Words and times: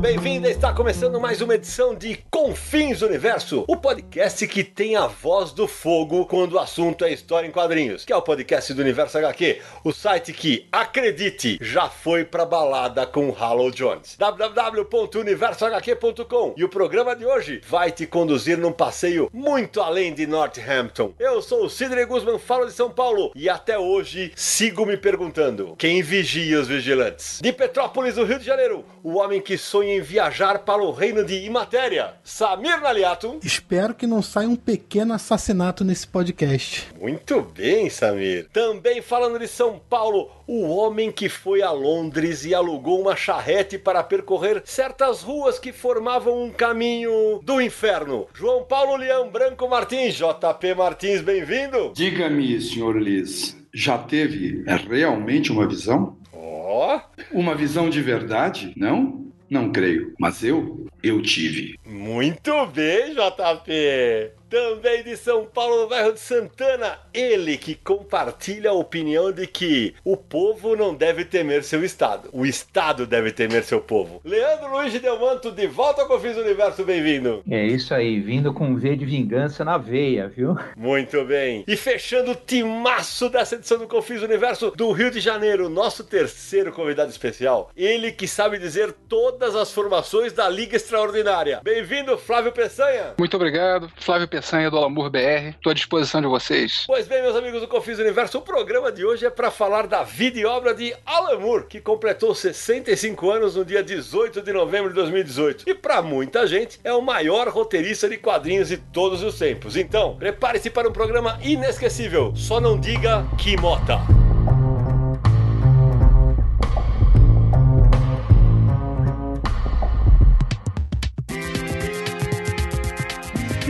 Bem-vinda! 0.00 0.48
Está 0.48 0.72
começando 0.72 1.20
mais 1.20 1.42
uma 1.42 1.54
edição 1.54 1.94
de 1.94 2.16
Confins 2.30 3.02
Universo, 3.02 3.66
o 3.68 3.76
podcast 3.76 4.46
que 4.46 4.64
tem 4.64 4.96
a 4.96 5.06
voz 5.06 5.52
do 5.52 5.68
fogo 5.68 6.24
quando 6.24 6.54
o 6.54 6.58
assunto 6.58 7.04
é 7.04 7.12
história 7.12 7.46
em 7.46 7.50
quadrinhos, 7.50 8.06
que 8.06 8.12
é 8.12 8.16
o 8.16 8.22
podcast 8.22 8.72
do 8.72 8.80
Universo 8.80 9.18
HQ, 9.18 9.60
o 9.84 9.92
site 9.92 10.32
que, 10.32 10.66
acredite, 10.72 11.58
já 11.60 11.90
foi 11.90 12.24
pra 12.24 12.46
balada 12.46 13.06
com 13.06 13.36
Halo 13.38 13.70
Jones. 13.70 14.16
www.universohq.com 14.16 16.54
E 16.56 16.64
o 16.64 16.68
programa 16.70 17.14
de 17.14 17.26
hoje 17.26 17.60
vai 17.68 17.92
te 17.92 18.06
conduzir 18.06 18.56
num 18.56 18.72
passeio 18.72 19.28
muito 19.34 19.82
além 19.82 20.14
de 20.14 20.26
Northampton. 20.26 21.12
Eu 21.18 21.42
sou 21.42 21.66
o 21.66 21.70
Sidney 21.70 22.06
Guzman, 22.06 22.38
falo 22.38 22.64
de 22.64 22.72
São 22.72 22.90
Paulo 22.90 23.32
e 23.34 23.50
até 23.50 23.78
hoje 23.78 24.32
sigo 24.34 24.86
me 24.86 24.96
perguntando: 24.96 25.76
quem 25.76 26.00
vigia 26.02 26.58
os 26.58 26.68
vigilantes? 26.68 27.38
De 27.42 27.52
Petrópolis, 27.52 28.16
no 28.16 28.24
Rio 28.24 28.38
de 28.38 28.46
Janeiro, 28.46 28.82
o 29.02 29.18
homem 29.18 29.42
que 29.42 29.58
sonha 29.58 29.89
em 29.90 30.00
viajar 30.00 30.60
para 30.60 30.82
o 30.82 30.90
reino 30.90 31.24
de 31.24 31.44
Imatéria, 31.44 32.14
Samir 32.22 32.80
Naliato. 32.80 33.38
Espero 33.42 33.94
que 33.94 34.06
não 34.06 34.22
saia 34.22 34.48
um 34.48 34.56
pequeno 34.56 35.12
assassinato 35.12 35.84
nesse 35.84 36.06
podcast. 36.06 36.88
Muito 37.00 37.42
bem, 37.42 37.90
Samir. 37.90 38.48
Também 38.52 39.02
falando 39.02 39.38
de 39.38 39.48
São 39.48 39.78
Paulo, 39.78 40.30
o 40.46 40.68
homem 40.68 41.10
que 41.10 41.28
foi 41.28 41.62
a 41.62 41.70
Londres 41.70 42.44
e 42.44 42.54
alugou 42.54 43.00
uma 43.00 43.16
charrete 43.16 43.78
para 43.78 44.02
percorrer 44.02 44.62
certas 44.64 45.22
ruas 45.22 45.58
que 45.58 45.72
formavam 45.72 46.44
um 46.44 46.50
caminho 46.50 47.40
do 47.42 47.60
inferno. 47.60 48.26
João 48.32 48.64
Paulo 48.64 48.96
Leão 48.96 49.30
Branco 49.30 49.68
Martins, 49.68 50.14
JP 50.14 50.74
Martins, 50.76 51.20
bem-vindo. 51.20 51.92
Diga-me, 51.94 52.60
senhor 52.60 53.00
Liz, 53.00 53.56
já 53.72 53.98
teve 53.98 54.64
realmente 54.88 55.52
uma 55.52 55.66
visão? 55.66 56.18
Ó, 56.32 56.96
oh, 56.96 57.38
Uma 57.38 57.54
visão 57.54 57.90
de 57.90 58.00
verdade? 58.00 58.72
Não? 58.76 59.29
Não 59.50 59.72
creio. 59.72 60.14
Mas 60.18 60.44
eu, 60.44 60.86
eu 61.02 61.20
tive. 61.20 61.76
muito 61.84 62.66
bem, 62.66 63.14
JP. 63.14 64.39
Também 64.50 65.04
de 65.04 65.16
São 65.16 65.44
Paulo, 65.44 65.82
no 65.82 65.88
bairro 65.88 66.12
de 66.12 66.18
Santana, 66.18 66.98
ele 67.14 67.56
que 67.56 67.76
compartilha 67.76 68.70
a 68.70 68.72
opinião 68.72 69.30
de 69.30 69.46
que 69.46 69.94
o 70.04 70.16
povo 70.16 70.74
não 70.74 70.92
deve 70.92 71.24
temer 71.24 71.62
seu 71.62 71.84
Estado. 71.84 72.28
O 72.32 72.44
Estado 72.44 73.06
deve 73.06 73.30
temer 73.30 73.62
seu 73.62 73.80
povo. 73.80 74.20
Leandro 74.24 74.72
Luiz 74.72 74.90
de 74.90 74.98
Delmanto, 74.98 75.52
de 75.52 75.68
volta 75.68 76.02
ao 76.02 76.08
Confins 76.08 76.34
do 76.34 76.42
Universo, 76.42 76.82
bem-vindo. 76.82 77.44
É 77.48 77.64
isso 77.64 77.94
aí, 77.94 78.18
vindo 78.18 78.52
com 78.52 78.74
V 78.74 78.96
de 78.96 79.04
vingança 79.04 79.64
na 79.64 79.78
veia, 79.78 80.26
viu? 80.26 80.56
Muito 80.76 81.24
bem. 81.24 81.62
E 81.68 81.76
fechando 81.76 82.32
o 82.32 82.34
timaço 82.34 83.28
dessa 83.28 83.54
edição 83.54 83.78
do 83.78 83.86
Confins 83.86 84.18
do 84.18 84.26
Universo 84.26 84.72
do 84.72 84.90
Rio 84.90 85.12
de 85.12 85.20
Janeiro, 85.20 85.68
nosso 85.68 86.02
terceiro 86.02 86.72
convidado 86.72 87.10
especial. 87.12 87.70
Ele 87.76 88.10
que 88.10 88.26
sabe 88.26 88.58
dizer 88.58 88.92
todas 89.08 89.54
as 89.54 89.70
formações 89.70 90.32
da 90.32 90.48
Liga 90.48 90.74
Extraordinária. 90.74 91.60
Bem-vindo, 91.62 92.18
Flávio 92.18 92.50
Peçanha. 92.50 93.14
Muito 93.16 93.36
obrigado, 93.36 93.88
Flávio 93.96 94.26
Peçanha 94.26 94.39
do 94.70 94.76
Alamur 94.76 95.10
BR. 95.10 95.50
Estou 95.50 95.70
à 95.70 95.74
disposição 95.74 96.20
de 96.20 96.26
vocês. 96.26 96.84
Pois 96.86 97.06
bem, 97.06 97.22
meus 97.22 97.36
amigos 97.36 97.60
do 97.60 97.68
Confins 97.68 97.96
do 97.96 98.02
Universo, 98.02 98.38
o 98.38 98.42
programa 98.42 98.90
de 98.90 99.04
hoje 99.04 99.26
é 99.26 99.30
para 99.30 99.50
falar 99.50 99.86
da 99.86 100.02
vida 100.02 100.38
e 100.38 100.44
obra 100.44 100.74
de 100.74 100.94
Alan 101.04 101.38
Moore, 101.38 101.66
que 101.66 101.80
completou 101.80 102.34
65 102.34 103.30
anos 103.30 103.56
no 103.56 103.64
dia 103.64 103.82
18 103.82 104.42
de 104.42 104.52
novembro 104.52 104.88
de 104.88 104.94
2018. 104.96 105.64
E 105.68 105.74
para 105.74 106.02
muita 106.02 106.46
gente, 106.46 106.80
é 106.82 106.92
o 106.92 107.02
maior 107.02 107.48
roteirista 107.48 108.08
de 108.08 108.16
quadrinhos 108.16 108.68
de 108.68 108.76
todos 108.76 109.22
os 109.22 109.38
tempos. 109.38 109.76
Então, 109.76 110.16
prepare-se 110.16 110.70
para 110.70 110.88
um 110.88 110.92
programa 110.92 111.38
inesquecível. 111.42 112.32
Só 112.34 112.60
não 112.60 112.78
diga 112.78 113.26
que 113.38 113.56
mota. 113.56 113.98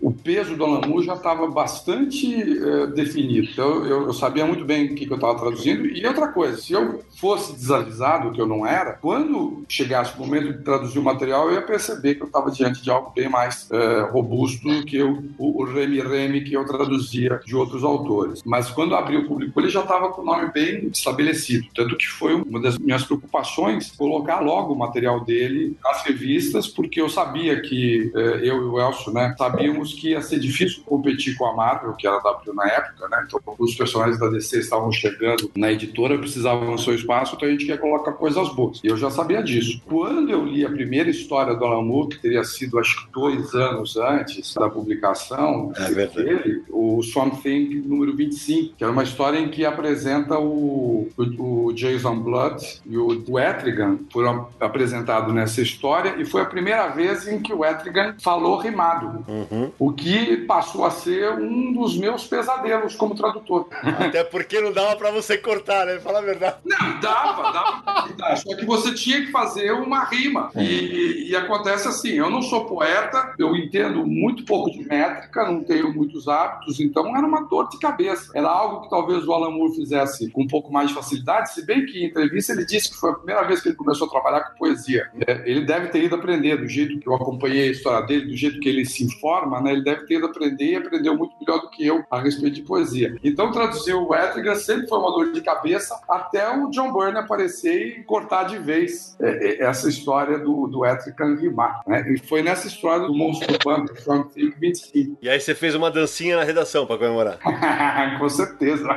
o 0.00 0.12
peso 0.12 0.56
do 0.56 0.66
Moore 0.66 1.06
já 1.06 1.14
estava 1.14 1.46
bastante 1.46 2.34
eh, 2.42 2.86
definido. 2.88 3.48
Então, 3.50 3.84
eu, 3.84 4.06
eu 4.06 4.12
sabia 4.12 4.46
muito 4.46 4.64
bem 4.64 4.86
o 4.86 4.94
que, 4.94 5.06
que 5.06 5.12
eu 5.12 5.16
estava 5.16 5.38
traduzindo. 5.38 5.86
E 5.86 6.06
outra 6.06 6.28
coisa, 6.28 6.56
se 6.56 6.72
eu 6.72 7.02
fosse 7.18 7.52
desavisado, 7.52 8.32
que 8.32 8.40
eu 8.40 8.46
não 8.46 8.66
era, 8.66 8.92
quando 8.92 9.64
chegasse 9.68 10.16
o 10.16 10.20
momento 10.20 10.52
de 10.52 10.64
traduzir 10.64 10.98
o 10.98 11.02
material, 11.02 11.48
eu 11.48 11.54
ia 11.54 11.62
perceber 11.62 12.16
que 12.16 12.22
eu 12.22 12.26
estava 12.26 12.50
diante 12.50 12.82
de 12.82 12.90
algo 12.90 13.12
bem 13.14 13.28
mais 13.28 13.68
eh, 13.70 14.08
robusto 14.12 14.68
do 14.68 14.84
que 14.84 15.02
o, 15.02 15.24
o, 15.38 15.62
o 15.62 15.64
Remy 15.64 16.42
que 16.44 16.54
eu 16.54 16.64
traduzia 16.66 17.40
de 17.44 17.56
outros 17.56 17.84
autores. 17.84 18.42
Mas 18.44 18.70
quando 18.70 18.94
abri 18.94 19.16
o 19.16 19.26
público, 19.26 19.58
ele 19.60 19.68
já 19.68 19.82
estava 19.82 20.10
com 20.10 20.22
o 20.22 20.24
nome 20.24 20.50
bem 20.52 20.88
estabelecido. 20.88 21.66
Tanto 21.74 21.96
que 21.96 22.06
foi 22.06 22.34
uma 22.34 22.60
das 22.60 22.78
minhas 22.78 23.04
preocupações 23.04 23.92
colocar 23.92 24.40
logo 24.40 24.72
o 24.72 24.78
material 24.78 25.24
dele 25.24 25.76
nas 25.82 26.02
revistas, 26.02 26.68
porque 26.68 27.00
eu 27.00 27.08
sabia 27.08 27.60
que 27.60 28.12
eh, 28.14 28.40
eu 28.42 28.56
e 28.56 28.64
o 28.64 28.80
Elcio, 28.80 29.12
né, 29.14 29.34
sabíamos 29.38 29.94
que 29.94 30.10
ia 30.10 30.20
ser 30.20 30.38
difícil 30.38 30.82
competir 30.84 31.36
com 31.36 31.46
a 31.46 31.54
Marvel, 31.54 31.94
que 31.94 32.06
era 32.06 32.18
da 32.18 32.30
Abril 32.30 32.54
na 32.54 32.66
época, 32.66 33.08
né? 33.08 33.24
Então, 33.26 33.40
os 33.58 33.74
personagens 33.74 34.18
da 34.18 34.28
DC 34.28 34.58
estavam 34.58 34.90
chegando 34.90 35.50
na 35.56 35.70
editora, 35.72 36.18
precisavam 36.18 36.74
do 36.74 36.80
seu 36.80 36.94
espaço, 36.94 37.36
então 37.36 37.48
a 37.48 37.52
gente 37.52 37.66
quer 37.66 37.78
colocar 37.78 38.12
coisas 38.12 38.52
boas. 38.54 38.80
E 38.82 38.88
eu 38.88 38.96
já 38.96 39.10
sabia 39.10 39.42
disso. 39.42 39.80
Quando 39.86 40.30
eu 40.30 40.44
li 40.44 40.64
a 40.64 40.70
primeira 40.70 41.08
história 41.08 41.54
do 41.54 41.64
Alan 41.64 41.82
Moore, 41.82 42.08
que 42.08 42.22
teria 42.22 42.42
sido 42.44 42.78
acho 42.78 43.06
que 43.06 43.12
dois 43.12 43.54
anos 43.54 43.96
antes 43.96 44.54
da 44.54 44.68
publicação 44.68 45.72
É 45.76 46.06
dele, 46.06 46.64
o 46.68 47.02
Swamp 47.02 47.40
Thing 47.42 47.82
número 47.86 48.16
25, 48.16 48.76
que 48.76 48.84
era 48.84 48.92
uma 48.92 49.02
história 49.02 49.38
em 49.38 49.48
que 49.48 49.64
apresenta 49.64 50.38
o, 50.38 51.08
o, 51.16 51.66
o 51.66 51.72
Jason 51.72 52.18
Blood 52.20 52.80
e 52.86 52.96
o, 52.96 53.24
o 53.28 53.38
Etrigan 53.38 53.98
foram 54.12 54.48
apresentados 54.60 55.32
nessa 55.32 55.60
história 55.60 56.16
e 56.18 56.24
foi 56.24 56.42
a 56.42 56.46
primeira 56.46 56.88
vez 56.88 57.28
em 57.28 57.40
que 57.40 57.52
o 57.52 57.64
Etrigan 57.64 58.14
falou 58.20 58.58
rimado. 58.58 59.03
Cortado, 59.04 59.24
uhum. 59.28 59.72
o 59.78 59.92
que 59.92 60.36
passou 60.38 60.84
a 60.84 60.90
ser 60.90 61.32
um 61.38 61.72
dos 61.72 61.96
meus 61.96 62.26
pesadelos 62.26 62.94
como 62.96 63.14
tradutor. 63.14 63.68
Até 63.82 64.24
porque 64.24 64.60
não 64.60 64.72
dava 64.72 64.96
para 64.96 65.10
você 65.10 65.36
cortar, 65.38 65.86
né? 65.86 65.98
Fala 66.00 66.18
a 66.18 66.22
verdade. 66.22 66.56
Não, 66.64 67.00
dava, 67.00 67.52
dava 67.52 67.82
pra 67.82 68.02
cortar. 68.02 68.36
Só 68.36 68.56
que 68.56 68.64
você 68.64 68.94
tinha 68.94 69.24
que 69.24 69.30
fazer 69.30 69.72
uma 69.72 70.04
rima. 70.04 70.50
E, 70.56 71.30
e 71.30 71.36
acontece 71.36 71.88
assim: 71.88 72.12
eu 72.12 72.30
não 72.30 72.42
sou 72.42 72.64
poeta, 72.64 73.34
eu 73.38 73.54
entendo 73.56 74.06
muito 74.06 74.44
pouco 74.44 74.70
de 74.70 74.84
métrica, 74.84 75.50
não 75.50 75.62
tenho 75.62 75.92
muitos 75.92 76.28
hábitos, 76.28 76.80
então 76.80 77.16
era 77.16 77.26
uma 77.26 77.46
dor 77.46 77.68
de 77.68 77.78
cabeça. 77.78 78.30
Era 78.34 78.48
algo 78.48 78.82
que 78.82 78.90
talvez 78.90 79.26
o 79.26 79.32
Alan 79.32 79.50
Moore 79.50 79.74
fizesse 79.74 80.30
com 80.30 80.42
um 80.42 80.46
pouco 80.46 80.72
mais 80.72 80.88
de 80.88 80.94
facilidade, 80.94 81.52
se 81.52 81.64
bem 81.64 81.84
que 81.86 81.98
em 81.98 82.06
entrevista 82.06 82.52
ele 82.52 82.64
disse 82.64 82.90
que 82.90 82.96
foi 82.96 83.10
a 83.10 83.14
primeira 83.14 83.42
vez 83.44 83.60
que 83.60 83.68
ele 83.68 83.76
começou 83.76 84.06
a 84.06 84.10
trabalhar 84.10 84.40
com 84.40 84.58
poesia. 84.58 85.10
É, 85.26 85.42
ele 85.44 85.64
deve 85.64 85.88
ter 85.88 86.02
ido 86.02 86.14
aprender, 86.14 86.56
do 86.56 86.68
jeito 86.68 86.98
que 86.98 87.08
eu 87.08 87.14
acompanhei 87.14 87.68
a 87.68 87.72
história 87.72 88.06
dele, 88.06 88.26
do 88.26 88.36
jeito 88.36 88.60
que 88.60 88.68
ele 88.68 88.84
se 88.94 89.04
informa, 89.04 89.60
né? 89.60 89.72
ele 89.72 89.82
deve 89.82 90.06
ter 90.06 90.16
ido 90.16 90.26
aprender 90.26 90.64
e 90.64 90.76
aprendeu 90.76 91.16
muito 91.16 91.34
melhor 91.40 91.60
do 91.60 91.70
que 91.70 91.86
eu 91.86 92.04
a 92.10 92.20
respeito 92.20 92.54
de 92.54 92.62
poesia. 92.62 93.16
Então, 93.22 93.50
traduzir 93.50 93.94
o 93.94 94.14
Etrigan 94.14 94.54
sempre 94.54 94.88
foi 94.88 94.98
uma 94.98 95.10
dor 95.10 95.32
de 95.32 95.40
cabeça, 95.40 96.00
até 96.08 96.48
o 96.56 96.70
John 96.70 96.92
Byrne 96.92 97.18
aparecer 97.18 97.98
e 97.98 98.04
cortar 98.04 98.44
de 98.44 98.58
vez 98.58 99.16
é, 99.20 99.62
é, 99.62 99.64
essa 99.64 99.88
história 99.88 100.38
do, 100.38 100.66
do 100.66 100.84
Etrigan 100.84 101.36
rimar. 101.36 101.80
Né? 101.86 102.12
E 102.12 102.18
foi 102.18 102.42
nessa 102.42 102.66
história 102.66 103.06
do 103.06 103.14
Monstro 103.14 103.52
do 103.52 103.58
Pântano, 103.58 103.98
From 104.00 104.28
25. 104.34 105.18
E 105.22 105.28
aí 105.28 105.40
você 105.40 105.54
fez 105.54 105.74
uma 105.74 105.90
dancinha 105.90 106.36
na 106.36 106.44
redação 106.44 106.86
para 106.86 106.98
comemorar. 106.98 107.38
com 108.18 108.28
certeza. 108.28 108.88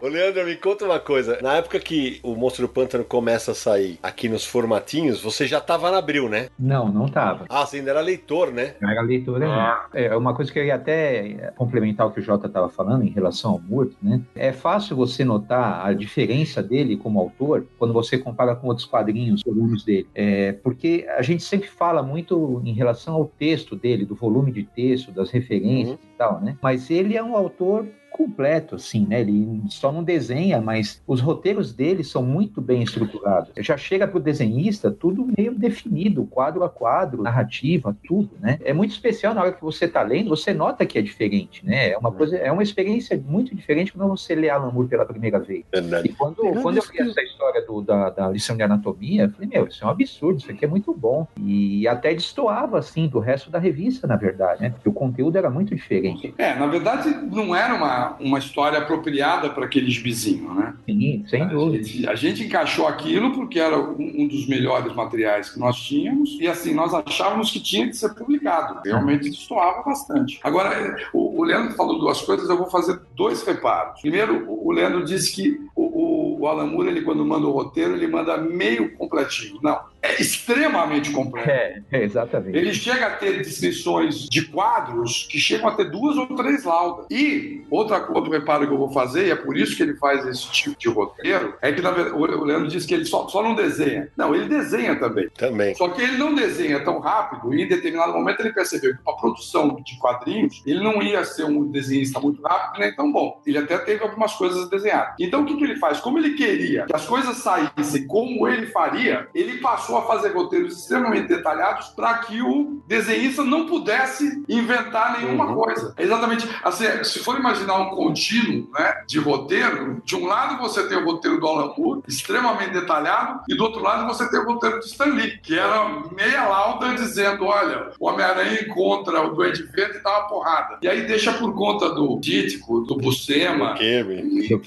Ô, 0.00 0.08
Leandro, 0.08 0.44
me 0.44 0.56
conta 0.56 0.84
uma 0.84 1.00
coisa. 1.00 1.38
Na 1.42 1.56
época 1.56 1.78
que 1.78 2.20
o 2.22 2.34
Monstro 2.34 2.66
do 2.66 2.72
Pântano 2.72 3.04
começa 3.04 3.52
a 3.52 3.54
sair 3.54 3.98
aqui 4.02 4.28
nos 4.28 4.44
formatinhos, 4.44 5.20
você 5.20 5.46
já 5.46 5.60
tava 5.60 5.90
na 5.90 5.98
Abril, 5.98 6.28
né? 6.28 6.48
Não, 6.58 6.88
não 6.88 7.08
tava. 7.08 7.44
Ah, 7.48 7.66
você 7.66 7.78
ainda 7.78 7.90
era 7.90 8.00
leitor, 8.00 8.52
né? 8.52 8.74
Eu 8.80 8.88
era 8.88 9.02
leitor, 9.02 9.27
ah. 9.36 9.86
é. 9.92 10.16
Uma 10.16 10.34
coisa 10.34 10.52
que 10.52 10.58
eu 10.58 10.64
ia 10.64 10.74
até 10.74 11.52
complementar 11.56 12.06
o 12.06 12.10
que 12.10 12.20
o 12.20 12.22
Jota 12.22 12.46
estava 12.46 12.68
falando 12.68 13.04
em 13.04 13.10
relação 13.10 13.52
ao 13.52 13.60
Murto, 13.60 13.96
né? 14.02 14.20
É 14.34 14.52
fácil 14.52 14.96
você 14.96 15.24
notar 15.24 15.86
a 15.86 15.92
diferença 15.92 16.62
dele 16.62 16.96
como 16.96 17.18
autor 17.18 17.66
quando 17.78 17.92
você 17.92 18.18
compara 18.18 18.54
com 18.54 18.68
outros 18.68 18.86
quadrinhos, 18.86 19.42
volumes 19.44 19.84
dele. 19.84 20.06
É, 20.14 20.52
porque 20.52 21.06
a 21.16 21.22
gente 21.22 21.42
sempre 21.42 21.68
fala 21.68 22.02
muito 22.02 22.62
em 22.64 22.72
relação 22.72 23.14
ao 23.14 23.26
texto 23.26 23.76
dele, 23.76 24.04
do 24.04 24.14
volume 24.14 24.52
de 24.52 24.64
texto, 24.64 25.12
das 25.12 25.30
referências 25.30 25.98
uhum. 25.98 26.10
e 26.14 26.16
tal, 26.16 26.40
né? 26.40 26.56
Mas 26.62 26.90
ele 26.90 27.16
é 27.16 27.22
um 27.22 27.36
autor 27.36 27.86
completo, 28.10 28.74
assim, 28.74 29.06
né? 29.06 29.20
Ele 29.20 29.62
só 29.68 29.92
não 29.92 30.02
desenha, 30.02 30.60
mas 30.60 31.02
os 31.06 31.20
roteiros 31.20 31.72
dele 31.72 32.02
são 32.02 32.22
muito 32.22 32.60
bem 32.60 32.82
estruturados. 32.82 33.50
Já 33.58 33.76
chega 33.76 34.06
para 34.06 34.18
o 34.18 34.20
desenhista 34.20 34.90
tudo 34.90 35.28
meio 35.36 35.54
definido, 35.54 36.24
quadro 36.26 36.64
a 36.64 36.68
quadro, 36.68 37.22
narrativa, 37.22 37.96
tudo, 38.06 38.30
né? 38.40 38.58
É 38.64 38.72
muito 38.72 38.90
especial 38.90 39.34
na 39.34 39.42
hora 39.42 39.52
que 39.52 39.62
você 39.62 39.84
está 39.84 40.02
lendo, 40.02 40.30
você 40.30 40.52
nota 40.52 40.84
que 40.86 40.98
é 40.98 41.02
diferente, 41.02 41.64
né? 41.64 41.90
É 41.90 41.98
uma 41.98 42.12
coisa, 42.12 42.36
é 42.36 42.50
uma 42.50 42.62
experiência 42.62 43.20
muito 43.26 43.54
diferente 43.54 43.92
quando 43.92 44.08
você 44.08 44.34
lê 44.34 44.48
Alan 44.48 44.70
Moore 44.70 44.88
pela 44.88 45.04
primeira 45.04 45.38
vez. 45.38 45.64
Verdade. 45.72 46.08
E 46.08 46.12
quando, 46.12 46.36
quando 46.62 46.76
eu 46.76 46.82
vi 46.82 47.00
essa 47.00 47.22
história 47.22 47.64
do, 47.64 47.82
da, 47.82 48.10
da 48.10 48.28
lição 48.28 48.56
de 48.56 48.62
anatomia, 48.62 49.24
eu 49.24 49.30
falei, 49.30 49.48
meu, 49.48 49.66
isso 49.66 49.82
é 49.82 49.86
um 49.86 49.90
absurdo, 49.90 50.40
isso 50.40 50.50
aqui 50.50 50.64
é 50.64 50.68
muito 50.68 50.92
bom. 50.94 51.26
E 51.38 51.86
até 51.86 52.12
destoava, 52.14 52.78
assim, 52.78 53.06
do 53.08 53.18
resto 53.18 53.50
da 53.50 53.58
revista, 53.58 54.06
na 54.06 54.16
verdade, 54.16 54.62
né? 54.62 54.70
Porque 54.70 54.88
o 54.88 54.92
conteúdo 54.92 55.36
era 55.36 55.50
muito 55.50 55.74
diferente. 55.74 56.34
É, 56.38 56.54
na 56.54 56.66
verdade, 56.66 57.10
não 57.30 57.54
era 57.54 57.74
uma 57.74 57.97
uma, 58.20 58.38
história 58.38 58.78
apropriada 58.78 59.50
para 59.50 59.64
aqueles 59.64 59.96
vizinhos, 59.96 60.54
né? 60.54 60.74
Sim, 60.86 61.24
sem 61.28 61.48
dúvida. 61.48 61.78
A 61.78 61.82
gente, 61.82 62.08
a 62.08 62.14
gente, 62.14 62.44
encaixou 62.44 62.86
aquilo 62.86 63.32
porque 63.32 63.58
era 63.58 63.78
um, 63.78 63.96
um, 63.98 64.28
dos 64.28 64.46
melhores 64.46 64.94
materiais 64.94 65.50
que 65.50 65.58
nós 65.58 65.76
tínhamos 65.76 66.36
e 66.40 66.46
assim, 66.46 66.74
nós 66.74 66.92
achávamos 66.94 67.50
que 67.50 67.60
tinha 67.60 67.86
que 67.86 67.96
ser 67.96 68.14
publicado. 68.14 68.80
Realmente 68.84 69.28
destoava 69.30 69.82
bastante. 69.82 70.40
Agora, 70.42 70.96
o, 71.12 71.40
o 71.40 71.44
Leandro 71.44 71.74
falou 71.74 71.98
duas 71.98 72.20
coisas, 72.22 72.48
eu 72.48 72.56
vou 72.56 72.70
fazer 72.70 73.00
dois 73.14 73.42
reparos. 73.42 74.00
Primeiro, 74.00 74.48
o, 74.48 74.68
o 74.68 74.72
Leandro 74.72 75.04
disse 75.04 75.34
que 75.34 75.60
o, 75.74 75.82
o, 75.82 76.40
o 76.40 76.46
Alan 76.46 76.66
Moore, 76.66 76.88
ele, 76.88 77.02
quando 77.02 77.24
manda 77.24 77.46
o 77.46 77.52
roteiro, 77.52 77.94
ele 77.94 78.06
manda 78.06 78.36
meio 78.36 78.96
completinho. 78.96 79.58
Não 79.62 79.78
é 80.02 80.20
extremamente 80.20 81.10
complexo. 81.10 81.50
É, 81.50 81.82
é, 81.90 82.04
exatamente. 82.04 82.56
Ele 82.56 82.72
chega 82.72 83.06
a 83.06 83.10
ter 83.10 83.38
descrições 83.42 84.28
de 84.28 84.46
quadros 84.46 85.26
que 85.30 85.38
chegam 85.38 85.68
a 85.68 85.74
ter 85.74 85.90
duas 85.90 86.16
ou 86.16 86.26
três 86.36 86.64
laudas. 86.64 87.06
E 87.10 87.62
outra 87.70 87.98
outro 88.12 88.30
reparo 88.30 88.66
que 88.66 88.72
eu 88.72 88.78
vou 88.78 88.90
fazer, 88.90 89.26
e 89.26 89.30
é 89.30 89.36
por 89.36 89.56
isso 89.56 89.76
que 89.76 89.82
ele 89.82 89.96
faz 89.96 90.26
esse 90.26 90.50
tipo 90.52 90.78
de 90.78 90.88
roteiro, 90.88 91.54
é 91.60 91.72
que 91.72 91.80
verdade, 91.80 92.10
o 92.10 92.44
Leandro 92.44 92.68
disse 92.68 92.86
que 92.86 92.94
ele 92.94 93.04
só, 93.04 93.28
só 93.28 93.42
não 93.42 93.54
desenha. 93.54 94.08
Não, 94.16 94.34
ele 94.34 94.48
desenha 94.48 94.96
também. 94.96 95.28
Também. 95.30 95.74
Só 95.74 95.88
que 95.88 96.02
ele 96.02 96.16
não 96.16 96.34
desenha 96.34 96.84
tão 96.84 96.98
rápido 97.00 97.54
e 97.54 97.62
em 97.62 97.68
determinado 97.68 98.12
momento 98.12 98.40
ele 98.40 98.52
percebeu 98.52 98.92
que 98.92 99.00
a 99.06 99.12
produção 99.12 99.76
de 99.84 99.98
quadrinhos 99.98 100.62
ele 100.66 100.82
não 100.82 101.02
ia 101.02 101.24
ser 101.24 101.44
um 101.44 101.70
desenhista 101.70 102.20
muito 102.20 102.42
rápido 102.42 102.80
nem 102.80 102.94
tão 102.94 103.12
bom. 103.12 103.40
Ele 103.46 103.58
até 103.58 103.78
teve 103.78 104.02
algumas 104.02 104.34
coisas 104.34 104.66
a 104.66 104.68
desenhar. 104.68 105.14
Então 105.18 105.42
o 105.42 105.46
que, 105.46 105.56
que 105.56 105.64
ele 105.64 105.76
faz? 105.76 106.00
Como 106.00 106.18
ele 106.18 106.34
queria 106.34 106.86
que 106.86 106.94
as 106.94 107.06
coisas 107.06 107.36
saíssem 107.38 108.06
como 108.06 108.46
ele 108.48 108.66
faria, 108.66 109.28
ele 109.34 109.58
passou 109.58 109.87
passou 109.88 109.98
a 109.98 110.02
fazer 110.02 110.34
roteiros 110.34 110.78
extremamente 110.78 111.28
detalhados 111.28 111.88
para 111.88 112.18
que 112.18 112.42
o 112.42 112.82
desenhista 112.86 113.42
não 113.42 113.66
pudesse 113.66 114.44
inventar 114.48 115.18
nenhuma 115.18 115.46
uhum. 115.46 115.54
coisa. 115.54 115.94
É 115.96 116.02
exatamente 116.02 116.48
assim, 116.62 116.84
se 117.02 117.20
for 117.20 117.38
imaginar 117.38 117.76
um 117.78 117.90
contínuo 117.90 118.68
né, 118.72 119.02
de 119.06 119.18
roteiro, 119.18 120.02
de 120.04 120.14
um 120.14 120.26
lado 120.26 120.58
você 120.58 120.86
tem 120.86 120.98
o 120.98 121.04
roteiro 121.04 121.40
do 121.40 121.46
Alan 121.46 121.72
Moore, 121.76 122.02
extremamente 122.06 122.72
detalhado, 122.72 123.40
e 123.48 123.56
do 123.56 123.64
outro 123.64 123.82
lado 123.82 124.06
você 124.06 124.28
tem 124.30 124.40
o 124.40 124.44
roteiro 124.44 124.80
de 124.80 124.86
Stan 124.86 125.06
Lee, 125.06 125.38
que 125.38 125.58
era 125.58 126.02
meia 126.14 126.46
lauda 126.46 126.94
dizendo: 126.94 127.44
olha, 127.44 127.90
o 127.98 128.08
Homem-Aranha 128.08 128.62
encontra 128.62 129.22
o 129.22 129.34
Duende 129.34 129.62
Verde 129.64 129.98
e 129.98 130.02
dá 130.02 130.10
uma 130.10 130.28
porrada. 130.28 130.78
E 130.82 130.88
aí 130.88 131.06
deixa 131.06 131.32
por 131.32 131.54
conta 131.54 131.90
do 131.94 132.18
Dítico, 132.20 132.80
do 132.80 132.96
Buscema, 132.96 133.74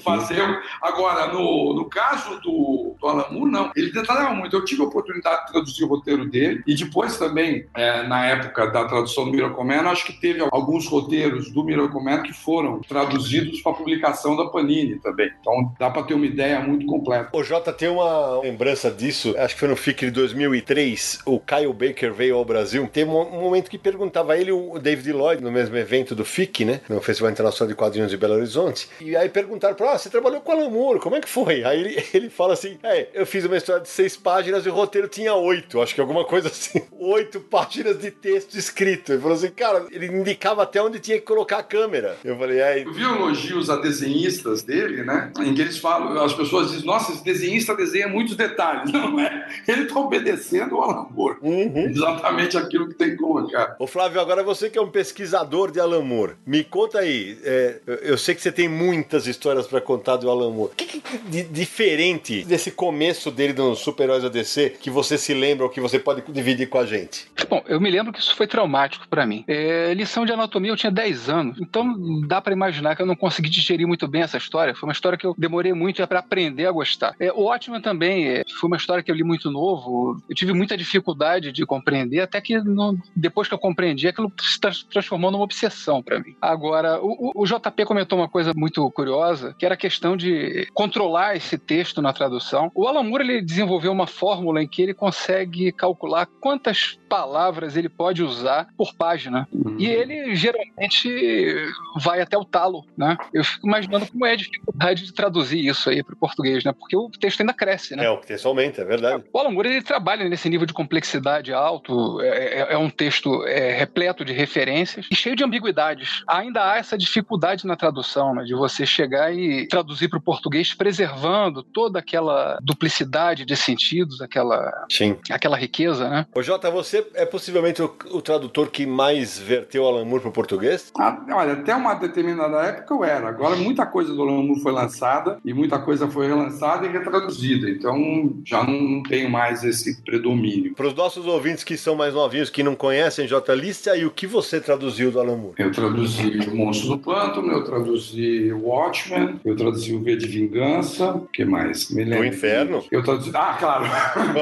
fazer. 0.02 0.42
Agora, 0.80 1.32
no, 1.32 1.74
no 1.74 1.88
caso 1.88 2.40
do, 2.40 2.96
do 2.98 3.06
Alan 3.06 3.26
Moore, 3.30 3.50
não. 3.50 3.72
Ele 3.76 3.92
detalhava 3.92 4.34
muito. 4.34 4.56
Eu 4.56 4.64
tive 4.64 4.82
a 4.82 4.86
oportunidade 4.86 5.11
oportunidade 5.12 5.46
de 5.46 5.52
traduzir 5.52 5.84
o 5.84 5.88
roteiro 5.88 6.24
dele. 6.24 6.62
E 6.66 6.74
depois 6.74 7.18
também, 7.18 7.66
é, 7.74 8.02
na 8.04 8.26
época 8.26 8.66
da 8.68 8.84
tradução 8.84 9.26
do 9.26 9.30
Miracle 9.30 9.62
acho 9.72 10.06
que 10.06 10.12
teve 10.14 10.40
alguns 10.50 10.86
roteiros 10.86 11.50
do 11.50 11.64
Miracle 11.64 11.92
que 12.24 12.32
foram 12.32 12.80
traduzidos 12.80 13.60
para 13.60 13.72
publicação 13.72 14.36
da 14.36 14.46
Panini 14.46 14.98
também. 14.98 15.30
Então 15.40 15.72
dá 15.78 15.90
para 15.90 16.02
ter 16.04 16.14
uma 16.14 16.26
ideia 16.26 16.60
muito 16.60 16.86
completa. 16.86 17.30
O 17.32 17.42
Jota 17.42 17.72
tem 17.72 17.88
uma 17.88 18.40
lembrança 18.40 18.90
disso, 18.90 19.34
acho 19.38 19.54
que 19.54 19.60
foi 19.60 19.68
no 19.68 19.76
FIC 19.76 20.06
de 20.06 20.10
2003, 20.10 21.20
o 21.26 21.38
Kyle 21.38 21.72
Baker 21.72 22.12
veio 22.12 22.36
ao 22.36 22.44
Brasil. 22.44 22.88
Teve 22.92 23.10
um 23.10 23.40
momento 23.40 23.70
que 23.70 23.78
perguntava 23.78 24.36
ele, 24.36 24.52
o 24.52 24.78
David 24.78 25.12
Lloyd, 25.12 25.42
no 25.42 25.50
mesmo 25.50 25.76
evento 25.76 26.14
do 26.14 26.24
FIC, 26.24 26.64
né? 26.64 26.80
No 26.88 27.00
Festival 27.00 27.30
Internacional 27.30 27.68
de 27.68 27.74
Quadrinhos 27.74 28.10
de 28.10 28.16
Belo 28.16 28.34
Horizonte. 28.34 28.88
E 29.00 29.16
aí 29.16 29.28
perguntaram 29.28 29.74
para 29.74 29.92
ah, 29.92 29.98
você 29.98 30.08
trabalhou 30.08 30.40
com 30.40 30.52
Alan 30.52 30.70
Moore, 30.70 31.00
como 31.00 31.16
é 31.16 31.20
que 31.20 31.28
foi? 31.28 31.64
Aí 31.64 31.80
ele, 31.80 32.04
ele 32.14 32.30
fala 32.30 32.54
assim, 32.54 32.78
é, 32.82 33.08
eu 33.12 33.26
fiz 33.26 33.44
uma 33.44 33.56
história 33.56 33.82
de 33.82 33.88
seis 33.88 34.16
páginas 34.16 34.64
e 34.64 34.68
o 34.68 34.72
roteiro 34.72 35.01
tinha 35.08 35.34
oito, 35.34 35.80
acho 35.80 35.94
que 35.94 36.00
alguma 36.00 36.24
coisa 36.24 36.48
assim. 36.48 36.82
Oito 37.02 37.40
páginas 37.40 37.98
de 37.98 38.12
texto 38.12 38.54
escrito. 38.54 39.12
Ele 39.12 39.20
falou 39.20 39.36
assim, 39.36 39.50
cara, 39.50 39.86
ele 39.90 40.06
indicava 40.06 40.62
até 40.62 40.80
onde 40.80 41.00
tinha 41.00 41.18
que 41.18 41.24
colocar 41.24 41.58
a 41.58 41.62
câmera. 41.62 42.16
Eu 42.24 42.38
falei, 42.38 42.60
é. 42.60 42.84
Eu 42.84 42.92
vi 42.92 43.02
elogios 43.02 43.68
a 43.68 43.76
desenhistas 43.76 44.62
dele, 44.62 45.02
né? 45.02 45.32
Em 45.40 45.52
que 45.52 45.60
eles 45.60 45.78
falam, 45.78 46.22
as 46.22 46.32
pessoas 46.32 46.70
dizem, 46.70 46.86
nossa, 46.86 47.12
esse 47.12 47.24
desenhista 47.24 47.74
desenha 47.74 48.06
muitos 48.06 48.36
detalhes. 48.36 48.90
Não 48.92 49.18
é? 49.18 49.48
Ele 49.66 49.86
tá 49.86 49.98
obedecendo 49.98 50.76
o 50.76 50.80
Alan 50.80 51.08
Moore. 51.10 51.38
Uhum. 51.42 51.86
Exatamente 51.90 52.56
aquilo 52.56 52.88
que 52.88 52.94
tem 52.94 53.10
que 53.10 53.16
colocar. 53.16 53.74
Ô 53.78 53.86
Flávio, 53.86 54.20
agora 54.20 54.44
você 54.44 54.70
que 54.70 54.78
é 54.78 54.82
um 54.82 54.90
pesquisador 54.90 55.72
de 55.72 55.80
Alan 55.80 56.02
Moore, 56.02 56.34
me 56.46 56.62
conta 56.62 57.00
aí. 57.00 57.36
É, 57.42 57.80
eu 58.02 58.16
sei 58.16 58.34
que 58.34 58.40
você 58.40 58.52
tem 58.52 58.68
muitas 58.68 59.26
histórias 59.26 59.66
para 59.66 59.80
contar 59.80 60.16
do 60.16 60.30
Alan 60.30 60.50
Moore. 60.50 60.72
O 60.72 60.76
que, 60.76 61.00
que 61.00 61.18
de 61.18 61.42
diferente 61.42 62.44
desse 62.44 62.70
começo 62.70 63.30
dele 63.30 63.52
no 63.52 63.74
Super-Heróis 63.74 64.24
ADC 64.24 64.76
que 64.80 64.90
você 64.92 65.18
se 65.18 65.34
lembra 65.34 65.64
ou 65.64 65.70
que 65.70 65.80
você 65.80 65.98
pode 65.98 66.22
dividir 66.30 66.68
com 66.68 66.78
a 66.78 66.86
gente? 66.86 67.26
Bom, 67.48 67.62
eu 67.66 67.80
me 67.80 67.90
lembro 67.90 68.12
que 68.12 68.20
isso 68.20 68.34
foi 68.34 68.46
traumático 68.46 69.08
para 69.08 69.26
mim. 69.26 69.44
É, 69.48 69.92
lição 69.94 70.24
de 70.24 70.32
anatomia 70.32 70.70
eu 70.70 70.76
tinha 70.76 70.92
10 70.92 71.28
anos, 71.28 71.60
então 71.60 72.20
dá 72.26 72.40
para 72.40 72.52
imaginar 72.52 72.94
que 72.94 73.02
eu 73.02 73.06
não 73.06 73.16
consegui 73.16 73.48
digerir 73.48 73.86
muito 73.86 74.06
bem 74.06 74.22
essa 74.22 74.36
história. 74.36 74.74
Foi 74.74 74.88
uma 74.88 74.92
história 74.92 75.18
que 75.18 75.26
eu 75.26 75.34
demorei 75.36 75.72
muito 75.72 76.06
para 76.06 76.18
aprender 76.18 76.66
a 76.66 76.72
gostar. 76.72 77.14
É, 77.18 77.32
o 77.32 77.42
Watchmen 77.42 77.80
também 77.80 78.28
é, 78.28 78.44
foi 78.60 78.68
uma 78.68 78.76
história 78.76 79.02
que 79.02 79.10
eu 79.10 79.14
li 79.14 79.24
muito 79.24 79.50
novo. 79.50 80.20
Eu 80.28 80.34
tive 80.34 80.52
muita 80.52 80.76
dificuldade 80.76 81.52
de 81.52 81.64
compreender, 81.64 82.20
até 82.20 82.40
que 82.40 82.58
no, 82.58 82.98
depois 83.14 83.48
que 83.48 83.54
eu 83.54 83.58
compreendi, 83.58 84.08
aquilo 84.08 84.32
se 84.40 84.58
transformou 84.90 85.30
numa 85.30 85.44
obsessão 85.44 86.02
para 86.02 86.18
mim. 86.18 86.36
Agora, 86.40 87.00
o, 87.00 87.32
o, 87.34 87.46
JP 87.46 87.84
comentou 87.84 88.18
uma 88.18 88.28
coisa 88.28 88.52
muito 88.54 88.88
curiosa, 88.90 89.54
que 89.58 89.64
era 89.64 89.74
a 89.74 89.78
questão 89.78 90.16
de 90.16 90.68
controlar 90.72 91.36
esse 91.36 91.56
texto 91.56 92.02
na 92.02 92.12
tradução. 92.12 92.70
O 92.74 92.86
Alan 92.86 93.02
Moore 93.02 93.24
ele 93.24 93.42
desenvolveu 93.42 93.92
uma 93.92 94.06
fórmula 94.06 94.62
em 94.62 94.68
que 94.68 94.81
que 94.82 94.84
ele 94.84 94.94
consegue 94.94 95.70
calcular 95.70 96.26
quantas 96.40 96.98
palavras 97.08 97.76
ele 97.76 97.88
pode 97.88 98.22
usar 98.22 98.66
por 98.76 98.94
página. 98.94 99.46
Uhum. 99.52 99.76
E 99.78 99.86
ele 99.86 100.34
geralmente 100.34 101.54
vai 102.00 102.20
até 102.20 102.36
o 102.36 102.44
talo, 102.44 102.84
né? 102.96 103.16
Eu 103.32 103.44
fico 103.44 103.66
imaginando 103.66 104.06
como 104.06 104.26
é 104.26 104.32
a 104.32 104.36
dificuldade 104.36 105.04
de 105.04 105.12
traduzir 105.12 105.64
isso 105.64 105.88
aí 105.88 106.02
para 106.02 106.14
o 106.14 106.18
português, 106.18 106.64
né? 106.64 106.72
Porque 106.72 106.96
o 106.96 107.10
texto 107.10 107.40
ainda 107.40 107.52
cresce, 107.52 107.94
né? 107.94 108.06
É, 108.06 108.10
o 108.10 108.16
texto 108.16 108.46
aumenta, 108.46 108.82
é 108.82 108.84
verdade. 108.84 109.24
O 109.32 109.38
Alan 109.38 109.50
Moore, 109.50 109.68
ele 109.68 109.82
trabalha 109.82 110.28
nesse 110.28 110.48
nível 110.48 110.66
de 110.66 110.72
complexidade 110.72 111.52
alto, 111.52 112.20
é, 112.22 112.60
é, 112.60 112.72
é 112.72 112.78
um 112.78 112.90
texto 112.90 113.46
é, 113.46 113.72
repleto 113.72 114.24
de 114.24 114.32
referências 114.32 115.06
e 115.10 115.14
cheio 115.14 115.36
de 115.36 115.44
ambiguidades. 115.44 116.24
Ainda 116.26 116.72
há 116.72 116.78
essa 116.78 116.98
dificuldade 116.98 117.66
na 117.66 117.76
tradução, 117.76 118.34
né? 118.34 118.42
De 118.44 118.54
você 118.54 118.84
chegar 118.84 119.32
e 119.32 119.68
traduzir 119.68 120.08
para 120.08 120.18
o 120.18 120.22
português 120.22 120.74
preservando 120.74 121.62
toda 121.62 121.98
aquela 121.98 122.58
duplicidade 122.62 123.44
de 123.44 123.54
sentidos, 123.54 124.20
aquela, 124.22 124.71
Sim. 124.90 125.16
aquela 125.30 125.56
riqueza, 125.56 126.08
né? 126.08 126.26
Ô 126.34 126.42
Jota, 126.42 126.70
você 126.70 127.06
é 127.14 127.24
possivelmente 127.24 127.82
o, 127.82 127.94
o 128.10 128.20
tradutor 128.22 128.68
que 128.70 128.86
mais 128.86 129.38
verteu 129.38 129.86
Alan 129.86 130.04
Moore 130.04 130.22
para 130.22 130.30
o 130.30 130.32
português? 130.32 130.92
Ah, 130.98 131.18
olha, 131.30 131.54
até 131.54 131.74
uma 131.74 131.94
determinada 131.94 132.58
época 132.62 132.94
eu 132.94 133.04
era. 133.04 133.28
Agora 133.28 133.56
muita 133.56 133.86
coisa 133.86 134.14
do 134.14 134.22
Alan 134.22 134.42
Moore 134.42 134.60
foi 134.60 134.72
lançada 134.72 135.38
e 135.44 135.52
muita 135.52 135.78
coisa 135.78 136.08
foi 136.08 136.26
relançada 136.26 136.86
e 136.86 136.90
retraduzida. 136.90 137.68
Então 137.70 138.32
já 138.44 138.62
não 138.62 139.02
tenho 139.02 139.30
mais 139.30 139.64
esse 139.64 140.02
predomínio. 140.02 140.74
Para 140.74 140.86
os 140.86 140.94
nossos 140.94 141.26
ouvintes 141.26 141.64
que 141.64 141.76
são 141.76 141.94
mais 141.94 142.14
novinhos, 142.14 142.50
que 142.50 142.62
não 142.62 142.74
conhecem 142.74 143.26
J. 143.26 143.54
List, 143.54 143.86
aí 143.88 144.04
o 144.04 144.10
que 144.10 144.26
você 144.26 144.60
traduziu 144.60 145.10
do 145.10 145.20
Alan 145.20 145.36
Moore? 145.36 145.54
Eu 145.58 145.70
traduzi 145.72 146.38
O 146.48 146.56
Monstro 146.56 146.90
do 146.90 146.98
Pântano, 146.98 147.50
eu 147.52 147.64
traduzi 147.64 148.52
Watchmen, 148.52 149.40
eu 149.44 149.56
traduzi 149.56 149.94
O 149.94 150.02
V 150.02 150.16
de 150.16 150.26
Vingança, 150.26 151.14
o 151.14 151.26
que 151.26 151.44
mais? 151.44 151.90
Me 151.90 152.04
lembro. 152.04 152.24
O 152.24 152.26
Inferno? 152.26 152.84
Eu 152.90 153.02
traduzi... 153.02 153.30
Ah, 153.34 153.56
claro! 153.58 153.84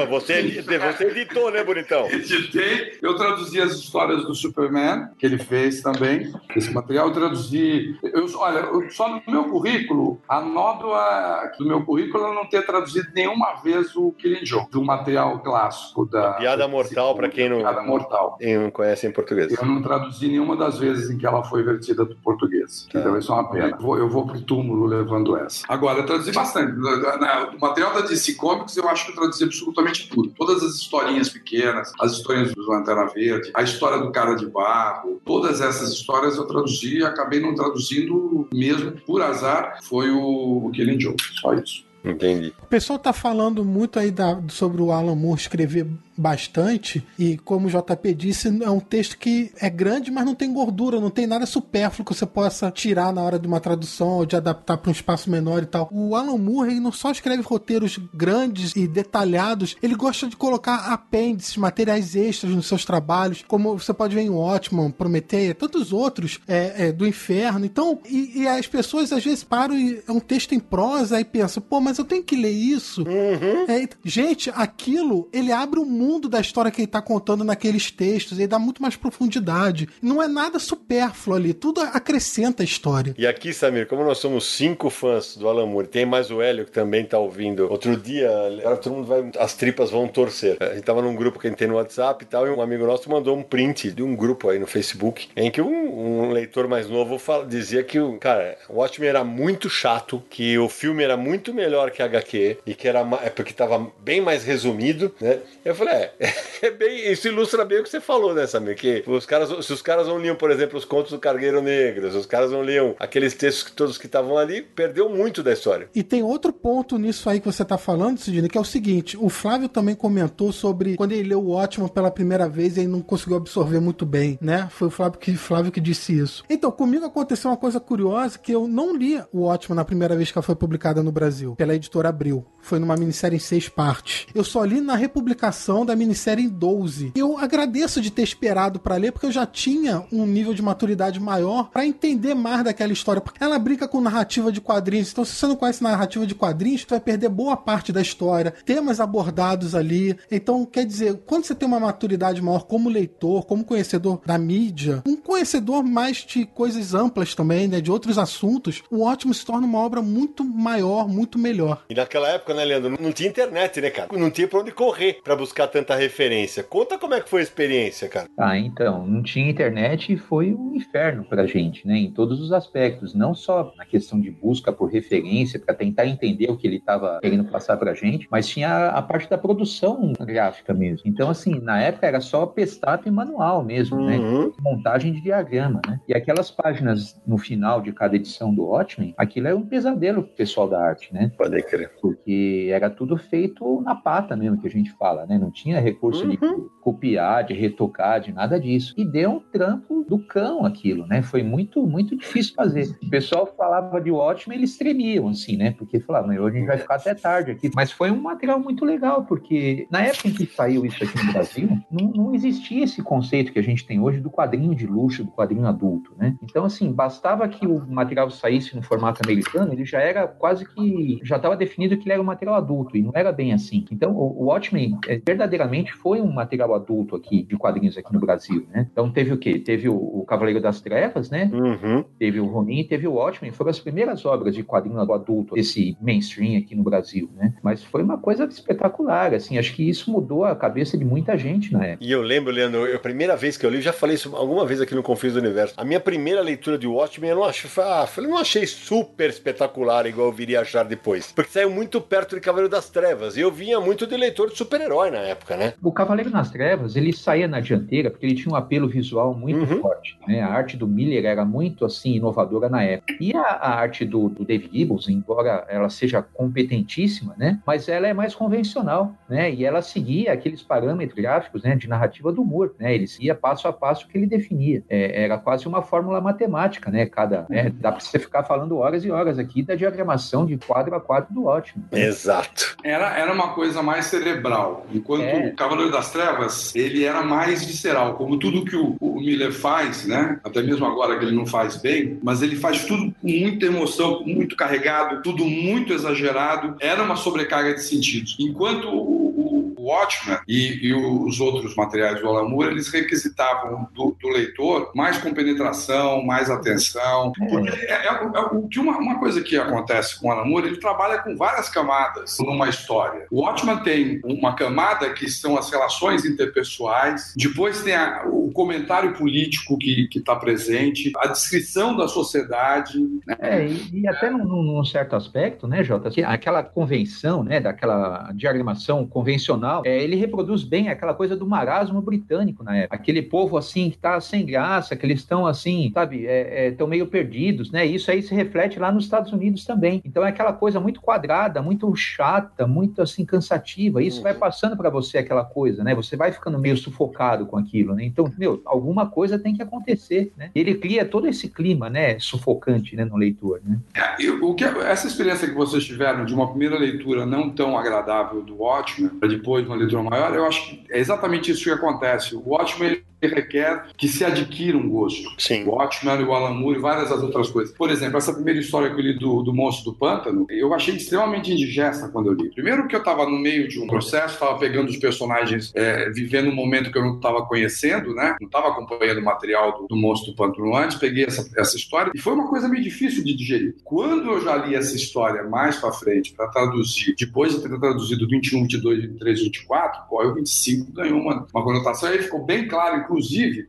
Você, 0.09 0.20
você 0.21 1.03
editou, 1.05 1.51
né, 1.51 1.63
bonitão? 1.63 2.07
Editei. 2.11 2.97
Eu 3.01 3.15
traduzi 3.15 3.59
as 3.59 3.73
histórias 3.73 4.23
do 4.25 4.33
Superman, 4.35 5.09
que 5.17 5.25
ele 5.25 5.37
fez 5.37 5.81
também. 5.81 6.31
Esse 6.55 6.71
material 6.73 7.07
eu 7.07 7.13
traduzi... 7.13 7.97
Eu, 8.03 8.27
olha, 8.37 8.59
eu, 8.59 8.89
só 8.91 9.09
no 9.09 9.21
meu 9.27 9.45
currículo, 9.45 10.21
a 10.27 10.41
nódoa 10.41 11.51
do 11.57 11.65
meu 11.65 11.83
currículo 11.83 12.25
eu 12.25 12.33
não 12.33 12.45
ter 12.45 12.65
traduzido 12.65 13.07
nenhuma 13.13 13.55
vez 13.63 13.95
o 13.95 14.11
Killing 14.13 14.45
Joke, 14.45 14.71
do 14.71 14.83
material 14.83 15.39
clássico 15.39 16.05
da... 16.05 16.33
Piada 16.33 16.67
Mortal, 16.67 17.15
para 17.15 17.29
quem 17.29 17.49
não... 17.49 17.59
Piada 17.59 17.81
Mortal. 17.81 18.37
Quem 18.39 18.57
não 18.57 18.71
conhece 18.71 19.07
em 19.07 19.11
português. 19.11 19.51
Eu 19.51 19.65
não 19.65 19.81
traduzi 19.81 20.27
nenhuma 20.27 20.55
das 20.55 20.77
vezes 20.79 21.09
em 21.09 21.17
que 21.17 21.25
ela 21.25 21.43
foi 21.43 21.63
vertida 21.63 22.05
do 22.05 22.15
português. 22.15 22.87
É. 22.93 22.99
Então 22.99 23.17
isso 23.17 23.31
é 23.31 23.35
uma 23.35 23.49
pena. 23.49 23.77
Vou, 23.77 23.97
eu 23.97 24.09
vou 24.09 24.25
pro 24.25 24.41
túmulo 24.41 24.85
levando 24.85 25.37
essa. 25.37 25.63
Agora, 25.67 25.99
eu 25.99 26.05
traduzi 26.05 26.31
bastante. 26.31 26.73
O 26.73 27.59
material 27.59 27.93
da 27.93 28.01
DC 28.01 28.35
Comics 28.35 28.77
eu 28.77 28.87
acho 28.89 29.05
que 29.05 29.11
eu 29.11 29.15
traduzi 29.15 29.43
absolutamente 29.43 30.09
tudo. 30.11 30.33
Todas 30.37 30.63
as 30.63 30.75
historinhas 30.75 31.29
pequenas, 31.29 31.91
as 31.99 32.13
histórias 32.13 32.53
do 32.53 32.69
Lanterna 32.69 33.05
Verde, 33.07 33.51
a 33.53 33.63
história 33.63 33.99
do 33.99 34.11
Cara 34.11 34.35
de 34.35 34.45
Barro, 34.45 35.21
todas 35.25 35.61
essas 35.61 35.91
histórias 35.91 36.35
eu 36.35 36.45
traduzi 36.45 36.99
e 36.99 37.03
acabei 37.03 37.39
não 37.39 37.55
traduzindo 37.55 38.47
mesmo, 38.53 38.91
por 39.05 39.21
azar, 39.21 39.79
foi 39.83 40.09
o, 40.11 40.67
o 40.67 40.71
Killing 40.71 40.99
Joke. 40.99 41.23
Só 41.39 41.53
isso. 41.53 41.83
Entendi. 42.03 42.53
O 42.61 42.65
pessoal 42.65 42.97
tá 42.97 43.13
falando 43.13 43.63
muito 43.63 43.99
aí 43.99 44.09
da, 44.09 44.41
sobre 44.49 44.81
o 44.81 44.91
Alan 44.91 45.15
Moore 45.15 45.39
escrever 45.39 45.87
bastante. 46.17 47.05
E 47.17 47.37
como 47.37 47.67
o 47.67 47.69
JP 47.69 48.13
disse, 48.13 48.47
é 48.47 48.69
um 48.69 48.79
texto 48.79 49.17
que 49.17 49.51
é 49.59 49.69
grande, 49.69 50.11
mas 50.11 50.25
não 50.25 50.35
tem 50.35 50.51
gordura, 50.51 50.99
não 50.99 51.09
tem 51.09 51.27
nada 51.27 51.45
supérfluo 51.45 52.05
que 52.05 52.13
você 52.13 52.25
possa 52.25 52.71
tirar 52.71 53.13
na 53.13 53.21
hora 53.21 53.39
de 53.39 53.47
uma 53.47 53.59
tradução 53.59 54.09
ou 54.09 54.25
de 54.25 54.35
adaptar 54.35 54.77
para 54.77 54.89
um 54.89 54.93
espaço 54.93 55.29
menor 55.29 55.63
e 55.63 55.65
tal. 55.65 55.89
O 55.91 56.15
Alan 56.15 56.37
Moore 56.37 56.79
não 56.79 56.91
só 56.91 57.11
escreve 57.11 57.41
roteiros 57.43 57.99
grandes 58.13 58.75
e 58.75 58.87
detalhados, 58.87 59.75
ele 59.81 59.95
gosta 59.95 60.27
de 60.27 60.35
colocar 60.35 60.91
apêndices, 60.91 61.57
materiais 61.57 62.15
extras 62.15 62.53
nos 62.53 62.67
seus 62.67 62.85
trabalhos, 62.85 63.43
como 63.47 63.77
você 63.77 63.93
pode 63.93 64.15
ver 64.15 64.21
em 64.21 64.29
Watchman, 64.29 64.91
Prometeia, 64.91 65.55
tantos 65.55 65.93
outros 65.93 66.39
é, 66.47 66.87
é, 66.87 66.91
do 66.91 67.07
inferno. 67.07 67.65
Então, 67.65 67.99
e, 68.07 68.41
e, 68.41 68.47
as 68.47 68.67
pessoas 68.67 69.11
às 69.11 69.23
vezes 69.23 69.43
param 69.43 69.77
e 69.77 70.01
é 70.07 70.11
um 70.11 70.19
texto 70.19 70.53
em 70.53 70.59
prosa 70.59 71.19
e 71.19 71.25
pensam, 71.25 71.61
pô, 71.61 71.79
mas 71.79 71.97
eu 71.97 72.05
tenho 72.05 72.23
que 72.23 72.35
ler 72.35 72.51
isso. 72.51 73.01
Uhum. 73.01 73.65
É, 73.67 73.87
gente, 74.03 74.49
aquilo 74.53 75.29
ele 75.31 75.51
abre 75.51 75.79
um 75.79 75.85
mundo 76.01 76.27
da 76.27 76.39
história 76.39 76.71
que 76.71 76.81
ele 76.81 76.87
tá 76.87 77.01
contando 77.01 77.43
naqueles 77.43 77.91
textos, 77.91 78.37
ele 78.37 78.47
dá 78.47 78.59
muito 78.59 78.81
mais 78.81 78.95
profundidade. 78.95 79.87
Não 80.01 80.21
é 80.21 80.27
nada 80.27 80.59
supérfluo 80.59 81.35
ali, 81.35 81.53
tudo 81.53 81.81
acrescenta 81.81 82.63
a 82.63 82.65
história. 82.65 83.13
E 83.17 83.27
aqui, 83.27 83.53
Samir, 83.53 83.87
como 83.87 84.03
nós 84.03 84.17
somos 84.17 84.45
cinco 84.45 84.89
fãs 84.89 85.35
do 85.35 85.47
Alan 85.47 85.65
Moore, 85.65 85.87
tem 85.87 86.05
mais 86.05 86.31
o 86.31 86.41
Hélio 86.41 86.65
que 86.65 86.71
também 86.71 87.05
tá 87.05 87.17
ouvindo. 87.17 87.69
Outro 87.69 87.95
dia, 87.95 88.29
agora 88.59 88.77
todo 88.77 88.93
mundo 88.93 89.07
vai, 89.07 89.31
as 89.39 89.53
tripas 89.53 89.91
vão 89.91 90.07
torcer. 90.07 90.57
A 90.59 90.73
gente 90.73 90.83
tava 90.83 91.01
num 91.01 91.15
grupo 91.15 91.39
que 91.39 91.47
a 91.47 91.49
gente 91.49 91.59
tem 91.59 91.67
no 91.67 91.75
WhatsApp 91.75 92.23
e 92.23 92.27
tal, 92.27 92.47
e 92.47 92.49
um 92.49 92.61
amigo 92.61 92.85
nosso 92.85 93.09
mandou 93.09 93.37
um 93.37 93.43
print 93.43 93.91
de 93.91 94.03
um 94.03 94.15
grupo 94.15 94.49
aí 94.49 94.59
no 94.59 94.67
Facebook, 94.67 95.29
em 95.35 95.51
que 95.51 95.61
um, 95.61 96.27
um 96.27 96.31
leitor 96.31 96.67
mais 96.67 96.89
novo 96.89 97.17
fala, 97.19 97.45
dizia 97.45 97.83
que, 97.83 97.99
o 97.99 98.17
cara, 98.17 98.57
o 98.69 98.77
Watchmen 98.77 99.09
era 99.09 99.23
muito 99.23 99.69
chato, 99.69 100.21
que 100.29 100.57
o 100.57 100.69
filme 100.69 101.03
era 101.03 101.17
muito 101.17 101.53
melhor 101.53 101.91
que 101.91 102.01
a 102.01 102.05
HQ, 102.05 102.57
e 102.65 102.73
que 102.73 102.87
era 102.87 103.01
é 103.23 103.29
porque 103.29 103.53
tava 103.53 103.91
bem 103.99 104.21
mais 104.21 104.43
resumido, 104.43 105.13
né? 105.19 105.39
Eu 105.63 105.75
falei, 105.75 105.90
é, 105.91 106.11
é 106.67 106.71
bem, 106.71 107.11
isso 107.11 107.27
ilustra 107.27 107.65
bem 107.65 107.79
o 107.79 107.83
que 107.83 107.89
você 107.89 108.01
falou, 108.01 108.33
né, 108.33 108.47
Samir? 108.47 108.75
Que 108.75 109.03
os 109.07 109.25
caras, 109.25 109.65
se 109.65 109.73
os 109.73 109.81
caras 109.81 110.07
não 110.07 110.19
liam, 110.19 110.35
por 110.35 110.51
exemplo, 110.51 110.77
os 110.77 110.85
contos 110.85 111.11
do 111.11 111.19
Cargueiro 111.19 111.61
Negro, 111.61 112.11
se 112.11 112.17
os 112.17 112.25
caras 112.25 112.51
não 112.51 112.63
liam 112.63 112.95
aqueles 112.99 113.33
textos 113.33 113.63
que 113.63 113.71
todos 113.71 113.97
que 113.97 114.05
estavam 114.05 114.37
ali, 114.37 114.61
perdeu 114.61 115.09
muito 115.09 115.43
da 115.43 115.51
história. 115.51 115.89
E 115.93 116.03
tem 116.03 116.23
outro 116.23 116.53
ponto 116.53 116.97
nisso 116.97 117.29
aí 117.29 117.39
que 117.39 117.45
você 117.45 117.65
tá 117.65 117.77
falando, 117.77 118.19
Sidney, 118.19 118.49
que 118.49 118.57
é 118.57 118.61
o 118.61 118.65
seguinte: 118.65 119.17
o 119.19 119.29
Flávio 119.29 119.67
também 119.67 119.95
comentou 119.95 120.51
sobre 120.51 120.95
quando 120.95 121.11
ele 121.11 121.29
leu 121.29 121.41
o 121.41 121.51
Ótimo 121.51 121.89
pela 121.89 122.11
primeira 122.11 122.47
vez 122.47 122.77
e 122.77 122.81
ele 122.81 122.87
não 122.87 123.01
conseguiu 123.01 123.37
absorver 123.37 123.79
muito 123.79 124.05
bem, 124.05 124.37
né? 124.41 124.67
Foi 124.71 124.87
o 124.87 124.91
Flávio 124.91 125.19
que, 125.19 125.35
Flávio 125.35 125.71
que 125.71 125.81
disse 125.81 126.17
isso. 126.17 126.43
Então, 126.49 126.71
comigo 126.71 127.05
aconteceu 127.05 127.49
uma 127.51 127.57
coisa 127.57 127.79
curiosa 127.79 128.39
que 128.39 128.51
eu 128.51 128.67
não 128.67 128.95
li 128.95 129.21
o 129.31 129.43
Ótimo 129.43 129.75
na 129.75 129.85
primeira 129.85 130.15
vez 130.15 130.31
que 130.31 130.37
ela 130.37 130.43
foi 130.43 130.55
publicada 130.55 131.03
no 131.03 131.11
Brasil, 131.11 131.55
pela 131.55 131.75
editora 131.75 132.09
Abril. 132.09 132.45
Foi 132.59 132.79
numa 132.79 132.95
minissérie 132.95 133.37
em 133.37 133.39
seis 133.39 133.67
partes. 133.67 134.27
Eu 134.33 134.43
só 134.43 134.63
li 134.63 134.79
na 134.81 134.95
republicação 134.95 135.80
da 135.85 135.95
minissérie 135.95 136.45
em 136.45 136.49
12. 136.49 137.11
Eu 137.15 137.37
agradeço 137.37 138.01
de 138.01 138.11
ter 138.11 138.23
esperado 138.23 138.79
para 138.79 138.95
ler, 138.95 139.11
porque 139.11 139.25
eu 139.25 139.31
já 139.31 139.45
tinha 139.45 140.05
um 140.11 140.25
nível 140.25 140.53
de 140.53 140.61
maturidade 140.61 141.19
maior 141.19 141.69
para 141.69 141.85
entender 141.85 142.33
mais 142.33 142.63
daquela 142.63 142.93
história. 142.93 143.21
Porque 143.21 143.43
ela 143.43 143.59
brinca 143.59 143.87
com 143.87 144.01
narrativa 144.01 144.51
de 144.51 144.61
quadrinhos. 144.61 145.11
Então, 145.11 145.25
se 145.25 145.35
você 145.35 145.47
não 145.47 145.55
conhece 145.55 145.83
narrativa 145.83 146.25
de 146.25 146.35
quadrinhos, 146.35 146.81
você 146.81 146.87
vai 146.89 146.99
perder 146.99 147.29
boa 147.29 147.57
parte 147.57 147.91
da 147.91 148.01
história. 148.01 148.53
Temas 148.65 148.99
abordados 148.99 149.75
ali. 149.75 150.17
Então, 150.29 150.65
quer 150.65 150.85
dizer, 150.85 151.21
quando 151.25 151.45
você 151.45 151.55
tem 151.55 151.67
uma 151.67 151.79
maturidade 151.79 152.41
maior 152.41 152.63
como 152.63 152.89
leitor, 152.89 153.45
como 153.45 153.63
conhecedor 153.63 154.21
da 154.25 154.37
mídia, 154.37 155.01
um 155.05 155.15
conhecedor 155.15 155.83
mais 155.83 156.17
de 156.17 156.45
coisas 156.45 156.93
amplas 156.93 157.35
também, 157.35 157.67
né? 157.67 157.81
De 157.81 157.91
outros 157.91 158.17
assuntos, 158.17 158.83
o 158.89 159.03
ótimo 159.03 159.33
se 159.33 159.45
torna 159.45 159.65
uma 159.65 159.79
obra 159.79 160.01
muito 160.01 160.43
maior, 160.43 161.07
muito 161.07 161.37
melhor. 161.37 161.83
E 161.89 161.95
naquela 161.95 162.29
época, 162.29 162.53
né, 162.53 162.65
Leandro? 162.65 162.97
Não 162.99 163.11
tinha 163.11 163.29
internet, 163.29 163.81
né, 163.81 163.89
cara? 163.89 164.09
Não 164.11 164.29
tinha 164.29 164.47
pra 164.47 164.59
onde 164.59 164.71
correr 164.71 165.19
para 165.23 165.35
buscar 165.35 165.67
tanta 165.71 165.95
referência. 165.95 166.63
Conta 166.63 166.97
como 166.97 167.13
é 167.13 167.21
que 167.21 167.29
foi 167.29 167.41
a 167.41 167.43
experiência, 167.43 168.07
cara. 168.07 168.27
Ah, 168.37 168.57
então, 168.57 169.05
não 169.07 169.23
tinha 169.23 169.49
internet 169.49 170.13
e 170.13 170.17
foi 170.17 170.53
um 170.53 170.75
inferno 170.75 171.23
pra 171.23 171.45
gente, 171.45 171.87
né? 171.87 171.97
Em 171.97 172.11
todos 172.11 172.41
os 172.41 172.51
aspectos, 172.51 173.13
não 173.13 173.33
só 173.33 173.73
na 173.77 173.85
questão 173.85 174.19
de 174.19 174.29
busca 174.29 174.71
por 174.71 174.91
referência, 174.91 175.59
para 175.59 175.73
tentar 175.73 176.05
entender 176.05 176.49
o 176.49 176.57
que 176.57 176.67
ele 176.67 176.77
estava 176.77 177.19
querendo 177.21 177.45
passar 177.45 177.77
pra 177.77 177.93
gente, 177.93 178.27
mas 178.29 178.47
tinha 178.47 178.89
a 178.89 179.01
parte 179.01 179.29
da 179.29 179.37
produção 179.37 180.13
gráfica 180.19 180.73
mesmo. 180.73 181.03
Então, 181.05 181.29
assim, 181.29 181.59
na 181.59 181.81
época 181.81 182.07
era 182.07 182.19
só 182.19 182.45
pestato 182.45 183.07
e 183.07 183.11
manual 183.11 183.63
mesmo, 183.63 184.05
né? 184.05 184.17
uhum. 184.17 184.47
né? 184.47 184.53
Montagem 184.59 185.13
de 185.13 185.21
diagrama, 185.21 185.81
né? 185.87 185.99
E 186.07 186.13
aquelas 186.13 186.51
páginas 186.51 187.19
no 187.25 187.37
final 187.37 187.81
de 187.81 187.91
cada 187.93 188.15
edição 188.15 188.53
do 188.53 188.65
Watchmen, 188.65 189.13
aquilo 189.17 189.47
era 189.47 189.57
um 189.57 189.65
pesadelo 189.65 190.23
pro 190.23 190.33
pessoal 190.33 190.67
da 190.67 190.81
arte, 190.81 191.13
né? 191.13 191.31
Pode 191.37 191.61
crer. 191.63 191.91
Porque 192.01 192.69
era 192.71 192.89
tudo 192.89 193.17
feito 193.17 193.81
na 193.81 193.95
pata 193.95 194.35
mesmo, 194.35 194.59
que 194.59 194.67
a 194.67 194.71
gente 194.71 194.91
fala, 194.91 195.25
né? 195.25 195.37
Não 195.37 195.51
tinha 195.51 195.60
recurso 195.69 196.23
uhum. 196.23 196.29
de 196.31 196.37
copiar, 196.81 197.43
de 197.43 197.53
retocar, 197.53 198.19
de 198.19 198.31
nada 198.31 198.59
disso. 198.59 198.93
E 198.97 199.05
deu 199.05 199.31
um 199.31 199.39
trampo 199.39 200.05
do 200.07 200.19
cão 200.19 200.65
aquilo, 200.65 201.05
né? 201.05 201.21
Foi 201.21 201.43
muito, 201.43 201.85
muito 201.85 202.17
difícil 202.17 202.53
fazer. 202.55 202.97
O 203.01 203.09
pessoal 203.09 203.45
falava 203.45 204.01
de 204.01 204.11
Watchmen, 204.11 204.57
eles 204.57 204.77
tremiam, 204.77 205.29
assim, 205.29 205.55
né? 205.55 205.71
Porque 205.71 205.99
falavam, 205.99 206.35
hoje 206.35 206.57
a 206.57 206.59
gente 206.59 206.67
vai 206.67 206.77
ficar 206.77 206.95
até 206.95 207.13
tarde 207.13 207.51
aqui. 207.51 207.71
Mas 207.75 207.91
foi 207.91 208.11
um 208.11 208.19
material 208.19 208.59
muito 208.59 208.83
legal, 208.83 209.25
porque 209.25 209.87
na 209.91 210.01
época 210.01 210.27
em 210.27 210.33
que 210.33 210.45
saiu 210.45 210.85
isso 210.85 211.03
aqui 211.03 211.25
no 211.25 211.31
Brasil, 211.31 211.69
não, 211.91 212.11
não 212.11 212.35
existia 212.35 212.83
esse 212.83 213.01
conceito 213.01 213.51
que 213.51 213.59
a 213.59 213.63
gente 213.63 213.85
tem 213.85 213.99
hoje 213.99 214.19
do 214.19 214.29
quadrinho 214.29 214.75
de 214.75 214.85
luxo, 214.85 215.23
do 215.23 215.31
quadrinho 215.31 215.65
adulto, 215.67 216.13
né? 216.17 216.35
Então, 216.41 216.65
assim, 216.65 216.91
bastava 216.91 217.47
que 217.47 217.67
o 217.67 217.85
material 217.87 218.29
saísse 218.29 218.75
no 218.75 218.81
formato 218.81 219.21
americano, 219.23 219.73
ele 219.73 219.85
já 219.85 219.99
era 219.99 220.27
quase 220.27 220.65
que, 220.65 221.19
já 221.23 221.37
estava 221.37 221.55
definido 221.55 221.97
que 221.97 222.03
ele 222.03 222.13
era 222.13 222.21
um 222.21 222.25
material 222.25 222.55
adulto, 222.55 222.97
e 222.97 223.01
não 223.01 223.11
era 223.13 223.31
bem 223.31 223.53
assim. 223.53 223.85
Então, 223.91 224.11
o, 224.13 224.43
o 224.43 224.45
Watchmen 224.45 224.97
é, 225.07 225.17
verdadeiramente 225.51 225.91
foi 225.91 226.21
um 226.21 226.31
material 226.31 226.73
adulto 226.73 227.15
aqui, 227.15 227.43
de 227.43 227.57
quadrinhos 227.57 227.97
aqui 227.97 228.11
no 228.13 228.19
Brasil, 228.19 228.65
né? 228.71 228.87
Então, 228.91 229.11
teve 229.11 229.33
o 229.33 229.37
quê? 229.37 229.59
Teve 229.59 229.89
o, 229.89 229.95
o 229.95 230.25
Cavaleiro 230.25 230.61
das 230.61 230.79
Trevas, 230.79 231.29
né? 231.29 231.49
Uhum. 231.53 232.03
Teve 232.17 232.39
o 232.39 232.45
Ronin 232.45 232.79
e 232.79 232.83
teve 232.83 233.07
o 233.07 233.13
Watchmen. 233.13 233.51
Foram 233.51 233.69
as 233.69 233.79
primeiras 233.79 234.25
obras 234.25 234.55
de 234.55 234.63
quadrinho 234.63 234.99
adulto, 234.99 235.57
esse 235.57 235.97
mainstream 236.01 236.57
aqui 236.57 236.75
no 236.75 236.83
Brasil, 236.83 237.29
né? 237.35 237.53
Mas 237.61 237.83
foi 237.83 238.01
uma 238.01 238.17
coisa 238.17 238.45
espetacular, 238.45 239.33
assim. 239.33 239.57
Acho 239.57 239.73
que 239.73 239.87
isso 239.87 240.09
mudou 240.11 240.45
a 240.45 240.55
cabeça 240.55 240.97
de 240.97 241.03
muita 241.03 241.37
gente 241.37 241.73
na 241.73 241.85
época. 241.85 242.05
E 242.05 242.11
eu 242.11 242.21
lembro, 242.21 242.51
Leandro, 242.51 242.95
a 242.95 242.99
primeira 242.99 243.35
vez 243.35 243.57
que 243.57 243.65
eu 243.65 243.69
li, 243.69 243.81
já 243.81 243.91
falei 243.91 244.15
isso 244.15 244.35
alguma 244.35 244.65
vez 244.65 244.79
aqui 244.79 244.95
no 244.95 245.03
Confins 245.03 245.33
do 245.33 245.39
Universo. 245.39 245.73
A 245.75 245.83
minha 245.83 245.99
primeira 245.99 246.41
leitura 246.41 246.77
de 246.77 246.87
Watchmen, 246.87 247.31
eu 247.31 247.35
não 247.37 247.43
achei, 247.43 247.69
ah, 247.77 248.07
eu 248.15 248.23
não 248.23 248.37
achei 248.37 248.65
super 248.65 249.29
espetacular, 249.29 250.05
igual 250.05 250.27
eu 250.27 250.33
viria 250.33 250.61
achar 250.61 250.83
depois. 250.83 251.31
Porque 251.31 251.51
saiu 251.51 251.69
muito 251.69 251.99
perto 251.99 252.35
de 252.35 252.41
Cavaleiro 252.41 252.69
das 252.69 252.89
Trevas. 252.89 253.35
E 253.35 253.41
eu 253.41 253.51
vinha 253.51 253.79
muito 253.79 254.07
de 254.07 254.15
leitor 254.15 254.49
de 254.49 254.57
super-herói 254.57 255.09
na 255.09 255.19
época, 255.19 255.40
né? 255.49 255.73
O 255.81 255.91
Cavaleiro 255.91 256.29
nas 256.29 256.49
Trevas, 256.51 256.95
ele 256.95 257.11
saía 257.13 257.47
na 257.47 257.59
dianteira 257.59 258.09
porque 258.09 258.25
ele 258.25 258.35
tinha 258.35 258.53
um 258.53 258.55
apelo 258.57 258.87
visual 258.87 259.33
muito 259.33 259.59
Uhum. 259.61 259.81
forte. 259.81 260.17
Né? 260.27 260.41
A 260.41 260.47
arte 260.49 260.75
do 260.77 260.87
Miller 260.87 261.25
era 261.25 261.43
muito 261.45 261.85
assim 261.85 262.15
inovadora 262.15 262.69
na 262.69 262.83
época. 262.83 263.13
E 263.19 263.35
a, 263.35 263.41
a 263.41 263.75
arte 263.79 264.05
do, 264.05 264.29
do 264.29 264.43
David 264.45 264.71
Gibbons, 264.77 265.07
embora 265.09 265.65
ela 265.69 265.89
seja 265.89 266.21
competentíssima, 266.21 267.35
né? 267.37 267.59
Mas 267.65 267.89
ela 267.89 268.07
é 268.07 268.13
mais 268.13 268.33
convencional, 268.35 269.13
né? 269.29 269.51
E 269.51 269.65
ela 269.65 269.81
seguia 269.81 270.31
aqueles 270.33 270.61
parâmetros 270.61 271.17
gráficos, 271.19 271.63
né? 271.63 271.75
De 271.75 271.87
narrativa 271.87 272.31
do 272.31 272.43
Moore, 272.43 272.71
né? 272.79 272.93
Ele 272.93 273.07
seguia 273.07 273.35
passo 273.35 273.67
a 273.67 273.73
passo 273.73 274.07
que 274.07 274.17
ele 274.17 274.27
definia. 274.27 274.83
É, 274.89 275.23
era 275.23 275.37
quase 275.37 275.67
uma 275.67 275.81
fórmula 275.81 276.21
matemática, 276.21 276.89
né? 276.91 277.05
Cada, 277.05 277.45
né? 277.49 277.71
Dá 277.79 277.91
para 277.91 277.99
você 278.01 278.19
ficar 278.19 278.43
falando 278.43 278.77
horas 278.77 279.03
e 279.03 279.11
horas 279.11 279.37
aqui 279.39 279.61
da 279.63 279.75
diagramação 279.75 280.45
de 280.45 280.57
quadro 280.57 280.95
a 280.95 280.99
quadro 281.01 281.33
do 281.33 281.45
ótimo. 281.45 281.83
Exato. 281.91 282.75
Era, 282.83 283.17
era 283.17 283.31
uma 283.33 283.53
coisa 283.53 283.81
mais 283.81 284.05
cerebral, 284.05 284.85
enquanto 284.93 285.23
O 285.49 285.55
Cavaleiro 285.55 285.91
das 285.91 286.11
Trevas 286.11 286.75
ele 286.75 287.03
era 287.03 287.23
mais 287.23 287.65
visceral, 287.65 288.15
como 288.15 288.37
tudo 288.37 288.65
que 288.65 288.75
o, 288.75 288.95
o 288.99 289.19
Miller 289.19 289.53
faz, 289.53 290.05
né? 290.05 290.39
Até 290.43 290.61
mesmo 290.61 290.85
agora 290.85 291.17
que 291.17 291.25
ele 291.25 291.35
não 291.35 291.45
faz 291.45 291.77
bem, 291.77 292.19
mas 292.23 292.41
ele 292.41 292.55
faz 292.55 292.85
tudo 292.85 293.13
com 293.21 293.27
muita 293.27 293.65
emoção, 293.65 294.23
muito 294.25 294.55
carregado, 294.55 295.21
tudo 295.21 295.45
muito 295.45 295.93
exagerado. 295.93 296.75
Era 296.79 297.03
uma 297.03 297.15
sobrecarga 297.15 297.73
de 297.73 297.83
sentidos. 297.83 298.35
Enquanto 298.39 298.87
o, 298.89 299.40
Watchmen 299.83 300.37
e, 300.47 300.87
e 300.87 300.93
os 300.93 301.39
outros 301.39 301.75
materiais 301.75 302.19
do 302.19 302.27
Alan 302.27 302.47
Moore, 302.49 302.71
eles 302.71 302.89
requisitavam 302.89 303.87
do, 303.93 304.15
do 304.21 304.29
leitor 304.29 304.91
mais 304.95 305.17
compenetração, 305.17 306.23
mais 306.23 306.49
atenção. 306.49 307.31
Porque 307.37 307.69
é, 307.69 307.91
é- 307.91 308.07
é 308.07 308.49
que 308.69 308.79
uma, 308.79 308.97
uma 308.97 309.19
coisa 309.19 309.41
que 309.41 309.57
acontece 309.57 310.19
com 310.19 310.27
o 310.27 310.31
Alan 310.31 310.45
Moore, 310.45 310.67
ele 310.67 310.77
trabalha 310.77 311.19
com 311.19 311.35
várias 311.35 311.69
camadas 311.69 312.37
numa 312.39 312.69
história. 312.69 313.25
O 313.31 313.41
Watchmen 313.41 313.77
tem 313.83 314.21
uma 314.23 314.55
camada 314.55 315.09
que 315.13 315.29
são 315.29 315.57
as 315.57 315.69
relações 315.69 316.25
interpessoais, 316.25 317.33
depois 317.35 317.81
tem 317.83 317.95
a- 317.95 318.23
o 318.25 318.51
comentário 318.51 319.13
político 319.13 319.77
que 319.77 320.07
está 320.15 320.35
presente, 320.35 321.11
a 321.17 321.27
descrição 321.27 321.95
da 321.95 322.07
sociedade. 322.07 322.99
né? 323.25 323.35
É, 323.39 323.65
e, 323.65 324.01
e 324.01 324.07
até 324.07 324.29
num, 324.29 324.45
num- 324.45 324.81
certo 324.85 325.15
aspecto, 325.15 325.67
né, 325.67 325.83
Jota, 325.83 326.09
que 326.09 326.23
aquela 326.23 326.63
convenção, 326.63 327.43
né, 327.43 327.59
daquela 327.59 328.31
diagramação 328.33 329.05
convencional, 329.07 329.70
é, 329.85 330.03
ele 330.03 330.15
reproduz 330.15 330.63
bem 330.63 330.89
aquela 330.89 331.13
coisa 331.13 331.35
do 331.35 331.47
marasmo 331.47 332.01
britânico 332.01 332.63
na 332.63 332.75
época. 332.75 332.95
Aquele 332.95 333.21
povo, 333.21 333.57
assim, 333.57 333.89
que 333.89 333.97
tá 333.97 334.19
sem 334.19 334.45
graça, 334.45 334.95
que 334.95 335.05
eles 335.05 335.19
estão, 335.19 335.45
assim, 335.45 335.91
sabe, 335.93 336.25
estão 336.25 336.87
meio 336.87 337.07
perdidos, 337.07 337.71
né, 337.71 337.85
isso 337.85 338.11
aí 338.11 338.21
se 338.21 338.33
reflete 338.33 338.79
lá 338.79 338.91
nos 338.91 339.03
Estados 339.03 339.31
Unidos 339.31 339.65
também. 339.65 340.01
Então 340.03 340.25
é 340.25 340.29
aquela 340.29 340.53
coisa 340.53 340.79
muito 340.79 341.01
quadrada, 341.01 341.61
muito 341.61 341.93
chata, 341.95 342.65
muito, 342.67 343.01
assim, 343.01 343.25
cansativa. 343.25 344.01
Isso 344.01 344.21
vai 344.21 344.33
passando 344.33 344.75
para 344.75 344.89
você 344.89 345.17
aquela 345.17 345.43
coisa, 345.43 345.83
né, 345.83 345.95
você 345.95 346.15
vai 346.15 346.31
ficando 346.31 346.59
meio 346.59 346.77
sufocado 346.77 347.45
com 347.45 347.57
aquilo, 347.57 347.93
né, 347.95 348.03
então, 348.03 348.31
meu, 348.37 348.61
alguma 348.65 349.05
coisa 349.09 349.39
tem 349.39 349.53
que 349.53 349.61
acontecer, 349.61 350.31
né. 350.37 350.49
Ele 350.53 350.75
cria 350.75 351.05
todo 351.05 351.27
esse 351.27 351.47
clima, 351.49 351.89
né, 351.89 352.17
sufocante, 352.19 352.95
né, 352.95 353.05
no 353.05 353.17
leitor, 353.17 353.61
né. 353.63 353.79
É, 353.95 354.29
o 354.41 354.53
que, 354.53 354.63
essa 354.63 355.07
experiência 355.07 355.47
que 355.47 355.53
vocês 355.53 355.83
tiveram 355.83 356.25
de 356.25 356.33
uma 356.33 356.49
primeira 356.49 356.77
leitura 356.77 357.25
não 357.25 357.49
tão 357.49 357.77
agradável 357.77 358.41
do 358.41 358.57
Watchmen, 358.57 359.09
para 359.09 359.29
depois 359.29 359.60
uma 359.67 359.75
leitura 359.75 360.03
maior, 360.03 360.33
eu 360.35 360.45
acho 360.45 360.65
que 360.65 360.85
é 360.89 360.99
exatamente 360.99 361.51
isso 361.51 361.63
que 361.63 361.69
acontece. 361.69 362.35
O 362.35 362.43
Watchmen 362.45 363.03
requer 363.27 363.85
que 363.97 364.07
se 364.07 364.23
adquira 364.23 364.77
um 364.77 364.89
gosto. 364.89 365.29
Sim. 365.37 365.63
O 365.65 365.71
Watchmen, 365.71 366.23
o 366.23 366.33
Alan 366.33 366.53
Moore 366.53 366.77
e 366.77 366.81
várias 366.81 367.09
das 367.09 367.21
outras 367.21 367.49
coisas. 367.49 367.75
Por 367.75 367.89
exemplo, 367.89 368.17
essa 368.17 368.33
primeira 368.33 368.59
história 368.59 368.89
que 368.89 368.99
eu 368.99 369.03
li 369.03 369.17
do, 369.17 369.41
do 369.41 369.53
Monstro 369.53 369.91
do 369.91 369.97
Pântano, 369.97 370.45
eu 370.49 370.73
achei 370.73 370.95
extremamente 370.95 371.51
indigesta 371.51 372.09
quando 372.09 372.27
eu 372.27 372.33
li. 372.33 372.49
Primeiro 372.51 372.87
que 372.87 372.95
eu 372.95 372.99
estava 372.99 373.25
no 373.25 373.37
meio 373.37 373.67
de 373.67 373.79
um 373.79 373.87
processo, 373.87 374.33
estava 374.33 374.57
pegando 374.57 374.89
os 374.89 374.97
personagens, 374.97 375.71
é, 375.75 376.09
vivendo 376.09 376.49
um 376.49 376.55
momento 376.55 376.91
que 376.91 376.97
eu 376.97 377.03
não 377.03 377.15
estava 377.15 377.45
conhecendo, 377.45 378.13
né? 378.13 378.35
Não 378.39 378.47
estava 378.47 378.69
acompanhando 378.69 379.19
o 379.19 379.23
material 379.23 379.79
do, 379.79 379.87
do 379.87 379.95
Monstro 379.95 380.31
do 380.31 380.35
Pântano 380.35 380.75
antes, 380.75 380.97
peguei 380.97 381.25
essa, 381.25 381.49
essa 381.57 381.75
história 381.75 382.11
e 382.13 382.19
foi 382.19 382.33
uma 382.33 382.47
coisa 382.47 382.67
meio 382.67 382.83
difícil 382.83 383.23
de 383.23 383.33
digerir. 383.33 383.75
Quando 383.83 384.31
eu 384.31 384.41
já 384.41 384.55
li 384.55 384.75
essa 384.75 384.95
história 384.95 385.43
mais 385.43 385.77
para 385.77 385.91
frente, 385.91 386.33
para 386.33 386.47
traduzir, 386.47 387.15
depois 387.17 387.53
de 387.53 387.61
ter 387.61 387.79
traduzido 387.79 388.27
21, 388.27 388.61
22, 388.63 389.01
23, 389.01 389.43
24, 389.43 390.01
pô, 390.09 390.23
o 390.23 390.33
25 390.33 390.91
ganhou 390.91 391.19
uma, 391.19 391.45
uma 391.53 391.63
conotação 391.63 392.09
e 392.09 392.13
aí 392.13 392.23
ficou 392.23 392.43
bem 392.45 392.67
claro, 392.67 392.97
inclusive, 392.97 393.10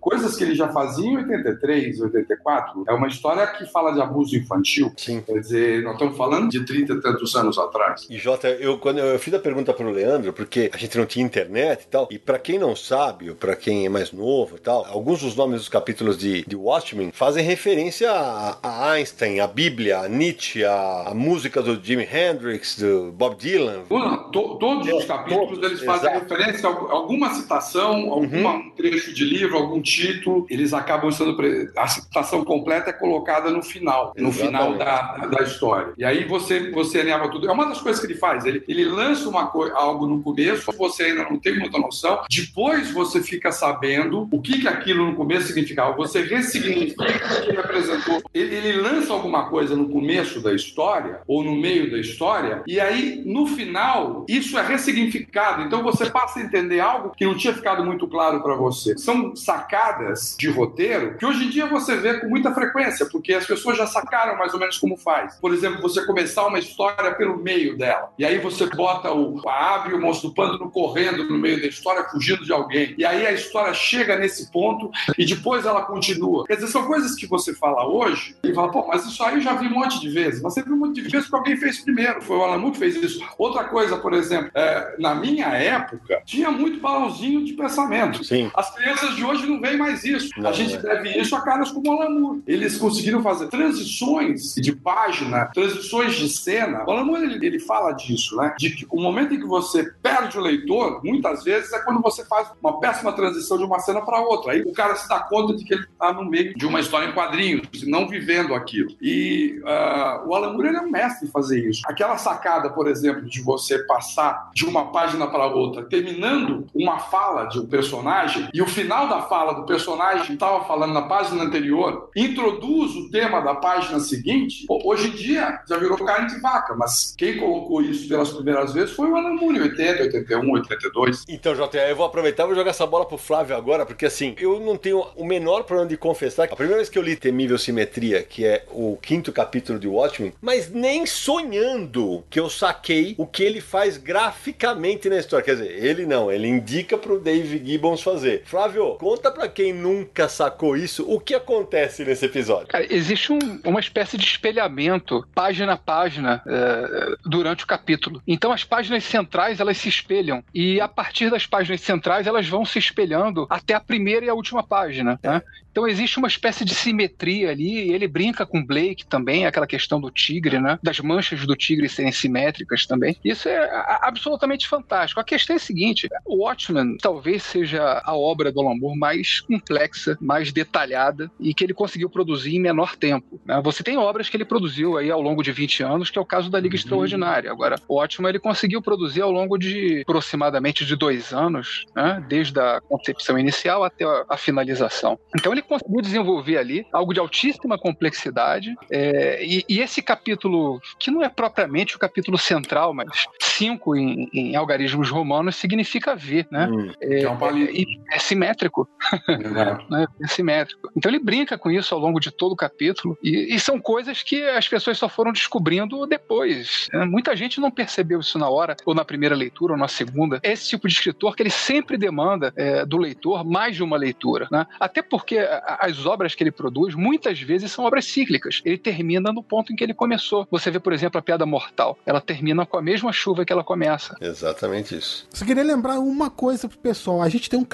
coisas 0.01 0.37
que 0.37 0.45
ele 0.45 0.55
já 0.55 0.69
fazia 0.69 1.07
em 1.09 1.17
83, 1.17 2.01
84. 2.01 2.85
É 2.89 2.93
uma 2.93 3.09
história 3.09 3.47
que 3.47 3.65
fala 3.67 3.93
de 3.93 4.01
abuso 4.01 4.37
infantil. 4.37 4.93
Sim. 4.97 5.21
Quer 5.23 5.39
dizer, 5.41 5.83
nós 5.83 5.95
estamos 5.95 6.17
falando 6.17 6.49
de 6.51 6.65
30 6.65 6.93
e 6.95 7.01
tantos 7.01 7.35
anos 7.37 7.59
atrás. 7.59 8.07
E 8.09 8.19
Jota, 8.19 8.49
eu 8.49 8.79
quando 8.79 8.99
eu 8.99 9.19
fiz 9.19 9.33
a 9.35 9.39
pergunta 9.39 9.73
pro 9.73 9.91
Leandro, 9.91 10.33
porque 10.33 10.71
a 10.73 10.77
gente 10.77 10.97
não 10.99 11.07
tinha 11.07 11.25
internet 11.25 11.83
e 11.83 11.87
tal, 11.87 12.09
e 12.11 12.19
pra 12.19 12.39
quem 12.39 12.59
não 12.59 12.75
sabe, 12.77 13.31
ou 13.31 13.37
pra 13.37 13.55
quem 13.57 13.87
é 13.87 13.89
mais 13.89 14.13
novo 14.13 14.57
e 14.57 14.61
tal, 14.61 14.87
alguns 14.89 15.21
dos 15.21 15.35
nomes 15.37 15.59
dos 15.61 15.69
capítulos 15.69 16.17
de, 16.19 16.45
de 16.47 16.57
Watchmen 16.57 17.11
fazem 17.13 17.45
referência 17.45 18.11
a, 18.11 18.59
a 18.63 18.91
Einstein, 18.93 19.41
a 19.41 19.47
Bíblia, 19.47 19.99
a 20.01 20.09
Nietzsche, 20.09 20.65
a, 20.65 21.05
a 21.09 21.15
música 21.15 21.63
do 21.63 21.83
Jimi 21.83 22.05
Hendrix, 22.11 22.79
do 22.79 23.13
Bob 23.13 23.37
Dylan. 23.37 23.83
Não, 23.91 24.31
to- 24.31 24.57
todos 24.59 24.87
É, 24.89 24.95
os 24.95 25.05
capítulos 25.05 25.51
todos, 25.59 25.65
eles 25.71 25.85
fazem 25.85 26.11
exato. 26.11 26.35
referência 26.35 26.69
a 26.69 26.73
alguma 26.93 27.35
citação, 27.35 28.11
alguma 28.13 28.53
um 28.55 28.71
trecho 28.71 29.13
de 29.15 29.25
livro, 29.33 29.57
algum 29.57 29.81
título. 29.81 30.47
Eles 30.51 30.73
acabam 30.73 31.11
sendo. 31.11 31.37
pre- 31.37 31.71
A 31.77 31.87
citação 31.87 32.45
completa 32.45 32.91
é 32.91 32.93
colocada 32.93 33.51
no 33.51 33.63
final, 33.63 34.13
no 34.17 34.29
Exatamente. 34.29 34.47
final 34.47 34.75
da, 34.79 35.27
da 35.27 35.43
história. 35.43 35.93
E 35.99 36.05
aí 36.05 36.25
você, 36.25 36.71
você 36.71 37.01
alinhava 37.01 37.29
tudo. 37.31 37.49
É 37.49 37.53
uma 37.53 37.67
das 37.67 37.81
coisas 37.81 38.01
que 38.01 38.11
ele 38.13 38.19
faz. 38.19 38.45
Ele, 38.45 38.63
ele 38.69 38.85
lança 38.85 39.29
uma 39.29 39.51
algo 39.75 40.07
no 40.07 40.23
começo, 40.23 40.73
você 40.77 41.05
ainda 41.05 41.25
não 41.25 41.39
tem 41.39 41.59
muita 41.59 41.79
noção. 41.79 42.21
Depois 42.31 42.91
você 42.91 43.23
fica 43.23 43.51
sabendo 43.53 44.29
o 44.31 44.41
que, 44.41 44.61
que 44.61 44.69
aquilo 44.69 45.05
no 45.07 45.15
começo 45.15 45.49
significava. 45.49 45.95
Você 45.97 46.23
ressignifica 46.23 47.03
o 47.05 47.43
que 47.43 47.49
ele 47.51 47.59
apresentou. 47.59 48.23
Ele, 48.33 48.55
ele 48.55 48.81
lança 48.81 49.13
alguma 49.13 49.49
coisa 49.49 49.77
no 49.77 49.89
começo 49.89 50.41
da 50.41 50.53
história, 50.55 51.21
ou 51.27 51.43
no 51.45 51.55
meio 51.55 51.91
da 51.91 51.99
história, 51.99 52.63
e 52.67 52.81
aí, 52.81 53.23
no 53.25 53.47
final, 53.47 54.25
isso 54.29 54.59
é 54.59 54.63
ressignificado. 54.67 55.63
Então 55.63 55.83
você 55.83 56.09
passa 56.11 56.39
a 56.39 56.43
entender 56.43 56.81
algo 56.81 57.11
que 57.17 57.25
não 57.25 57.37
tinha 57.37 57.53
ficado 57.55 57.85
muito 57.85 58.07
claro 58.07 58.43
para 58.43 58.55
você. 58.55 58.97
São 58.99 59.22
sacadas 59.35 60.37
de 60.39 60.49
roteiro 60.49 61.17
que 61.17 61.27
hoje 61.27 61.45
em 61.45 61.51
dia 61.51 61.67
você 61.67 61.97
vê 61.97 62.21
com 62.21 62.29
muita 62.29 62.53
frequência, 62.53 63.07
porque 63.07 63.33
as 63.33 63.47
pessoas 63.47 63.77
já 63.77 63.87
sacaram 63.87 64.37
mais 64.37 64.53
ou 64.53 64.61
menos 64.61 64.79
como 64.79 64.97
faz. 64.97 65.37
Por 65.37 65.53
exemplo, 65.53 65.81
você 65.81 66.05
começar 66.05 66.47
uma 66.47 66.59
história 66.59 67.15
pelo 67.15 67.37
meio 67.37 67.77
dela, 67.77 68.13
e 68.19 68.25
aí 68.25 68.39
você 68.39 68.67
bota 68.67 69.13
o 69.13 69.41
e 69.89 69.95
o 69.95 70.01
monstro 70.01 70.29
do 70.29 70.35
pântano 70.35 70.71
correndo 70.71 71.25
no 71.25 71.39
meio 71.39 71.61
da 71.61 71.67
história, 71.67 72.05
fugindo 72.05 72.45
de 72.45 72.53
alguém. 72.53 72.95
E 72.97 73.05
aí 73.05 73.27
a 73.27 73.33
história 73.33 73.73
chega 73.75 74.17
nesse 74.17 74.51
ponto 74.51 74.91
e 75.19 75.25
depois 75.25 75.67
ela 75.67 75.83
continua. 75.83 76.45
Quer 76.47 76.57
dizer, 76.57 76.69
são 76.69 76.87
coisas 76.87 77.15
que 77.15 77.27
você 77.27 77.55
fala 77.55 77.87
hoje 77.87 78.37
e 78.43 78.55
fala, 78.55 78.71
pô, 78.71 78.87
mas 78.87 79.05
isso 79.05 79.23
aí 79.23 79.37
eu 79.37 79.41
já 79.41 79.55
vi 79.55 79.67
um 79.67 79.71
monte 79.71 80.01
de 80.01 80.09
vezes. 80.09 80.43
Mas 80.43 80.55
Você 80.55 80.63
viu 80.63 80.75
um 80.75 80.79
monte 80.79 81.03
de 81.03 81.09
vezes 81.09 81.29
porque 81.29 81.37
alguém 81.37 81.57
fez 81.57 81.81
primeiro. 81.81 82.23
Foi 82.23 82.37
o 82.37 82.43
Alan 82.43 82.59
Moore 82.59 82.73
que 82.73 82.79
fez 82.79 82.97
isso. 82.97 83.25
Outra 83.39 83.65
coisa, 83.65 83.97
por 83.97 84.13
exemplo, 84.13 84.51
é, 84.55 84.97
na 84.99 85.15
minha 85.15 85.47
época, 85.49 86.23
tinha 86.25 86.51
muito 86.51 86.81
balãozinho 86.81 87.45
de 87.45 87.53
pensamento. 87.55 88.25
Sim. 88.25 88.51
As 88.55 88.75
crianças 88.75 89.12
de 89.15 89.25
hoje 89.25 89.47
não 89.47 89.61
veem 89.61 89.77
mais 89.77 90.05
isso. 90.05 90.31
Não, 90.37 90.51
a 90.51 90.53
gente 90.53 90.75
é. 90.75 90.79
deve 90.79 91.21
isso 91.21 91.35
a 91.35 91.41
caras 91.41 91.71
como 91.71 91.89
o 91.89 91.93
Alan 91.93 92.11
Moore. 92.11 92.43
Eles 92.47 92.77
conseguiram 92.77 93.23
fazer 93.23 93.49
transições 93.49 94.55
de 94.55 94.73
página, 94.75 95.47
transições 95.47 96.15
de 96.15 96.29
cena. 96.29 96.85
O 96.87 96.91
Alan 96.91 97.05
Moore, 97.05 97.25
ele, 97.25 97.47
ele 97.47 97.59
fala 97.59 97.93
disso, 97.93 98.37
né? 98.37 98.55
De 98.59 98.71
que 98.71 98.87
o 98.91 99.01
momento 99.01 99.35
em 99.35 99.41
que 99.41 99.47
você 99.47 99.85
perde 100.03 100.39
o 100.39 100.41
leitor, 100.41 101.01
muitas 101.05 101.45
vezes, 101.45 101.73
é 101.73 101.81
quando 101.81 102.01
você 102.01 102.25
faz 102.25 102.49
uma 102.61 102.81
péssima 102.81 103.13
transição 103.13 103.59
de 103.59 103.65
uma 103.65 103.79
cena 103.79 104.01
para 104.01 104.21
outra. 104.21 104.53
Aí 104.53 104.63
o 104.63 104.73
cara 104.73 104.95
se 104.97 105.09
dá 105.09 105.21
conta 105.21 105.57
de 105.57 105.65
que 105.65 105.75
ele 105.75 105.85
está 105.85 106.13
no 106.13 106.25
meio 106.25 106.55
de 106.55 106.67
uma 106.67 106.81
história 106.81 107.07
em 107.07 107.13
quadrinhos, 107.13 107.67
não 107.87 108.09
vivendo 108.09 108.55
aquilo. 108.55 108.91
E 109.01 109.61
ah, 109.65 110.23
o 110.27 110.35
Alan 110.35 110.53
Moore 110.53 110.69
ele 110.69 110.77
é 110.77 110.81
um 110.81 110.91
mestre 110.91 111.27
em 111.27 111.31
fazer 111.31 111.69
isso. 111.69 111.83
Aquela 111.87 112.17
sacada, 112.17 112.71
por 112.71 112.89
exemplo, 112.89 113.23
de 113.23 113.43
você 113.43 113.79
passar 113.85 114.51
de 114.55 114.65
uma 114.65 114.91
página 114.91 115.27
para 115.27 115.47
outra, 115.47 115.85
terminando 115.85 116.67
uma 116.75 116.99
fala 116.99 117.45
de 117.47 117.59
um 117.59 117.67
personagem, 117.67 118.49
e 118.53 118.63
o 118.63 118.67
final 118.67 119.02
final 119.03 119.09
da 119.09 119.23
fala 119.23 119.55
do 119.55 119.67
personagem 119.67 120.27
que 120.27 120.33
estava 120.33 120.65
falando 120.65 120.93
na 120.93 121.03
página 121.03 121.43
anterior 121.43 122.11
introduz 122.15 122.95
o 122.95 123.11
tema 123.11 123.41
da 123.41 123.55
página 123.55 123.99
seguinte, 124.01 124.67
hoje 124.69 125.09
em 125.09 125.11
dia 125.11 125.61
já 125.69 125.77
virou 125.77 125.97
carne 125.99 126.29
de 126.29 126.41
vaca, 126.41 126.75
mas 126.75 127.15
quem 127.17 127.39
colocou 127.39 127.83
isso 127.83 128.09
pelas 128.09 128.31
primeiras 128.31 128.73
vezes 128.73 128.95
foi 128.95 129.11
o 129.11 129.17
Alan 129.17 129.35
Moore, 129.35 129.63
80, 129.63 130.03
81, 130.05 130.53
82. 130.53 131.25
Então, 131.29 131.55
JR, 131.55 131.89
eu 131.89 131.97
vou 131.97 132.07
aproveitar 132.07 132.45
e 132.45 132.47
vou 132.47 132.55
jogar 132.55 132.71
essa 132.71 132.87
bola 132.87 133.07
pro 133.07 133.19
Flávio 133.19 133.57
agora, 133.57 133.85
porque 133.85 134.07
assim, 134.07 134.35
eu 134.39 134.61
não 134.61 134.77
tenho 134.77 135.05
o 135.17 135.25
menor 135.25 135.65
problema 135.65 135.89
de 135.89 135.97
confessar 135.97 136.47
que 136.47 136.55
a 136.55 136.57
primeira 136.57 136.79
vez 136.79 136.89
que 136.89 136.99
eu 136.99 137.03
li 137.03 137.17
Temível 137.17 137.59
Simetria, 137.59 138.23
que 138.23 138.45
é 138.45 138.65
o 138.71 138.97
quinto 139.01 139.33
capítulo 139.33 139.79
de 139.79 139.89
Watchmen, 139.89 140.33
mas 140.41 140.71
nem 140.71 141.07
sonhando 141.07 142.23
que 142.31 142.39
eu 142.39 142.49
saquei 142.49 143.15
o 143.19 143.27
que 143.27 143.43
ele 143.43 143.61
faz 143.61 143.97
graficamente 143.97 145.09
na 145.09 145.19
história. 145.19 145.45
Quer 145.45 145.57
dizer, 145.57 145.85
ele 145.85 146.07
não, 146.07 146.31
ele 146.31 146.47
indica 146.47 146.97
pro 146.97 147.19
Dave 147.19 147.63
Gibbons 147.65 148.03
fazer. 148.03 148.43
Flávio, 148.45 148.82
conta 148.99 149.31
pra 149.31 149.49
quem 149.49 149.73
nunca 149.73 150.29
sacou 150.29 150.77
isso, 150.77 151.05
o 151.09 151.21
que 151.21 151.35
acontece 151.35 152.05
nesse 152.05 152.27
episódio. 152.27 152.69
Cara, 152.69 152.87
existe 152.93 153.33
um, 153.33 153.39
uma 153.65 153.81
espécie 153.81 154.17
de 154.17 154.25
espelhamento, 154.25 155.27
página 155.35 155.73
a 155.73 155.77
página, 155.77 156.43
é, 156.47 157.17
durante 157.25 157.65
o 157.65 157.67
capítulo. 157.67 158.23
Então 158.27 158.53
as 158.53 158.65
páginas 158.65 159.05
centrais, 159.05 159.61
elas 159.61 159.77
se 159.79 159.89
espelham. 159.89 160.43
E 160.55 160.81
a 160.81 160.89
partir 160.89 161.31
das 161.31 161.47
páginas 161.47 161.81
centrais, 161.81 162.27
elas 162.27 162.49
vão 162.49 162.65
se 162.65 162.79
espelhando 162.79 163.47
até 163.49 163.75
a 163.75 163.81
primeira 163.81 164.27
e 164.27 164.29
a 164.29 164.35
última 164.35 164.63
página. 164.63 165.19
Né? 165.23 165.43
Então 165.73 165.89
existe 165.89 166.19
uma 166.19 166.29
espécie 166.29 166.65
de 166.65 166.75
simetria 166.75 167.51
ali, 167.51 167.91
ele 167.91 168.07
brinca 168.07 168.45
com 168.47 168.65
Blake 168.65 169.07
também, 169.07 169.47
aquela 169.47 169.67
questão 169.67 170.01
do 170.01 170.11
tigre, 170.11 170.61
né? 170.61 170.79
Das 170.83 171.01
manchas 171.01 171.47
do 171.47 171.57
tigre 171.57 171.89
serem 171.89 172.13
simétricas 172.13 172.87
também. 172.87 173.17
Isso 173.25 173.49
é 173.49 173.71
absolutamente 174.03 174.69
fantástico. 174.69 175.19
A 175.19 175.25
questão 175.25 175.55
é 175.55 175.57
a 175.57 175.61
seguinte: 175.61 176.09
o 176.27 176.45
Watchmen 176.45 176.99
talvez 177.01 177.43
seja 177.43 178.03
a 178.05 178.15
obra 178.15 178.53
do 178.53 178.61
Alan 178.61 178.77
Moore 178.77 178.99
mais 178.99 179.41
complexa, 179.41 180.17
mais 180.21 180.53
detalhada 180.53 181.31
e 181.41 181.55
que 181.55 181.65
ele 181.65 181.75
conseguiu 181.75 182.11
produzir 182.11 182.55
em 182.55 182.61
menor 182.61 182.95
tempo. 182.95 183.41
Né? 183.45 183.61
Você 183.65 183.83
tem 183.83 183.97
obras 183.97 184.29
que 184.29 184.37
ele 184.37 184.45
produziu 184.45 184.99
aí 184.99 185.11
ao 185.11 185.23
longo 185.23 185.43
de 185.43 185.53
20 185.53 185.83
anos, 185.83 186.11
que 186.11 186.19
é 186.19 186.21
o 186.21 186.27
caso 186.27 186.51
da 186.51 186.61
Liga 186.61 186.75
uhum. 186.75 186.79
Extraordinária. 186.79 187.51
Agora, 187.51 187.77
o 187.89 187.95
Watchmen 187.95 188.29
ele 188.29 188.39
conseguiu 188.39 188.83
produzir 188.83 189.23
ao 189.23 189.31
longo 189.31 189.57
de 189.57 190.03
aproximadamente 190.03 190.85
de 190.85 190.97
dois 190.97 191.33
anos, 191.33 191.87
né? 191.97 192.23
desde 192.29 192.61
a 192.61 192.81
concepção 192.81 193.39
inicial 193.39 193.83
até 193.83 194.05
a, 194.05 194.25
a 194.29 194.37
finalização. 194.37 195.19
Então 195.35 195.53
ele 195.53 195.62
ele 195.63 195.69
conseguiu 195.69 196.01
desenvolver 196.03 196.59
ali 196.59 196.87
algo 196.93 197.15
de 197.15 197.21
altíssima 197.21 197.79
complexidade. 197.79 198.75
É, 198.91 199.45
e, 199.45 199.65
e, 199.69 199.81
esse 199.81 200.03
capítulo, 200.03 200.81
que 200.99 201.11
não 201.11 201.23
é 201.23 201.29
propriamente 201.29 201.97
o 201.97 201.99
capítulo 201.99 202.37
central, 202.37 202.93
mas 202.93 203.27
cinco 203.41 203.97
em, 203.97 204.29
em 204.33 204.57
algarismos 204.57 205.11
romanos, 205.11 205.57
significa 205.57 206.15
ver, 206.15 206.47
né? 206.51 206.67
Hum, 206.67 206.93
é, 207.01 207.23
é, 207.23 207.31
um 207.31 207.59
é, 207.59 208.17
é, 208.17 208.19
simétrico. 208.19 208.89
né? 209.91 210.07
É 210.23 210.27
simétrico. 210.27 210.91
Então 210.97 211.11
ele 211.11 211.19
brinca 211.19 211.57
com 211.57 211.71
isso 211.71 211.95
ao 211.95 212.01
longo 212.01 212.19
de 212.19 212.31
todo 212.31 212.53
o 212.53 212.57
capítulo. 212.57 213.17
E, 213.23 213.55
e 213.55 213.61
são 213.61 213.81
coisas 213.81 214.23
que 214.23 214.43
as 214.43 214.69
pessoas 214.69 214.99
só 214.99 215.09
foram 215.09 215.33
descobrindo 215.33 216.07
depois. 216.07 216.89
Né? 216.93 217.05
Muita 217.05 217.37
gente 217.37 217.61
não 217.61 217.71
percebeu 217.71 218.21
isso 218.21 218.39
na 218.39 218.49
hora, 218.49 218.77
ou 218.85 218.95
na 218.95 219.05
primeira 219.05 219.35
leitura, 219.35 219.73
ou 219.73 219.79
na 219.79 219.89
segunda. 219.89 220.41
É 220.43 220.53
esse 220.53 220.69
tipo 220.69 220.89
de 220.89 220.95
escritor 220.95 221.37
que 221.37 221.43
ele 221.43 221.51
sempre 221.51 221.97
demanda 221.97 222.53
é, 222.57 222.85
do 222.85 222.97
leitor 222.97 223.45
mais 223.45 223.77
de 223.77 223.83
uma 223.83 223.97
leitura. 223.97 224.49
Né? 224.51 224.67
Até 224.81 225.03
porque 225.03 225.39
as 225.81 226.07
obras 226.07 226.35
que 226.35 226.43
ele 226.43 226.51
produz 226.51 226.95
muitas 226.95 227.41
vezes 227.41 227.73
são 227.73 227.85
obras 227.85 228.05
cíclicas. 228.05 228.61
Ele 228.65 228.79
termina 228.79 229.33
no 229.33 229.43
ponto 229.43 229.73
em 229.73 229.77
que 229.77 229.85
ele 229.85 229.95
começou. 229.95 230.47
Você 230.51 230.71
vê, 230.71 230.79
por 230.79 230.93
exemplo, 230.93 231.19
a 231.19 231.23
Piada 231.23 231.47
Mortal. 231.47 231.99
Ela 232.07 232.21
termina 232.21 232.65
com 232.67 232.77
a 232.77 232.83
mesma 232.83 233.13
chuva 233.13 233.45
que 233.45 233.53
ela 233.53 233.65
começa. 233.65 234.17
Exatamente 234.21 234.97
isso. 234.97 235.27
Só 235.31 235.45
queria 235.45 235.63
lembrar 235.63 235.99
uma 235.99 236.31
coisa 236.31 236.69
pro 236.69 236.79
pessoal. 236.79 237.23
A 237.23 237.29
gente 237.29 237.49
tem 237.49 237.59
um, 237.59 237.67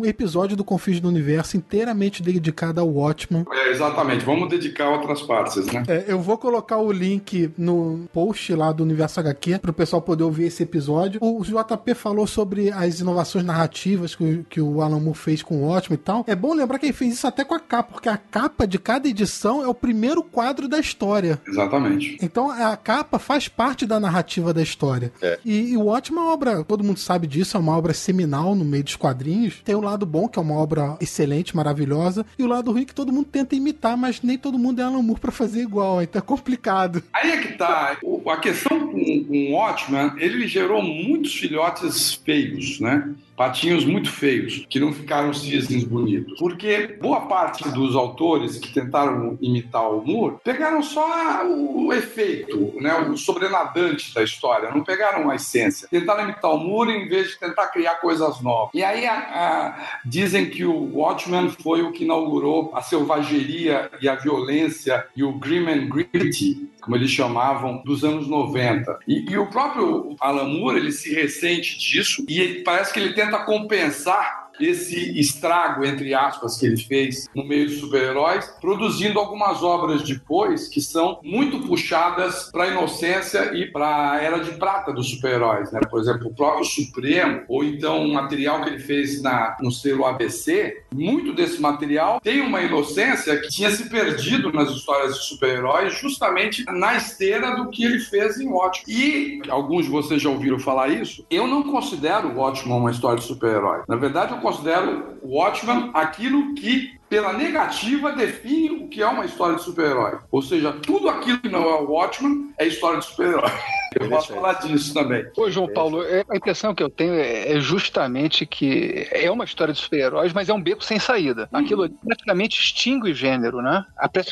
um 0.00 0.06
episódio 0.06 0.56
do 0.56 0.64
Confins 0.64 1.00
do 1.00 1.08
Universo 1.08 1.56
inteiramente 1.56 2.22
dedicado 2.22 2.80
ao 2.80 2.88
Watchman. 2.88 3.44
É, 3.52 3.70
exatamente. 3.70 4.24
Vamos 4.24 4.48
dedicar 4.48 4.88
outras 4.90 5.22
partes, 5.22 5.66
né? 5.66 5.82
É, 5.88 6.04
eu 6.08 6.20
vou 6.20 6.38
colocar 6.38 6.78
o 6.78 6.90
link 6.90 7.52
no 7.56 8.08
post 8.12 8.54
lá 8.54 8.72
do 8.72 8.82
Universo 8.82 9.20
HQ 9.20 9.58
pro 9.58 9.72
pessoal 9.72 10.02
poder 10.02 10.24
ouvir 10.24 10.44
esse 10.44 10.62
episódio. 10.62 11.20
O 11.22 11.42
JP 11.42 11.94
falou 11.94 12.26
sobre 12.26 12.70
as 12.70 13.00
inovações 13.00 13.44
narrativas 13.44 14.14
que, 14.14 14.44
que 14.48 14.60
o 14.60 14.80
Alan 14.80 15.00
Moore 15.00 15.18
fez 15.18 15.42
com 15.42 15.56
o 15.56 15.68
Watchman 15.68 15.94
e 15.94 15.98
tal. 15.98 16.24
É 16.26 16.34
bom 16.34 16.54
lembrar 16.54 16.78
que 16.78 16.86
ele 16.86 16.92
fez 16.92 17.11
isso 17.12 17.26
até 17.26 17.44
com 17.44 17.54
a 17.54 17.60
capa, 17.60 17.92
porque 17.92 18.08
a 18.08 18.16
capa 18.16 18.66
de 18.66 18.78
cada 18.78 19.08
edição 19.08 19.62
é 19.62 19.68
o 19.68 19.74
primeiro 19.74 20.22
quadro 20.22 20.68
da 20.68 20.78
história. 20.78 21.40
Exatamente. 21.46 22.18
Então 22.20 22.50
a 22.50 22.76
capa 22.76 23.18
faz 23.18 23.48
parte 23.48 23.86
da 23.86 24.00
narrativa 24.00 24.52
da 24.52 24.62
história. 24.62 25.12
É. 25.20 25.38
E, 25.44 25.72
e 25.72 25.76
o 25.76 25.86
Ótimo 25.86 26.20
é 26.20 26.22
uma 26.22 26.32
obra, 26.32 26.64
todo 26.64 26.84
mundo 26.84 26.98
sabe 26.98 27.26
disso, 27.26 27.56
é 27.56 27.60
uma 27.60 27.76
obra 27.76 27.92
seminal 27.92 28.54
no 28.54 28.64
meio 28.64 28.84
dos 28.84 28.96
quadrinhos. 28.96 29.60
Tem 29.64 29.74
o 29.74 29.80
lado 29.80 30.06
bom, 30.06 30.28
que 30.28 30.38
é 30.38 30.42
uma 30.42 30.56
obra 30.56 30.96
excelente, 31.00 31.54
maravilhosa, 31.56 32.24
e 32.38 32.42
o 32.42 32.46
lado 32.46 32.72
ruim 32.72 32.84
que 32.84 32.94
todo 32.94 33.12
mundo 33.12 33.26
tenta 33.30 33.54
imitar, 33.54 33.96
mas 33.96 34.22
nem 34.22 34.38
todo 34.38 34.58
mundo 34.58 34.80
é 34.80 34.84
Alan 34.84 35.02
Moore 35.02 35.20
pra 35.20 35.32
fazer 35.32 35.62
igual, 35.62 36.02
então 36.02 36.18
é 36.18 36.22
complicado. 36.22 37.02
Aí 37.12 37.30
é 37.30 37.36
que 37.38 37.52
tá. 37.54 37.96
A 38.26 38.36
questão 38.38 38.88
com 38.88 38.96
o 38.96 39.52
Watchman, 39.52 40.12
ele 40.16 40.46
gerou 40.46 40.82
muitos 40.82 41.34
filhotes 41.34 42.14
feios, 42.14 42.80
né? 42.80 43.12
patinhos 43.42 43.84
muito 43.84 44.10
feios, 44.10 44.64
que 44.68 44.78
não 44.78 44.92
ficaram 44.92 45.32
cisnes 45.32 45.84
bonitos. 45.84 46.38
Porque 46.38 46.96
boa 47.02 47.22
parte 47.22 47.68
dos 47.70 47.96
autores 47.96 48.58
que 48.58 48.72
tentaram 48.72 49.36
imitar 49.42 49.90
o 49.90 50.06
Moore 50.06 50.36
pegaram 50.44 50.80
só 50.82 51.44
o, 51.44 51.92
efeito, 51.92 52.72
né, 52.80 52.94
o 53.00 53.16
sobrenadante 53.16 54.14
da 54.14 54.22
história, 54.22 54.70
não 54.70 54.84
pegaram 54.84 55.28
a 55.28 55.34
essência. 55.34 55.88
Tentaram 55.90 56.22
imitar 56.24 56.52
o 56.52 56.58
Moore 56.58 56.92
em 56.92 57.08
vez 57.08 57.30
de 57.30 57.38
tentar 57.40 57.66
criar 57.68 57.96
coisas 57.96 58.40
novas. 58.40 58.70
E 58.72 58.84
aí 58.84 59.04
a, 59.04 59.14
a, 59.14 59.98
dizem 60.04 60.48
que 60.48 60.64
o 60.64 60.96
Watchmen 60.96 61.50
foi 61.50 61.82
o 61.82 61.90
que 61.90 62.04
inaugurou 62.04 62.70
a 62.72 62.80
selvageria 62.80 63.90
e 64.00 64.08
a 64.08 64.14
violência 64.14 65.04
e 65.16 65.24
o 65.24 65.32
grim 65.32 65.68
and 65.68 65.88
gritty 65.88 66.70
como 66.82 66.96
eles 66.96 67.10
chamavam, 67.10 67.82
dos 67.84 68.04
anos 68.04 68.28
90. 68.28 68.98
E, 69.06 69.30
e 69.30 69.38
o 69.38 69.46
próprio 69.46 70.16
Alan 70.20 70.48
Moore, 70.48 70.78
ele 70.78 70.92
se 70.92 71.14
ressente 71.14 71.78
disso 71.78 72.24
e 72.28 72.62
parece 72.64 72.92
que 72.92 73.00
ele 73.00 73.14
tenta 73.14 73.38
compensar 73.44 74.42
esse 74.60 75.18
estrago, 75.18 75.84
entre 75.84 76.14
aspas, 76.14 76.56
que 76.56 76.66
ele 76.66 76.76
fez 76.76 77.28
no 77.34 77.44
meio 77.44 77.66
dos 77.66 77.78
super-heróis, 77.78 78.46
produzindo 78.60 79.18
algumas 79.18 79.62
obras 79.62 80.02
depois 80.02 80.68
que 80.68 80.80
são 80.80 81.20
muito 81.22 81.60
puxadas 81.60 82.50
para 82.50 82.64
a 82.64 82.68
inocência 82.68 83.54
e 83.54 83.70
para 83.70 84.12
a 84.12 84.20
era 84.20 84.38
de 84.38 84.52
prata 84.52 84.92
dos 84.92 85.10
super-heróis. 85.10 85.72
Né? 85.72 85.80
Por 85.90 86.00
exemplo, 86.00 86.28
o 86.28 86.34
próprio 86.34 86.64
Supremo, 86.64 87.42
ou 87.48 87.64
então 87.64 88.04
o 88.04 88.12
material 88.12 88.62
que 88.62 88.70
ele 88.70 88.78
fez 88.78 89.22
na, 89.22 89.56
no 89.60 89.70
selo 89.70 90.06
ABC, 90.06 90.84
muito 90.92 91.32
desse 91.32 91.60
material 91.60 92.20
tem 92.20 92.40
uma 92.40 92.60
inocência 92.60 93.38
que 93.40 93.48
tinha 93.48 93.70
se 93.70 93.88
perdido 93.88 94.52
nas 94.52 94.70
histórias 94.70 95.18
de 95.18 95.24
super-heróis, 95.24 95.98
justamente 95.98 96.64
na 96.72 96.96
esteira 96.96 97.56
do 97.56 97.70
que 97.70 97.84
ele 97.84 97.98
fez 97.98 98.40
em 98.40 98.48
Watchmen. 98.48 98.84
E 98.96 99.42
alguns 99.48 99.84
de 99.84 99.90
vocês 99.90 100.20
já 100.20 100.28
ouviram 100.28 100.58
falar 100.58 100.88
isso. 100.88 101.24
Eu 101.30 101.46
não 101.46 101.62
considero 101.62 102.36
Watchmen 102.36 102.76
uma 102.76 102.90
história 102.90 103.18
de 103.18 103.24
super-herói. 103.24 103.82
Na 103.88 103.96
verdade, 103.96 104.32
eu 104.32 104.38
considero 104.38 105.18
o 105.22 105.36
Watchman 105.36 105.90
aquilo 105.94 106.54
que 106.54 107.00
pela 107.12 107.34
negativa, 107.34 108.10
define 108.12 108.70
o 108.70 108.88
que 108.88 109.02
é 109.02 109.06
uma 109.06 109.26
história 109.26 109.56
de 109.56 109.62
super-herói. 109.62 110.18
Ou 110.30 110.40
seja, 110.40 110.72
tudo 110.72 111.10
aquilo 111.10 111.40
que 111.40 111.48
não 111.50 111.60
é 111.60 111.74
o 111.74 111.90
Watchman 111.90 112.54
é 112.56 112.66
história 112.66 113.00
de 113.00 113.04
super-herói. 113.04 113.50
Eu 114.00 114.08
posso 114.08 114.32
falar 114.32 114.54
disso 114.54 114.94
também. 114.94 115.26
Ô, 115.36 115.50
João 115.50 115.68
Paulo, 115.70 116.02
é, 116.02 116.24
a 116.26 116.34
impressão 116.34 116.74
que 116.74 116.82
eu 116.82 116.88
tenho 116.88 117.12
é, 117.12 117.52
é 117.52 117.60
justamente 117.60 118.46
que 118.46 119.06
é 119.10 119.30
uma 119.30 119.44
história 119.44 119.74
de 119.74 119.80
super-heróis, 119.80 120.32
mas 120.32 120.48
é 120.48 120.54
um 120.54 120.62
beco 120.62 120.82
sem 120.82 120.98
saída. 120.98 121.46
Hum. 121.52 121.58
Aquilo 121.58 121.90
praticamente 121.90 122.58
extingue 122.58 123.10
o 123.10 123.14
gênero, 123.14 123.60
né? 123.60 123.84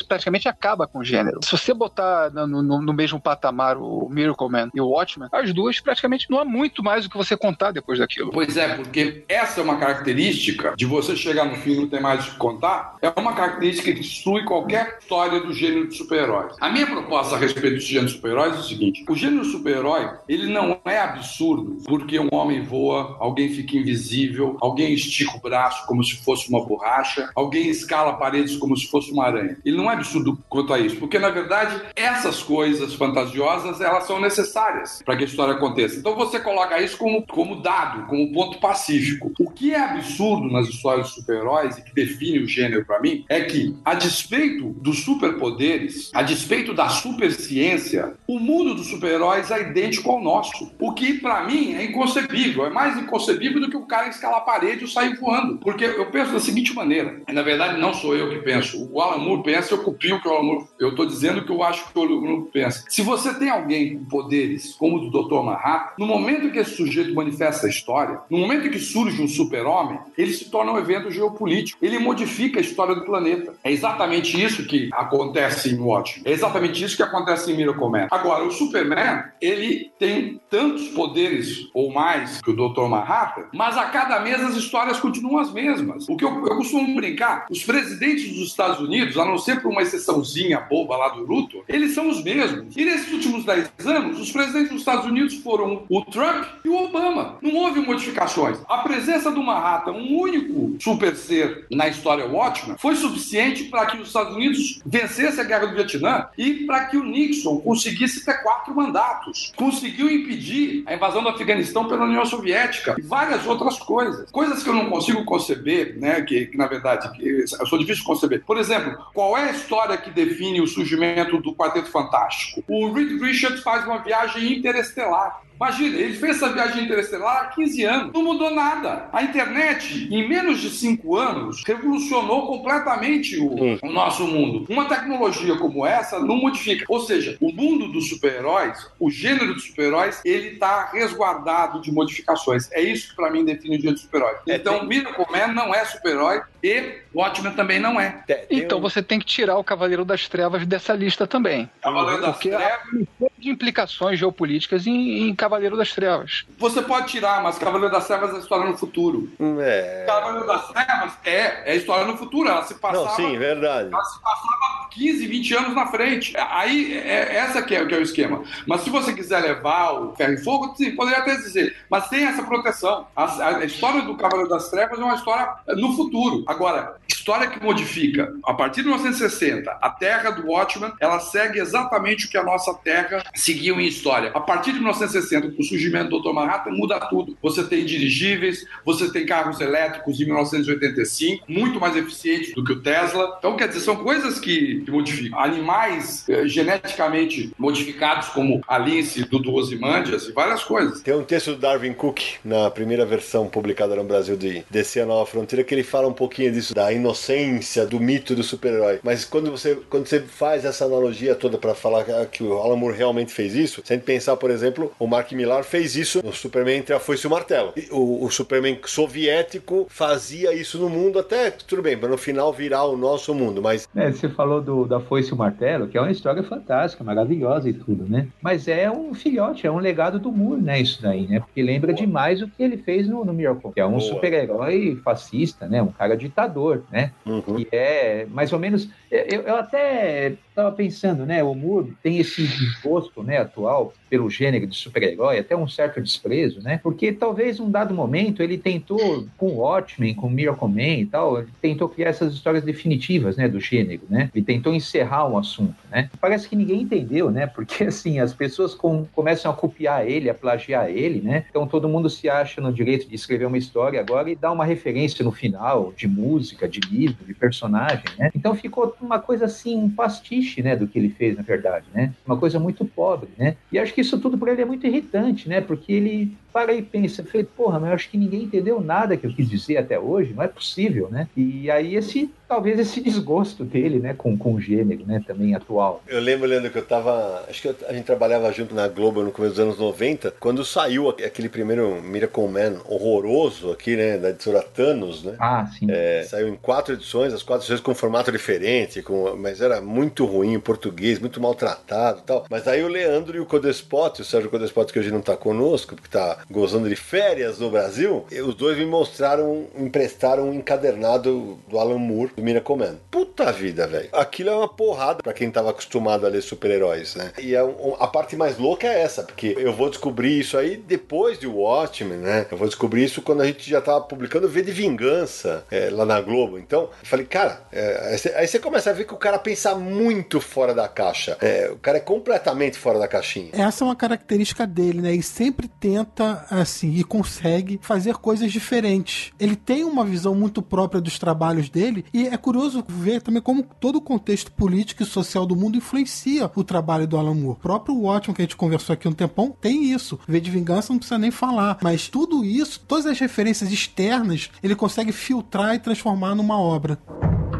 Praticamente 0.07 0.47
acaba 0.47 0.87
com 0.87 0.97
o 0.97 1.03
gênero. 1.03 1.39
Se 1.43 1.51
você 1.51 1.75
botar 1.75 2.31
no, 2.31 2.47
no, 2.47 2.81
no 2.81 2.91
mesmo 2.91 3.21
patamar 3.21 3.77
o 3.77 4.09
Miracle 4.09 4.49
Man 4.49 4.71
e 4.73 4.81
o 4.81 4.89
Watchman, 4.89 5.29
as 5.31 5.53
duas 5.53 5.79
praticamente 5.79 6.25
não 6.27 6.39
há 6.39 6.43
muito 6.43 6.83
mais 6.83 7.05
o 7.05 7.09
que 7.11 7.15
você 7.15 7.37
contar 7.37 7.69
depois 7.69 7.99
daquilo. 7.99 8.31
Pois 8.31 8.57
é, 8.57 8.75
porque 8.75 9.23
essa 9.29 9.61
é 9.61 9.63
uma 9.63 9.77
característica 9.77 10.73
de 10.75 10.87
você 10.87 11.15
chegar 11.15 11.45
no 11.45 11.55
fim 11.57 11.73
e 11.73 11.75
não 11.75 11.87
ter 11.87 11.99
mais 11.99 12.27
o 12.27 12.31
que 12.31 12.37
contar 12.37 12.70
é 13.01 13.11
uma 13.19 13.33
característica 13.33 13.91
que 13.91 13.99
destrui 13.99 14.43
qualquer 14.43 14.97
história 14.99 15.39
do 15.39 15.53
gênero 15.53 15.87
de 15.87 15.95
super-heróis. 15.97 16.55
A 16.59 16.69
minha 16.69 16.87
proposta 16.87 17.35
a 17.35 17.39
respeito 17.39 17.75
do 17.75 17.81
gênero 17.81 18.07
de 18.07 18.13
super-heróis 18.13 18.55
é 18.55 18.59
o 18.59 18.63
seguinte: 18.63 19.05
o 19.07 19.15
gênero 19.15 19.45
super-herói 19.45 20.09
ele 20.27 20.51
não 20.51 20.79
é 20.85 20.99
absurdo 20.99 21.77
porque 21.85 22.19
um 22.19 22.29
homem 22.31 22.63
voa, 22.63 23.17
alguém 23.19 23.49
fica 23.49 23.77
invisível, 23.77 24.57
alguém 24.61 24.93
estica 24.93 25.35
o 25.37 25.41
braço 25.41 25.85
como 25.87 26.03
se 26.03 26.15
fosse 26.23 26.49
uma 26.49 26.65
borracha, 26.65 27.29
alguém 27.35 27.69
escala 27.69 28.13
paredes 28.13 28.55
como 28.57 28.75
se 28.77 28.87
fosse 28.87 29.11
uma 29.11 29.25
aranha. 29.25 29.57
Ele 29.65 29.77
não 29.77 29.89
é 29.89 29.93
absurdo 29.93 30.37
quanto 30.49 30.73
a 30.73 30.79
isso, 30.79 30.97
porque 30.97 31.19
na 31.19 31.29
verdade 31.29 31.81
essas 31.95 32.41
coisas 32.41 32.93
fantasiosas 32.93 33.81
elas 33.81 34.05
são 34.05 34.19
necessárias 34.19 35.01
para 35.03 35.15
que 35.15 35.23
a 35.23 35.27
história 35.27 35.53
aconteça. 35.53 35.99
Então 35.99 36.15
você 36.15 36.39
coloca 36.39 36.81
isso 36.81 36.97
como, 36.97 37.25
como 37.25 37.61
dado, 37.61 38.07
como 38.07 38.31
ponto 38.31 38.59
pacífico. 38.59 39.31
O 39.39 39.49
que 39.49 39.73
é 39.73 39.79
absurdo 39.79 40.51
nas 40.51 40.67
histórias 40.67 41.07
de 41.07 41.15
super-heróis 41.15 41.77
e 41.77 41.83
que 41.83 41.93
define 41.93 42.39
o 42.39 42.47
gênero 42.47 42.60
gênero 42.61 42.85
para 42.85 42.99
mim 42.99 43.25
é 43.27 43.41
que, 43.41 43.75
a 43.83 43.93
despeito 43.93 44.69
dos 44.81 44.99
superpoderes, 44.99 46.11
a 46.13 46.21
despeito 46.21 46.73
da 46.73 46.89
superciência, 46.89 48.13
o 48.27 48.39
mundo 48.39 48.75
dos 48.75 48.87
super-heróis 48.87 49.49
é 49.51 49.61
idêntico 49.61 50.11
ao 50.11 50.21
nosso. 50.21 50.71
O 50.79 50.93
que, 50.93 51.13
para 51.13 51.45
mim, 51.45 51.73
é 51.73 51.85
inconcebível. 51.85 52.65
É 52.65 52.69
mais 52.69 52.97
inconcebível 52.97 53.59
do 53.59 53.69
que 53.69 53.77
o 53.77 53.85
cara 53.85 54.07
escalar 54.07 54.39
a 54.39 54.41
parede 54.41 54.83
ou 54.83 54.89
sair 54.89 55.15
voando. 55.17 55.57
Porque 55.57 55.85
eu 55.85 56.05
penso 56.11 56.33
da 56.33 56.39
seguinte 56.39 56.73
maneira, 56.73 57.21
e 57.27 57.33
na 57.33 57.41
verdade 57.41 57.79
não 57.79 57.93
sou 57.93 58.15
eu 58.15 58.29
que 58.29 58.39
penso, 58.39 58.89
o 58.91 59.01
Alan 59.01 59.17
Moore 59.17 59.43
pensa, 59.43 59.73
eu 59.73 59.79
copio 59.79 60.15
o 60.15 60.21
que 60.21 60.27
o 60.27 60.31
Alan 60.31 60.43
Moore... 60.43 60.65
Eu 60.79 60.89
estou 60.89 61.05
dizendo 61.05 61.43
que 61.43 61.51
eu 61.51 61.63
acho 61.63 61.91
que 61.91 61.97
o 61.97 62.01
Alan 62.01 62.21
Moore 62.21 62.49
pensa. 62.51 62.85
Se 62.89 63.01
você 63.01 63.33
tem 63.33 63.49
alguém 63.49 63.97
com 63.97 64.05
poderes 64.05 64.75
como 64.75 64.97
o 64.97 65.09
do 65.09 65.23
Dr. 65.23 65.43
Manhattan, 65.43 65.93
no 65.97 66.05
momento 66.05 66.51
que 66.51 66.59
esse 66.59 66.75
sujeito 66.75 67.13
manifesta 67.13 67.67
a 67.67 67.69
história, 67.69 68.19
no 68.29 68.37
momento 68.37 68.69
que 68.69 68.79
surge 68.79 69.21
um 69.21 69.27
super-homem, 69.27 69.99
ele 70.17 70.33
se 70.33 70.49
torna 70.49 70.71
um 70.71 70.77
evento 70.77 71.09
geopolítico. 71.11 71.83
Ele 71.83 71.99
modifica 71.99 72.50
a 72.59 72.61
história 72.61 72.95
do 72.95 73.05
planeta. 73.05 73.53
É 73.63 73.71
exatamente 73.71 74.41
isso 74.41 74.65
que 74.65 74.89
acontece 74.93 75.73
em 75.73 75.79
Watchmen. 75.79 76.23
É 76.25 76.31
exatamente 76.31 76.83
isso 76.83 76.95
que 76.95 77.03
acontece 77.03 77.51
em 77.51 77.55
Miracle 77.55 77.89
Man. 77.89 78.07
Agora, 78.11 78.43
o 78.43 78.51
Superman, 78.51 79.23
ele 79.41 79.91
tem 79.97 80.39
tantos 80.49 80.87
poderes 80.89 81.69
ou 81.73 81.91
mais 81.91 82.41
que 82.41 82.51
o 82.51 82.53
Dr. 82.53 82.87
Manhattan, 82.87 83.45
mas 83.53 83.77
a 83.77 83.85
cada 83.85 84.19
mês 84.19 84.41
as 84.41 84.55
histórias 84.55 84.99
continuam 84.99 85.39
as 85.39 85.51
mesmas. 85.51 86.07
O 86.09 86.15
que 86.15 86.25
eu, 86.25 86.45
eu 86.45 86.57
costumo 86.57 86.95
brincar, 86.95 87.45
os 87.49 87.63
presidentes 87.63 88.29
dos 88.33 88.47
Estados 88.47 88.79
Unidos, 88.79 89.17
a 89.17 89.25
não 89.25 89.37
ser 89.37 89.61
por 89.61 89.71
uma 89.71 89.81
exceçãozinha 89.81 90.59
boba 90.59 90.97
lá 90.97 91.09
do 91.09 91.25
Luto, 91.25 91.63
eles 91.67 91.93
são 91.93 92.09
os 92.09 92.23
mesmos. 92.23 92.75
E 92.75 92.85
nesses 92.85 93.11
últimos 93.11 93.45
10 93.45 93.71
anos, 93.85 94.19
os 94.19 94.31
presidentes 94.31 94.69
dos 94.69 94.79
Estados 94.79 95.05
Unidos 95.05 95.35
foram 95.35 95.83
o 95.89 96.05
Trump 96.05 96.45
e 96.63 96.69
o 96.69 96.85
Obama. 96.85 97.37
Não 97.41 97.55
houve 97.55 97.79
modificações. 97.81 98.57
A 98.67 98.79
presença 98.79 99.31
do 99.31 99.43
Manhattan, 99.43 99.91
um 99.91 100.17
único 100.19 100.75
super 100.79 101.15
ser 101.15 101.65
na 101.71 101.87
história 101.87 102.27
Watchmen, 102.31 102.77
foi 102.77 102.95
suficiente 102.95 103.65
para 103.65 103.85
que 103.87 103.97
os 103.97 104.07
Estados 104.07 104.35
Unidos 104.35 104.81
vencessem 104.85 105.39
a 105.39 105.43
guerra 105.43 105.67
do 105.67 105.75
Vietnã 105.75 106.27
e 106.37 106.65
para 106.65 106.85
que 106.85 106.97
o 106.97 107.03
Nixon 107.03 107.59
conseguisse 107.59 108.25
ter 108.25 108.41
quatro 108.41 108.75
mandatos. 108.75 109.51
Conseguiu 109.55 110.09
impedir 110.09 110.83
a 110.85 110.93
invasão 110.93 111.23
do 111.23 111.29
Afeganistão 111.29 111.87
pela 111.87 112.05
União 112.05 112.25
Soviética 112.25 112.95
e 112.97 113.01
várias 113.01 113.45
outras 113.45 113.77
coisas. 113.77 114.29
Coisas 114.31 114.63
que 114.63 114.69
eu 114.69 114.73
não 114.73 114.89
consigo 114.89 115.23
conceber, 115.25 115.97
né? 115.99 116.21
Que, 116.21 116.47
que 116.47 116.57
na 116.57 116.67
verdade 116.67 117.11
que 117.17 117.45
eu 117.59 117.67
sou 117.67 117.77
difícil 117.77 118.01
de 118.01 118.07
conceber. 118.07 118.43
Por 118.45 118.57
exemplo, 118.57 118.97
qual 119.13 119.37
é 119.37 119.49
a 119.49 119.51
história 119.51 119.97
que 119.97 120.09
define 120.09 120.61
o 120.61 120.67
surgimento 120.67 121.37
do 121.39 121.53
Quarteto 121.53 121.89
Fantástico? 121.91 122.63
O 122.67 122.91
Reed 122.91 123.21
Richards 123.21 123.61
faz 123.61 123.85
uma 123.85 123.99
viagem 123.99 124.53
interestelar. 124.57 125.41
Imagina, 125.61 125.95
ele 125.99 126.15
fez 126.15 126.37
essa 126.37 126.51
viagem 126.51 126.85
interestelar 126.85 127.43
há 127.43 127.45
15 127.49 127.83
anos. 127.83 128.13
Não 128.13 128.23
mudou 128.23 128.49
nada. 128.49 129.07
A 129.13 129.21
internet, 129.21 130.07
em 130.09 130.27
menos 130.27 130.59
de 130.59 130.71
5 130.71 131.15
anos, 131.15 131.63
revolucionou 131.63 132.47
completamente 132.47 133.37
o, 133.37 133.77
o, 133.79 133.91
nosso 133.91 134.25
mundo. 134.25 134.65
Uma 134.67 134.85
tecnologia 134.85 135.55
como 135.57 135.85
essa 135.85 136.19
não 136.19 136.37
modifica. 136.37 136.83
Ou 136.89 137.01
seja, 137.01 137.37
o 137.39 137.53
mundo 137.53 137.89
dos 137.89 138.09
super-heróis, 138.09 138.89
o 138.99 139.11
gênero 139.11 139.53
dos 139.53 139.65
super-heróis, 139.65 140.19
ele 140.25 140.53
está 140.53 140.89
resguardado 140.91 141.79
de 141.79 141.91
modificações. 141.91 142.67
É 142.71 142.81
isso 142.81 143.09
que, 143.09 143.15
para 143.15 143.29
mim, 143.29 143.45
define 143.45 143.75
o 143.75 143.79
dia 143.79 143.91
do 143.91 143.99
super-herói. 143.99 144.37
É, 144.47 144.55
então, 144.55 144.79
tem... 144.79 144.87
Miracle 144.87 145.27
Man 145.31 145.53
não 145.53 145.75
é 145.75 145.85
super-herói 145.85 146.41
e 146.63 147.01
Watchmen 147.13 147.53
também 147.53 147.79
não 147.79 147.99
é. 147.99 148.23
então, 148.49 148.77
um... 148.77 148.81
você 148.81 149.01
tem 149.01 149.19
que 149.19 149.25
tirar 149.25 149.57
o 149.57 149.63
Cavaleiro 149.63 150.05
das 150.05 150.27
Trevas 150.27 150.65
dessa 150.65 150.93
lista 150.93 151.25
também. 151.25 151.69
Cavaleiro 151.81 152.21
das 152.21 152.39
Trevas... 152.39 153.07
de 153.37 153.49
implicações 153.49 154.19
geopolíticas 154.19 154.87
em, 154.87 155.27
em 155.27 155.35
Cavaleiro 155.35 155.75
das 155.75 155.91
Trevas. 155.91 156.45
Você 156.57 156.81
pode 156.81 157.07
tirar, 157.07 157.41
mas 157.41 157.57
Cavaleiro 157.57 157.91
das 157.91 158.07
Trevas 158.07 158.35
é 158.35 158.39
história 158.39 158.69
no 158.69 158.77
futuro. 158.77 159.29
É. 159.59 160.03
Cavaleiro 160.05 160.47
das 160.47 160.67
Trevas 160.69 161.13
é, 161.23 161.71
é 161.71 161.75
história 161.75 162.05
no 162.05 162.17
futuro. 162.17 162.47
Ela 162.47 162.63
se 162.63 162.75
passava. 162.75 163.05
Não, 163.05 163.15
sim, 163.15 163.37
verdade. 163.37 163.89
Ela 163.91 164.03
se 164.03 164.21
passava 164.21 164.89
15, 164.91 165.27
20 165.27 165.55
anos 165.55 165.75
na 165.75 165.87
frente. 165.87 166.33
Aí, 166.37 166.97
é, 166.97 167.35
essa 167.35 167.61
que 167.61 167.75
é, 167.75 167.85
que 167.85 167.95
é 167.95 167.97
o 167.97 168.01
esquema. 168.01 168.43
Mas 168.67 168.81
se 168.81 168.89
você 168.89 169.13
quiser 169.13 169.41
levar 169.41 169.93
o 169.93 170.15
ferro 170.15 170.33
e 170.33 170.37
fogo, 170.37 170.75
sim, 170.75 170.95
poderia 170.95 171.19
até 171.19 171.35
dizer. 171.35 171.75
Mas 171.89 172.07
tem 172.09 172.25
essa 172.25 172.43
proteção. 172.43 173.07
A, 173.15 173.57
a 173.57 173.65
história 173.65 174.01
do 174.03 174.15
Cavaleiro 174.15 174.49
das 174.49 174.69
Trevas 174.69 174.99
é 174.99 175.03
uma 175.03 175.15
história 175.15 175.55
no 175.67 175.93
futuro. 175.95 176.43
Agora, 176.51 176.97
história 177.07 177.47
que 177.47 177.63
modifica. 177.63 178.33
A 178.43 178.53
partir 178.53 178.81
de 178.81 178.87
1960, 178.87 179.71
a 179.71 179.89
Terra 179.89 180.31
do 180.31 180.47
Watchman, 180.47 180.91
ela 180.99 181.19
segue 181.19 181.59
exatamente 181.59 182.25
o 182.25 182.29
que 182.29 182.37
a 182.37 182.43
nossa 182.43 182.73
Terra 182.73 183.23
seguiu 183.33 183.79
em 183.79 183.85
história. 183.85 184.31
A 184.33 184.39
partir 184.41 184.73
de 184.73 184.79
1960, 184.79 185.51
com 185.51 185.61
o 185.61 185.63
surgimento 185.63 186.09
do 186.09 186.21
Dr. 186.21 186.33
Manhattan, 186.33 186.71
muda 186.71 186.99
tudo. 186.99 187.37
Você 187.41 187.63
tem 187.63 187.85
dirigíveis, 187.85 188.65
você 188.83 189.09
tem 189.11 189.25
carros 189.25 189.61
elétricos 189.61 190.19
em 190.19 190.25
1985, 190.25 191.45
muito 191.47 191.79
mais 191.79 191.95
eficientes 191.95 192.53
do 192.53 192.63
que 192.63 192.73
o 192.73 192.81
Tesla. 192.81 193.35
Então, 193.37 193.55
quer 193.55 193.67
dizer, 193.67 193.81
são 193.81 193.97
coisas 193.97 194.39
que, 194.39 194.81
que 194.81 194.91
modificam. 194.91 195.39
Animais 195.39 196.27
eh, 196.27 196.47
geneticamente 196.47 197.53
modificados, 197.57 198.29
como 198.29 198.61
a 198.67 198.77
lince 198.77 199.23
do 199.23 199.53
Ozymandias 199.53 200.27
e 200.27 200.31
várias 200.31 200.63
coisas. 200.63 201.01
Tem 201.01 201.13
um 201.13 201.23
texto 201.23 201.53
do 201.53 201.57
Darwin 201.57 201.93
Cook, 201.93 202.19
na 202.43 202.69
primeira 202.71 203.05
versão 203.05 203.47
publicada 203.47 203.95
no 203.95 204.03
Brasil 204.03 204.35
de 204.35 204.63
Descer 204.69 205.03
a 205.03 205.05
Nova 205.05 205.25
Fronteira, 205.25 205.63
que 205.63 205.73
ele 205.73 205.83
fala 205.83 206.07
um 206.07 206.13
pouquinho 206.13 206.40
disso, 206.49 206.73
da 206.73 206.91
inocência, 206.91 207.85
do 207.85 207.99
mito 207.99 208.33
do 208.33 208.43
super-herói. 208.43 208.99
Mas 209.03 209.25
quando 209.25 209.51
você, 209.51 209.77
quando 209.89 210.07
você 210.07 210.21
faz 210.21 210.65
essa 210.65 210.85
analogia 210.85 211.35
toda 211.35 211.57
para 211.57 211.75
falar 211.75 212.05
que 212.31 212.43
o 212.43 212.53
Alan 212.53 212.77
Moore 212.77 212.97
realmente 212.97 213.33
fez 213.33 213.53
isso, 213.53 213.81
se 213.83 213.93
a 213.93 213.95
gente 213.95 214.05
pensar, 214.05 214.37
por 214.37 214.49
exemplo, 214.49 214.91
o 214.97 215.05
Mark 215.05 215.31
Millar 215.33 215.63
fez 215.63 215.95
isso 215.95 216.21
no 216.23 216.33
Superman 216.33 216.77
entre 216.77 216.95
a 216.95 216.99
foice 216.99 217.25
e 217.25 217.27
o 217.27 217.29
martelo. 217.29 217.73
O, 217.91 218.25
o 218.25 218.31
Superman 218.31 218.79
soviético 218.85 219.85
fazia 219.89 220.53
isso 220.53 220.77
no 220.77 220.89
mundo 220.89 221.19
até, 221.19 221.51
tudo 221.51 221.81
bem, 221.81 221.97
para 221.97 222.09
no 222.09 222.17
final 222.17 222.53
virar 222.53 222.85
o 222.85 222.97
nosso 222.97 223.33
mundo, 223.35 223.61
mas... 223.61 223.87
É, 223.95 224.11
você 224.11 224.29
falou 224.29 224.61
do, 224.61 224.85
da 224.85 224.99
foice 224.99 225.31
e 225.31 225.33
o 225.33 225.37
martelo, 225.37 225.87
que 225.87 225.97
é 225.97 226.01
uma 226.01 226.11
história 226.11 226.43
fantástica, 226.43 227.03
maravilhosa 227.03 227.69
e 227.69 227.73
tudo, 227.73 228.05
né? 228.09 228.27
Mas 228.41 228.67
é 228.67 228.89
um 228.89 229.13
filhote, 229.13 229.67
é 229.67 229.71
um 229.71 229.79
legado 229.79 230.19
do 230.19 230.31
Moore, 230.31 230.61
né, 230.61 230.79
isso 230.79 231.01
daí, 231.01 231.27
né? 231.27 231.39
Porque 231.39 231.61
lembra 231.61 231.93
Boa. 231.93 232.05
demais 232.05 232.41
o 232.41 232.47
que 232.47 232.63
ele 232.63 232.77
fez 232.77 233.07
no, 233.07 233.25
no 233.25 233.33
Miracle, 233.33 233.71
que 233.73 233.79
é 233.79 233.85
um 233.85 233.99
super-herói 233.99 234.99
fascista, 235.03 235.67
né? 235.67 235.81
Um 235.81 235.91
cara 235.91 236.15
ditador, 236.31 236.83
né? 236.91 237.11
Uhum. 237.25 237.41
Que 237.41 237.67
é 237.71 238.25
mais 238.29 238.51
ou 238.51 238.59
menos... 238.59 238.89
Eu, 239.11 239.41
eu 239.41 239.55
até 239.55 240.37
estava 240.49 240.71
pensando, 240.71 241.25
né? 241.25 241.43
O 241.43 241.53
Moore 241.53 241.93
tem 242.01 242.17
esse 242.17 242.47
desgosto, 242.47 243.21
né, 243.21 243.37
atual 243.37 243.93
pelo 244.11 244.29
gênero 244.29 244.67
de 244.67 244.75
super-herói, 244.75 245.39
até 245.39 245.55
um 245.55 245.69
certo 245.69 246.01
desprezo, 246.01 246.61
né? 246.61 246.81
Porque 246.83 247.13
talvez 247.13 247.59
num 247.59 247.71
dado 247.71 247.93
momento 247.93 248.43
ele 248.43 248.57
tentou, 248.57 249.25
com 249.37 249.47
o 249.47 249.59
Watchmen, 249.59 250.13
com 250.13 250.27
o 250.27 250.29
Miracle 250.29 250.67
Man 250.67 250.99
e 250.99 251.05
tal, 251.05 251.39
ele 251.39 251.47
tentou 251.61 251.87
criar 251.87 252.09
essas 252.09 252.33
histórias 252.33 252.61
definitivas, 252.61 253.37
né, 253.37 253.47
do 253.47 253.57
gênero, 253.57 254.01
né? 254.09 254.29
Ele 254.35 254.43
tentou 254.43 254.75
encerrar 254.75 255.29
um 255.29 255.37
assunto, 255.37 255.75
né? 255.89 256.09
Parece 256.19 256.49
que 256.49 256.57
ninguém 256.57 256.81
entendeu, 256.81 257.31
né? 257.31 257.47
Porque, 257.47 257.85
assim, 257.87 258.19
as 258.19 258.33
pessoas 258.33 258.75
com, 258.75 259.05
começam 259.15 259.49
a 259.49 259.53
copiar 259.53 260.05
ele, 260.05 260.29
a 260.29 260.33
plagiar 260.33 260.89
ele, 260.89 261.21
né? 261.21 261.45
Então 261.49 261.65
todo 261.65 261.87
mundo 261.87 262.09
se 262.09 262.27
acha 262.27 262.59
no 262.59 262.73
direito 262.73 263.07
de 263.07 263.15
escrever 263.15 263.45
uma 263.45 263.57
história 263.57 264.01
agora 264.01 264.29
e 264.29 264.35
dar 264.35 264.51
uma 264.51 264.65
referência 264.65 265.23
no 265.23 265.31
final 265.31 265.93
de 265.95 266.05
música, 266.05 266.67
de 266.67 266.81
livro, 266.81 267.23
de 267.25 267.33
personagem, 267.33 268.03
né? 268.17 268.29
Então 268.35 268.53
ficou 268.55 268.93
uma 269.01 269.19
coisa 269.19 269.45
assim, 269.45 269.77
um 269.77 269.89
pastiche, 269.89 270.61
né, 270.61 270.75
do 270.75 270.85
que 270.85 270.99
ele 270.99 271.09
fez, 271.09 271.37
na 271.37 271.43
verdade, 271.43 271.85
né? 271.93 272.13
Uma 272.25 272.35
coisa 272.35 272.59
muito 272.59 272.83
pobre, 272.83 273.29
né? 273.37 273.55
E 273.71 273.79
acho 273.79 273.93
que 273.93 274.00
isso 274.01 274.19
tudo 274.19 274.37
para 274.37 274.51
ele 274.51 274.61
é 274.61 274.65
muito 274.65 274.85
irritante, 274.85 275.47
né? 275.47 275.61
Porque 275.61 275.93
ele 275.93 276.35
para 276.51 276.73
e 276.73 276.81
pensa, 276.81 277.23
falei, 277.23 277.45
porra, 277.45 277.79
mas 277.79 277.89
eu 277.89 277.95
acho 277.95 278.09
que 278.09 278.17
ninguém 278.17 278.43
entendeu 278.43 278.81
nada 278.81 279.15
que 279.15 279.25
eu 279.25 279.33
quis 279.33 279.49
dizer 279.49 279.77
até 279.77 279.97
hoje, 279.97 280.33
não 280.33 280.43
é 280.43 280.47
possível, 280.47 281.09
né? 281.09 281.27
E 281.35 281.71
aí 281.71 281.95
esse, 281.95 282.29
talvez 282.51 282.77
esse 282.77 282.99
desgosto 282.99 283.63
dele, 283.63 283.97
né, 283.97 284.13
com, 284.13 284.37
com 284.37 284.55
o 284.55 284.59
gênero, 284.59 285.05
né, 285.05 285.23
também 285.25 285.55
atual. 285.55 286.03
Eu 286.05 286.19
lembro, 286.19 286.45
Leandro, 286.45 286.69
que 286.69 286.77
eu 286.77 286.85
tava, 286.85 287.45
acho 287.49 287.61
que 287.61 287.69
eu, 287.69 287.75
a 287.87 287.93
gente 287.93 288.03
trabalhava 288.03 288.51
junto 288.51 288.75
na 288.75 288.89
Globo 288.89 289.23
no 289.23 289.31
começo 289.31 289.53
dos 289.53 289.63
anos 289.63 289.79
90, 289.79 290.33
quando 290.37 290.65
saiu 290.65 291.07
aquele 291.07 291.47
primeiro 291.47 292.01
Miracle 292.01 292.49
Man 292.49 292.81
horroroso 292.89 293.71
aqui, 293.71 293.95
né, 293.95 294.17
da 294.17 294.31
editora 294.31 294.61
Thanos, 294.61 295.23
né? 295.23 295.35
Ah, 295.39 295.65
sim. 295.65 295.87
É, 295.89 296.23
saiu 296.23 296.49
em 296.49 296.57
quatro 296.57 296.93
edições, 296.93 297.33
as 297.33 297.41
quatro 297.41 297.63
edições 297.63 297.79
com 297.79 297.95
formato 297.95 298.29
diferente, 298.33 299.01
com, 299.01 299.33
mas 299.37 299.61
era 299.61 299.79
muito 299.79 300.25
ruim 300.25 300.55
em 300.55 300.59
português, 300.59 301.19
muito 301.19 301.39
maltratado 301.39 302.19
e 302.19 302.23
tal. 302.23 302.45
Mas 302.49 302.67
aí 302.67 302.83
o 302.83 302.89
Leandro 302.89 303.37
e 303.37 303.39
o 303.39 303.45
Codespot, 303.45 304.21
o 304.21 304.25
Sérgio 304.25 304.49
Codespot 304.49 304.91
que 304.91 304.99
hoje 304.99 305.09
não 305.09 305.21
tá 305.21 305.37
conosco, 305.37 305.95
porque 305.95 306.09
tá 306.09 306.39
gozando 306.51 306.89
de 306.89 306.97
férias 306.97 307.59
no 307.59 307.69
Brasil, 307.69 308.25
os 308.45 308.55
dois 308.55 308.77
me 308.77 308.85
mostraram, 308.85 309.67
emprestaram 309.79 310.49
um 310.49 310.53
encadernado 310.53 311.57
do 311.69 311.79
Alan 311.79 311.97
Moore, 311.97 312.40
do 312.41 312.75
Man. 312.75 312.95
Puta 313.09 313.51
vida, 313.51 313.87
velho. 313.87 314.09
Aquilo 314.11 314.49
é 314.49 314.55
uma 314.55 314.67
porrada 314.67 315.21
para 315.23 315.33
quem 315.33 315.51
tava 315.51 315.69
acostumado 315.69 316.25
a 316.25 316.29
ler 316.29 316.41
super-heróis, 316.41 317.15
né? 317.15 317.31
E 317.39 317.55
é 317.55 317.63
um, 317.63 317.95
a 317.99 318.07
parte 318.07 318.35
mais 318.35 318.57
louca 318.57 318.87
é 318.87 319.01
essa, 319.01 319.23
porque 319.23 319.55
eu 319.57 319.73
vou 319.73 319.89
descobrir 319.89 320.39
isso 320.39 320.57
aí 320.57 320.77
depois 320.77 321.39
de 321.39 321.47
Watchmen, 321.47 322.17
né? 322.17 322.45
Eu 322.51 322.57
vou 322.57 322.67
descobrir 322.67 323.03
isso 323.03 323.21
quando 323.21 323.41
a 323.41 323.45
gente 323.45 323.69
já 323.69 323.81
tava 323.81 324.01
publicando 324.01 324.49
V 324.49 324.61
de 324.61 324.71
Vingança 324.71 325.65
é, 325.71 325.89
lá 325.89 326.05
na 326.05 326.19
Globo. 326.21 326.57
Então, 326.57 326.81
eu 326.81 326.89
falei, 327.03 327.25
cara, 327.25 327.61
é, 327.71 328.17
aí 328.35 328.47
você 328.47 328.59
começa 328.59 328.89
a 328.89 328.93
ver 328.93 329.05
que 329.05 329.13
o 329.13 329.17
cara 329.17 329.37
pensa 329.37 329.75
muito 329.75 330.39
fora 330.39 330.73
da 330.73 330.87
caixa. 330.87 331.37
É, 331.41 331.69
o 331.71 331.77
cara 331.77 331.97
é 331.97 332.01
completamente 332.01 332.77
fora 332.77 332.99
da 332.99 333.07
caixinha. 333.07 333.49
Essa 333.53 333.83
é 333.83 333.85
uma 333.85 333.95
característica 333.95 334.65
dele, 334.65 335.01
né? 335.01 335.13
Ele 335.13 335.23
sempre 335.23 335.67
tenta, 335.67 336.45
assim, 336.49 336.95
e 336.95 337.03
consegue 337.03 337.79
fazer 337.81 338.15
coisas 338.15 338.51
diferentes. 338.51 339.31
Ele 339.39 339.55
tem 339.55 339.83
uma 339.83 340.05
visão 340.05 340.33
muito 340.33 340.61
própria 340.61 341.01
dos 341.01 341.19
trabalhos 341.19 341.69
dele, 341.69 342.05
e 342.13 342.27
é 342.31 342.37
curioso 342.37 342.83
ver 342.87 343.21
também 343.21 343.41
como 343.41 343.63
todo 343.79 343.97
o 343.97 344.01
contexto 344.01 344.51
político 344.51 345.03
e 345.03 345.05
social 345.05 345.45
do 345.45 345.55
mundo 345.55 345.77
influencia 345.77 346.49
o 346.55 346.63
trabalho 346.63 347.05
do 347.05 347.17
Alan 347.17 347.35
Moore. 347.35 347.57
O 347.57 347.61
próprio 347.61 347.95
Watchmen 347.95 348.33
que 348.33 348.41
a 348.41 348.45
gente 348.45 348.55
conversou 348.55 348.93
aqui 348.93 349.07
um 349.07 349.13
tempão 349.13 349.55
tem 349.59 349.91
isso. 349.91 350.19
V 350.27 350.39
de 350.39 350.49
Vingança 350.49 350.93
não 350.93 350.97
precisa 350.99 351.17
nem 351.17 351.31
falar. 351.31 351.77
Mas 351.81 352.07
tudo 352.07 352.43
isso, 352.43 352.79
todas 352.87 353.05
as 353.05 353.19
referências 353.19 353.71
externas, 353.71 354.49
ele 354.63 354.75
consegue 354.75 355.11
filtrar 355.11 355.75
e 355.75 355.79
transformar 355.79 356.33
numa 356.35 356.57
obra. 356.57 356.97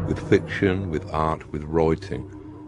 With 0.08 0.16
fiction, 0.28 0.88
with 0.90 1.02
art, 1.12 1.42
with 1.52 1.64
writing, 1.68 2.24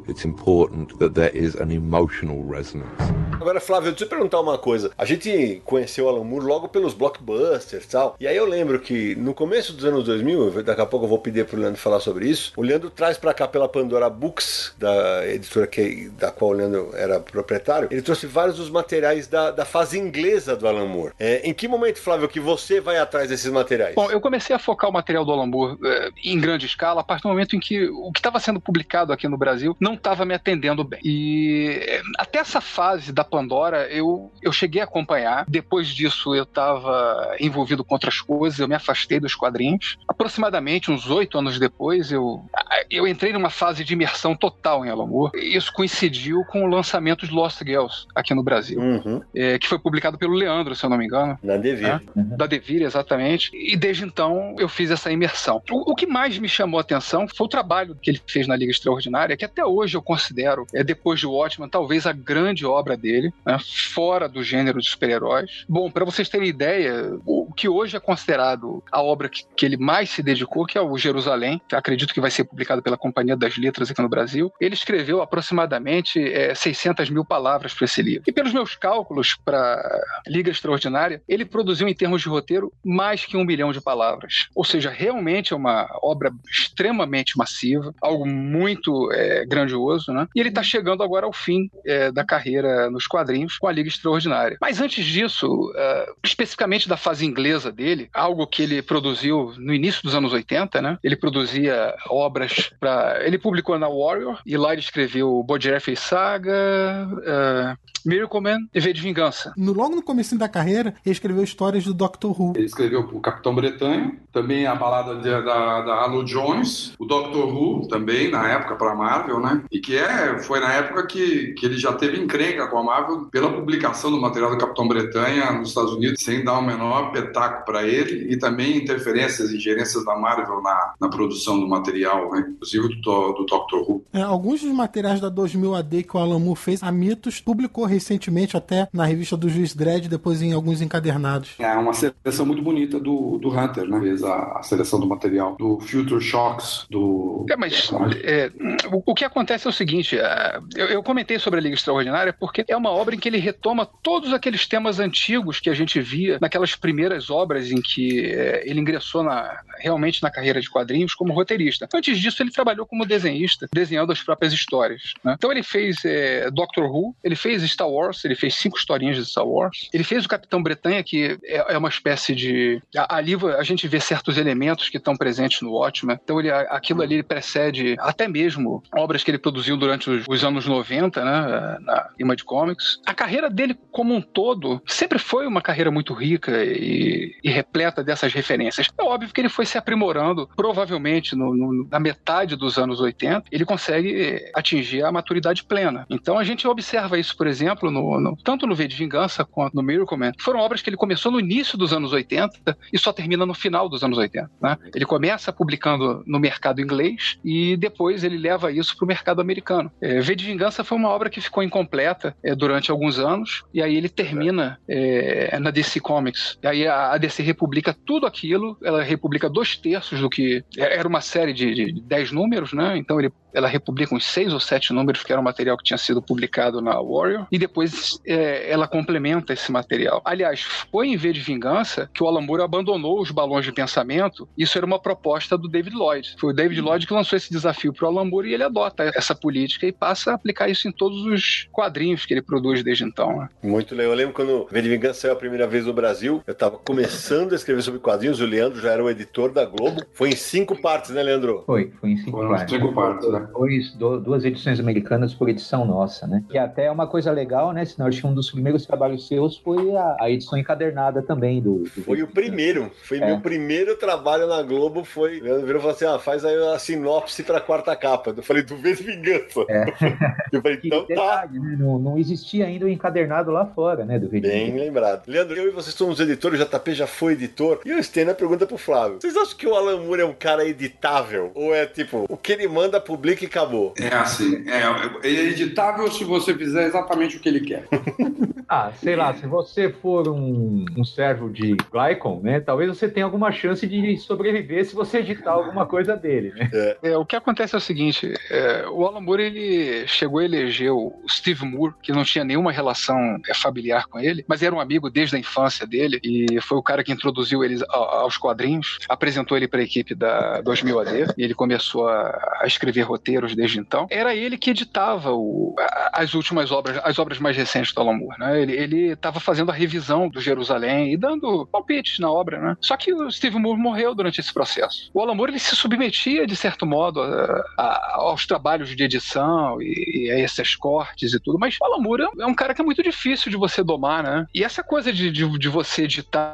it's 0.09 0.25
important 0.25 0.99
that 0.99 1.15
there 1.15 1.37
is 1.37 1.55
an 1.57 1.71
emotional 1.71 2.43
resonance. 2.43 3.15
Agora, 3.41 3.61
Flávio, 3.61 3.91
deixa 3.91 4.05
eu 4.05 4.09
te 4.09 4.11
perguntar 4.11 4.41
uma 4.41 4.57
coisa. 4.57 4.91
A 4.97 5.05
gente 5.05 5.61
conheceu 5.65 6.07
o 6.07 6.09
Alan 6.09 6.25
Moore 6.25 6.47
logo 6.47 6.69
pelos 6.69 6.95
blockbusters 6.95 7.85
e 7.85 7.89
tal. 7.89 8.17
E 8.19 8.27
aí 8.27 8.37
eu 8.37 8.47
lembro 8.47 8.81
que 8.81 9.15
no 9.17 9.35
começo 9.35 9.73
dos 9.73 9.85
anos 9.85 10.05
2000, 10.05 10.63
daqui 10.63 10.81
a 10.81 10.87
pouco 10.87 11.05
eu 11.05 11.11
vou 11.11 11.19
pedir 11.19 11.45
pro 11.45 11.59
Leandro 11.59 11.79
falar 11.79 12.01
sobre 12.01 12.27
isso. 12.27 12.53
O 12.57 12.63
Leandro 12.63 12.89
traz 12.89 13.19
pra 13.19 13.35
cá 13.35 13.47
pela 13.47 13.69
Pandora 13.69 14.09
Books, 14.09 14.75
da 14.79 15.27
editora 15.27 15.67
que, 15.67 16.09
da 16.11 16.31
qual 16.31 16.53
o 16.53 16.55
Leandro 16.55 16.91
era 16.95 17.21
proprietário. 17.21 17.89
Ele 17.91 18.01
trouxe 18.01 18.27
vários 18.27 18.57
dos 18.57 18.71
materiais 18.71 19.27
da, 19.27 19.51
da 19.51 19.65
fase 19.65 19.99
inglesa 19.99 20.57
do 20.57 20.67
Alan 20.67 20.87
Moore. 20.87 21.13
É, 21.19 21.47
em 21.47 21.53
que 21.53 21.69
momento, 21.69 22.01
Flávio, 22.01 22.29
que 22.29 22.41
você 22.41 22.81
vai 22.81 22.99
atrás 22.99 23.29
desses 23.29 23.51
materiais? 23.51 23.95
Bom, 23.95 24.11
eu 24.11 24.21
comecei 24.21 24.55
a 24.55 24.59
focar 24.59 24.89
o 24.89 24.93
material 24.93 25.25
do 25.25 25.33
Alan 25.33 25.47
Moore 25.47 25.77
eh, 25.85 26.11
em 26.25 26.41
grande 26.41 26.67
escala 26.67 27.01
a 27.01 27.05
partir 27.05 27.25
do 27.25 27.29
momento 27.29 27.57
em 27.57 27.61
que 27.61 27.89
o 27.89 28.11
que 28.13 28.21
estava 28.21 28.41
sendo 28.41 28.61
publicado 28.61 29.13
aqui 29.13 29.29
no 29.29 29.37
Brasil 29.37 29.77
não 29.79 29.94
estava 29.95 30.25
me 30.25 30.35
atendendo 30.35 30.85
bem. 30.85 31.01
E 31.05 31.79
eh, 31.83 32.03
até 32.19 32.39
essa 32.39 32.61
fase 32.61 33.13
da 33.13 33.25
Pandora 33.25 33.87
eu, 33.91 34.31
eu 34.43 34.53
cheguei 34.53 34.81
a 34.81 34.85
acompanhar. 34.85 35.45
Depois 35.49 35.89
disso 35.89 36.35
eu 36.35 36.45
estava 36.45 37.37
envolvido 37.41 37.85
com 37.85 37.95
outras 37.95 38.21
coisas, 38.21 38.59
eu 38.59 38.69
me 38.69 38.75
afastei 38.75 39.21
dos 39.21 39.35
quadrinhos. 39.35 39.97
Aproximadamente 40.09 40.91
uns 40.91 41.09
oito 41.11 41.39
anos 41.39 41.59
depois 41.59 42.11
eu, 42.11 42.43
eu 42.91 43.07
entrei 43.07 43.33
numa 43.33 43.51
fase 43.51 43.85
de 43.85 43.93
imersão 43.93 44.35
total 44.37 44.85
em 44.85 44.91
Alan 44.91 45.07
Moore. 45.07 45.33
Isso 45.39 45.73
coincidiu 45.73 46.45
com 46.47 46.65
o 46.65 46.67
lançamento 46.67 47.27
de 47.27 47.33
Lost 47.33 47.59
Girls 47.65 48.07
aqui 48.15 48.35
no 48.35 48.43
Brasil, 48.43 48.81
Uhum. 48.81 49.23
eh, 49.35 49.59
que 49.59 49.69
foi 49.69 49.79
publicado 49.79 50.19
pelo 50.19 50.35
Leandro, 50.35 50.75
se 50.75 50.85
eu 50.85 50.91
não 50.91 50.97
me 50.97 51.05
engano 51.07 51.39
Na 51.43 51.57
Devir. 51.57 52.01
da 52.15 52.47
Devir, 52.47 52.83
exatamente. 52.83 53.51
E 53.55 53.77
desde 53.77 54.05
então 54.05 54.55
eu 54.59 54.69
fiz 54.69 54.91
essa 54.91 55.11
imersão. 55.13 55.63
O, 55.71 55.93
o 55.93 55.95
que 55.95 56.07
mais 56.07 56.39
me 56.39 56.49
chamou 56.49 56.79
a 56.79 56.81
atenção 56.81 57.27
foi 57.29 57.45
o 57.47 57.49
trabalho 57.49 57.97
que 58.01 58.11
ele 58.11 58.21
fez 58.27 58.47
na 58.47 58.57
Liga 58.57 58.71
Extraordinária, 58.71 59.37
que 59.37 59.45
até 59.45 59.65
hoje 59.65 59.84
eu 59.93 60.03
considero, 60.03 60.67
é, 60.73 60.83
depois 60.83 61.21
de 61.21 61.27
Watchmen, 61.27 61.69
talvez 61.69 62.07
a 62.07 62.13
grande 62.13 62.65
obra 62.65 62.97
dele, 62.97 63.33
né, 63.45 63.59
fora 63.93 64.29
do 64.29 64.43
gênero 64.43 64.81
de 64.81 64.89
super-heróis. 64.89 65.65
Bom, 65.69 65.91
para 65.91 66.05
vocês 66.05 66.29
terem 66.29 66.49
ideia, 66.49 67.19
o 67.27 67.44
que 67.55 67.69
hoje 67.69 67.97
é 67.97 68.01
considerado 68.01 68.83
a 68.91 69.03
obra 69.03 69.29
que, 69.29 69.45
que 69.57 69.65
ele 69.65 69.77
mais 69.77 70.11
se 70.11 70.23
dedicou, 70.23 70.67
que 70.67 70.79
é 70.79 70.81
o 70.81 70.97
Jerusalém, 70.99 71.61
acredito 71.73 72.13
que 72.13 72.21
vai 72.21 72.31
ser 72.31 72.45
publicado 72.45 72.83
pela 72.83 72.97
Companhia 72.97 73.37
das 73.37 73.57
Letras 73.57 73.91
aqui 73.91 74.03
no 74.03 74.09
Brasil, 74.09 74.53
ele 74.61 74.75
escreveu 74.75 75.23
aproximadamente 75.23 76.21
é, 76.21 76.55
600 76.55 77.11
mil 77.11 77.25
palavras 77.25 77.75
para 77.75 77.85
esse 77.85 78.03
livro. 78.03 78.25
E 78.27 78.33
pelos 78.33 78.53
meus 78.53 78.75
cálculos 78.75 79.37
para 79.45 79.83
Liga 80.27 80.51
Extraordinária, 80.51 81.23
ele 81.29 81.45
produziu 81.45 81.89
em 81.89 81.95
termos 81.95 82.23
de 82.23 82.29
roteiro 82.29 82.73
mais 82.85 83.25
que 83.25 83.37
um 83.37 83.45
milhão 83.45 83.73
de 83.73 83.81
palavras. 83.81 84.49
Ou 84.55 84.65
seja, 84.65 84.91
realmente 84.91 85.53
é 85.53 85.57
uma 85.57 85.89
obra 86.03 86.33
extremamente 86.51 87.37
massiva, 87.37 87.95
algo 88.01 88.27
muito 88.27 89.11
é, 89.13 89.45
grandioso, 89.47 90.13
né? 90.13 90.27
E 90.35 90.41
ele 90.41 90.49
está 90.49 90.63
chegando 90.63 91.03
agora 91.03 91.27
ao 91.27 91.33
fim 91.33 91.71
é, 91.85 92.11
da 92.11 92.25
carreira 92.25 92.91
nos 92.91 93.07
quadrinhos 93.07 93.59
com 93.59 93.67
a 93.67 93.73
Liga 93.73 93.89
Extraordinária. 93.89 94.57
Mas 94.61 94.81
antes 94.81 95.05
disso, 95.05 95.73
é, 95.77 96.13
especificamente 96.25 96.89
da 96.89 96.97
fase 96.97 97.25
inglesa 97.25 97.44
dele, 97.73 98.09
algo 98.13 98.47
que 98.47 98.63
ele 98.63 98.81
produziu 98.83 99.53
no 99.59 99.75
início 99.75 100.03
dos 100.03 100.15
anos 100.15 100.33
80, 100.33 100.81
né? 100.81 100.99
Ele 101.03 101.17
produzia 101.17 101.95
obras 102.09 102.71
para. 102.81 103.25
Ele 103.25 103.39
publicou 103.39 103.79
na 103.79 103.89
Warrior 103.89 104.41
e 104.47 104.57
lá 104.57 104.73
ele 104.73 104.81
escreveu 104.81 105.43
Bojack 105.43 105.95
Saga, 105.97 107.09
uh, 107.13 107.79
Miracle 108.07 108.41
Man 108.41 108.59
e 108.75 108.81
V 108.81 108.93
de 108.93 109.01
Vingança. 109.01 109.53
No, 109.57 109.73
logo 109.73 109.97
no 109.97 110.03
começo 110.03 110.37
da 110.39 110.49
carreira, 110.49 110.95
ele 111.05 111.13
escreveu 111.13 111.43
histórias 111.43 111.85
do 111.85 111.95
Doctor 111.95 112.39
Who. 112.39 112.53
Ele 112.57 112.67
escreveu 112.67 113.01
o 113.01 113.21
Capitão 113.21 113.55
Bretanha, 113.55 114.17
também 114.33 114.67
a 114.67 114.75
balada 114.75 115.17
de- 115.17 115.31
da, 115.45 115.81
da 115.83 115.95
Alu 116.03 116.25
Jones, 116.25 116.95
o 116.99 117.05
Doctor 117.07 117.47
Who 117.49 117.89
também, 117.89 118.31
na 118.31 118.49
época, 118.49 118.77
para 118.77 118.93
a 118.93 118.95
Marvel, 118.95 119.41
né? 119.41 119.63
E 119.71 119.81
que 119.81 119.97
é, 119.97 120.39
foi 120.39 120.61
na 120.61 120.73
época 120.73 121.07
que, 121.07 121.55
que 121.55 121.65
ele 121.67 121.77
já 121.79 121.93
teve 121.95 122.19
encrenca 122.21 122.67
com 122.69 122.79
a 122.79 122.83
Marvel 122.83 123.27
pela 123.31 123.51
publicação 123.53 124.11
do 124.11 124.21
material 124.21 124.51
do 124.51 124.59
Capitão 124.59 124.87
Bretanha 124.87 125.53
nos 125.53 125.69
Estados 125.71 125.93
Unidos, 125.95 126.23
sem 126.23 126.45
dar 126.45 126.59
o 126.59 126.63
menor 126.63 127.11
petaco 127.35 127.65
para 127.65 127.83
ele, 127.83 128.33
e 128.33 128.37
também 128.37 128.77
interferências 128.77 129.51
e 129.51 129.57
ingerências 129.57 130.05
da 130.05 130.15
Marvel 130.17 130.63
na, 130.63 130.95
na 131.01 131.09
produção 131.09 131.59
do 131.59 131.67
material, 131.67 132.31
né? 132.31 132.47
inclusive 132.49 132.89
do, 132.89 133.01
do, 133.01 133.33
do 133.33 133.47
Doctor 133.47 133.81
Who. 133.81 134.05
É, 134.13 134.23
alguns 134.23 134.63
dos 134.63 134.73
materiais 134.73 135.21
da 135.21 135.29
2000 135.29 135.75
AD 135.75 136.03
que 136.05 136.17
o 136.17 136.21
Alan 136.21 136.39
Moore 136.39 136.59
fez, 136.59 136.83
a 136.83 136.93
Mitos 136.93 137.41
publicou 137.41 137.85
recentemente 137.85 138.57
até 138.57 138.89
na 138.93 139.05
revista 139.05 139.37
do 139.37 139.49
Juiz 139.49 139.75
Dredd, 139.75 140.09
depois 140.09 140.41
em 140.41 140.53
alguns 140.53 140.81
encadernados. 140.81 141.55
É 141.59 141.75
uma 141.75 141.93
seleção 141.93 142.47
muito 142.47 142.63
bonita 142.63 143.01
do, 143.01 143.39
do 143.39 143.49
Hunter, 143.49 143.89
né? 143.89 144.01
Fez 144.01 144.23
a, 144.23 144.59
a 144.59 144.63
seleção 144.63 145.01
do 145.01 145.07
material, 145.07 145.57
do 145.57 145.81
Future 145.81 146.21
Shocks, 146.21 146.87
do. 146.89 147.45
É, 147.51 147.57
mas 147.57 147.91
é, 148.23 148.51
o, 148.93 149.03
o 149.05 149.15
que 149.15 149.25
acontece 149.25 149.67
é 149.67 149.71
o 149.71 149.73
seguinte: 149.73 150.19
é, 150.19 150.61
eu, 150.77 150.87
eu 150.87 151.03
comentei 151.03 151.39
sobre 151.39 151.59
a 151.59 151.63
Liga 151.63 151.75
Extraordinária 151.75 152.33
porque 152.33 152.65
é 152.69 152.77
uma 152.77 152.91
obra 152.91 153.15
em 153.15 153.19
que 153.19 153.29
ele 153.29 153.39
retoma 153.39 153.87
todos 153.87 154.33
aqueles 154.33 154.67
temas 154.67 155.01
antigos 155.01 155.59
que 155.61 155.71
a 155.71 155.75
gente 155.75 156.01
via 156.01 156.39
naquelas 156.41 156.77
primeiras 156.77 157.24
obras 157.31 157.71
em 157.71 157.81
que 157.81 158.27
é, 158.27 158.63
ele 158.67 158.81
ingressou 158.81 159.23
na, 159.23 159.61
realmente 159.79 160.23
na 160.23 160.31
carreira 160.31 160.61
de 160.61 160.71
quadrinhos 160.71 161.15
como 161.15 161.33
roteirista. 161.33 161.89
Antes 161.95 162.19
disso, 162.19 162.43
ele 162.43 162.51
trabalhou 162.51 162.87
como 162.87 163.07
desenhista, 163.07 163.69
desenhando 163.73 164.13
as 164.13 164.23
próprias 164.23 164.53
histórias. 164.53 165.15
né? 165.23 165.35
Então, 165.37 165.51
ele 165.51 165.63
fez 165.63 166.05
é, 166.05 166.51
Doctor 166.51 166.91
Who, 166.91 167.15
ele 167.23 167.37
fez 167.37 167.63
Star 167.63 167.89
Wars, 167.89 168.25
ele 168.25 168.35
fez 168.35 168.55
cinco 168.55 168.77
historinhas 168.77 169.17
de 169.17 169.25
Star 169.25 169.47
Wars, 169.47 169.89
ele 169.93 170.05
fez 170.05 170.25
o 170.25 170.29
Capitão 170.29 170.63
Bretanha, 170.63 171.03
que 171.03 171.39
é, 171.45 171.75
é 171.75 171.79
uma 171.79 171.89
espécie 171.89 172.35
de. 172.35 172.83
Ali 173.09 173.35
a 173.59 173.63
gente 173.63 173.87
vê 173.89 174.01
certos 174.01 174.39
elementos 174.39 174.89
que 174.89 174.97
estão 174.97 175.17
presentes 175.17 175.61
no 175.61 175.73
Watchmen. 175.73 176.19
Então, 176.23 176.39
ele, 176.39 176.51
aquilo 176.51 177.03
ali 177.03 177.15
ele 177.15 177.23
precede 177.23 177.97
até 177.99 178.29
mesmo 178.29 178.83
obras 178.95 179.23
que 179.23 179.31
ele 179.31 179.39
produziu 179.39 179.77
durante 179.77 180.11
os, 180.11 180.25
os 180.29 180.45
anos 180.45 180.67
90, 180.67 181.25
né, 181.25 181.79
na 181.81 182.11
Image 182.19 182.45
Comics. 182.45 183.01
A 183.07 183.15
carreira 183.15 183.49
dele 183.49 183.77
como 183.91 184.15
um 184.15 184.21
todo 184.21 184.83
sempre 184.87 185.19
foi 185.19 185.47
uma 185.47 185.63
carreira 185.63 185.91
muito 185.91 186.13
rica 186.13 186.65
e, 186.65 187.14
e 187.43 187.51
repleta 187.51 188.03
dessas 188.03 188.33
referências. 188.33 188.89
É 188.99 189.03
óbvio 189.03 189.33
que 189.33 189.41
ele 189.41 189.49
foi 189.49 189.67
se 189.67 189.79
aprimorando, 189.79 190.49
provavelmente 190.57 191.35
no- 191.37 191.55
no- 191.55 191.87
na 191.91 191.99
metade 192.01 192.57
dos 192.57 192.79
anos 192.79 193.01
80, 193.01 193.45
ele 193.51 193.65
consegue 193.65 194.51
atingir 194.55 195.03
a 195.05 195.13
maturidade 195.13 195.65
plena. 195.65 196.07
Então 196.11 196.39
a 196.39 196.45
gente 196.45 196.67
observa 196.67 197.19
isso, 197.19 197.37
por 197.37 197.47
exemplo, 197.47 197.91
no, 197.91 198.21
no- 198.21 198.37
tanto 198.43 198.67
no 198.67 198.75
V 198.75 198.87
de 198.87 198.97
Vingança 198.97 199.45
quanto 199.45 199.75
no 199.75 199.83
Miracle 199.83 200.17
Man. 200.19 200.33
Foram 200.41 200.61
obras 200.61 200.83
que 200.83 200.91
ele 200.91 200.97
começou 200.97 201.31
no 201.33 201.41
início 201.41 201.77
dos 201.79 201.93
anos 201.93 202.13
80 202.13 202.77
e 202.93 202.99
só 202.99 203.13
termina 203.13 203.47
no 203.47 203.55
final 203.55 203.89
dos 203.89 204.03
anos 204.05 204.19
80. 204.19 204.51
né? 204.61 204.77
Ele 204.95 205.05
começa 205.05 205.53
publicando 205.53 206.23
no 206.27 206.39
mercado 206.39 206.81
inglês 206.81 207.39
e 207.45 207.77
depois 207.77 208.25
ele 208.25 208.37
leva 208.39 208.71
isso 208.73 208.97
para 208.97 209.05
o 209.05 209.09
mercado 209.09 209.41
americano. 209.41 209.91
É, 210.01 210.21
v 210.21 210.35
de 210.35 210.45
Vingança 210.45 210.83
foi 210.85 210.97
uma 210.99 211.09
obra 211.09 211.31
que 211.31 211.41
ficou 211.41 211.63
incompleta 211.63 212.37
é, 212.43 212.55
durante 212.55 212.91
alguns 212.91 213.19
anos 213.19 213.63
e 213.73 213.83
aí 213.83 213.95
ele 213.97 214.09
termina 214.09 214.79
é, 214.89 215.59
na 215.59 215.71
DC 215.71 216.01
Comics. 216.01 216.59
E 216.63 216.67
aí 216.67 216.87
a, 216.87 217.04
a 217.13 217.19
DC 217.19 217.43
republica 217.43 217.97
tudo 218.05 218.27
aquilo, 218.27 218.77
ela 218.83 219.03
republica 219.03 219.49
dois 219.49 219.77
terços 219.77 220.21
do 220.21 220.31
que 220.31 220.65
era 220.77 221.07
uma 221.07 221.21
série 221.21 221.53
de, 221.53 221.75
de 221.75 222.01
dez 222.01 222.31
números, 222.31 222.73
né? 222.73 222.97
Então 222.97 223.19
ele 223.19 223.33
ela 223.55 223.69
republica 223.69 224.15
uns 224.15 224.27
seis 224.27 224.53
ou 224.53 224.59
sete 224.59 224.93
números, 224.93 225.23
que 225.23 225.33
era 225.33 225.41
o 225.41 225.45
material 225.45 225.79
que 225.79 225.85
tinha 225.85 225.97
sido 225.97 226.21
publicado 226.21 226.81
na 226.83 227.01
Warrior, 227.01 227.47
e 227.51 227.59
depois 227.59 228.19
é, 228.27 228.69
ela 228.71 228.89
complementa 228.89 229.53
esse 229.53 229.71
material. 229.71 230.21
Aliás, 230.25 230.63
foi 230.91 231.09
em 231.09 231.17
V 231.17 231.33
de 231.33 231.41
Vingança 231.41 232.11
que 232.13 232.23
o 232.23 232.27
Alan 232.27 232.41
Moore 232.41 232.63
abandonou 232.63 233.21
os 233.21 233.31
balões 233.31 233.65
de 233.65 233.73
pensamento. 233.73 234.49
Isso 234.59 234.77
era 234.77 234.85
uma 234.85 234.99
proposta 234.99 235.57
do 235.57 235.69
David 235.69 235.95
Lloyd. 235.95 236.35
Foi 236.39 236.51
o 236.51 236.53
David 236.53 236.81
Lloyd 236.81 237.07
que 237.07 237.15
lançou 237.15 237.37
esse 237.37 237.51
desafio 237.51 237.93
para 237.93 238.07
o 238.07 238.09
Alan 238.09 238.25
Moore 238.25 238.51
e 238.51 238.55
ele 238.55 238.65
adota 238.65 239.05
essa 239.15 239.35
política 239.35 239.87
e 239.87 239.93
passa 239.93 240.33
a 240.33 240.35
aplicar 240.35 240.69
isso 240.69 240.89
em 240.89 240.93
todos 240.93 241.25
os 241.25 241.69
quadrinhos 241.71 242.27
que 242.27 242.35
ele 242.35 242.43
produz 242.43 242.83
desde 242.83 243.05
então. 243.05 243.39
né? 243.39 243.49
Muito 243.63 243.95
legal. 243.95 244.13
Eu 244.13 244.17
lembro 244.17 244.35
quando 244.35 244.67
V 244.69 244.83
de 244.83 244.89
Vingança 244.89 245.21
saiu 245.21 245.33
a 245.33 245.37
primeira 245.37 245.67
vez 245.67 245.87
no 245.87 245.93
Brasil, 245.93 246.43
eu 246.47 246.55
tava 246.55 246.77
começando 246.85 247.53
a 247.53 247.57
escrever 247.57 247.83
sobre 247.83 248.01
quadrinhos, 248.01 248.41
o 248.41 248.47
Leandro 248.47 248.81
já 248.81 248.91
era 248.93 249.03
o 249.03 249.09
editor 249.11 249.51
da 249.53 249.65
Globo. 249.65 250.03
Foi 250.13 250.29
em 250.31 250.37
cinco 250.37 250.81
partes, 250.81 251.11
né, 251.11 251.23
Leandro? 251.23 251.63
Foi, 251.67 251.91
foi 252.01 252.11
em 252.11 252.17
cinco 252.19 252.33
Foram 252.33 252.51
partes. 252.51 252.75
cinco 252.75 252.93
partes, 252.95 253.29
né? 253.31 253.49
Dois, 253.53 253.93
do- 253.95 254.21
duas 254.21 254.45
edições 254.45 254.79
americanas 254.79 255.33
por 255.35 255.49
edição 255.49 255.85
nossa, 255.85 256.27
né? 256.27 256.45
E 256.51 256.59
até 256.59 256.87
é 256.87 256.91
uma 256.91 257.07
coisa 257.07 257.31
legal, 257.33 257.73
né? 257.73 257.85
Senão 257.85 258.07
acho 258.09 258.21
que 258.21 258.27
um 258.27 258.35
dos 258.35 258.51
primeiros 258.51 258.85
trabalhos 258.87 259.27
seus 259.27 259.57
foi 259.57 259.95
a, 259.97 260.17
a 260.21 260.31
edição 260.31 260.59
encadernada 260.59 261.23
também 261.23 261.61
do. 261.63 261.85
do 261.97 262.03
Foi 262.03 262.23
o 262.23 262.29
primeiro. 262.29 262.91
Foi 263.03 263.19
É. 263.19 263.27
meu 263.27 263.41
primeiro 263.41 263.97
trabalho 263.97 264.47
na 264.47 264.63
Globo. 264.63 265.05
Foi. 265.05 265.41
O 265.41 265.45
Leandro 265.45 265.67
virou 265.67 265.79
e 265.81 265.83
falou 265.83 265.95
assim: 265.97 266.05
ah, 266.07 266.19
faz 266.19 266.45
aí 266.45 266.55
a 266.75 266.79
sinopse 266.79 267.43
pra 267.43 267.61
quarta 267.61 267.95
capa. 267.97 268.35
Eu 268.37 268.43
falei, 268.43 268.63
do 268.63 268.77
V 268.77 268.95
de 268.95 269.03
Vingança. 269.03 269.65
É. 269.69 269.85
Eu 270.53 270.63
falei, 270.63 270.79
então 270.85 271.01
tá. 271.01 271.07
detalhe, 271.09 271.59
né? 271.59 271.77
não, 271.79 271.99
não 271.99 272.19
existia 272.19 272.67
ainda 272.67 272.85
o 272.85 272.89
encadernado 272.89 273.51
lá 273.51 273.67
fora, 273.67 274.05
né? 274.05 274.19
Do 274.19 274.29
Rio 274.29 274.41
Bem 274.43 274.77
lembrado. 274.79 275.27
Leandro, 275.27 275.57
eu 275.57 275.67
e 275.69 275.71
vocês 275.71 275.95
somos 275.97 276.21
editores, 276.21 276.61
o 276.61 276.67
JP 276.79 276.95
já 276.95 277.07
foi 277.07 277.33
editor. 277.33 277.81
E 277.85 277.93
o 277.93 278.03
Stena 278.03 278.35
pergunta 278.35 278.67
pro 278.67 278.79
Flávio: 278.79 279.19
Vocês 279.21 279.37
acham 279.37 279.57
que 279.57 279.67
o 279.67 279.75
Alan 279.75 280.01
Moore 280.01 280.23
é 280.23 280.27
um 280.27 280.35
cara 280.35 280.67
editável? 280.67 281.51
Ou 281.55 281.75
é 281.75 281.87
tipo, 281.87 282.25
o 282.29 282.37
que 282.37 282.53
ele 282.53 282.69
manda, 282.69 283.01
publica 283.01 283.45
e 283.45 283.47
acabou? 283.47 283.95
É 284.01 284.15
assim, 284.15 284.65
é, 284.69 285.27
ele 285.27 285.41
é 285.41 285.45
editável 285.51 286.11
se 286.11 286.25
você 286.25 286.55
fizer 286.55 286.87
exatamente 286.87 287.37
o 287.37 287.41
que 287.41 287.49
ele 287.49 287.61
quer. 287.61 287.85
Ah, 288.67 288.91
sei 288.93 289.15
lá, 289.15 289.35
se 289.35 289.47
você 289.47 289.91
for 289.91 290.27
um, 290.29 290.85
um 290.97 291.05
servo 291.05 291.51
de 291.51 291.77
Glycon, 291.93 292.41
né? 292.43 292.61
Talvez 292.61 292.89
você 292.89 293.09
tenha 293.09 293.27
alguma 293.27 293.53
chance 293.53 293.87
de 293.87 294.17
sobreviver 294.17 294.85
se 294.85 294.95
você 294.95 295.19
editar 295.19 295.53
alguma 295.53 295.87
coisa 295.87 296.17
dele, 296.17 296.53
né? 296.55 296.71
É, 297.03 297.17
o 297.17 297.27
que 297.27 297.37
acontece 297.37 297.75
é 297.75 297.79
o 297.79 297.81
seguinte: 297.81 298.33
é, 298.51 298.87
o 298.89 299.07
Alan 299.07 299.21
Moore 299.21 299.43
ele 299.43 300.07
chegou 300.07 300.41
a 300.41 300.45
eleger 300.45 300.93
o 300.93 301.15
Steve 301.29 301.65
Moore, 301.65 301.95
que 302.03 302.11
não 302.11 302.25
tinha 302.25 302.45
nenhuma 302.45 302.73
relação 302.73 303.39
é, 303.47 303.55
familiar 303.55 304.07
com 304.07 304.19
ele, 304.19 304.45
mas 304.49 304.63
era 304.63 304.75
um 304.75 304.81
amigo 304.81 305.11
desde 305.11 305.37
a 305.37 305.39
infância 305.39 305.87
dele 305.87 306.19
e 306.23 306.61
foi 306.65 306.79
o 306.79 306.83
cara 306.83 307.03
que 307.05 307.13
introduziu 307.13 307.63
ele 307.65 307.83
a- 307.91 307.97
aos 308.21 308.37
quadrinhos, 308.37 308.99
apresentou 309.09 309.57
ele 309.57 309.69
para 309.69 309.81
a 309.81 309.85
equipe 309.85 310.15
da 310.15 310.61
2000 310.63 310.99
AD 311.01 311.27
e 311.37 311.43
ele 311.43 311.55
começou 311.55 312.09
a, 312.09 312.59
a 312.61 312.67
escrever 312.67 313.03
roteiros 313.03 313.55
desde 313.55 313.79
então. 313.79 314.07
Era 314.11 314.35
ele 314.35 314.57
que 314.59 314.71
editava 314.71 315.33
o- 315.33 315.75
as 316.13 316.35
últimas 316.35 316.71
obras, 316.71 316.99
as 317.05 317.19
obras 317.19 317.39
mais 317.39 317.57
recentes 317.57 317.93
do 317.93 318.01
Alan 318.01 318.15
Moore, 318.17 318.39
né? 318.39 318.63
Ele 318.63 319.13
estava 319.13 319.41
fazendo 319.41 319.71
a 319.71 319.75
revisão 319.75 320.29
do 320.29 320.41
Jerusalém 320.41 321.13
e 321.13 321.17
dando 321.17 321.67
palpites 321.67 322.19
na 322.19 322.31
obra, 322.31 322.61
né? 322.61 322.77
Só 322.81 322.97
que 322.97 323.13
o 323.13 323.31
Steve 323.31 323.59
Moore 323.59 323.79
morreu 323.81 324.15
durante 324.15 324.41
esse 324.41 324.53
processo. 324.53 325.11
O 325.13 325.21
Alan 325.21 325.35
Moore 325.35 325.53
ele 325.53 325.59
se 325.59 325.75
submetia 325.77 326.47
de 326.47 326.57
certo 326.57 326.87
modo 326.87 327.21
a- 327.23 327.65
a- 327.77 328.13
aos 328.17 328.47
trabalhos 328.47 328.95
de 328.95 329.03
edição 329.05 329.81
e, 329.83 330.27
e 330.27 330.31
a 330.31 330.39
esses 330.39 330.75
cortes 330.77 331.33
e 331.33 331.41
tudo, 331.41 331.59
mas 331.59 331.77
o 331.81 331.85
Alan 331.85 331.99
Moore 332.03 332.29
é 332.41 332.47
um 332.47 332.55
cara 332.55 332.75
que 332.75 332.81
é 332.81 332.85
muito 332.85 333.03
difícil 333.03 333.51
de 333.51 333.57
você 333.57 333.83
domar, 333.83 334.23
né? 334.23 334.47
E 334.55 334.63
essa 334.65 334.83
coisa 334.83 335.13
de, 335.13 335.31
de, 335.31 335.47
de 335.59 335.69
você 335.69 336.05
editar, 336.05 336.54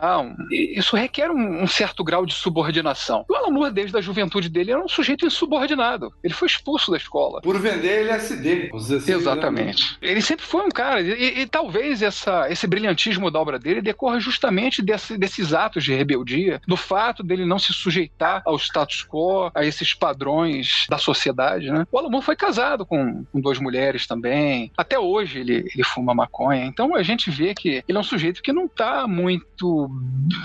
isso 0.50 0.96
requer 0.96 1.30
um, 1.30 1.62
um 1.62 1.66
certo 1.66 2.02
grau 2.04 2.24
de 2.26 2.34
subordinação. 2.34 3.24
O 3.28 3.34
Alan 3.34 3.50
Moore, 3.50 3.72
desde 3.72 3.96
a 3.96 4.00
juventude 4.00 4.48
dele, 4.48 4.72
era 4.72 4.82
um 4.82 4.88
sujeito 4.88 5.26
insubordinado. 5.26 6.12
Ele 6.22 6.34
foi 6.34 6.46
expulso 6.48 6.90
da 6.90 6.96
escola. 6.96 7.40
Por 7.42 7.58
vender 7.60 8.02
LSD. 8.06 8.70
assim, 8.74 9.12
Exatamente. 9.12 9.96
Ele 10.00 10.20
sempre 10.20 10.44
foi 10.44 10.62
um 10.64 10.68
cara, 10.70 11.00
e, 11.00 11.40
e 11.40 11.46
talvez 11.46 12.02
essa, 12.02 12.50
esse 12.50 12.66
brilhantismo 12.66 13.30
da 13.30 13.40
obra 13.40 13.58
dele 13.58 13.80
decorra 13.82 14.20
justamente 14.20 14.82
desse- 14.82 15.18
desses 15.18 15.52
atos 15.52 15.84
de 15.84 15.94
rebeldia, 15.94 16.60
do 16.66 16.76
fato 16.76 17.22
dele 17.22 17.44
não 17.44 17.58
se 17.58 17.72
sujeitar 17.72 18.42
ao 18.46 18.56
status 18.56 19.04
quo, 19.06 19.50
a 19.54 19.64
esses 19.64 19.94
padrões 19.94 20.86
da 20.88 20.98
sociedade, 20.98 21.70
né? 21.70 21.86
O 21.90 21.98
Alan 21.98 22.08
Moore 22.10 22.24
foi 22.24 22.36
casado 22.36 22.84
com, 22.86 23.24
com 23.32 23.40
duas 23.40 23.58
mulheres 23.58 24.06
também. 24.06 24.70
Até 24.76 24.98
hoje 24.98 25.40
ele, 25.40 25.70
ele 25.74 25.84
fuma 25.84 26.14
maconha. 26.14 26.64
Então 26.64 26.94
a 26.94 27.02
gente 27.02 27.30
vê 27.30 27.54
que 27.54 27.82
ele 27.88 27.96
é 27.98 28.00
um 28.00 28.04
sujeito 28.04 28.42
que 28.42 28.52
não 28.52 28.68
tá 28.68 29.06
muito. 29.06 29.89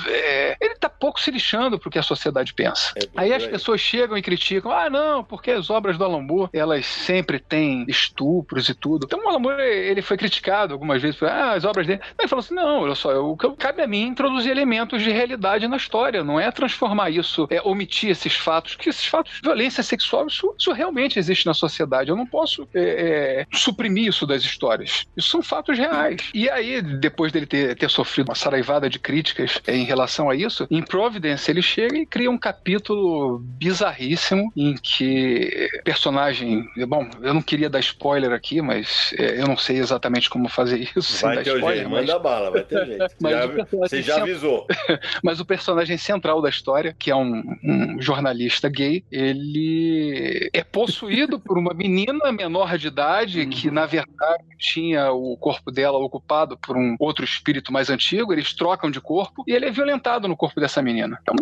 É, 0.08 0.58
ele 0.60 0.76
tá 0.76 0.90
pouco 0.90 1.20
se 1.20 1.32
lixando 1.32 1.80
pro 1.80 1.90
que 1.90 2.00
a 2.00 2.04
sociedade 2.04 2.54
pensa. 2.54 2.94
É, 2.96 3.08
Aí 3.16 3.34
as 3.34 3.46
pessoas 3.46 3.82
chegam 3.82 4.18
e 4.18 4.22
criticam, 4.22 4.72
ah, 4.72 4.90
não, 4.90 5.24
porque 5.24 5.52
as 5.52 5.70
obras 5.70 5.98
do 5.98 6.04
Alan 6.04 6.22
Moore, 6.22 6.50
elas 6.54 6.86
sempre 6.86 7.40
têm 7.40 7.86
estupros 7.88 8.70
e 8.70 8.74
tudo. 8.74 9.06
Então 9.06 9.24
o 9.24 9.30
Alan 9.30 9.40
Moore, 9.40 9.62
ele 9.62 10.02
foi 10.02 10.18
criticado 10.18 10.74
algumas 10.74 11.02
vezes, 11.02 11.18
por, 11.18 11.28
ah, 11.28 11.54
as 11.54 11.66
obras 11.66 11.88
dele... 11.88 12.00
Aí 12.04 12.14
ele 12.22 12.28
falou 12.28 12.44
assim, 12.44 12.56
não, 12.56 12.82
olha 12.82 12.96
só, 12.96 13.12
o 13.24 13.38
que 13.38 13.50
cabe 13.56 13.82
a 13.82 13.88
mim 13.88 14.04
é 14.04 14.08
introduzir 14.08 14.52
elementos 14.52 15.02
de 15.02 15.12
realidade 15.12 15.68
na 15.68 15.78
história, 15.78 16.24
não 16.24 16.40
é 16.40 16.52
transformar 16.52 17.10
isso, 17.10 17.48
é 17.50 17.62
omitir 17.62 18.10
esses 18.10 18.36
fatos, 18.36 18.76
que 18.76 18.90
esses 18.90 19.06
fatos 19.06 19.34
de 19.34 19.42
violência 19.42 19.84
sexual, 19.84 20.28
isso, 20.28 20.54
isso 20.58 20.72
realmente 20.72 21.20
existe 21.20 21.46
na 21.46 21.54
sociedade. 21.54 22.10
Eu 22.10 22.16
não 22.16 22.26
posso 22.26 22.68
é, 22.74 22.82
é, 22.82 23.58
suprimir 23.58 24.10
isso 24.10 24.26
das 24.26 24.44
histórias. 24.44 25.06
Isso 25.16 25.30
são 25.30 25.42
fatos 25.42 25.78
reais. 25.78 26.30
E 26.34 26.50
aí, 26.50 26.82
depois 26.82 27.32
dele 27.32 27.46
ter, 27.46 27.76
ter 27.76 27.90
sofrido 27.90 28.30
uma 28.30 28.36
saraivada 28.36 28.90
de 28.90 29.00
críticas 29.00 29.35
é, 29.68 29.76
em 29.76 29.84
relação 29.84 30.30
a 30.30 30.36
isso, 30.36 30.68
em 30.70 30.82
Providence 30.82 31.50
ele 31.50 31.62
chega 31.62 31.98
e 31.98 32.06
cria 32.06 32.30
um 32.32 32.38
capítulo 32.38 33.40
bizarríssimo 33.40 34.52
em 34.56 34.76
que 34.76 35.68
personagem. 35.84 36.66
Bom, 36.88 37.08
eu 37.22 37.34
não 37.34 37.42
queria 37.42 37.70
dar 37.70 37.80
spoiler 37.80 38.32
aqui, 38.32 38.62
mas 38.62 39.14
é, 39.18 39.42
eu 39.42 39.48
não 39.48 39.58
sei 39.58 39.78
exatamente 39.78 40.30
como 40.30 40.48
fazer 40.50 40.90
isso 40.96 41.22
Vai 41.26 41.44
ter 41.44 41.52
o 41.52 41.56
spoiler. 41.56 41.76
jeito, 41.78 41.90
mas- 41.90 42.06
manda 42.08 42.20
bala, 42.20 42.52
vai 42.52 42.64
ter 42.64 42.86
jeito. 42.86 43.06
Já- 43.22 43.48
você 43.72 44.02
já 44.02 44.22
avisou. 44.22 44.66
mas 45.24 45.40
o 45.40 45.46
personagem 45.46 45.98
central 45.98 46.42
da 46.42 46.50
história, 46.50 46.96
que 46.98 47.10
é 47.12 47.16
um, 47.16 47.42
um 47.64 48.02
jornalista 48.02 48.70
gay, 48.70 49.04
ele 49.12 50.50
é 50.54 50.64
possuído 50.64 51.40
por 51.40 51.58
uma 51.58 51.74
menina 51.74 52.32
menor 52.32 52.78
de 52.78 52.88
idade 52.88 53.46
que, 53.48 53.70
na 53.72 53.86
verdade, 53.86 54.44
tinha 54.58 55.12
o 55.12 55.36
corpo 55.38 55.72
dela 55.72 55.98
ocupado 55.98 56.58
por 56.58 56.78
um 56.78 56.96
outro 57.00 57.24
espírito 57.26 57.72
mais 57.72 57.90
antigo. 57.90 58.32
Eles 58.34 58.54
trocam 58.54 58.90
de 58.90 59.02
corpo 59.02 59.25
e 59.48 59.52
ele 59.54 59.66
é 59.66 59.72
violentado 59.72 60.28
no 60.28 60.36
corpo 60.36 60.60
dessa 60.60 60.82
menina. 60.82 61.20
Então, 61.22 61.36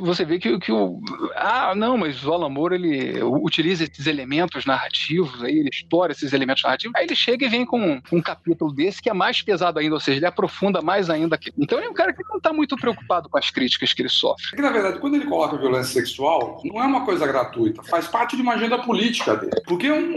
você 0.00 0.24
vê 0.24 0.38
que, 0.38 0.58
que 0.58 0.72
o. 0.72 1.00
Ah, 1.34 1.74
não, 1.74 1.96
mas 1.96 2.24
o 2.24 2.32
Alan 2.32 2.48
Moore 2.48 2.74
ele 2.74 3.22
utiliza 3.22 3.84
esses 3.84 4.06
elementos 4.06 4.64
narrativos, 4.66 5.42
aí 5.42 5.58
ele 5.58 5.70
explora 5.72 6.12
esses 6.12 6.32
elementos 6.32 6.62
narrativos. 6.62 6.94
Aí 6.96 7.04
ele 7.06 7.16
chega 7.16 7.46
e 7.46 7.48
vem 7.48 7.64
com 7.64 8.00
um, 8.12 8.20
capítulo 8.22 8.72
desse 8.72 9.00
que 9.02 9.10
é 9.10 9.14
mais 9.14 9.42
pesado 9.42 9.78
ainda, 9.78 9.94
ou 9.94 10.00
seja, 10.00 10.18
ele 10.18 10.26
aprofunda 10.26 10.80
mais 10.82 11.08
ainda. 11.10 11.34
aquilo. 11.36 11.56
Então 11.58 11.78
ele 11.78 11.86
é 11.86 11.90
um 11.90 11.94
cara 11.94 12.12
que 12.12 12.22
não 12.28 12.36
está 12.36 12.52
muito 12.52 12.76
preocupado 12.76 13.28
com 13.28 13.38
as 13.38 13.50
críticas 13.50 13.92
que 13.92 14.02
ele 14.02 14.08
sofre. 14.08 14.44
É 14.52 14.56
que, 14.56 14.62
na 14.62 14.70
verdade, 14.70 14.98
quando 14.98 15.14
ele 15.14 15.26
coloca 15.26 15.56
violência 15.56 15.92
sexual, 15.92 16.60
não 16.64 16.82
é 16.82 16.86
uma 16.86 17.04
coisa 17.04 17.26
gratuita, 17.26 17.82
faz 17.84 18.06
parte 18.06 18.36
de 18.36 18.42
uma 18.42 18.54
agenda 18.54 18.78
política 18.78 19.36
dele. 19.36 19.60
Porque 19.66 19.90
um- 19.90 20.16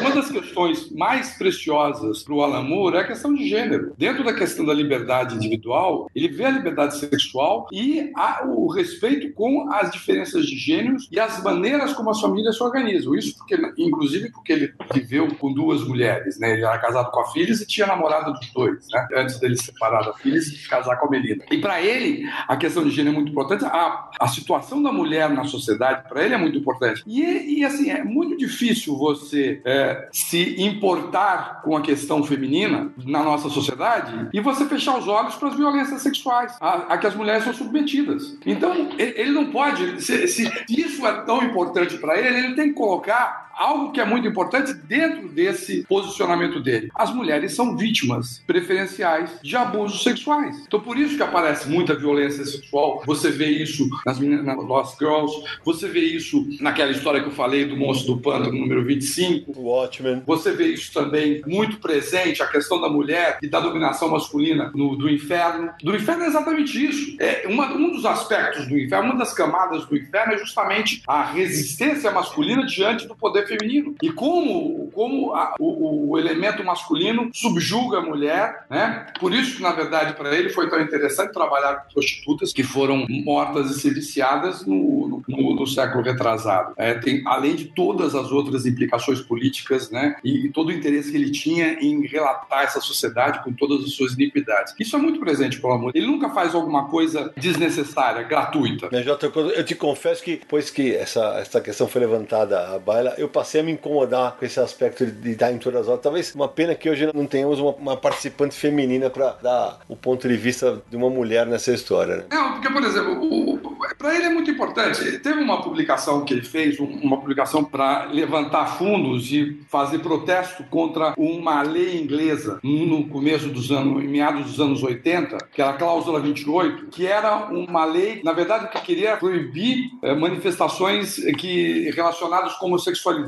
uma 0.00 0.10
das 0.14 0.30
questões 0.30 0.90
mais 0.92 1.36
preciosas 1.36 2.22
para 2.22 2.34
o 2.34 2.42
Alan 2.42 2.62
Moore 2.62 2.96
é 2.96 3.00
a 3.00 3.06
questão 3.06 3.32
de 3.34 3.48
gênero. 3.48 3.92
Dentro 3.96 4.24
da 4.24 4.32
questão 4.32 4.64
da 4.64 4.72
liberdade 4.74 5.34
individual, 5.34 6.08
ele 6.14 6.28
vê 6.32 6.44
a 6.46 6.50
liberdade 6.50 6.96
sexual 6.98 7.66
e 7.72 8.10
a- 8.16 8.44
o 8.46 8.68
respeito 8.70 9.32
com 9.34 9.70
as 9.72 9.90
diferenças 9.90 10.46
de 10.46 10.56
gêneros 10.56 11.08
e 11.10 11.20
as 11.20 11.42
maneiras 11.42 11.92
como 11.92 12.10
as 12.10 12.20
famílias 12.20 12.56
se 12.56 12.62
organizam. 12.62 13.14
Isso, 13.14 13.36
porque, 13.38 13.56
inclusive, 13.78 14.30
porque 14.30 14.52
ele 14.52 14.72
viveu 14.92 15.28
com 15.36 15.52
duas 15.52 15.86
mulheres. 15.86 16.38
Né? 16.38 16.52
Ele 16.54 16.64
era 16.64 16.78
casado 16.78 17.10
com 17.10 17.20
a 17.20 17.26
Phyllis 17.32 17.60
e 17.60 17.66
tinha 17.66 17.86
namorada 17.86 18.32
dos 18.32 18.52
dois, 18.52 18.86
né? 18.92 19.06
antes 19.16 19.38
dele 19.38 19.56
se 19.56 19.66
separar 19.66 20.02
da 20.04 20.12
Phyllis 20.14 20.48
e 20.48 20.68
casar 20.68 20.96
com 20.96 21.06
a 21.06 21.10
Melina. 21.10 21.44
E 21.50 21.58
para 21.58 21.80
ele, 21.82 22.24
a 22.48 22.56
questão 22.56 22.82
de 22.84 22.90
gênero 22.90 23.14
é 23.14 23.18
muito 23.18 23.30
importante. 23.32 23.64
A, 23.64 24.10
a 24.20 24.28
situação 24.28 24.82
da 24.82 24.92
mulher 24.92 25.28
na 25.30 25.44
sociedade, 25.44 26.08
para 26.08 26.24
ele, 26.24 26.34
é 26.34 26.38
muito 26.38 26.58
importante. 26.58 27.02
E, 27.06 27.58
e, 27.60 27.64
assim, 27.64 27.90
é 27.90 28.02
muito 28.02 28.36
difícil 28.36 28.96
você 28.96 29.60
é, 29.64 30.08
se 30.12 30.60
importar 30.60 31.62
com 31.62 31.76
a 31.76 31.80
questão 31.80 32.22
feminina 32.22 32.92
na 33.04 33.22
nossa 33.22 33.48
sociedade 33.48 34.28
e 34.32 34.40
você 34.40 34.64
fechar 34.66 34.98
os 34.98 35.06
olhos 35.08 35.34
para 35.34 35.48
as 35.48 35.56
violências 35.56 36.00
sexuais 36.02 36.11
a, 36.60 36.94
a 36.94 36.98
que 36.98 37.06
as 37.06 37.14
mulheres 37.14 37.44
são 37.44 37.52
submetidas. 37.52 38.36
Então, 38.44 38.90
ele, 38.98 39.20
ele 39.20 39.30
não 39.30 39.50
pode. 39.50 40.02
Se, 40.02 40.26
se 40.28 40.50
isso 40.68 41.06
é 41.06 41.22
tão 41.22 41.42
importante 41.42 41.98
para 41.98 42.18
ele, 42.18 42.38
ele 42.38 42.54
tem 42.54 42.68
que 42.68 42.74
colocar 42.74 43.50
algo 43.62 43.92
que 43.92 44.00
é 44.00 44.04
muito 44.04 44.26
importante 44.26 44.74
dentro 44.74 45.28
desse 45.28 45.84
posicionamento 45.88 46.60
dele. 46.60 46.90
As 46.94 47.14
mulheres 47.14 47.54
são 47.54 47.76
vítimas 47.76 48.42
preferenciais 48.46 49.30
de 49.42 49.56
abusos 49.56 50.02
sexuais. 50.02 50.64
Então, 50.66 50.80
por 50.80 50.98
isso 50.98 51.16
que 51.16 51.22
aparece 51.22 51.68
muita 51.68 51.94
violência 51.94 52.44
sexual. 52.44 53.02
Você 53.06 53.30
vê 53.30 53.46
isso 53.46 53.88
nas 54.04 54.18
meninas, 54.18 54.44
nas 54.44 54.56
Lost 54.56 54.98
Girls, 54.98 55.32
você 55.64 55.86
vê 55.88 56.00
isso 56.00 56.46
naquela 56.60 56.90
história 56.90 57.20
que 57.20 57.28
eu 57.28 57.32
falei 57.32 57.64
do 57.64 57.76
monstro 57.76 58.14
do 58.14 58.20
pântano 58.20 58.58
número 58.58 58.84
25. 58.84 59.52
Watchmen. 59.56 60.22
Você 60.26 60.52
vê 60.52 60.68
isso 60.68 60.92
também 60.92 61.42
muito 61.46 61.78
presente, 61.78 62.42
a 62.42 62.46
questão 62.46 62.80
da 62.80 62.88
mulher 62.88 63.38
e 63.42 63.48
da 63.48 63.60
dominação 63.60 64.10
masculina 64.10 64.72
no, 64.74 64.96
do 64.96 65.08
inferno. 65.08 65.72
Do 65.82 65.94
inferno 65.94 66.24
é 66.24 66.26
exatamente 66.26 66.84
isso. 66.84 67.16
É 67.20 67.44
uma, 67.46 67.72
um 67.72 67.92
dos 67.92 68.04
aspectos 68.04 68.66
do 68.66 68.78
inferno, 68.78 69.10
uma 69.10 69.18
das 69.18 69.32
camadas 69.32 69.86
do 69.86 69.96
inferno 69.96 70.34
é 70.34 70.38
justamente 70.38 71.02
a 71.06 71.22
resistência 71.24 72.10
masculina 72.10 72.66
diante 72.66 73.06
do 73.06 73.14
poder 73.14 73.46
feminino. 73.58 73.94
E 74.02 74.10
como, 74.10 74.90
como 74.92 75.32
a- 75.34 75.54
o, 75.58 76.10
o 76.12 76.18
elemento 76.18 76.64
masculino 76.64 77.30
subjuga 77.32 77.98
a 77.98 78.02
mulher, 78.02 78.64
né? 78.70 79.06
Por 79.18 79.32
isso 79.32 79.56
que, 79.56 79.62
na 79.62 79.72
verdade, 79.72 80.14
para 80.14 80.34
ele 80.36 80.48
foi 80.50 80.68
tão 80.68 80.80
interessante 80.80 81.32
trabalhar 81.32 81.84
com 81.84 81.92
prostitutas 81.94 82.52
que 82.52 82.62
foram 82.62 83.06
mortas 83.08 83.70
e 83.70 83.80
sediciadas 83.80 84.64
no, 84.66 85.22
no, 85.28 85.54
no 85.56 85.66
século 85.66 86.02
retrasado. 86.02 86.74
É, 86.76 86.94
tem, 86.94 87.22
além 87.26 87.54
de 87.54 87.66
todas 87.66 88.14
as 88.14 88.30
outras 88.32 88.66
implicações 88.66 89.20
políticas, 89.20 89.90
né? 89.90 90.16
E, 90.24 90.46
e 90.46 90.48
todo 90.50 90.68
o 90.68 90.72
interesse 90.72 91.10
que 91.10 91.16
ele 91.16 91.30
tinha 91.30 91.74
em 91.80 92.06
relatar 92.06 92.64
essa 92.64 92.80
sociedade 92.80 93.42
com 93.44 93.52
todas 93.52 93.84
as 93.84 93.92
suas 93.94 94.12
iniquidades. 94.14 94.74
Isso 94.78 94.96
é 94.96 94.98
muito 94.98 95.20
presente, 95.20 95.60
pelo 95.60 95.72
amor. 95.74 95.92
Ele 95.94 96.06
nunca 96.06 96.30
faz 96.30 96.54
alguma 96.54 96.88
coisa 96.88 97.32
desnecessária, 97.36 98.22
gratuita. 98.22 98.88
Né, 98.90 99.04
eu- 99.06 99.64
te 99.64 99.74
confesso 99.74 100.22
que, 100.22 100.36
depois 100.36 100.70
que 100.70 100.94
essa, 100.94 101.38
essa 101.38 101.60
questão 101.60 101.86
foi 101.86 102.00
levantada 102.00 102.74
à 102.74 102.78
baila, 102.78 103.14
eu 103.18 103.28
passei 103.32 103.60
a 103.60 103.64
me 103.64 103.72
incomodar 103.72 104.36
com 104.38 104.44
esse 104.44 104.60
aspecto 104.60 105.04
de, 105.04 105.12
de 105.12 105.30
estar 105.30 105.52
em 105.52 105.58
todas 105.58 105.82
as 105.82 105.88
horas. 105.88 106.00
Talvez 106.02 106.34
uma 106.34 106.48
pena 106.48 106.74
que 106.74 106.88
hoje 106.88 107.10
não 107.14 107.26
tenhamos 107.26 107.58
uma, 107.58 107.72
uma 107.72 107.96
participante 107.96 108.54
feminina 108.54 109.10
para 109.10 109.36
dar 109.42 109.80
o 109.88 109.96
ponto 109.96 110.28
de 110.28 110.36
vista 110.36 110.82
de 110.88 110.96
uma 110.96 111.10
mulher 111.10 111.46
nessa 111.46 111.72
história. 111.72 112.16
Né? 112.16 112.24
Não, 112.30 112.52
porque, 112.52 112.70
por 112.70 112.82
exemplo, 112.84 113.60
para 113.98 114.14
ele 114.14 114.26
é 114.26 114.30
muito 114.30 114.50
importante. 114.50 115.18
Teve 115.18 115.40
uma 115.40 115.62
publicação 115.62 116.24
que 116.24 116.34
ele 116.34 116.42
fez, 116.42 116.78
uma 116.78 117.18
publicação 117.18 117.64
para 117.64 118.06
levantar 118.06 118.66
fundos 118.78 119.30
e 119.30 119.60
fazer 119.68 120.00
protesto 120.00 120.64
contra 120.64 121.14
uma 121.16 121.62
lei 121.62 122.00
inglesa 122.00 122.58
no 122.62 123.06
começo 123.08 123.48
dos 123.48 123.70
anos, 123.70 124.02
em 124.02 124.08
meados 124.08 124.44
dos 124.44 124.60
anos 124.60 124.82
80, 124.82 125.38
que 125.52 125.62
era 125.62 125.70
a 125.70 125.74
cláusula 125.74 126.20
28, 126.20 126.86
que 126.86 127.06
era 127.06 127.46
uma 127.50 127.84
lei, 127.84 128.20
na 128.24 128.32
verdade, 128.32 128.68
que 128.68 128.80
queria 128.80 129.16
proibir 129.16 129.90
é, 130.02 130.14
manifestações 130.14 131.16
que 131.38 131.90
relacionadas 131.94 132.54
com 132.54 132.66
homossexualidade. 132.66 133.21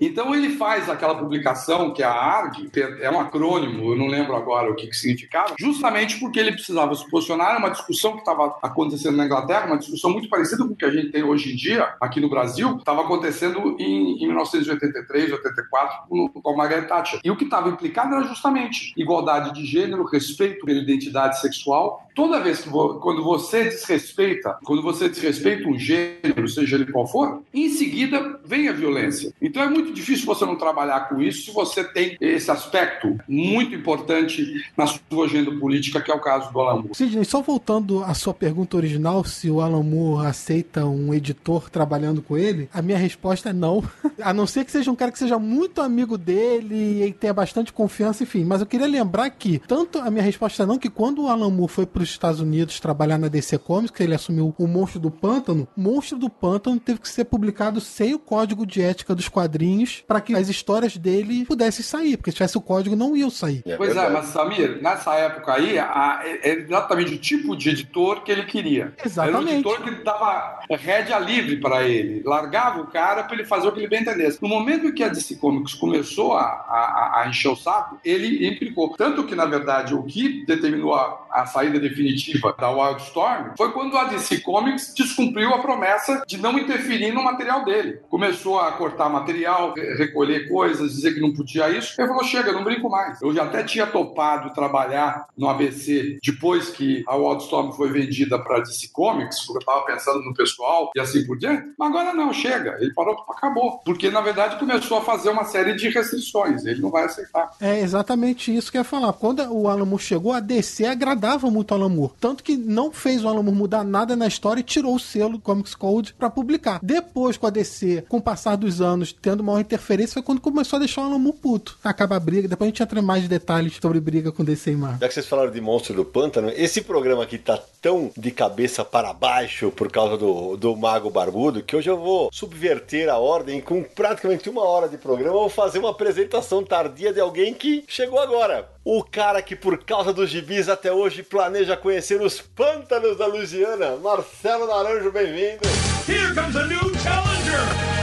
Então 0.00 0.34
ele 0.34 0.56
faz 0.56 0.88
aquela 0.88 1.14
publicação 1.14 1.92
que 1.92 2.02
é 2.02 2.06
a 2.06 2.12
ARG, 2.12 2.70
é 3.00 3.10
um 3.10 3.20
acrônimo, 3.20 3.92
eu 3.92 3.96
não 3.96 4.06
lembro 4.06 4.34
agora 4.36 4.70
o 4.70 4.74
que, 4.74 4.86
que 4.86 4.96
significava, 4.96 5.54
justamente 5.58 6.18
porque 6.18 6.38
ele 6.38 6.52
precisava 6.52 6.94
se 6.94 7.08
posicionar, 7.10 7.50
era 7.50 7.58
uma 7.58 7.70
discussão 7.70 8.12
que 8.12 8.18
estava 8.18 8.56
acontecendo 8.62 9.16
na 9.16 9.26
Inglaterra, 9.26 9.66
uma 9.66 9.78
discussão 9.78 10.10
muito 10.10 10.28
parecida 10.28 10.64
com 10.64 10.72
o 10.72 10.76
que 10.76 10.84
a 10.84 10.90
gente 10.90 11.10
tem 11.10 11.22
hoje 11.22 11.52
em 11.52 11.56
dia 11.56 11.94
aqui 12.00 12.20
no 12.20 12.28
Brasil, 12.28 12.76
estava 12.76 13.02
acontecendo 13.02 13.76
em, 13.78 14.22
em 14.22 14.26
1983, 14.26 15.32
84, 15.32 16.08
com, 16.08 16.56
Margaret 16.56 16.86
Thatcher. 16.86 17.20
E 17.24 17.30
o 17.30 17.36
que 17.36 17.44
estava 17.44 17.68
implicado 17.68 18.14
era 18.14 18.24
justamente 18.24 18.92
igualdade 18.96 19.52
de 19.52 19.64
gênero, 19.64 20.04
respeito 20.04 20.64
pela 20.64 20.78
identidade 20.78 21.40
sexual. 21.40 22.06
Toda 22.14 22.40
vez 22.40 22.60
que 22.60 22.70
quando 22.70 23.22
você 23.22 23.64
desrespeita, 23.64 24.58
quando 24.64 24.82
você 24.82 25.08
desrespeita 25.08 25.68
um 25.68 25.78
gênero, 25.78 26.48
seja 26.48 26.76
ele 26.76 26.90
qual 26.90 27.06
for, 27.06 27.42
em 27.52 27.68
seguida 27.70 28.40
vem 28.44 28.68
a 28.68 28.72
violência. 28.72 29.32
Então 29.40 29.62
é 29.62 29.68
muito 29.68 29.92
difícil 29.92 30.26
você 30.26 30.44
não 30.44 30.56
trabalhar 30.56 31.08
com 31.08 31.20
isso 31.20 31.46
se 31.46 31.50
você 31.52 31.84
tem 31.84 32.16
esse 32.20 32.50
aspecto 32.50 33.18
muito 33.26 33.74
importante 33.74 34.62
na 34.76 34.86
sua 34.86 35.24
agenda 35.24 35.50
política, 35.52 36.00
que 36.00 36.10
é 36.10 36.14
o 36.14 36.20
caso 36.20 36.52
do 36.52 36.60
Alan 36.60 36.82
Moore. 36.82 36.94
Sidney, 36.94 37.24
só 37.24 37.40
voltando 37.40 38.04
à 38.04 38.14
sua 38.14 38.34
pergunta 38.34 38.76
original, 38.76 39.24
se 39.24 39.50
o 39.50 39.60
Alan 39.60 39.82
Moore 39.82 40.26
aceita 40.26 40.84
um 40.84 41.14
editor 41.14 41.70
trabalhando 41.70 42.20
com 42.22 42.36
ele, 42.36 42.68
a 42.72 42.82
minha 42.82 42.98
resposta 42.98 43.50
é 43.50 43.52
não. 43.52 43.82
a 44.20 44.32
não 44.32 44.46
ser 44.46 44.64
que 44.64 44.72
seja 44.72 44.90
um 44.90 44.96
cara 44.96 45.12
que 45.12 45.18
seja 45.18 45.38
muito 45.38 45.80
amigo 45.80 46.18
dele 46.18 47.04
e 47.04 47.12
tenha 47.12 47.32
bastante 47.32 47.72
confiança, 47.72 48.22
enfim. 48.22 48.44
Mas 48.44 48.60
eu 48.60 48.66
queria 48.66 48.86
lembrar 48.86 49.30
que, 49.30 49.58
tanto 49.58 49.98
a 49.98 50.10
minha 50.10 50.22
resposta 50.22 50.62
é 50.62 50.66
não, 50.66 50.78
que 50.78 50.90
quando 50.90 51.22
o 51.22 51.28
Alan 51.28 51.50
Moore 51.50 51.72
foi 51.72 51.86
para 52.02 52.04
os 52.04 52.10
Estados 52.10 52.40
Unidos 52.40 52.80
trabalhar 52.80 53.18
na 53.18 53.28
DC 53.28 53.58
Comics, 53.58 53.90
que 53.90 54.02
ele 54.02 54.14
assumiu 54.14 54.54
o 54.58 54.66
Monstro 54.66 54.98
do 54.98 55.10
Pântano, 55.10 55.68
Monstro 55.76 56.18
do 56.18 56.28
Pântano 56.28 56.80
teve 56.80 56.98
que 56.98 57.08
ser 57.08 57.24
publicado 57.24 57.80
sem 57.80 58.14
o 58.14 58.18
código 58.18 58.66
de 58.66 58.82
ética 58.82 59.14
dos 59.14 59.28
quadrinhos 59.28 60.02
para 60.06 60.20
que 60.20 60.34
as 60.34 60.48
histórias 60.48 60.96
dele 60.96 61.44
pudessem 61.44 61.84
sair, 61.84 62.16
porque 62.16 62.30
se 62.30 62.36
tivesse 62.36 62.58
o 62.58 62.60
código 62.60 62.96
não 62.96 63.16
iam 63.16 63.30
sair. 63.30 63.62
É 63.64 63.76
pois 63.76 63.96
é, 63.96 64.10
mas 64.10 64.26
Samir, 64.26 64.82
nessa 64.82 65.14
época 65.14 65.54
aí, 65.54 65.78
a, 65.78 66.20
é 66.24 66.54
exatamente 66.54 67.14
o 67.14 67.18
tipo 67.18 67.56
de 67.56 67.70
editor 67.70 68.22
que 68.22 68.32
ele 68.32 68.44
queria. 68.44 68.92
Exatamente. 69.04 69.38
Era 69.38 69.46
um 69.46 69.54
editor 69.54 69.82
que 69.82 70.04
dava 70.04 70.60
rédea 70.70 71.18
livre 71.18 71.60
para 71.60 71.84
ele, 71.84 72.22
largava 72.24 72.80
o 72.80 72.86
cara 72.86 73.22
para 73.22 73.34
ele 73.34 73.44
fazer 73.44 73.68
o 73.68 73.72
que 73.72 73.80
ele 73.80 73.88
bem 73.88 74.00
entendesse. 74.00 74.42
No 74.42 74.48
momento 74.48 74.86
em 74.86 74.94
que 74.94 75.04
a 75.04 75.08
DC 75.08 75.36
Comics 75.36 75.74
começou 75.74 76.34
a, 76.34 76.42
a, 76.42 77.22
a 77.22 77.28
encher 77.28 77.48
o 77.48 77.56
saco, 77.56 77.98
ele 78.04 78.48
implicou. 78.48 78.96
Tanto 78.96 79.24
que, 79.24 79.34
na 79.34 79.44
verdade, 79.44 79.94
o 79.94 80.02
que 80.02 80.44
determinou 80.44 80.94
a, 80.94 81.26
a 81.30 81.46
saída 81.46 81.78
definitiva 81.92 82.54
da 82.58 82.70
Wildstorm 82.70 83.52
foi 83.56 83.72
quando 83.72 83.96
a 83.96 84.04
DC 84.04 84.40
Comics 84.40 84.92
descumpriu 84.96 85.54
a 85.54 85.58
promessa 85.58 86.22
de 86.26 86.38
não 86.38 86.58
interferir 86.58 87.12
no 87.12 87.22
material 87.22 87.64
dele. 87.64 88.00
Começou 88.08 88.58
a 88.58 88.72
cortar 88.72 89.08
material, 89.08 89.74
recolher 89.96 90.48
coisas, 90.48 90.94
dizer 90.94 91.14
que 91.14 91.20
não 91.20 91.32
podia 91.32 91.68
isso. 91.70 91.94
Ele 92.00 92.08
falou: 92.08 92.24
chega, 92.24 92.52
não 92.52 92.64
brinco 92.64 92.88
mais. 92.88 93.20
Eu 93.20 93.32
já 93.34 93.44
até 93.44 93.62
tinha 93.62 93.86
topado 93.86 94.52
trabalhar 94.54 95.26
no 95.36 95.48
ABC 95.48 96.18
depois 96.22 96.70
que 96.70 97.04
a 97.06 97.16
Wildstorm 97.16 97.72
foi 97.72 97.90
vendida 97.90 98.38
para 98.38 98.58
a 98.58 98.60
DC 98.60 98.88
Comics, 98.92 99.40
porque 99.46 99.58
eu 99.58 99.60
estava 99.60 99.84
pensando 99.84 100.22
no 100.22 100.34
pessoal 100.34 100.90
e 100.96 101.00
assim 101.00 101.26
por 101.26 101.38
diante. 101.38 101.72
Mas 101.78 101.88
agora 101.88 102.14
não, 102.14 102.32
chega. 102.32 102.76
Ele 102.80 102.92
parou, 102.94 103.16
acabou. 103.28 103.78
Porque, 103.84 104.10
na 104.10 104.20
verdade, 104.20 104.58
começou 104.58 104.98
a 104.98 105.02
fazer 105.02 105.30
uma 105.30 105.44
série 105.44 105.74
de 105.74 105.88
restrições. 105.88 106.64
Ele 106.64 106.80
não 106.80 106.90
vai 106.90 107.04
aceitar. 107.04 107.50
É 107.60 107.80
exatamente 107.80 108.54
isso 108.54 108.70
que 108.70 108.78
eu 108.78 108.80
ia 108.80 108.84
falar. 108.84 109.12
Quando 109.12 109.42
o 109.52 109.68
Alan 109.68 109.84
Moore 109.84 110.02
chegou, 110.02 110.32
a 110.32 110.40
DC 110.40 110.86
agradava 110.86 111.50
muito 111.50 111.72
o 111.72 111.74
Alan 111.82 111.88
Moore. 111.88 112.12
Tanto 112.20 112.42
que 112.42 112.56
não 112.56 112.92
fez 112.92 113.24
o 113.24 113.28
Alan 113.28 113.42
Moore 113.42 113.56
mudar 113.56 113.84
nada 113.84 114.16
na 114.16 114.26
história 114.26 114.60
e 114.60 114.64
tirou 114.64 114.94
o 114.94 115.00
selo 115.00 115.38
Comics 115.38 115.74
Code 115.74 116.14
para 116.14 116.30
publicar. 116.30 116.80
Depois, 116.82 117.36
com 117.36 117.46
a 117.46 117.50
DC, 117.50 118.04
com 118.08 118.18
o 118.18 118.22
passar 118.22 118.56
dos 118.56 118.80
anos, 118.80 119.12
tendo 119.12 119.42
maior 119.42 119.60
interferência, 119.60 120.14
foi 120.14 120.22
quando 120.22 120.40
começou 120.40 120.76
a 120.76 120.80
deixar 120.80 121.02
o 121.02 121.04
Alan 121.04 121.18
Moore 121.18 121.38
puto. 121.38 121.78
Acaba 121.82 122.16
a 122.16 122.20
briga. 122.20 122.48
Depois 122.48 122.68
a 122.68 122.70
gente 122.70 122.82
entra 122.82 122.98
em 122.98 123.02
mais 123.02 123.28
detalhes 123.28 123.78
sobre 123.80 124.00
briga 124.00 124.32
com 124.32 124.44
DC 124.44 124.72
e 124.72 124.76
Marvel. 124.76 124.98
Já 125.00 125.08
que 125.08 125.14
vocês 125.14 125.26
falaram 125.26 125.50
de 125.50 125.60
Monstro 125.60 125.94
do 125.94 126.04
Pântano, 126.04 126.50
esse 126.50 126.80
programa 126.80 127.22
aqui 127.22 127.38
tá 127.38 127.58
tão 127.80 128.10
de 128.16 128.30
cabeça 128.30 128.84
para 128.84 129.12
baixo 129.12 129.70
por 129.70 129.90
causa 129.90 130.16
do, 130.16 130.56
do 130.56 130.76
Mago 130.76 131.10
Barbudo 131.10 131.62
que 131.62 131.76
hoje 131.76 131.90
eu 131.90 131.98
vou 131.98 132.30
subverter 132.32 133.08
a 133.08 133.18
ordem 133.18 133.60
com 133.60 133.82
praticamente 133.82 134.48
uma 134.48 134.62
hora 134.62 134.88
de 134.88 134.96
programa. 134.96 135.34
Eu 135.34 135.40
vou 135.40 135.48
fazer 135.48 135.78
uma 135.78 135.90
apresentação 135.90 136.62
tardia 136.62 137.12
de 137.12 137.20
alguém 137.20 137.54
que 137.54 137.84
chegou 137.88 138.18
agora. 138.18 138.68
O 138.84 139.04
cara 139.04 139.40
que, 139.40 139.54
por 139.54 139.84
causa 139.84 140.12
dos 140.12 140.28
gibis, 140.28 140.68
até 140.68 140.92
hoje 140.92 141.22
planeja 141.22 141.76
conhecer 141.76 142.20
os 142.20 142.40
pântanos 142.40 143.16
da 143.16 143.26
Louisiana. 143.26 143.96
Marcelo 143.96 144.66
Naranjo, 144.66 145.12
bem-vindo. 145.12 145.62
Here 146.08 146.34
comes 146.34 146.56
a 146.56 146.66
new 146.66 146.80
challenger. 146.98 148.01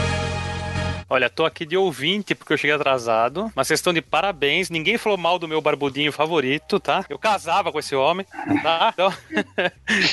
Olha, 1.10 1.28
tô 1.28 1.44
aqui 1.44 1.66
de 1.66 1.76
ouvinte 1.76 2.36
porque 2.36 2.54
eu 2.54 2.58
cheguei 2.58 2.76
atrasado, 2.76 3.52
mas 3.56 3.68
vocês 3.68 3.80
estão 3.80 3.92
de 3.92 4.02
parabéns. 4.02 4.70
Ninguém 4.70 4.98
falou 4.98 5.18
mal 5.18 5.40
do 5.40 5.48
meu 5.48 5.60
barbudinho 5.60 6.12
favorito, 6.12 6.80
tá? 6.80 7.04
Eu 7.10 7.18
casava 7.18 7.72
com 7.72 7.80
esse 7.80 7.96
homem, 7.96 8.26
tá? 8.62 8.94
Então, 9.00 9.14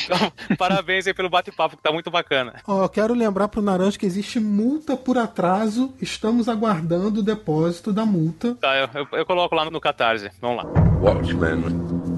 então 0.04 0.56
parabéns 0.56 1.06
aí 1.06 1.14
pelo 1.14 1.28
bate-papo, 1.28 1.76
que 1.76 1.82
tá 1.82 1.90
muito 1.92 2.10
bacana. 2.10 2.54
Ó, 2.66 2.84
eu 2.84 2.88
quero 2.88 3.14
lembrar 3.14 3.48
pro 3.48 3.60
Naranja 3.60 3.98
que 3.98 4.06
existe 4.06 4.38
multa 4.38 4.96
por 4.96 5.18
atraso. 5.18 5.92
Estamos 6.00 6.48
aguardando 6.48 7.20
o 7.20 7.22
depósito 7.22 7.92
da 7.92 8.06
multa. 8.06 8.54
Tá, 8.54 8.76
eu, 8.76 8.88
eu, 8.94 9.08
eu 9.18 9.26
coloco 9.26 9.54
lá 9.54 9.68
no 9.68 9.80
Catarse. 9.80 10.30
Vamos 10.40 10.64
lá. 10.64 10.70
Watchmen 11.00 11.64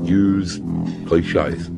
use 0.03 0.62
clichés 1.09 1.70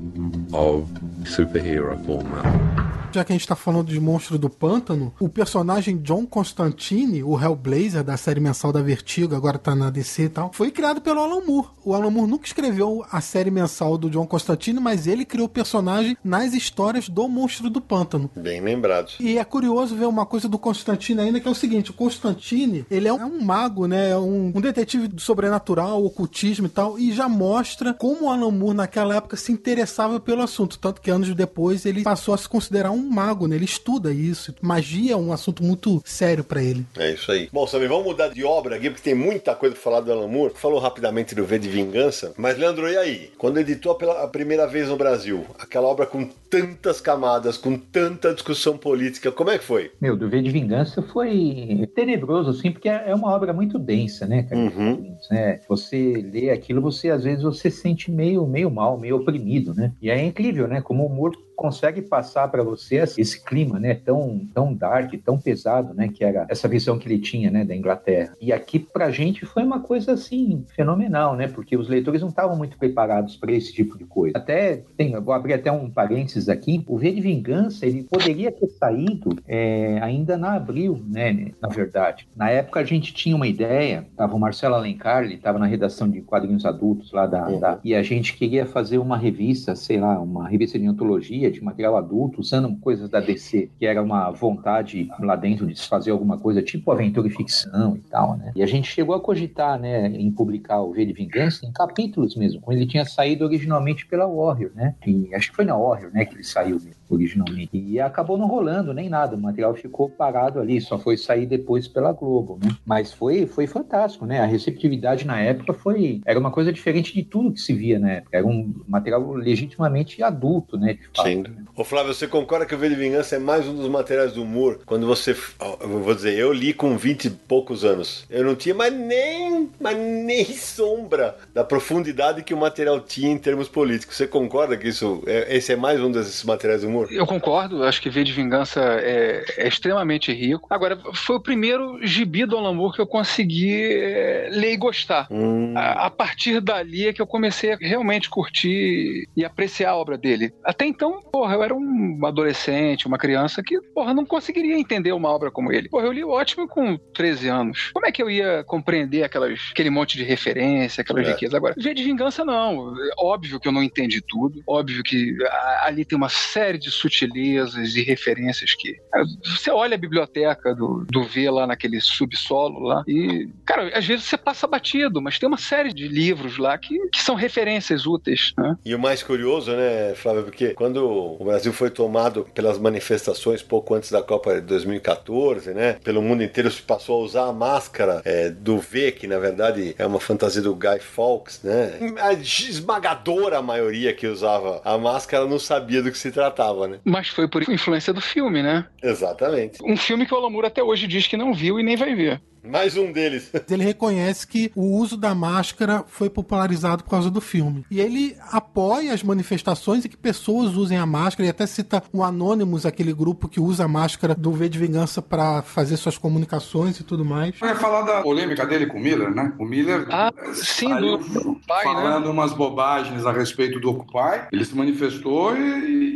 of 0.52 0.88
superhero 1.24 1.96
format 2.04 2.79
já 3.12 3.24
que 3.24 3.32
a 3.32 3.36
gente 3.36 3.46
tá 3.46 3.56
falando 3.56 3.88
de 3.88 3.98
Monstro 3.98 4.38
do 4.38 4.48
Pântano, 4.48 5.12
o 5.18 5.28
personagem 5.28 5.96
John 5.98 6.24
Constantine, 6.26 7.22
o 7.22 7.38
Hellblazer 7.40 8.04
da 8.04 8.16
série 8.16 8.40
mensal 8.40 8.72
da 8.72 8.80
Vertigo, 8.80 9.34
agora 9.34 9.58
tá 9.58 9.74
na 9.74 9.90
DC 9.90 10.24
e 10.24 10.28
tal, 10.28 10.50
foi 10.52 10.70
criado 10.70 11.00
pelo 11.00 11.20
Alan 11.20 11.44
Moore. 11.44 11.68
O 11.84 11.94
Alan 11.94 12.10
Moore 12.10 12.30
nunca 12.30 12.46
escreveu 12.46 13.04
a 13.10 13.20
série 13.20 13.50
mensal 13.50 13.98
do 13.98 14.08
John 14.08 14.26
Constantine, 14.26 14.78
mas 14.78 15.06
ele 15.06 15.24
criou 15.24 15.46
o 15.46 15.50
personagem 15.50 16.16
nas 16.22 16.54
histórias 16.54 17.08
do 17.08 17.28
Monstro 17.28 17.68
do 17.68 17.80
Pântano. 17.80 18.30
Bem 18.36 18.60
lembrado. 18.60 19.12
E 19.18 19.38
é 19.38 19.44
curioso 19.44 19.96
ver 19.96 20.06
uma 20.06 20.24
coisa 20.24 20.48
do 20.48 20.58
Constantine 20.58 21.20
ainda, 21.20 21.40
que 21.40 21.48
é 21.48 21.50
o 21.50 21.54
seguinte, 21.54 21.90
o 21.90 21.94
Constantine, 21.94 22.86
ele 22.90 23.08
é 23.08 23.12
um, 23.12 23.42
mago, 23.42 23.86
né, 23.86 24.10
é 24.10 24.16
um, 24.16 24.52
um 24.54 24.60
detetive 24.60 25.08
do 25.08 25.20
sobrenatural, 25.20 26.04
ocultismo 26.04 26.66
e 26.66 26.70
tal, 26.70 26.98
e 26.98 27.12
já 27.12 27.28
mostra 27.28 27.92
como 27.94 28.26
o 28.26 28.30
Alan 28.30 28.50
Moore 28.50 28.76
naquela 28.76 29.16
época 29.16 29.36
se 29.36 29.50
interessava 29.50 30.20
pelo 30.20 30.42
assunto, 30.42 30.78
tanto 30.78 31.00
que 31.00 31.10
anos 31.10 31.34
depois 31.34 31.84
ele 31.84 32.02
passou 32.02 32.34
a 32.34 32.38
se 32.38 32.48
considerar 32.48 32.90
um 32.90 32.99
um 33.00 33.10
mago, 33.10 33.46
né? 33.46 33.56
Ele 33.56 33.64
estuda 33.64 34.12
isso. 34.12 34.54
Magia 34.60 35.14
é 35.14 35.16
um 35.16 35.32
assunto 35.32 35.62
muito 35.62 36.02
sério 36.04 36.44
para 36.44 36.62
ele. 36.62 36.84
É 36.96 37.12
isso 37.12 37.30
aí. 37.32 37.48
Bom, 37.52 37.66
Samir, 37.66 37.88
vamos 37.88 38.04
mudar 38.04 38.28
de 38.28 38.44
obra 38.44 38.76
aqui, 38.76 38.90
porque 38.90 39.02
tem 39.02 39.14
muita 39.14 39.54
coisa 39.54 39.74
pra 39.74 39.82
falar 39.82 40.00
do 40.00 40.12
Alan 40.12 40.28
Moore. 40.28 40.54
Falou 40.54 40.78
rapidamente 40.78 41.34
do 41.34 41.44
V 41.44 41.58
de 41.58 41.68
Vingança, 41.68 42.32
mas 42.36 42.58
Leandro, 42.58 42.88
e 42.88 42.96
aí? 42.96 43.30
Quando 43.38 43.58
editou 43.58 43.94
pela 43.94 44.26
primeira 44.28 44.66
vez 44.66 44.88
no 44.88 44.96
Brasil, 44.96 45.46
aquela 45.58 45.88
obra 45.88 46.06
com 46.06 46.28
tantas 46.48 47.00
camadas, 47.00 47.56
com 47.56 47.78
tanta 47.78 48.34
discussão 48.34 48.76
política, 48.76 49.30
como 49.30 49.50
é 49.50 49.58
que 49.58 49.64
foi? 49.64 49.92
Meu, 50.00 50.16
do 50.16 50.28
V 50.28 50.42
de 50.42 50.50
Vingança 50.50 51.00
foi 51.02 51.88
tenebroso, 51.94 52.50
assim, 52.50 52.70
porque 52.70 52.88
é 52.88 53.14
uma 53.14 53.34
obra 53.34 53.52
muito 53.52 53.78
densa, 53.78 54.26
né, 54.26 54.42
cara? 54.42 54.60
Uhum. 54.60 55.16
É, 55.30 55.60
você 55.68 56.28
lê 56.32 56.50
aquilo, 56.50 56.80
você 56.80 57.10
às 57.10 57.24
vezes 57.24 57.42
você 57.42 57.70
sente 57.70 58.10
meio, 58.10 58.46
meio 58.46 58.70
mal, 58.70 58.98
meio 58.98 59.16
oprimido, 59.16 59.74
né? 59.74 59.92
E 60.02 60.10
é 60.10 60.24
incrível, 60.24 60.66
né? 60.66 60.80
Como 60.80 61.04
o 61.04 61.06
humor 61.06 61.32
consegue 61.60 62.00
passar 62.00 62.48
para 62.48 62.62
você 62.62 62.96
esse 62.96 63.44
clima, 63.44 63.78
né, 63.78 63.94
tão 63.94 64.40
tão 64.54 64.72
dark, 64.72 65.12
tão 65.22 65.38
pesado, 65.38 65.92
né, 65.92 66.08
que 66.08 66.24
era 66.24 66.46
essa 66.48 66.66
visão 66.66 66.98
que 66.98 67.06
ele 67.06 67.18
tinha, 67.18 67.50
né, 67.50 67.66
da 67.66 67.76
Inglaterra. 67.76 68.34
E 68.40 68.50
aqui 68.50 68.78
pra 68.78 69.10
gente 69.10 69.44
foi 69.44 69.62
uma 69.62 69.80
coisa 69.80 70.12
assim 70.12 70.64
fenomenal, 70.74 71.36
né, 71.36 71.48
porque 71.48 71.76
os 71.76 71.86
leitores 71.86 72.22
não 72.22 72.30
estavam 72.30 72.56
muito 72.56 72.78
preparados 72.78 73.36
para 73.36 73.52
esse 73.52 73.74
tipo 73.74 73.98
de 73.98 74.06
coisa. 74.06 74.38
Até 74.38 74.84
tem, 74.96 75.12
vou 75.20 75.34
abrir 75.34 75.52
até 75.52 75.70
um 75.70 75.90
parênteses 75.90 76.48
aqui, 76.48 76.82
o 76.88 76.96
V 76.96 77.12
de 77.12 77.20
Vingança, 77.20 77.84
ele 77.84 78.04
poderia 78.04 78.50
ter 78.50 78.68
saído 78.68 79.36
é, 79.46 79.98
ainda 80.00 80.38
na 80.38 80.54
abril, 80.54 81.04
né, 81.06 81.52
na 81.60 81.68
verdade. 81.68 82.26
Na 82.34 82.48
época 82.48 82.80
a 82.80 82.84
gente 82.84 83.12
tinha 83.12 83.36
uma 83.36 83.46
ideia, 83.46 84.06
tava 84.16 84.34
o 84.34 84.40
Marcelo 84.40 84.76
Alencar, 84.76 85.24
ele 85.24 85.34
estava 85.34 85.58
na 85.58 85.66
redação 85.66 86.08
de 86.08 86.22
quadrinhos 86.22 86.64
adultos 86.64 87.12
lá 87.12 87.26
da, 87.26 87.46
uhum. 87.46 87.60
da, 87.60 87.78
e 87.84 87.94
a 87.94 88.02
gente 88.02 88.34
queria 88.34 88.64
fazer 88.64 88.96
uma 88.96 89.18
revista, 89.18 89.76
sei 89.76 90.00
lá, 90.00 90.18
uma 90.18 90.48
revista 90.48 90.78
de 90.78 90.86
antologia 90.86 91.49
de 91.50 91.62
material 91.62 91.96
adulto, 91.96 92.40
usando 92.40 92.74
coisas 92.80 93.08
da 93.08 93.20
DC, 93.20 93.70
que 93.78 93.86
era 93.86 94.02
uma 94.02 94.30
vontade 94.30 95.08
lá 95.20 95.36
dentro 95.36 95.66
de 95.66 95.78
se 95.78 95.88
fazer 95.88 96.10
alguma 96.10 96.38
coisa 96.38 96.62
tipo 96.62 96.90
aventura 96.90 97.28
e 97.28 97.30
ficção 97.30 97.96
e 97.96 98.00
tal, 98.00 98.36
né? 98.36 98.52
E 98.54 98.62
a 98.62 98.66
gente 98.66 98.88
chegou 98.88 99.14
a 99.14 99.20
cogitar, 99.20 99.78
né, 99.78 100.06
em 100.06 100.30
publicar 100.30 100.80
o 100.80 100.92
V 100.92 101.04
de 101.04 101.12
Vingança 101.12 101.66
em 101.66 101.72
capítulos 101.72 102.36
mesmo, 102.36 102.60
quando 102.60 102.76
ele 102.76 102.86
tinha 102.86 103.04
saído 103.04 103.44
originalmente 103.44 104.06
pela 104.06 104.26
Warrior, 104.26 104.72
né? 104.74 104.94
E 105.06 105.34
acho 105.34 105.50
que 105.50 105.56
foi 105.56 105.64
na 105.64 105.76
Warrior, 105.76 106.12
né, 106.12 106.24
que 106.24 106.34
ele 106.34 106.44
saiu 106.44 106.78
originalmente. 107.14 107.70
E 107.76 108.00
acabou 108.00 108.38
não 108.38 108.46
rolando 108.46 108.92
nem 108.94 109.08
nada, 109.08 109.36
o 109.36 109.40
material 109.40 109.74
ficou 109.74 110.08
parado 110.08 110.60
ali, 110.60 110.80
só 110.80 110.98
foi 110.98 111.16
sair 111.16 111.46
depois 111.46 111.88
pela 111.88 112.12
Globo, 112.12 112.58
né? 112.62 112.70
Mas 112.86 113.12
foi, 113.12 113.46
foi 113.46 113.66
fantástico, 113.66 114.26
né? 114.26 114.40
A 114.40 114.46
receptividade 114.46 115.26
na 115.26 115.40
época 115.40 115.72
foi. 115.72 116.20
Era 116.24 116.38
uma 116.38 116.50
coisa 116.50 116.72
diferente 116.72 117.12
de 117.14 117.22
tudo 117.22 117.52
que 117.52 117.60
se 117.60 117.72
via 117.72 117.98
na 117.98 118.12
época. 118.12 118.36
Era 118.36 118.46
um 118.46 118.72
material 118.88 119.32
legitimamente 119.34 120.22
adulto, 120.22 120.76
né? 120.78 120.94
De 120.94 121.00
fato, 121.16 121.28
Sim. 121.28 121.42
né? 121.42 121.50
Ô 121.76 121.84
Flávio, 121.84 122.12
você 122.14 122.26
concorda 122.26 122.66
que 122.66 122.74
o 122.74 122.78
V 122.78 122.88
de 122.88 122.94
Vingança 122.94 123.36
é 123.36 123.38
mais 123.38 123.66
um 123.66 123.74
dos 123.74 123.88
materiais 123.88 124.32
do 124.32 124.44
Moore? 124.44 124.78
Quando 124.86 125.06
você. 125.06 125.34
Eu 125.80 125.88
vou 126.00 126.14
dizer, 126.14 126.36
eu 126.38 126.52
li 126.52 126.72
com 126.72 126.96
20 126.96 127.24
e 127.26 127.30
poucos 127.30 127.84
anos. 127.84 128.26
Eu 128.30 128.44
não 128.44 128.54
tinha 128.54 128.74
mais 128.74 128.92
nem, 128.92 129.68
mas 129.80 129.96
nem 129.96 130.44
sombra 130.44 131.36
da 131.54 131.64
profundidade 131.64 132.42
que 132.42 132.54
o 132.54 132.56
material 132.56 133.00
tinha 133.00 133.30
em 133.30 133.38
termos 133.38 133.68
políticos. 133.68 134.16
Você 134.16 134.26
concorda 134.26 134.76
que 134.76 134.88
isso. 134.88 135.22
é- 135.26 135.56
esse 135.56 135.72
é 135.72 135.76
mais 135.76 136.00
um 136.00 136.10
desses 136.10 136.44
materiais 136.44 136.82
do 136.82 136.90
Moore? 137.00 137.16
Eu 137.16 137.26
concordo, 137.26 137.84
acho 137.84 138.00
que 138.00 138.10
V 138.10 138.24
de 138.24 138.32
Vingança 138.32 138.80
é, 138.80 139.44
é 139.56 139.68
extremamente 139.68 140.32
rico. 140.32 140.66
Agora, 140.70 140.98
foi 141.14 141.36
o 141.36 141.40
primeiro 141.40 141.98
gibi 142.06 142.44
do 142.44 142.56
Alan 142.56 142.74
Moore 142.74 142.94
que 142.96 143.00
eu 143.00 143.06
consegui 143.06 143.92
é, 143.92 144.48
ler 144.52 144.72
e 144.72 144.76
gostar. 144.76 145.26
Hum. 145.30 145.74
A, 145.76 146.06
a 146.06 146.10
partir 146.10 146.60
dali 146.60 147.06
é 147.08 147.12
que 147.12 147.20
eu 147.22 147.26
comecei 147.26 147.72
a 147.72 147.76
realmente 147.76 148.28
curtir 148.28 149.28
e 149.36 149.44
apreciar 149.44 149.90
a 149.90 149.96
obra 149.96 150.16
dele. 150.18 150.52
Até 150.64 150.84
então, 150.86 151.20
porra, 151.22 151.54
eu 151.54 151.62
era 151.62 151.74
um 151.74 152.18
adolescente, 152.24 153.06
uma 153.06 153.18
criança 153.18 153.62
que, 153.62 153.80
porra, 153.94 154.12
não 154.14 154.24
conseguiria 154.24 154.78
entender 154.78 155.12
uma 155.12 155.28
obra 155.28 155.50
como 155.50 155.72
ele. 155.72 155.88
Porra, 155.88 156.06
eu 156.06 156.12
li 156.12 156.24
o 156.24 156.30
Ótimo 156.30 156.66
com 156.68 156.96
13 157.14 157.48
anos. 157.48 157.90
Como 157.92 158.06
é 158.06 158.12
que 158.12 158.22
eu 158.22 158.30
ia 158.30 158.64
compreender 158.64 159.22
aquelas, 159.22 159.58
aquele 159.70 159.90
monte 159.90 160.16
de 160.16 160.24
referência, 160.24 161.02
aquelas 161.02 161.26
É. 161.26 161.32
riquezas? 161.32 161.54
Agora, 161.54 161.74
V 161.76 161.94
de 161.94 162.02
Vingança, 162.02 162.44
não. 162.44 162.94
É 162.96 163.10
Óbvio 163.18 163.60
que 163.60 163.68
eu 163.68 163.72
não 163.72 163.82
entendi 163.82 164.20
tudo. 164.20 164.62
Óbvio 164.66 165.02
que 165.02 165.36
a- 165.44 165.86
ali 165.86 166.04
tem 166.04 166.16
uma 166.16 166.28
série 166.28 166.78
de 166.78 166.89
sutilezas 166.94 167.94
e 167.96 168.02
referências 168.02 168.74
que. 168.74 168.96
Você 169.44 169.70
olha 169.70 169.94
a 169.94 169.98
biblioteca 169.98 170.74
do, 170.74 171.06
do 171.10 171.24
V 171.24 171.50
lá 171.50 171.66
naquele 171.66 172.00
subsolo 172.00 172.80
lá 172.80 173.02
e, 173.06 173.48
cara, 173.64 173.96
às 173.96 174.06
vezes 174.06 174.24
você 174.24 174.36
passa 174.36 174.66
batido, 174.66 175.20
mas 175.20 175.38
tem 175.38 175.48
uma 175.48 175.58
série 175.58 175.92
de 175.92 176.08
livros 176.08 176.58
lá 176.58 176.76
que, 176.78 176.98
que 177.08 177.22
são 177.22 177.34
referências 177.34 178.06
úteis, 178.06 178.52
né? 178.56 178.76
E 178.84 178.94
o 178.94 178.98
mais 178.98 179.22
curioso, 179.22 179.72
né, 179.72 180.14
Flávio, 180.14 180.44
porque 180.44 180.74
quando 180.74 181.04
o 181.06 181.44
Brasil 181.44 181.72
foi 181.72 181.90
tomado 181.90 182.46
pelas 182.54 182.78
manifestações 182.78 183.62
pouco 183.62 183.94
antes 183.94 184.10
da 184.10 184.22
Copa 184.22 184.54
de 184.54 184.62
2014, 184.62 185.72
né, 185.74 185.94
pelo 186.04 186.22
mundo 186.22 186.42
inteiro 186.42 186.70
se 186.70 186.82
passou 186.82 187.20
a 187.20 187.24
usar 187.24 187.44
a 187.46 187.52
máscara 187.52 188.22
é, 188.24 188.50
do 188.50 188.78
V, 188.78 189.12
que 189.12 189.26
na 189.26 189.38
verdade 189.38 189.94
é 189.98 190.06
uma 190.06 190.20
fantasia 190.20 190.62
do 190.62 190.74
Guy 190.74 191.00
Fawkes, 191.00 191.62
né? 191.62 191.98
A 192.18 192.32
esmagadora 192.32 193.62
maioria 193.62 194.12
que 194.12 194.26
usava 194.26 194.80
a 194.84 194.96
máscara 194.96 195.46
não 195.46 195.58
sabia 195.58 196.02
do 196.02 196.10
que 196.10 196.18
se 196.18 196.30
tratava, 196.30 196.79
né? 196.88 196.98
Mas 197.04 197.28
foi 197.28 197.48
por 197.48 197.62
influência 197.68 198.12
do 198.12 198.20
filme, 198.20 198.62
né? 198.62 198.86
Exatamente. 199.02 199.78
Um 199.84 199.96
filme 199.96 200.26
que 200.26 200.34
o 200.34 200.36
Alan 200.36 200.50
Moore 200.50 200.66
até 200.66 200.82
hoje 200.82 201.06
diz 201.06 201.26
que 201.26 201.36
não 201.36 201.52
viu 201.54 201.78
e 201.78 201.82
nem 201.82 201.96
vai 201.96 202.14
ver. 202.14 202.40
Mais 202.62 202.94
um 202.94 203.10
deles. 203.10 203.50
Ele 203.70 203.82
reconhece 203.82 204.46
que 204.46 204.70
o 204.74 204.98
uso 204.98 205.16
da 205.16 205.34
máscara 205.34 206.04
foi 206.06 206.28
popularizado 206.28 207.02
por 207.02 207.08
causa 207.10 207.30
do 207.30 207.40
filme. 207.40 207.86
E 207.90 207.98
ele 207.98 208.36
apoia 208.52 209.14
as 209.14 209.22
manifestações 209.22 210.04
e 210.04 210.10
que 210.10 210.16
pessoas 210.16 210.76
usem 210.76 210.98
a 210.98 211.06
máscara. 211.06 211.46
E 211.46 211.50
até 211.50 211.66
cita 211.66 212.02
o 212.12 212.22
Anonymous, 212.22 212.84
aquele 212.84 213.14
grupo 213.14 213.48
que 213.48 213.58
usa 213.58 213.86
a 213.86 213.88
máscara 213.88 214.34
do 214.34 214.52
V 214.52 214.68
de 214.68 214.78
Vingança 214.78 215.22
para 215.22 215.62
fazer 215.62 215.96
suas 215.96 216.18
comunicações 216.18 217.00
e 217.00 217.02
tudo 217.04 217.24
mais. 217.24 217.54
Eu 217.62 217.68
ia 217.68 217.76
falar 217.76 218.02
da 218.02 218.20
polêmica 218.20 218.66
dele 218.66 218.84
com 218.84 218.98
o 218.98 219.00
Miller, 219.00 219.34
né? 219.34 219.54
O 219.58 219.64
Miller 219.64 220.06
Ah, 220.10 220.30
sim, 220.52 220.94
do 220.94 221.18
pai, 221.66 221.86
né? 221.86 221.92
falando 221.94 222.30
umas 222.30 222.52
bobagens 222.52 223.24
a 223.24 223.32
respeito 223.32 223.80
do 223.80 223.88
Occupy. 223.88 224.48
Ele 224.52 224.66
se 224.66 224.76
manifestou 224.76 225.56
e, 225.56 226.09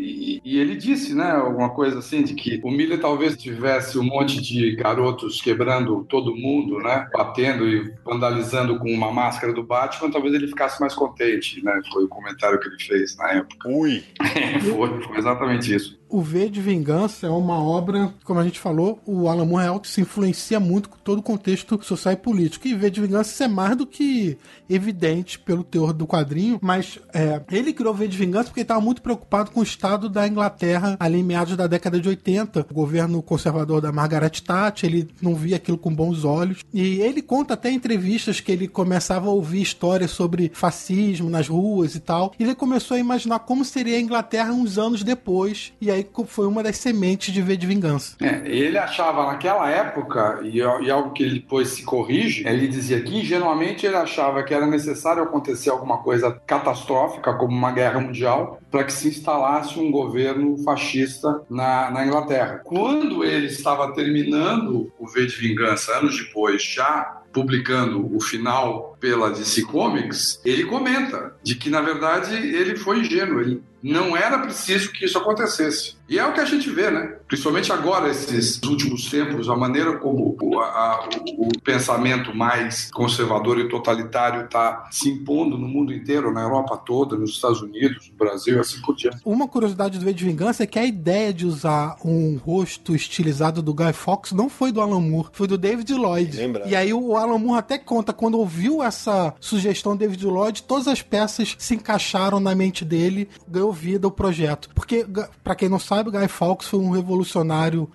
e- 0.44 0.58
ele 0.58 0.76
disse, 0.76 1.14
né, 1.14 1.30
alguma 1.32 1.70
coisa 1.70 1.98
assim, 1.98 2.22
de 2.22 2.34
que 2.34 2.60
o 2.62 2.70
Miller 2.70 3.00
talvez 3.00 3.36
tivesse 3.36 3.98
um 3.98 4.04
monte 4.04 4.40
de 4.40 4.76
garotos 4.76 5.40
quebrando 5.40 6.04
todo 6.08 6.36
mundo, 6.36 6.78
né? 6.78 7.08
Batendo 7.12 7.66
e 7.68 7.92
vandalizando 8.04 8.78
com 8.78 8.90
uma 8.90 9.10
máscara 9.12 9.52
do 9.52 9.62
Batman, 9.62 10.10
talvez 10.10 10.34
ele 10.34 10.46
ficasse 10.48 10.80
mais 10.80 10.94
contente, 10.94 11.64
né? 11.64 11.80
Foi 11.92 12.04
o 12.04 12.08
comentário 12.08 12.60
que 12.60 12.68
ele 12.68 12.78
fez 12.78 13.16
na 13.16 13.32
época. 13.32 13.68
Ui. 13.68 14.04
foi, 14.76 15.02
foi 15.02 15.18
exatamente 15.18 15.74
isso. 15.74 15.98
O 16.14 16.20
V 16.20 16.48
de 16.48 16.60
Vingança 16.60 17.26
é 17.26 17.28
uma 17.28 17.60
obra, 17.60 18.14
como 18.22 18.38
a 18.38 18.44
gente 18.44 18.60
falou, 18.60 19.00
o 19.04 19.28
Alan 19.28 19.44
Moore 19.44 19.64
Real 19.64 19.80
se 19.82 20.00
influencia 20.00 20.60
muito 20.60 20.88
com 20.88 20.96
todo 20.98 21.18
o 21.18 21.22
contexto 21.22 21.76
social 21.82 22.14
e 22.14 22.16
político. 22.16 22.68
E 22.68 22.74
V 22.76 22.88
de 22.88 23.00
Vingança 23.00 23.42
é 23.42 23.48
mais 23.48 23.76
do 23.76 23.84
que 23.84 24.38
evidente 24.70 25.40
pelo 25.40 25.64
teor 25.64 25.92
do 25.92 26.06
quadrinho, 26.06 26.60
mas 26.62 27.00
é, 27.12 27.42
ele 27.50 27.72
criou 27.72 27.92
V 27.92 28.06
de 28.06 28.16
Vingança 28.16 28.44
porque 28.44 28.60
estava 28.60 28.80
muito 28.80 29.02
preocupado 29.02 29.50
com 29.50 29.58
o 29.58 29.64
estado 29.64 30.08
da 30.08 30.24
Inglaterra 30.24 30.96
ali 31.00 31.18
em 31.18 31.24
meados 31.24 31.56
da 31.56 31.66
década 31.66 31.98
de 31.98 32.08
80. 32.08 32.64
O 32.70 32.74
governo 32.74 33.20
conservador 33.20 33.80
da 33.80 33.90
Margaret 33.90 34.30
Thatcher, 34.30 34.88
ele 34.88 35.08
não 35.20 35.34
via 35.34 35.56
aquilo 35.56 35.76
com 35.76 35.92
bons 35.92 36.24
olhos. 36.24 36.60
E 36.72 37.00
ele 37.00 37.22
conta 37.22 37.54
até 37.54 37.72
entrevistas 37.72 38.38
que 38.38 38.52
ele 38.52 38.68
começava 38.68 39.26
a 39.26 39.32
ouvir 39.32 39.62
histórias 39.62 40.12
sobre 40.12 40.52
fascismo 40.54 41.28
nas 41.28 41.48
ruas 41.48 41.96
e 41.96 42.00
tal. 42.00 42.32
E 42.38 42.44
ele 42.44 42.54
começou 42.54 42.96
a 42.96 43.00
imaginar 43.00 43.40
como 43.40 43.64
seria 43.64 43.96
a 43.96 44.00
Inglaterra 44.00 44.52
uns 44.52 44.78
anos 44.78 45.02
depois. 45.02 45.72
E 45.80 45.90
aí 45.90 46.03
foi 46.26 46.46
uma 46.46 46.62
das 46.62 46.76
sementes 46.76 47.32
de 47.32 47.42
V 47.42 47.56
de 47.56 47.66
Vingança. 47.66 48.16
É, 48.20 48.42
ele 48.46 48.78
achava 48.78 49.26
naquela 49.26 49.70
época, 49.70 50.40
e, 50.42 50.58
e 50.58 50.90
algo 50.90 51.12
que 51.12 51.22
ele 51.22 51.40
depois 51.40 51.68
se 51.68 51.82
corrige, 51.82 52.46
ele 52.46 52.68
dizia 52.68 53.00
que 53.00 53.18
ingenuamente 53.18 53.86
ele 53.86 53.96
achava 53.96 54.42
que 54.42 54.54
era 54.54 54.66
necessário 54.66 55.22
acontecer 55.22 55.70
alguma 55.70 55.98
coisa 55.98 56.30
catastrófica, 56.46 57.34
como 57.34 57.56
uma 57.56 57.72
guerra 57.72 58.00
mundial, 58.00 58.58
para 58.70 58.84
que 58.84 58.92
se 58.92 59.08
instalasse 59.08 59.78
um 59.78 59.90
governo 59.90 60.56
fascista 60.58 61.42
na, 61.48 61.90
na 61.90 62.06
Inglaterra. 62.06 62.60
Quando 62.64 63.24
ele 63.24 63.46
estava 63.46 63.92
terminando 63.94 64.92
o 64.98 65.06
V 65.06 65.26
de 65.26 65.36
Vingança, 65.36 65.92
anos 65.92 66.16
depois, 66.16 66.62
já 66.62 67.23
publicando 67.34 68.16
o 68.16 68.20
final 68.20 68.96
pela 69.00 69.30
DC 69.30 69.62
Comics, 69.64 70.40
ele 70.44 70.64
comenta 70.64 71.36
de 71.42 71.56
que, 71.56 71.68
na 71.68 71.82
verdade, 71.82 72.34
ele 72.34 72.76
foi 72.76 73.00
ingênuo, 73.00 73.40
ele 73.40 73.62
não 73.82 74.16
era 74.16 74.38
preciso 74.38 74.92
que 74.92 75.04
isso 75.04 75.18
acontecesse. 75.18 75.96
E 76.08 76.18
é 76.18 76.24
o 76.24 76.32
que 76.32 76.40
a 76.40 76.44
gente 76.44 76.70
vê, 76.70 76.90
né? 76.90 77.13
Principalmente 77.26 77.72
agora, 77.72 78.10
esses 78.10 78.60
últimos 78.62 79.10
tempos, 79.10 79.48
a 79.48 79.56
maneira 79.56 79.96
como 79.98 80.36
o, 80.40 80.60
a- 80.60 81.08
o- 81.38 81.48
o 81.48 81.60
pensamento 81.62 82.34
mais 82.34 82.90
conservador 82.92 83.58
e 83.58 83.68
totalitário 83.68 84.44
está 84.44 84.86
se 84.90 85.08
impondo 85.08 85.56
no 85.58 85.66
mundo 85.66 85.92
inteiro, 85.92 86.32
na 86.32 86.42
Europa 86.42 86.76
toda, 86.76 87.16
nos 87.16 87.30
Estados 87.30 87.62
Unidos, 87.62 88.10
no 88.10 88.16
Brasil, 88.16 88.56
e 88.56 88.60
assim 88.60 88.80
por 88.82 88.94
diante. 88.94 89.18
Uma 89.24 89.48
curiosidade 89.48 89.98
do 89.98 90.04
V 90.04 90.12
de 90.12 90.24
Vingança 90.24 90.62
é 90.62 90.66
que 90.66 90.78
a 90.78 90.84
ideia 90.84 91.32
de 91.32 91.46
usar 91.46 91.96
um 92.04 92.36
rosto 92.44 92.94
estilizado 92.94 93.62
do 93.62 93.72
Guy 93.74 93.92
Fawkes 93.92 94.32
não 94.32 94.48
foi 94.50 94.70
do 94.70 94.80
Alan 94.80 95.00
Moore, 95.00 95.28
foi 95.32 95.46
do 95.46 95.56
David 95.58 95.92
Lloyd. 95.94 96.36
Lembra? 96.36 96.64
E 96.68 96.76
aí 96.76 96.92
o 96.92 97.16
Alan 97.16 97.38
Moore 97.38 97.58
até 97.58 97.78
conta, 97.78 98.12
quando 98.12 98.38
ouviu 98.38 98.82
essa 98.82 99.34
sugestão 99.40 99.96
do 99.96 99.98
David 100.00 100.24
Lloyd, 100.26 100.62
todas 100.64 100.86
as 100.86 101.00
peças 101.02 101.56
se 101.58 101.74
encaixaram 101.74 102.38
na 102.38 102.54
mente 102.54 102.84
dele, 102.84 103.28
ganhou 103.48 103.72
vida 103.72 104.06
o 104.06 104.10
projeto. 104.10 104.68
Porque, 104.74 105.06
pra 105.42 105.54
quem 105.54 105.68
não 105.68 105.78
sabe, 105.78 106.10
o 106.10 106.12
Guy 106.12 106.28
Fawkes 106.28 106.68
foi 106.68 106.78
um 106.80 106.90
revolucionário 106.90 107.13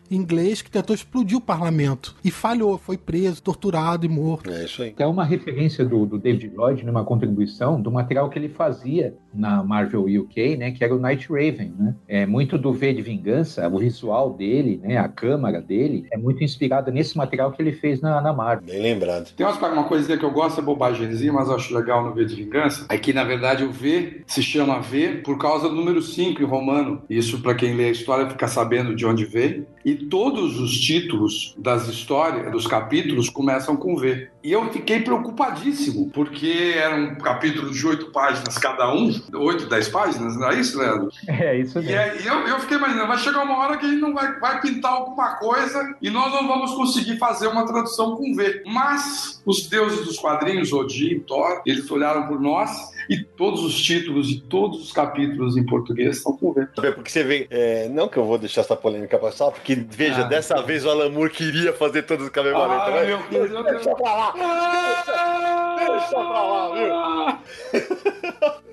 inglês 0.09 0.61
que 0.61 0.69
tentou 0.71 0.95
explodir 0.95 1.37
o 1.37 1.41
parlamento. 1.41 2.15
E 2.23 2.31
falhou, 2.31 2.77
foi 2.77 2.97
preso, 2.97 3.41
torturado 3.41 4.05
e 4.05 4.09
morto. 4.09 4.49
É 4.49 4.65
isso 4.65 4.81
aí. 4.81 4.89
Até 4.89 5.05
uma 5.05 5.23
referência 5.25 5.83
do, 5.85 6.05
do 6.05 6.17
David 6.17 6.53
Lloyd 6.55 6.85
numa 6.85 7.03
contribuição 7.03 7.81
do 7.81 7.91
material 7.91 8.29
que 8.29 8.37
ele 8.39 8.49
fazia 8.49 9.15
na 9.33 9.63
Marvel 9.63 10.05
UK, 10.05 10.57
né, 10.57 10.71
que 10.71 10.83
era 10.83 10.95
o 10.95 10.99
Night 10.99 11.27
Raven, 11.29 11.73
né? 11.77 11.95
É 12.07 12.25
muito 12.25 12.57
do 12.57 12.73
V 12.73 12.93
de 12.93 13.01
Vingança, 13.01 13.67
o 13.67 13.77
visual 13.79 14.33
dele, 14.33 14.79
né, 14.83 14.97
a 14.97 15.07
câmara 15.07 15.61
dele 15.61 16.05
é 16.11 16.17
muito 16.17 16.43
inspirada 16.43 16.91
nesse 16.91 17.15
material 17.17 17.51
que 17.51 17.61
ele 17.61 17.71
fez 17.73 18.01
na, 18.01 18.19
na 18.21 18.33
Marvel. 18.33 18.65
Bem 18.67 18.81
lembrado. 18.81 19.33
Tem 19.35 19.45
umas- 19.45 19.59
uma 19.59 19.83
coisinha 19.83 20.17
que 20.17 20.25
eu 20.25 20.31
gosto, 20.31 20.59
é 20.59 20.63
bobagemzinha, 20.63 21.31
mas 21.31 21.47
eu 21.47 21.55
acho 21.55 21.73
legal 21.75 22.03
no 22.03 22.13
V 22.13 22.25
de 22.25 22.35
Vingança, 22.35 22.85
é 22.89 22.97
que, 22.97 23.13
na 23.13 23.23
verdade, 23.23 23.63
o 23.63 23.71
V 23.71 24.23
se 24.25 24.41
chama 24.41 24.79
V 24.79 25.21
por 25.23 25.37
causa 25.37 25.69
do 25.69 25.75
número 25.75 26.01
5 26.01 26.41
em 26.41 26.45
romano. 26.45 27.01
Isso, 27.09 27.39
para 27.41 27.53
quem 27.55 27.75
lê 27.75 27.85
a 27.85 27.91
história, 27.91 28.29
fica 28.29 28.47
sabendo 28.47 28.95
de 28.95 29.05
onde 29.09 29.25
veio. 29.25 29.65
E 29.83 29.95
todos 29.95 30.59
os 30.59 30.77
títulos 30.79 31.55
das 31.57 31.87
histórias, 31.87 32.51
dos 32.51 32.67
capítulos, 32.67 33.29
começam 33.29 33.75
com 33.75 33.95
V. 33.95 34.29
E 34.43 34.51
eu 34.51 34.69
fiquei 34.71 35.01
preocupadíssimo, 35.01 36.09
porque 36.11 36.73
era 36.75 36.95
um 36.95 37.15
capítulo 37.15 37.71
de 37.71 37.87
oito 37.87 38.07
páginas 38.11 38.57
cada 38.57 38.93
um, 38.93 39.13
oito, 39.33 39.67
dez 39.67 39.87
páginas, 39.89 40.35
não 40.37 40.49
é 40.49 40.59
isso, 40.59 40.77
Leandro? 40.77 41.09
É 41.27 41.57
isso 41.59 41.79
E 41.79 41.83
mesmo. 41.83 41.99
aí 41.99 42.25
eu, 42.25 42.47
eu 42.47 42.59
fiquei 42.59 42.77
imaginando, 42.77 43.07
vai 43.07 43.17
chegar 43.17 43.43
uma 43.43 43.57
hora 43.57 43.77
que 43.77 43.85
ele 43.85 43.95
não 43.97 44.13
vai, 44.13 44.39
vai 44.39 44.61
pintar 44.61 44.91
alguma 44.93 45.35
coisa 45.35 45.95
e 46.01 46.09
nós 46.09 46.31
não 46.33 46.47
vamos 46.47 46.71
conseguir 46.73 47.17
fazer 47.17 47.47
uma 47.47 47.65
tradução 47.65 48.15
com 48.15 48.33
V. 48.35 48.63
Mas 48.67 49.41
os 49.45 49.67
deuses 49.67 50.05
dos 50.05 50.17
quadrinhos, 50.17 50.71
Odin, 50.73 51.19
Thor, 51.19 51.61
eles 51.65 51.89
olharam 51.89 52.27
por 52.27 52.39
nós, 52.39 52.69
E 53.09 53.23
todos 53.23 53.63
os 53.65 53.81
títulos 53.81 54.29
e 54.29 54.39
todos 54.39 54.83
os 54.83 54.91
capítulos 54.91 55.57
em 55.57 55.65
português 55.65 56.17
estão 56.17 56.37
com 56.37 56.53
V. 56.53 56.67
Porque 56.75 57.09
você 57.09 57.23
vê, 57.23 57.47
é, 57.49 57.89
não 57.89 58.07
que 58.07 58.17
eu 58.17 58.23
vou 58.25 58.37
deixar 58.37 58.61
essa 58.61 58.75
polêmica 58.75 59.17
passar, 59.17 59.49
porque 59.49 59.73
veja, 59.75 60.21
Ah. 60.21 60.27
dessa 60.27 60.61
vez 60.61 60.85
o 60.85 60.89
Alan 60.91 61.09
Moore 61.09 61.31
queria 61.31 61.73
fazer 61.73 62.03
todos 62.03 62.25
os 62.25 62.29
cabelos 62.31 62.61
Ah, 62.61 62.91
né? 62.91 63.05
meu 63.07 63.17
Deus, 63.31 63.49
meu 63.49 63.63
Deus. 63.63 63.75
Deixa 63.83 63.95
pra 63.95 64.13
lá! 64.15 64.33
Deixa, 64.33 65.91
deixa 65.91 66.09
pra 66.09 66.43
lá, 66.43 66.75
viu? 66.75 67.89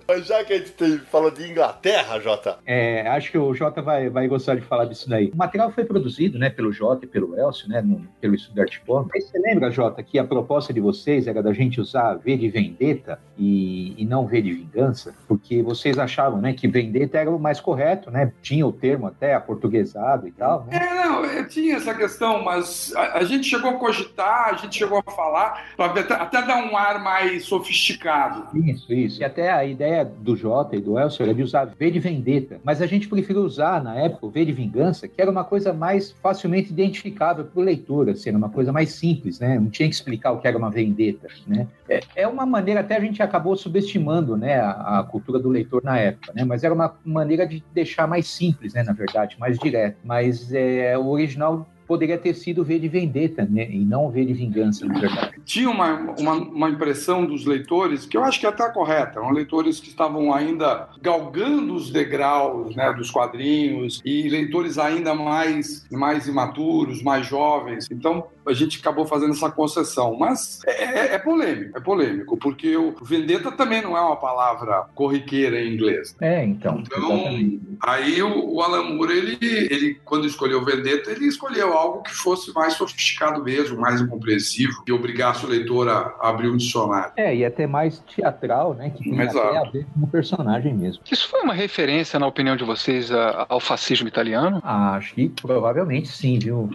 Mas 0.08 0.24
já 0.24 0.44
que 0.44 0.52
a 0.52 0.58
gente 0.58 0.98
falou 1.10 1.32
de 1.32 1.42
Inglaterra, 1.50 2.20
Jota, 2.20 2.58
É, 2.64 3.08
acho 3.08 3.28
que 3.32 3.36
o 3.36 3.52
Jota 3.52 3.82
vai, 3.82 4.08
vai 4.08 4.28
gostar 4.28 4.54
de 4.54 4.60
falar 4.60 4.84
disso 4.84 5.08
daí. 5.10 5.32
O 5.34 5.36
material 5.36 5.72
foi 5.72 5.84
produzido 5.84 6.38
né, 6.38 6.48
pelo 6.48 6.70
Jota 6.72 7.04
e 7.04 7.08
pelo 7.08 7.36
Elcio, 7.36 7.68
né, 7.68 7.82
no- 7.82 8.06
pelo 8.20 8.36
Estudo 8.36 8.60
Artcom. 8.60 9.08
Mas 9.12 9.24
você 9.28 9.36
lembra, 9.40 9.68
Jota, 9.68 10.00
que 10.04 10.16
a 10.16 10.22
proposta 10.24 10.72
de 10.72 10.80
vocês 10.80 11.26
era 11.26 11.42
da 11.42 11.52
gente 11.52 11.80
usar 11.80 12.14
V 12.14 12.36
de 12.36 12.48
Vendetta 12.48 13.18
e, 13.36 14.00
e 14.00 14.04
não 14.06 14.25
V 14.26 14.42
de 14.42 14.52
Vingança? 14.52 15.14
Porque 15.26 15.62
vocês 15.62 15.98
achavam 15.98 16.40
né, 16.40 16.52
que 16.52 16.68
Vendetta 16.68 17.18
era 17.18 17.30
o 17.30 17.38
mais 17.38 17.60
correto, 17.60 18.10
né? 18.10 18.32
Tinha 18.42 18.66
o 18.66 18.72
termo 18.72 19.06
até 19.06 19.34
aportuguesado 19.34 20.26
e 20.28 20.32
tal. 20.32 20.66
Né? 20.66 20.76
É, 20.76 20.94
não, 20.94 21.24
eu 21.24 21.48
tinha 21.48 21.76
essa 21.76 21.94
questão, 21.94 22.42
mas 22.42 22.92
a, 22.96 23.18
a 23.18 23.24
gente 23.24 23.46
chegou 23.46 23.70
a 23.70 23.74
cogitar, 23.74 24.50
a 24.50 24.54
gente 24.54 24.76
chegou 24.76 25.02
a 25.04 25.10
falar, 25.10 25.66
para 25.76 26.00
até, 26.00 26.14
até 26.14 26.42
dar 26.42 26.64
um 26.64 26.76
ar 26.76 27.02
mais 27.02 27.44
sofisticado. 27.44 28.46
Isso, 28.58 28.92
isso. 28.92 29.20
E 29.20 29.24
até 29.24 29.50
a 29.50 29.64
ideia 29.64 30.04
do 30.04 30.36
Jota 30.36 30.76
e 30.76 30.80
do 30.80 30.98
Elcio 30.98 31.22
era 31.22 31.34
de 31.34 31.42
usar 31.42 31.66
V 31.66 31.90
de 31.90 31.98
Vendetta. 31.98 32.60
Mas 32.64 32.82
a 32.82 32.86
gente 32.86 33.08
preferiu 33.08 33.42
usar, 33.42 33.82
na 33.82 33.94
época, 33.96 34.26
o 34.26 34.30
V 34.30 34.44
de 34.44 34.52
Vingança, 34.52 35.08
que 35.08 35.20
era 35.20 35.30
uma 35.30 35.44
coisa 35.44 35.72
mais 35.72 36.12
facilmente 36.22 36.70
identificável 36.70 37.44
para 37.44 37.60
o 37.60 37.64
leitor, 37.64 38.08
assim, 38.08 38.30
era 38.30 38.38
uma 38.38 38.50
coisa 38.50 38.72
mais 38.72 38.92
simples, 38.92 39.38
né? 39.40 39.58
Não 39.58 39.70
tinha 39.70 39.88
que 39.88 39.94
explicar 39.94 40.32
o 40.32 40.40
que 40.40 40.48
era 40.48 40.56
uma 40.56 40.70
vendetta, 40.70 41.28
né? 41.46 41.66
É, 41.88 42.00
é 42.16 42.28
uma 42.28 42.44
maneira, 42.44 42.80
até 42.80 42.96
a 42.96 43.00
gente 43.00 43.22
acabou 43.22 43.56
subestimando, 43.56 44.05
né, 44.36 44.60
a, 44.60 45.00
a 45.00 45.02
cultura 45.02 45.38
do 45.38 45.48
leitor 45.48 45.82
na 45.82 45.98
época, 45.98 46.32
né? 46.34 46.44
Mas 46.44 46.64
era 46.64 46.72
uma 46.72 46.94
maneira 47.04 47.46
de 47.46 47.62
deixar 47.72 48.06
mais 48.06 48.28
simples, 48.28 48.74
né, 48.74 48.82
na 48.82 48.92
verdade, 48.92 49.36
mais 49.38 49.58
direto. 49.58 49.96
Mas 50.04 50.52
é, 50.52 50.96
o 50.96 51.06
original 51.08 51.66
poderia 51.86 52.18
ter 52.18 52.34
sido 52.34 52.64
V 52.64 52.78
de 52.78 52.88
Vendetta, 52.88 53.46
né? 53.48 53.70
E 53.70 53.84
não 53.84 54.10
V 54.10 54.24
de 54.24 54.32
Vingança, 54.32 54.84
na 54.84 54.98
verdade. 54.98 55.40
Tinha 55.44 55.70
uma, 55.70 56.14
uma, 56.18 56.32
uma 56.32 56.70
impressão 56.70 57.24
dos 57.24 57.46
leitores, 57.46 58.04
que 58.04 58.16
eu 58.16 58.24
acho 58.24 58.40
que 58.40 58.46
é 58.46 58.48
até 58.48 58.68
correta, 58.70 59.20
eram 59.20 59.30
leitores 59.30 59.78
que 59.78 59.88
estavam 59.88 60.32
ainda 60.34 60.88
galgando 61.00 61.74
os 61.74 61.90
degraus 61.90 62.74
né, 62.74 62.92
dos 62.92 63.10
quadrinhos 63.10 64.02
e 64.04 64.28
leitores 64.28 64.78
ainda 64.78 65.14
mais, 65.14 65.86
mais 65.90 66.26
imaturos, 66.26 67.02
mais 67.02 67.26
jovens. 67.26 67.88
Então, 67.90 68.26
a 68.46 68.52
gente 68.52 68.78
acabou 68.80 69.06
fazendo 69.06 69.32
essa 69.32 69.50
concessão. 69.50 70.16
Mas 70.18 70.60
é, 70.66 70.84
é- 70.84 71.14
é 71.14 71.18
polêmico, 71.18 71.76
é 71.76 71.80
polêmico, 71.80 72.36
porque 72.36 72.76
o 72.76 72.94
vendetta 73.02 73.50
também 73.52 73.82
não 73.82 73.96
é 73.96 74.00
uma 74.00 74.16
palavra 74.16 74.86
corriqueira 74.94 75.60
em 75.60 75.74
inglês. 75.74 76.14
É, 76.20 76.44
então. 76.44 76.82
Então, 76.86 77.12
exatamente. 77.12 77.60
Aí 77.82 78.22
o, 78.22 78.54
o 78.54 78.62
Alan 78.62 78.82
Moore, 78.94 79.12
ele, 79.16 79.38
ele, 79.40 79.94
quando 80.04 80.26
escolheu 80.26 80.64
Vendetta, 80.64 81.10
ele 81.10 81.26
escolheu 81.26 81.72
algo 81.72 82.02
que 82.02 82.12
fosse 82.12 82.52
mais 82.54 82.74
sofisticado 82.74 83.42
mesmo, 83.42 83.78
mais 83.80 84.00
incompreensível, 84.00 84.82
que 84.84 84.92
obrigasse 84.92 85.44
o 85.44 85.48
leitor 85.48 85.88
a, 85.88 86.14
a 86.20 86.28
abrir 86.28 86.48
um 86.48 86.56
dicionário. 86.56 87.12
É, 87.16 87.34
e 87.34 87.44
até 87.44 87.66
mais 87.66 87.98
teatral, 88.14 88.74
né? 88.74 88.90
Que 88.90 89.04
tem 89.04 89.20
Exato. 89.20 89.38
até 89.38 89.58
a 89.58 89.70
ver 89.70 89.86
com 89.94 90.04
o 90.04 90.08
personagem 90.08 90.74
mesmo. 90.74 91.02
Isso 91.10 91.28
foi 91.28 91.40
uma 91.42 91.54
referência, 91.54 92.18
na 92.18 92.26
opinião 92.26 92.56
de 92.56 92.64
vocês, 92.64 93.10
ao 93.48 93.60
fascismo 93.60 94.08
italiano? 94.08 94.60
Acho 94.64 95.14
que 95.14 95.28
provavelmente 95.28 96.08
sim, 96.08 96.38
viu? 96.38 96.68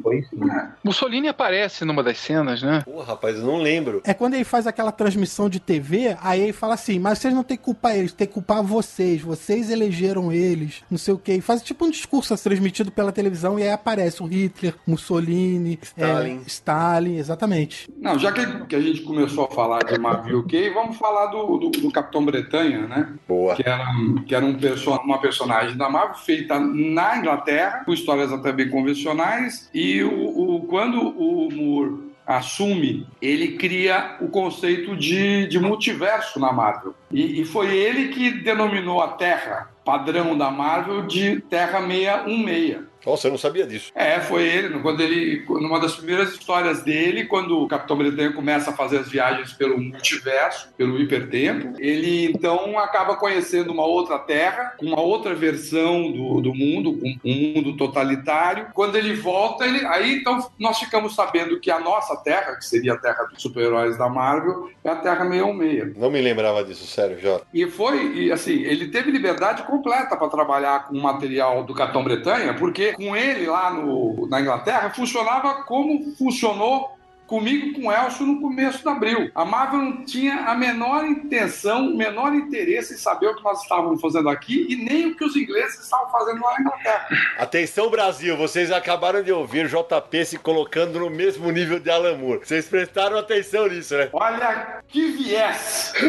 Que 0.00 0.02
foi 0.02 0.22
sim. 0.22 0.38
Mussolini 0.84 1.28
aparece 1.28 1.84
numa 1.84 2.02
das 2.02 2.18
cenas, 2.18 2.62
né? 2.62 2.82
Pô, 2.84 3.02
rapaz, 3.02 3.36
eu 3.36 3.44
não 3.44 3.58
lembro. 3.58 4.02
É 4.04 4.14
quando 4.14 4.34
ele 4.34 4.44
faz 4.44 4.66
aquela 4.66 4.92
transmissão 4.92 5.48
de 5.48 5.60
TV, 5.60 6.16
aí 6.20 6.40
ele 6.40 6.52
fala 6.52 6.74
assim, 6.74 6.98
mas 6.98 7.18
vocês 7.18 7.34
não 7.34 7.42
têm 7.42 7.56
que 7.56 7.64
culpar 7.64 7.96
eles, 7.96 8.12
tem 8.12 8.26
que 8.26 8.34
culpar 8.34 8.62
vocês, 8.62 9.22
vocês 9.22 9.70
elegeram 9.70 10.32
eles, 10.32 10.82
não 10.90 10.98
sei 10.98 11.14
o 11.14 11.18
quê. 11.18 11.34
E 11.34 11.40
faz 11.40 11.62
tipo 11.62 11.84
um 11.84 11.90
discurso 11.90 12.36
transmitido 12.36 12.90
pela 12.90 13.12
televisão 13.12 13.58
e 13.58 13.62
aí 13.62 13.70
aparece 13.70 14.22
o 14.22 14.26
Hitler, 14.26 14.74
Mussolini, 14.86 15.78
Stalin. 15.82 16.36
é, 16.36 16.46
Stalin, 16.46 17.16
exatamente. 17.16 17.92
Não, 17.98 18.18
já 18.18 18.32
que, 18.32 18.46
que 18.66 18.76
a 18.76 18.80
gente 18.80 19.02
começou 19.02 19.44
a 19.44 19.50
falar 19.50 19.84
de 19.84 19.98
Marvel 19.98 20.40
UK, 20.40 20.70
vamos 20.70 20.96
falar 20.96 21.26
do, 21.26 21.58
do, 21.58 21.70
do 21.70 21.90
Capitão 21.90 22.24
Bretanha, 22.24 22.86
né? 22.86 23.12
Boa. 23.26 23.54
Que 23.54 23.68
era, 23.68 23.84
que 24.26 24.34
era 24.34 24.44
um 24.44 24.54
perso 24.54 24.90
uma 25.04 25.18
personagem 25.18 25.76
da 25.76 25.88
Marvel 25.88 26.16
feita 26.16 26.58
na 26.58 27.18
Inglaterra, 27.18 27.82
com 27.84 27.92
histórias 27.92 28.32
até 28.32 28.52
bem 28.52 28.68
convencionais, 28.68 29.68
e 29.72 29.89
o, 30.02 30.56
o- 30.56 30.60
quando 30.66 31.00
o 31.00 31.50
Moore 31.52 32.10
assume, 32.26 33.06
ele 33.20 33.56
cria 33.56 34.16
o 34.20 34.28
conceito 34.28 34.96
de, 34.96 35.46
de 35.48 35.58
multiverso 35.58 36.38
na 36.38 36.52
Marvel. 36.52 36.94
E, 37.10 37.40
e 37.40 37.44
foi 37.44 37.74
ele 37.76 38.08
que 38.08 38.30
denominou 38.30 39.00
a 39.02 39.08
Terra 39.08 39.68
padrão 39.84 40.38
da 40.38 40.50
Marvel 40.50 41.06
de 41.06 41.40
Terra 41.50 41.80
616. 41.80 42.89
Nossa, 43.04 43.26
eu 43.26 43.30
não 43.30 43.38
sabia 43.38 43.66
disso. 43.66 43.92
É, 43.94 44.20
foi 44.20 44.44
ele, 44.44 44.78
quando 44.80 45.00
ele, 45.00 45.44
numa 45.48 45.80
das 45.80 45.96
primeiras 45.96 46.32
histórias 46.32 46.82
dele, 46.82 47.24
quando 47.24 47.58
o 47.58 47.68
Capitão 47.68 47.96
Britânico 47.96 48.36
começa 48.36 48.70
a 48.70 48.76
fazer 48.76 48.98
as 48.98 49.08
viagens 49.08 49.52
pelo 49.52 49.78
multiverso, 49.78 50.68
pelo 50.76 51.00
hipertempo, 51.00 51.74
ele 51.78 52.26
então 52.26 52.78
acaba 52.78 53.16
conhecendo 53.16 53.72
uma 53.72 53.86
outra 53.86 54.18
Terra, 54.18 54.74
uma 54.80 55.00
outra 55.00 55.34
versão 55.34 56.10
do, 56.12 56.40
do 56.40 56.54
mundo, 56.54 56.98
com 56.98 57.16
um 57.24 57.52
mundo 57.54 57.76
totalitário. 57.76 58.66
Quando 58.74 58.96
ele 58.96 59.14
volta, 59.14 59.64
ele, 59.64 59.84
aí 59.86 60.16
então 60.16 60.50
nós 60.58 60.78
ficamos 60.78 61.14
sabendo 61.14 61.58
que 61.58 61.70
a 61.70 61.80
nossa 61.80 62.16
Terra, 62.16 62.56
que 62.56 62.64
seria 62.64 62.94
a 62.94 62.98
Terra 62.98 63.24
dos 63.24 63.42
super-heróis 63.42 63.96
da 63.96 64.08
Marvel, 64.08 64.70
é 64.84 64.90
a 64.90 64.96
Terra 64.96 65.28
616. 65.28 65.96
Não 65.96 66.10
me 66.10 66.20
lembrava 66.20 66.62
disso, 66.64 66.86
sério, 66.86 67.18
Jota. 67.20 67.46
E 67.52 67.66
foi, 67.66 68.14
e, 68.14 68.32
assim, 68.32 68.62
ele 68.62 68.88
teve 68.88 69.10
liberdade 69.10 69.62
completa 69.62 70.16
para 70.16 70.28
trabalhar 70.28 70.86
com 70.86 70.94
o 70.94 71.02
material 71.02 71.64
do 71.64 71.74
Capitão 71.74 72.04
Bretanha, 72.04 72.54
porque 72.54 72.89
com 72.92 73.16
ele 73.16 73.46
lá 73.46 73.70
no, 73.70 74.26
na 74.28 74.40
Inglaterra 74.40 74.90
funcionava 74.90 75.62
como 75.64 76.14
funcionou 76.16 76.99
comigo 77.30 77.80
com 77.80 77.86
o 77.86 77.92
Elcio 77.92 78.26
no 78.26 78.40
começo 78.40 78.82
de 78.82 78.88
abril. 78.88 79.30
A 79.36 79.44
Marvel 79.44 79.78
não 79.78 80.04
tinha 80.04 80.34
a 80.46 80.54
menor 80.56 81.04
intenção, 81.04 81.92
o 81.92 81.96
menor 81.96 82.34
interesse 82.34 82.94
em 82.94 82.96
saber 82.96 83.28
o 83.28 83.36
que 83.36 83.44
nós 83.44 83.62
estávamos 83.62 84.00
fazendo 84.00 84.28
aqui 84.28 84.66
e 84.68 84.74
nem 84.74 85.06
o 85.06 85.16
que 85.16 85.24
os 85.24 85.36
ingleses 85.36 85.78
estavam 85.78 86.10
fazendo 86.10 86.42
lá 86.42 86.54
na 86.54 86.60
Inglaterra. 86.60 87.08
Atenção, 87.38 87.88
Brasil, 87.88 88.36
vocês 88.36 88.72
acabaram 88.72 89.22
de 89.22 89.30
ouvir 89.30 89.68
JP 89.68 90.24
se 90.24 90.38
colocando 90.38 90.98
no 90.98 91.08
mesmo 91.08 91.48
nível 91.52 91.78
de 91.78 91.88
Alan 91.88 92.16
Moore. 92.16 92.40
Vocês 92.44 92.66
prestaram 92.66 93.16
atenção 93.16 93.68
nisso, 93.68 93.96
né? 93.96 94.08
Olha 94.12 94.82
que 94.88 95.12
viés! 95.12 95.92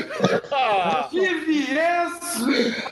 Que 1.12 1.34
viés! 1.36 2.12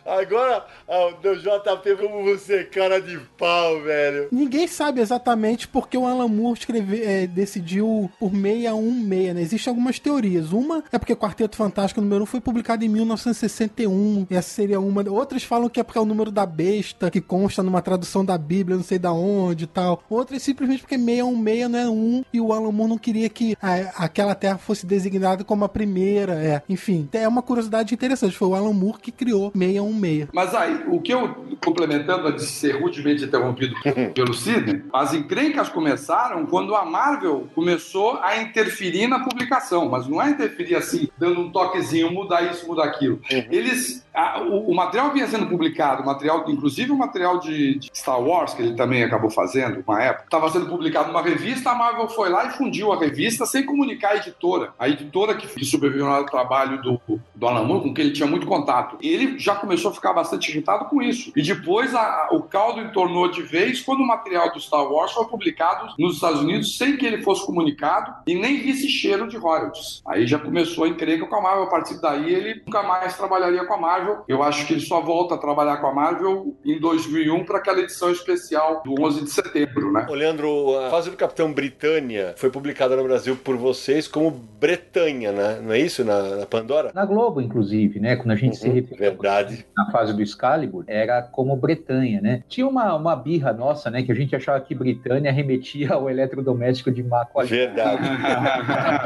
agora, 0.05 0.65
ah, 0.87 1.13
do 1.21 1.35
JP, 1.35 1.95
como 1.97 2.23
você 2.23 2.63
cara 2.63 3.01
de 3.01 3.17
pau, 3.37 3.81
velho. 3.81 4.27
Ninguém 4.31 4.67
sabe 4.67 5.01
exatamente 5.01 5.67
porque 5.67 5.97
o 5.97 6.05
Alan 6.05 6.27
Moore 6.27 6.59
escreve, 6.59 7.03
é, 7.03 7.27
decidiu 7.27 8.11
por 8.19 8.31
616, 8.31 9.35
né? 9.35 9.41
Existem 9.41 9.71
algumas 9.71 9.99
teorias. 9.99 10.51
Uma 10.51 10.83
é 10.91 10.97
porque 10.97 11.13
o 11.13 11.17
Quarteto 11.17 11.55
Fantástico 11.55 12.01
número 12.01 12.23
1 12.23 12.25
foi 12.27 12.41
publicado 12.41 12.83
em 12.83 12.89
1961. 12.89 14.27
E 14.29 14.35
essa 14.35 14.49
seria 14.49 14.79
uma. 14.79 15.07
Outras 15.09 15.43
falam 15.43 15.69
que 15.69 15.79
é 15.79 15.83
porque 15.83 15.97
é 15.97 16.01
o 16.01 16.05
número 16.05 16.31
da 16.31 16.45
besta, 16.45 17.09
que 17.09 17.21
consta 17.21 17.63
numa 17.63 17.81
tradução 17.81 18.23
da 18.25 18.37
Bíblia, 18.37 18.77
não 18.77 18.83
sei 18.83 18.99
da 18.99 19.11
onde 19.11 19.63
e 19.63 19.67
tal. 19.67 20.03
Outras 20.09 20.41
simplesmente 20.43 20.81
porque 20.81 20.97
616 20.97 21.69
não 21.69 21.79
é 21.79 21.89
um 21.89 22.23
e 22.33 22.41
o 22.41 22.51
Alan 22.53 22.71
Moore 22.71 22.89
não 22.89 22.97
queria 22.97 23.29
que 23.29 23.55
a- 23.61 24.03
aquela 24.05 24.35
terra 24.35 24.57
fosse 24.57 24.85
designada 24.85 25.43
como 25.43 25.63
a 25.65 25.69
primeira. 25.69 26.33
É. 26.33 26.61
Enfim, 26.69 27.07
é 27.13 27.27
uma 27.27 27.41
curiosidade 27.41 27.93
interessante. 27.93 28.35
Foi 28.37 28.47
o 28.49 28.55
Alan 28.55 28.73
Moore 28.73 28.99
que 29.01 29.11
criou 29.11 29.51
616. 29.55 30.27
Mas 30.33 30.53
aí, 30.53 30.83
o 30.87 30.99
que 31.01 31.13
eu, 31.13 31.29
complementando 31.63 32.27
a 32.27 32.31
de 32.31 32.43
ser 32.45 32.81
rudemente 32.81 33.23
interrompido 33.23 33.75
pelo 34.13 34.33
Sidney, 34.33 34.83
as 34.93 35.13
encrencas 35.13 35.69
começaram 35.69 36.45
quando 36.45 36.75
a 36.75 36.85
Marvel 36.85 37.47
começou 37.55 38.08
a 38.17 38.41
interferir 38.41 39.07
na 39.07 39.19
publicação, 39.19 39.89
mas 39.89 40.07
não 40.07 40.21
é 40.21 40.29
interferir 40.29 40.75
assim, 40.75 41.09
dando 41.17 41.41
um 41.41 41.51
toquezinho, 41.51 42.11
mudar 42.11 42.41
isso, 42.43 42.67
mudar 42.67 42.85
aquilo. 42.85 43.21
Eles. 43.29 44.05
A- 44.13 44.41
o, 44.41 44.71
o 44.71 44.75
material 44.75 45.11
vinha 45.11 45.27
sendo 45.27 45.47
publicado, 45.47 46.05
material, 46.05 46.45
inclusive 46.47 46.91
o 46.91 46.97
material 46.97 47.39
de, 47.39 47.79
de 47.79 47.89
Star 47.93 48.19
Wars, 48.21 48.53
que 48.53 48.61
ele 48.61 48.75
também 48.75 49.03
acabou 49.03 49.29
fazendo, 49.29 49.83
uma 49.87 50.01
época, 50.01 50.23
estava 50.25 50.49
sendo 50.49 50.67
publicado 50.67 51.07
numa 51.09 51.21
revista, 51.21 51.71
a 51.71 51.75
Marvel 51.75 52.07
foi 52.09 52.29
lá 52.29 52.45
e 52.45 52.51
fundiu 52.51 52.91
a 52.91 52.97
revista 52.99 53.45
sem 53.45 53.65
comunicar 53.65 54.09
a 54.11 54.15
editora. 54.17 54.69
A 54.79 54.87
editora 54.89 55.35
que, 55.35 55.47
que 55.47 55.65
supervisionou 55.65 56.19
o 56.21 56.25
trabalho 56.25 56.81
do, 56.81 57.01
do 57.35 57.47
Alan 57.47 57.63
Moore, 57.63 57.83
com 57.83 57.93
quem 57.93 58.05
ele 58.05 58.13
tinha 58.13 58.27
muito 58.27 58.47
contato. 58.47 58.97
Ele 59.01 59.37
já 59.39 59.55
começou 59.55 59.91
a 59.91 59.93
ficar 59.93 60.13
bastante 60.13 60.49
irritado 60.49 60.85
com 60.85 61.01
isso. 61.01 61.31
E 61.35 61.41
depois 61.41 61.93
a, 61.95 62.29
o 62.31 62.41
caldo 62.43 62.81
entornou 62.81 63.29
de 63.29 63.41
vez 63.43 63.81
quando 63.81 64.01
o 64.01 64.07
material 64.07 64.51
do 64.51 64.59
Star 64.59 64.83
Wars 64.91 65.11
foi 65.11 65.25
publicado 65.25 65.93
nos 65.97 66.15
Estados 66.15 66.41
Unidos 66.41 66.77
sem 66.77 66.97
que 66.97 67.05
ele 67.05 67.21
fosse 67.23 67.45
comunicado 67.45 68.13
e 68.27 68.35
nem 68.35 68.61
visse 68.61 68.87
cheiro 68.87 69.27
de 69.27 69.37
royalties. 69.37 70.01
Aí 70.07 70.25
já 70.27 70.39
começou 70.39 70.83
a 70.83 70.87
encrenca 70.89 71.25
com 71.25 71.35
a 71.35 71.41
Marvel. 71.41 71.63
A 71.63 71.69
partir 71.69 71.99
daí 72.01 72.33
ele 72.33 72.61
nunca 72.65 72.83
mais 72.83 73.15
trabalharia 73.17 73.65
com 73.65 73.73
a 73.73 73.77
Marvel. 73.77 74.08
Eu 74.27 74.43
acho 74.43 74.65
que 74.65 74.73
ele 74.73 74.81
só 74.81 75.01
volta 75.01 75.35
a 75.35 75.37
trabalhar 75.37 75.77
com 75.77 75.87
a 75.87 75.93
Marvel 75.93 76.55
em 76.65 76.79
2001 76.79 77.45
para 77.45 77.57
aquela 77.57 77.79
edição 77.79 78.11
especial 78.11 78.81
do 78.85 79.01
11 79.01 79.23
de 79.23 79.29
setembro, 79.31 79.91
né? 79.91 80.05
Ô, 80.09 80.13
Leandro, 80.13 80.77
a 80.79 80.89
fase 80.89 81.09
do 81.09 81.17
Capitão 81.17 81.51
Britânia 81.53 82.33
foi 82.37 82.49
publicada 82.49 82.95
no 82.95 83.03
Brasil 83.03 83.35
por 83.35 83.57
vocês 83.57 84.07
como 84.07 84.31
Bretanha, 84.31 85.31
né? 85.31 85.59
Não 85.63 85.73
é 85.73 85.79
isso? 85.79 86.03
Na, 86.03 86.37
na 86.37 86.45
Pandora? 86.45 86.91
Na 86.93 87.05
Globo, 87.05 87.41
inclusive, 87.41 87.99
né? 87.99 88.15
Quando 88.15 88.31
a 88.31 88.35
gente 88.35 88.57
se 88.57 88.67
Uhum, 88.67 88.75
referiu 88.75 88.97
verdade. 89.11 89.65
na 89.75 89.89
fase 89.91 90.13
do 90.13 90.21
Excalibur, 90.21 90.83
era 90.87 91.21
como 91.21 91.55
Bretanha, 91.55 92.21
né? 92.21 92.43
Tinha 92.47 92.67
uma, 92.67 92.95
uma 92.95 93.15
birra 93.15 93.51
nossa, 93.53 93.89
né? 93.89 94.03
Que 94.03 94.11
a 94.11 94.15
gente 94.15 94.35
achava 94.35 94.59
que 94.61 94.75
Britânia 94.75 95.31
remetia 95.31 95.93
ao 95.93 96.09
eletrodoméstico 96.09 96.91
de 96.91 97.01
má 97.03 97.25
qualidade. 97.25 97.57
Verdade. 98.03 98.09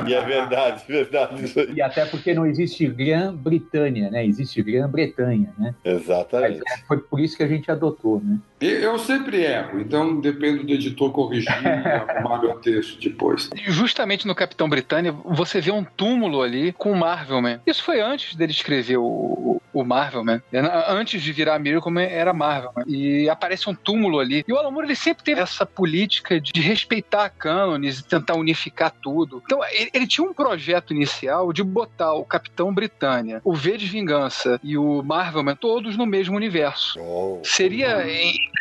e 0.09 0.13
é 0.13 0.21
verdade, 0.21 0.83
verdade. 0.87 1.53
E 1.75 1.81
até 1.81 2.05
porque 2.05 2.33
não 2.33 2.45
existe 2.45 2.87
Grã-Bretanha, 2.87 4.09
né? 4.09 4.25
Existe 4.25 4.61
Grã-Bretanha, 4.83 5.53
né? 5.57 5.75
Mas 5.83 6.01
Exatamente. 6.01 6.61
é, 6.67 6.77
foi 6.87 6.99
por 6.99 7.19
isso 7.19 7.37
que 7.37 7.43
a 7.43 7.47
gente 7.47 7.71
adotou, 7.71 8.21
né? 8.23 8.39
Eu 8.63 8.97
sempre 8.97 9.43
erro, 9.43 9.79
então 9.79 10.19
dependo 10.19 10.63
do 10.63 10.73
editor 10.73 11.11
corrigir 11.11 11.51
e 11.51 11.67
arrumar 11.67 12.41
meu 12.41 12.55
texto 12.59 12.99
depois. 12.99 13.49
E 13.55 13.71
justamente 13.71 14.25
no 14.25 14.33
Capitão 14.33 14.69
Britânia, 14.69 15.11
você 15.11 15.59
vê 15.59 15.71
um 15.71 15.83
túmulo 15.83 16.41
ali 16.41 16.71
com 16.71 16.91
o 16.91 16.95
Marvelman. 16.95 17.59
Isso 17.65 17.83
foi 17.83 17.99
antes 17.99 18.35
dele 18.35 18.51
escrever 18.51 18.97
o, 18.97 19.61
o 19.73 19.83
Marvelman. 19.83 20.41
Antes 20.87 21.21
de 21.21 21.33
virar 21.33 21.59
Miracle 21.59 21.91
Man, 21.91 22.03
era 22.03 22.31
Marvelman. 22.33 22.85
E 22.87 23.29
aparece 23.29 23.69
um 23.69 23.75
túmulo 23.75 24.19
ali. 24.19 24.45
E 24.47 24.53
o 24.53 24.57
Alan 24.57 24.71
Moore, 24.71 24.87
ele 24.87 24.95
sempre 24.95 25.23
teve 25.23 25.41
essa 25.41 25.65
política 25.65 26.39
de 26.39 26.61
respeitar 26.61 27.29
cânones 27.29 27.99
e 27.99 28.05
tentar 28.05 28.35
unificar 28.35 28.93
tudo. 29.01 29.41
Então, 29.45 29.59
ele, 29.71 29.89
ele 29.93 30.07
tinha 30.07 30.27
um 30.27 30.33
projeto 30.33 30.93
inicial 30.93 31.51
de 31.51 31.63
botar 31.63 32.13
o 32.13 32.23
Capitão 32.23 32.73
Britânia, 32.73 33.41
o 33.43 33.53
V 33.53 33.77
de 33.77 33.87
Vingança 33.87 34.59
e 34.63 34.77
o 34.77 35.01
Marvelman 35.01 35.55
todos 35.55 35.97
no 35.97 36.05
mesmo 36.05 36.35
universo. 36.35 36.99
Oh. 36.99 37.41
Seria, 37.43 38.07
em 38.07 38.52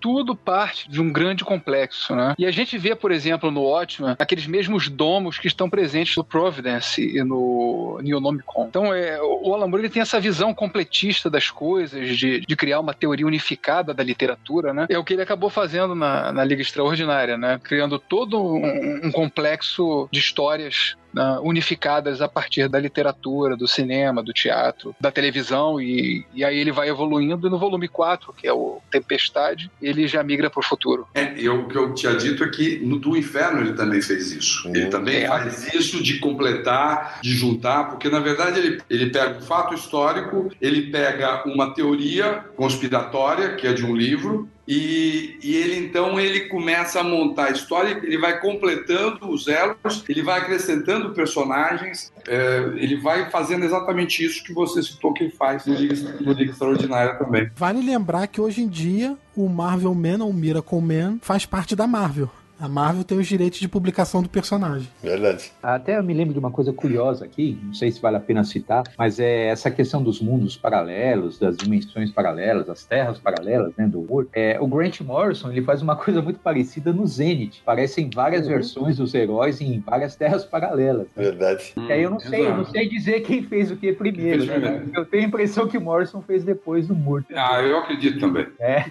tudo 0.00 0.34
parte 0.34 0.90
de 0.90 1.00
um 1.00 1.12
grande 1.12 1.44
complexo, 1.44 2.14
né? 2.14 2.34
E 2.38 2.46
a 2.46 2.50
gente 2.50 2.76
vê, 2.78 2.94
por 2.94 3.12
exemplo, 3.12 3.50
no 3.50 3.62
Watchmen, 3.62 4.16
aqueles 4.18 4.46
mesmos 4.46 4.88
domos 4.88 5.38
que 5.38 5.46
estão 5.46 5.68
presentes 5.68 6.16
no 6.16 6.24
Providence 6.24 7.00
e 7.00 7.22
no 7.22 8.00
Neonomicon. 8.02 8.66
Então, 8.68 8.94
é, 8.94 9.20
o 9.20 9.54
Alan 9.54 9.66
Moore 9.66 9.82
ele 9.82 9.90
tem 9.90 10.02
essa 10.02 10.20
visão 10.20 10.54
completista 10.54 11.28
das 11.28 11.50
coisas, 11.50 12.16
de, 12.16 12.40
de 12.40 12.56
criar 12.56 12.80
uma 12.80 12.94
teoria 12.94 13.26
unificada 13.26 13.92
da 13.92 14.02
literatura, 14.02 14.72
né? 14.72 14.86
É 14.88 14.98
o 14.98 15.04
que 15.04 15.12
ele 15.12 15.22
acabou 15.22 15.50
fazendo 15.50 15.94
na, 15.94 16.32
na 16.32 16.44
Liga 16.44 16.62
Extraordinária, 16.62 17.36
né? 17.36 17.60
Criando 17.62 17.98
todo 17.98 18.42
um, 18.42 19.06
um 19.06 19.12
complexo 19.12 20.08
de 20.10 20.18
histórias 20.20 20.96
unificadas 21.42 22.20
a 22.20 22.28
partir 22.28 22.68
da 22.68 22.78
literatura, 22.78 23.56
do 23.56 23.66
cinema, 23.66 24.22
do 24.22 24.32
teatro, 24.32 24.94
da 25.00 25.10
televisão, 25.10 25.80
e, 25.80 26.24
e 26.34 26.44
aí 26.44 26.58
ele 26.58 26.72
vai 26.72 26.88
evoluindo. 26.88 27.46
E 27.46 27.50
no 27.50 27.58
volume 27.58 27.88
4, 27.88 28.32
que 28.32 28.46
é 28.46 28.52
o 28.52 28.80
Tempestade, 28.90 29.70
ele 29.80 30.06
já 30.06 30.22
migra 30.22 30.48
para 30.50 30.60
o 30.60 30.64
futuro. 30.64 31.06
É, 31.14 31.34
eu, 31.36 31.60
o 31.62 31.68
que 31.68 31.76
eu 31.76 31.94
tinha 31.94 32.14
dito 32.14 32.44
é 32.44 32.48
que 32.48 32.78
no 32.78 32.98
do 32.98 33.16
Inferno 33.16 33.60
ele 33.60 33.72
também 33.72 34.00
fez 34.00 34.30
isso. 34.32 34.68
Ele 34.68 34.86
Hum. 34.86 34.90
também 34.90 35.22
É. 35.24 35.28
faz 35.28 35.72
isso 35.74 36.02
de 36.02 36.18
completar, 36.18 37.20
de 37.22 37.32
juntar, 37.34 37.84
porque 37.90 38.08
na 38.08 38.20
verdade 38.20 38.58
ele, 38.60 38.80
ele 38.88 39.10
pega 39.10 39.38
um 39.38 39.42
fato 39.42 39.74
histórico, 39.74 40.50
ele 40.60 40.90
pega 40.90 41.42
uma 41.46 41.72
teoria 41.74 42.44
conspiratória, 42.56 43.54
que 43.56 43.66
é 43.66 43.72
de 43.72 43.84
um 43.84 43.94
livro, 43.94 44.48
e, 44.72 45.36
e 45.42 45.56
ele 45.56 45.84
então 45.84 46.20
ele 46.20 46.42
começa 46.42 47.00
a 47.00 47.02
montar 47.02 47.46
a 47.46 47.50
história, 47.50 48.00
ele 48.04 48.16
vai 48.16 48.40
completando 48.40 49.28
os 49.28 49.48
elos, 49.48 50.04
ele 50.08 50.22
vai 50.22 50.38
acrescentando 50.38 51.12
personagens, 51.12 52.12
é, 52.28 52.70
ele 52.76 52.96
vai 52.96 53.28
fazendo 53.32 53.64
exatamente 53.64 54.24
isso 54.24 54.44
que 54.44 54.52
você 54.52 54.80
citou 54.80 55.12
que 55.12 55.28
faz 55.30 55.66
no 55.66 55.74
Liga, 55.74 55.94
no 56.20 56.32
Liga 56.32 56.52
Extraordinária 56.52 57.14
também. 57.14 57.50
Vale 57.56 57.84
lembrar 57.84 58.28
que 58.28 58.40
hoje 58.40 58.62
em 58.62 58.68
dia 58.68 59.16
o 59.34 59.48
Marvel 59.48 59.92
Man 59.92 60.24
ou 60.24 60.32
Miracle 60.32 60.80
Man 60.80 61.18
faz 61.20 61.44
parte 61.44 61.74
da 61.74 61.88
Marvel. 61.88 62.30
A 62.60 62.68
Marvel 62.68 63.02
tem 63.04 63.18
os 63.18 63.26
direitos 63.26 63.58
de 63.58 63.66
publicação 63.68 64.22
do 64.22 64.28
personagem. 64.28 64.86
Verdade. 65.02 65.50
Até 65.62 65.96
eu 65.98 66.02
me 66.02 66.12
lembro 66.12 66.34
de 66.34 66.38
uma 66.38 66.50
coisa 66.50 66.72
curiosa 66.72 67.24
aqui, 67.24 67.58
não 67.62 67.72
sei 67.72 67.90
se 67.90 68.00
vale 68.00 68.16
a 68.16 68.20
pena 68.20 68.44
citar, 68.44 68.82
mas 68.98 69.18
é 69.18 69.46
essa 69.46 69.70
questão 69.70 70.02
dos 70.02 70.20
mundos 70.20 70.56
paralelos, 70.56 71.38
das 71.38 71.56
dimensões 71.56 72.10
paralelas, 72.10 72.66
das 72.66 72.84
terras 72.84 73.18
paralelas, 73.18 73.72
né, 73.78 73.86
do 73.86 74.02
Moore. 74.02 74.28
É, 74.34 74.58
o 74.60 74.66
Grant 74.66 75.00
Morrison, 75.00 75.50
ele 75.50 75.62
faz 75.62 75.80
uma 75.80 75.96
coisa 75.96 76.20
muito 76.20 76.38
parecida 76.40 76.92
no 76.92 77.06
Zenith. 77.06 77.62
Parecem 77.64 78.10
várias 78.14 78.46
versões 78.46 78.98
dos 78.98 79.14
heróis 79.14 79.60
em 79.60 79.80
várias 79.80 80.14
terras 80.14 80.44
paralelas. 80.44 81.06
né? 81.16 81.22
Verdade. 81.24 81.72
E 81.76 81.92
aí 81.92 82.02
eu 82.02 82.10
não 82.10 82.20
sei, 82.20 82.46
eu 82.46 82.56
não 82.56 82.64
sei 82.66 82.88
dizer 82.88 83.20
quem 83.20 83.42
fez 83.42 83.70
o 83.70 83.76
que 83.76 83.92
primeiro. 83.92 84.44
Né? 84.44 84.52
primeiro. 84.52 84.90
Eu 84.94 85.04
tenho 85.06 85.24
a 85.24 85.26
impressão 85.28 85.66
que 85.66 85.78
o 85.78 85.80
Morrison 85.80 86.20
fez 86.20 86.44
depois 86.44 86.86
do 86.86 86.94
Moore. 86.94 87.24
Ah, 87.34 87.62
eu 87.62 87.78
acredito 87.78 88.20
também. 88.20 88.46
É. 88.58 88.84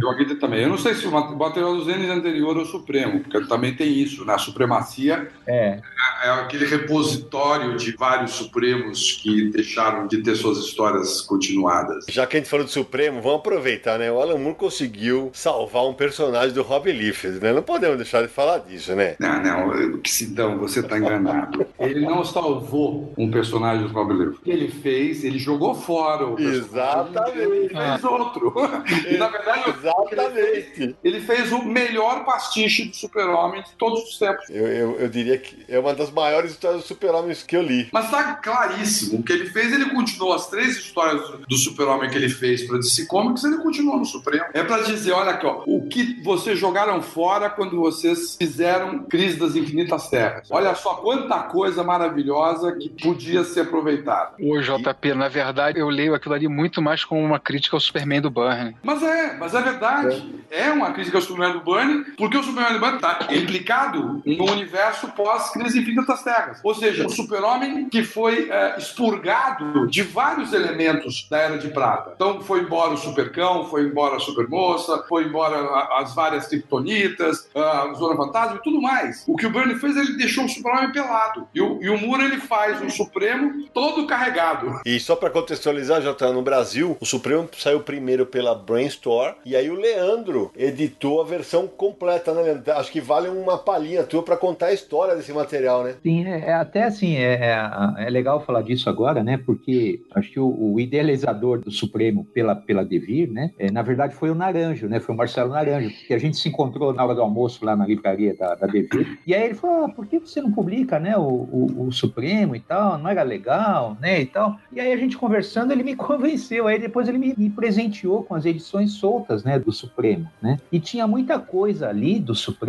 Eu 0.00 0.10
acredito 0.10 0.38
também. 0.38 0.62
Eu 0.62 0.68
não 0.68 0.78
sei 0.78 0.94
se 0.94 1.06
o 1.06 1.10
mate- 1.10 1.32
o 1.32 1.36
material 1.36 1.74
dos 1.76 1.88
N 1.88 2.06
é 2.06 2.10
anterior 2.10 2.56
ao 2.56 2.64
Supremo, 2.64 3.15
porque 3.18 3.46
também 3.46 3.74
tem 3.74 3.92
isso, 3.92 4.24
né? 4.24 4.34
A 4.34 4.38
supremacia 4.38 5.28
É, 5.46 5.80
é 6.24 6.30
aquele 6.30 6.66
repositório 6.66 7.76
de 7.76 7.92
vários 7.96 8.32
Supremos 8.32 9.12
que 9.22 9.50
deixaram 9.50 10.06
de 10.06 10.22
ter 10.22 10.34
suas 10.36 10.58
histórias 10.58 11.20
continuadas. 11.20 12.04
Já 12.08 12.26
que 12.26 12.36
a 12.36 12.40
gente 12.40 12.48
falou 12.48 12.64
do 12.66 12.70
Supremo, 12.70 13.20
vamos 13.22 13.38
aproveitar, 13.38 13.98
né? 13.98 14.10
O 14.10 14.20
Alan 14.20 14.38
Moore 14.38 14.56
conseguiu 14.56 15.30
salvar 15.32 15.84
um 15.86 15.94
personagem 15.94 16.52
do 16.52 16.62
Rob 16.62 16.90
Liefeld, 16.90 17.40
né? 17.40 17.52
Não 17.52 17.62
podemos 17.62 17.96
deixar 17.96 18.22
de 18.22 18.28
falar 18.28 18.58
disso, 18.58 18.94
né? 18.94 19.16
Não, 19.18 19.42
não, 19.42 20.00
Sidão, 20.04 20.58
você 20.58 20.80
está 20.80 20.98
enganado. 20.98 21.66
Ele 21.78 22.00
não 22.00 22.24
salvou 22.24 23.12
um 23.16 23.30
personagem 23.30 23.86
do 23.86 23.92
Rob 23.92 24.12
Liefeld. 24.12 24.40
Ele 24.46 24.68
fez, 24.68 25.24
ele 25.24 25.38
jogou 25.38 25.74
fora 25.74 26.26
o 26.26 26.36
personagem. 26.36 26.58
Exatamente. 26.58 27.38
Ele 27.38 27.68
fez 27.68 28.04
outro. 28.04 28.54
E, 29.06 29.16
na 29.16 29.28
verdade, 29.28 29.70
Exatamente. 29.70 30.96
ele 31.02 31.20
fez 31.20 31.52
o 31.52 31.62
melhor 31.62 32.24
pastiche 32.24 32.84
do 32.86 33.05
super-homem 33.06 33.62
de 33.62 33.72
todos 33.72 34.02
os 34.02 34.18
tempos. 34.18 34.48
Eu, 34.50 34.66
eu, 34.66 35.00
eu 35.00 35.08
diria 35.08 35.38
que 35.38 35.64
é 35.68 35.78
uma 35.78 35.94
das 35.94 36.10
maiores 36.10 36.52
histórias 36.52 36.82
do 36.82 36.86
super-homens 36.86 37.42
que 37.42 37.56
eu 37.56 37.62
li. 37.62 37.88
Mas 37.92 38.10
tá 38.10 38.34
claríssimo. 38.34 39.20
O 39.20 39.22
que 39.22 39.32
ele 39.32 39.46
fez, 39.46 39.72
ele 39.72 39.86
continuou 39.86 40.34
as 40.34 40.48
três 40.48 40.76
histórias 40.76 41.22
do 41.48 41.56
Super-Homem 41.56 42.10
que 42.10 42.16
ele 42.16 42.28
fez 42.28 42.66
pra 42.66 42.78
DC 42.78 43.06
Comics, 43.06 43.44
ele 43.44 43.58
continuou 43.58 43.98
no 43.98 44.04
Supremo. 44.04 44.44
É 44.52 44.62
pra 44.62 44.78
dizer, 44.78 45.12
olha 45.12 45.32
aqui, 45.32 45.46
ó, 45.46 45.62
o 45.66 45.86
que 45.88 46.20
vocês 46.22 46.58
jogaram 46.58 47.00
fora 47.02 47.48
quando 47.48 47.76
vocês 47.76 48.36
fizeram 48.36 49.04
Crise 49.04 49.38
das 49.38 49.54
Infinitas 49.54 50.08
Terras. 50.08 50.48
Olha 50.50 50.74
só 50.74 50.94
quanta 50.94 51.38
coisa 51.44 51.82
maravilhosa 51.82 52.72
que 52.72 52.88
podia 52.88 53.44
ser 53.44 53.60
aproveitada. 53.60 54.32
Ô, 54.40 54.60
JP, 54.60 55.14
na 55.14 55.28
verdade, 55.28 55.78
eu 55.78 55.88
leio 55.88 56.14
aquilo 56.14 56.34
ali 56.34 56.48
muito 56.48 56.82
mais 56.82 57.04
como 57.04 57.20
uma 57.20 57.38
crítica 57.38 57.76
ao 57.76 57.80
Superman 57.80 58.20
do 58.20 58.30
Byrne. 58.30 58.76
Mas 58.82 59.02
é, 59.02 59.36
mas 59.38 59.54
é 59.54 59.60
verdade. 59.62 60.42
É, 60.50 60.70
uma 60.70 60.92
crítica 60.92 61.18
ao 61.18 61.22
Superman 61.22 61.52
do 61.52 61.60
Burnie, 61.60 62.04
porque 62.16 62.36
o 62.36 62.42
Superman 62.42 62.74
do 62.74 62.80
Burnie 62.80 62.95
está 62.96 63.18
implicado 63.30 64.22
no 64.24 64.44
universo 64.50 65.08
pós-crise 65.08 65.80
infinitas 65.80 66.22
terras. 66.22 66.60
Ou 66.62 66.74
seja, 66.74 67.06
o 67.06 67.10
super-homem 67.10 67.88
que 67.88 68.02
foi 68.02 68.50
é, 68.50 68.76
expurgado 68.78 69.86
de 69.88 70.02
vários 70.02 70.52
elementos 70.52 71.26
da 71.30 71.38
Era 71.38 71.58
de 71.58 71.68
Prata. 71.68 72.12
Então 72.14 72.40
foi 72.42 72.60
embora 72.60 72.92
o 72.92 72.96
supercão, 72.96 73.64
foi 73.66 73.82
embora 73.84 74.16
a 74.16 74.20
supermoça, 74.20 75.04
foi 75.08 75.24
embora 75.24 75.56
a- 75.56 76.00
as 76.00 76.14
várias 76.14 76.46
kryptonitas, 76.46 77.48
a 77.54 77.92
Zona 77.94 78.16
Fantasma 78.16 78.56
e 78.56 78.62
tudo 78.62 78.80
mais. 78.80 79.24
O 79.26 79.36
que 79.36 79.46
o 79.46 79.50
Burnie 79.50 79.76
fez, 79.78 79.96
ele 79.96 80.16
deixou 80.16 80.44
o 80.44 80.48
super-homem 80.48 80.92
pelado. 80.92 81.46
E 81.54 81.60
o, 81.60 81.82
e 81.82 81.88
o 81.88 81.96
ele 82.22 82.38
faz 82.40 82.80
um 82.80 82.88
Supremo 82.88 83.66
todo 83.74 84.06
carregado. 84.06 84.80
E 84.86 84.98
só 85.00 85.14
pra 85.16 85.28
contextualizar, 85.30 86.00
Jota, 86.00 86.32
no 86.32 86.40
Brasil, 86.42 86.96
o 87.00 87.04
Supremo 87.06 87.48
saiu 87.58 87.80
primeiro 87.80 88.24
pela 88.26 88.54
Brainstorm 88.54 89.34
e 89.44 89.54
aí 89.54 89.68
o 89.70 89.74
Leandro 89.74 90.50
editou 90.56 91.20
a 91.20 91.24
versão 91.24 91.66
completa, 91.66 92.32
né, 92.32 92.42
Leandro? 92.42 92.62
Acho 92.86 92.92
que 92.92 93.00
vale 93.00 93.28
uma 93.28 93.58
palhinha 93.58 94.04
tua 94.04 94.22
pra 94.22 94.36
contar 94.36 94.66
a 94.66 94.72
história 94.72 95.16
desse 95.16 95.32
material, 95.32 95.82
né? 95.82 95.96
Sim, 96.04 96.24
é, 96.24 96.50
é 96.50 96.54
até 96.54 96.84
assim, 96.84 97.16
é, 97.16 97.34
é, 97.34 98.06
é 98.06 98.10
legal 98.10 98.40
falar 98.40 98.62
disso 98.62 98.88
agora, 98.88 99.24
né? 99.24 99.36
Porque 99.36 100.00
acho 100.14 100.30
que 100.30 100.38
o, 100.38 100.74
o 100.74 100.78
idealizador 100.78 101.58
do 101.58 101.70
Supremo 101.72 102.24
pela, 102.32 102.54
pela 102.54 102.84
Devir, 102.84 103.28
né? 103.28 103.50
é, 103.58 103.72
na 103.72 103.82
verdade 103.82 104.14
foi 104.14 104.30
o 104.30 104.36
Naranjo, 104.36 104.86
né? 104.86 105.00
Foi 105.00 105.14
o 105.14 105.18
Marcelo 105.18 105.50
Naranjo, 105.50 105.90
porque 105.90 106.14
a 106.14 106.18
gente 106.18 106.36
se 106.36 106.48
encontrou 106.48 106.92
na 106.94 107.04
hora 107.04 107.14
do 107.14 107.22
almoço 107.22 107.64
lá 107.64 107.74
na 107.74 107.84
livraria 107.84 108.36
da, 108.36 108.54
da 108.54 108.68
Devir, 108.68 109.18
e 109.26 109.34
aí 109.34 109.42
ele 109.42 109.54
falou, 109.54 109.86
ah, 109.86 109.88
por 109.88 110.06
que 110.06 110.20
você 110.20 110.40
não 110.40 110.52
publica, 110.52 111.00
né? 111.00 111.16
O, 111.16 111.22
o, 111.22 111.86
o 111.88 111.92
Supremo 111.92 112.54
e 112.54 112.60
tal, 112.60 112.98
não 112.98 113.10
era 113.10 113.24
legal, 113.24 113.96
né? 114.00 114.20
E 114.20 114.26
tal. 114.26 114.56
E 114.72 114.78
aí 114.78 114.92
a 114.92 114.96
gente 114.96 115.18
conversando, 115.18 115.72
ele 115.72 115.82
me 115.82 115.96
convenceu, 115.96 116.68
aí 116.68 116.78
depois 116.78 117.08
ele 117.08 117.18
me, 117.18 117.34
me 117.36 117.50
presenteou 117.50 118.22
com 118.22 118.36
as 118.36 118.44
edições 118.44 118.92
soltas, 118.92 119.42
né? 119.42 119.58
Do 119.58 119.72
Supremo, 119.72 120.30
né? 120.40 120.58
E 120.70 120.78
tinha 120.78 121.06
muita 121.06 121.38
coisa 121.40 121.88
ali 121.88 122.20
do 122.20 122.34
Supremo 122.34 122.65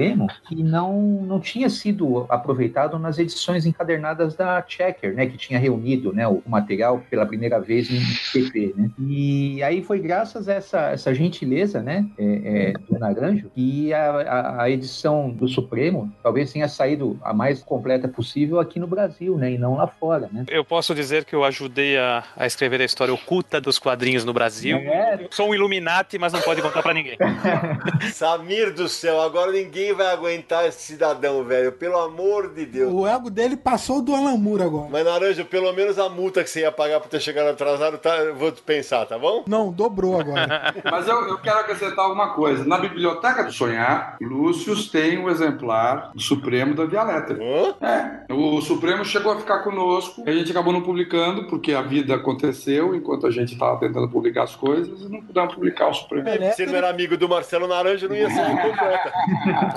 que 0.47 0.55
não, 0.63 1.01
não 1.01 1.39
tinha 1.39 1.69
sido 1.69 2.25
aproveitado 2.29 2.97
nas 2.99 3.17
edições 3.17 3.65
encadernadas 3.65 4.35
da 4.35 4.63
Checker, 4.67 5.13
né, 5.13 5.25
que 5.25 5.37
tinha 5.37 5.59
reunido 5.59 6.13
né, 6.13 6.27
o 6.27 6.41
material 6.45 7.03
pela 7.09 7.25
primeira 7.25 7.59
vez 7.59 7.89
em 7.89 8.01
PP. 8.31 8.73
Né? 8.75 8.89
E 8.99 9.63
aí 9.63 9.83
foi 9.83 9.99
graças 9.99 10.47
a 10.47 10.53
essa, 10.53 10.89
essa 10.91 11.13
gentileza 11.13 11.81
né, 11.81 12.05
é, 12.17 12.25
é, 12.25 12.73
do 12.89 12.99
Naranjo 12.99 13.49
que 13.53 13.93
a, 13.93 14.11
a, 14.11 14.63
a, 14.63 14.69
edição 14.69 15.29
do 15.29 15.47
Supremo 15.47 16.11
talvez 16.21 16.51
tenha 16.51 16.67
saído 16.67 17.19
a 17.23 17.33
mais 17.33 17.63
completa 17.63 18.07
possível 18.07 18.59
aqui 18.59 18.79
no 18.79 18.87
Brasil, 18.87 19.37
né, 19.37 19.51
e 19.51 19.57
não 19.57 19.75
lá 19.75 19.87
fora. 19.87 20.29
Né? 20.31 20.45
Eu 20.49 20.63
posso 20.63 20.93
dizer 20.93 21.25
que 21.25 21.35
eu 21.35 21.43
ajudei 21.43 21.97
a, 21.97 22.23
a 22.35 22.45
escrever 22.45 22.81
a 22.81 22.85
história 22.85 23.13
oculta 23.13 23.59
dos 23.59 23.79
quadrinhos 23.79 24.23
no 24.23 24.33
Brasil. 24.33 24.77
É. 24.77 25.27
Sou 25.31 25.49
um 25.49 25.55
Illuminati, 25.55 26.17
mas 26.17 26.33
não 26.33 26.41
pode 26.41 26.61
contar 26.61 26.81
para 26.81 26.93
ninguém. 26.93 27.17
Samir 28.13 28.73
do 28.73 28.87
céu, 28.87 29.21
agora 29.21 29.51
ninguém 29.51 29.86
vai 29.93 30.07
aguentar 30.07 30.65
esse 30.67 30.81
cidadão, 30.81 31.43
velho. 31.43 31.71
Pelo 31.71 31.97
amor 31.99 32.53
de 32.53 32.65
Deus. 32.65 32.93
O 32.93 33.07
ego 33.07 33.29
dele 33.29 33.57
passou 33.57 34.01
do 34.01 34.15
Alan 34.15 34.37
Moore 34.37 34.63
agora. 34.63 34.87
Mas, 34.91 35.05
Naranja, 35.05 35.45
pelo 35.45 35.71
menos 35.73 35.97
a 35.99 36.09
multa 36.09 36.43
que 36.43 36.49
você 36.49 36.61
ia 36.61 36.71
pagar 36.71 36.99
por 36.99 37.09
ter 37.09 37.19
chegado 37.19 37.49
atrasado, 37.49 37.97
tá, 37.97 38.15
eu 38.17 38.35
vou 38.35 38.51
pensar, 38.51 39.05
tá 39.05 39.17
bom? 39.17 39.43
Não, 39.47 39.71
dobrou 39.71 40.19
agora. 40.19 40.73
Mas 40.83 41.07
eu, 41.07 41.27
eu 41.27 41.37
quero 41.39 41.59
acrescentar 41.59 42.05
alguma 42.05 42.33
coisa. 42.33 42.65
Na 42.65 42.77
Biblioteca 42.77 43.43
do 43.43 43.51
Sonhar, 43.51 44.17
Lúcio 44.21 44.75
tem 44.89 45.17
um 45.17 45.29
exemplar 45.29 46.11
do 46.13 46.21
Supremo 46.21 46.75
da 46.75 46.85
Via 46.85 47.03
Letra. 47.03 47.37
É. 47.81 48.33
O 48.33 48.61
Supremo 48.61 49.03
chegou 49.03 49.31
a 49.31 49.37
ficar 49.37 49.59
conosco, 49.59 50.23
a 50.25 50.31
gente 50.31 50.51
acabou 50.51 50.73
não 50.73 50.81
publicando, 50.81 51.47
porque 51.47 51.73
a 51.73 51.81
vida 51.81 52.15
aconteceu 52.15 52.95
enquanto 52.95 53.27
a 53.27 53.31
gente 53.31 53.53
estava 53.53 53.79
tentando 53.79 54.09
publicar 54.09 54.43
as 54.43 54.55
coisas 54.55 55.01
e 55.01 55.09
não 55.09 55.21
pudemos 55.21 55.55
publicar 55.55 55.89
o 55.89 55.93
Supremo. 55.93 56.27
Se 56.55 56.65
não 56.65 56.75
era 56.75 56.89
amigo 56.89 57.17
do 57.17 57.27
Marcelo 57.27 57.67
Naranja, 57.67 58.07
não 58.07 58.15
ia 58.15 58.29
ser 58.29 58.45
completa. 58.45 59.13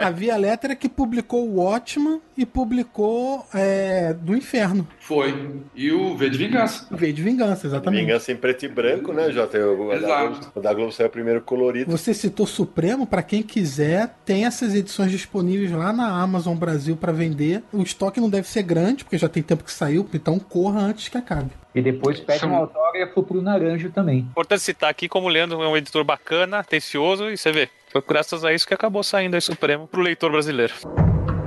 a 0.00 0.10
Via 0.10 0.36
Letra 0.36 0.74
que 0.74 0.88
publicou 0.88 1.48
o 1.48 1.60
Watchman 1.60 2.20
e 2.36 2.44
publicou 2.46 3.46
é, 3.54 4.12
do 4.14 4.36
Inferno. 4.36 4.86
Foi. 5.00 5.62
E 5.74 5.90
o 5.90 6.16
V 6.16 6.30
de 6.30 6.38
Vingança. 6.38 6.86
O 6.90 6.96
V 6.96 7.12
de 7.12 7.22
Vingança, 7.22 7.66
exatamente. 7.66 8.04
Vingança 8.06 8.32
em 8.32 8.36
preto 8.36 8.64
e 8.64 8.68
branco, 8.68 9.12
né, 9.12 9.30
Jota? 9.30 9.58
O, 9.58 9.92
Exato. 9.92 10.06
Da 10.06 10.26
Globo, 10.26 10.52
o 10.54 10.60
da 10.60 10.74
Globo 10.74 10.92
saiu 10.92 11.10
primeiro 11.10 11.40
colorido. 11.42 11.90
Você 11.90 12.14
citou 12.14 12.46
Supremo, 12.46 13.06
para 13.06 13.22
quem 13.22 13.42
quiser, 13.42 14.14
tem 14.24 14.44
essas 14.44 14.74
edições 14.74 15.10
disponíveis 15.10 15.70
lá 15.70 15.92
na 15.92 16.20
Amazon 16.20 16.56
Brasil 16.56 16.96
para 16.96 17.12
vender. 17.12 17.62
O 17.72 17.82
estoque 17.82 18.20
não 18.20 18.30
deve 18.30 18.48
ser 18.48 18.62
grande, 18.62 19.04
porque 19.04 19.18
já 19.18 19.28
tem 19.28 19.42
tempo 19.42 19.64
que 19.64 19.72
saiu, 19.72 20.08
então 20.12 20.38
corra 20.38 20.80
antes 20.80 21.08
que 21.08 21.18
acabe. 21.18 21.50
E 21.74 21.80
depois 21.80 22.20
pede 22.20 22.44
um 22.44 22.54
autógrafo 22.54 23.22
pro 23.22 23.40
Naranjo 23.40 23.90
também. 23.90 24.18
Importante 24.18 24.62
citar 24.62 24.90
aqui 24.90 25.08
como 25.08 25.26
o 25.26 25.30
Leandro 25.30 25.62
é 25.62 25.68
um 25.68 25.76
editor 25.76 26.04
bacana, 26.04 26.58
atencioso, 26.58 27.30
e 27.30 27.36
você 27.36 27.50
vê, 27.50 27.68
foi 27.92 28.02
graças 28.08 28.42
a 28.42 28.54
isso 28.54 28.66
que 28.66 28.72
acabou 28.72 29.02
saindo 29.02 29.34
aí 29.34 29.40
Supremo 29.42 29.86
pro 29.86 30.00
leitor 30.00 30.30
brasileiro. 30.30 30.72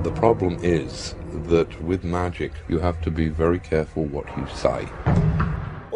The 0.04 0.12
problem 0.12 0.56
is 0.62 1.16
that 1.48 1.68
with 1.82 2.04
magic 2.04 2.54
you 2.68 2.80
have 2.80 3.00
to 3.02 3.10
be 3.10 3.28
very 3.28 3.58
careful 3.58 4.04
what 4.04 4.28
you 4.38 4.46
say. 4.54 4.86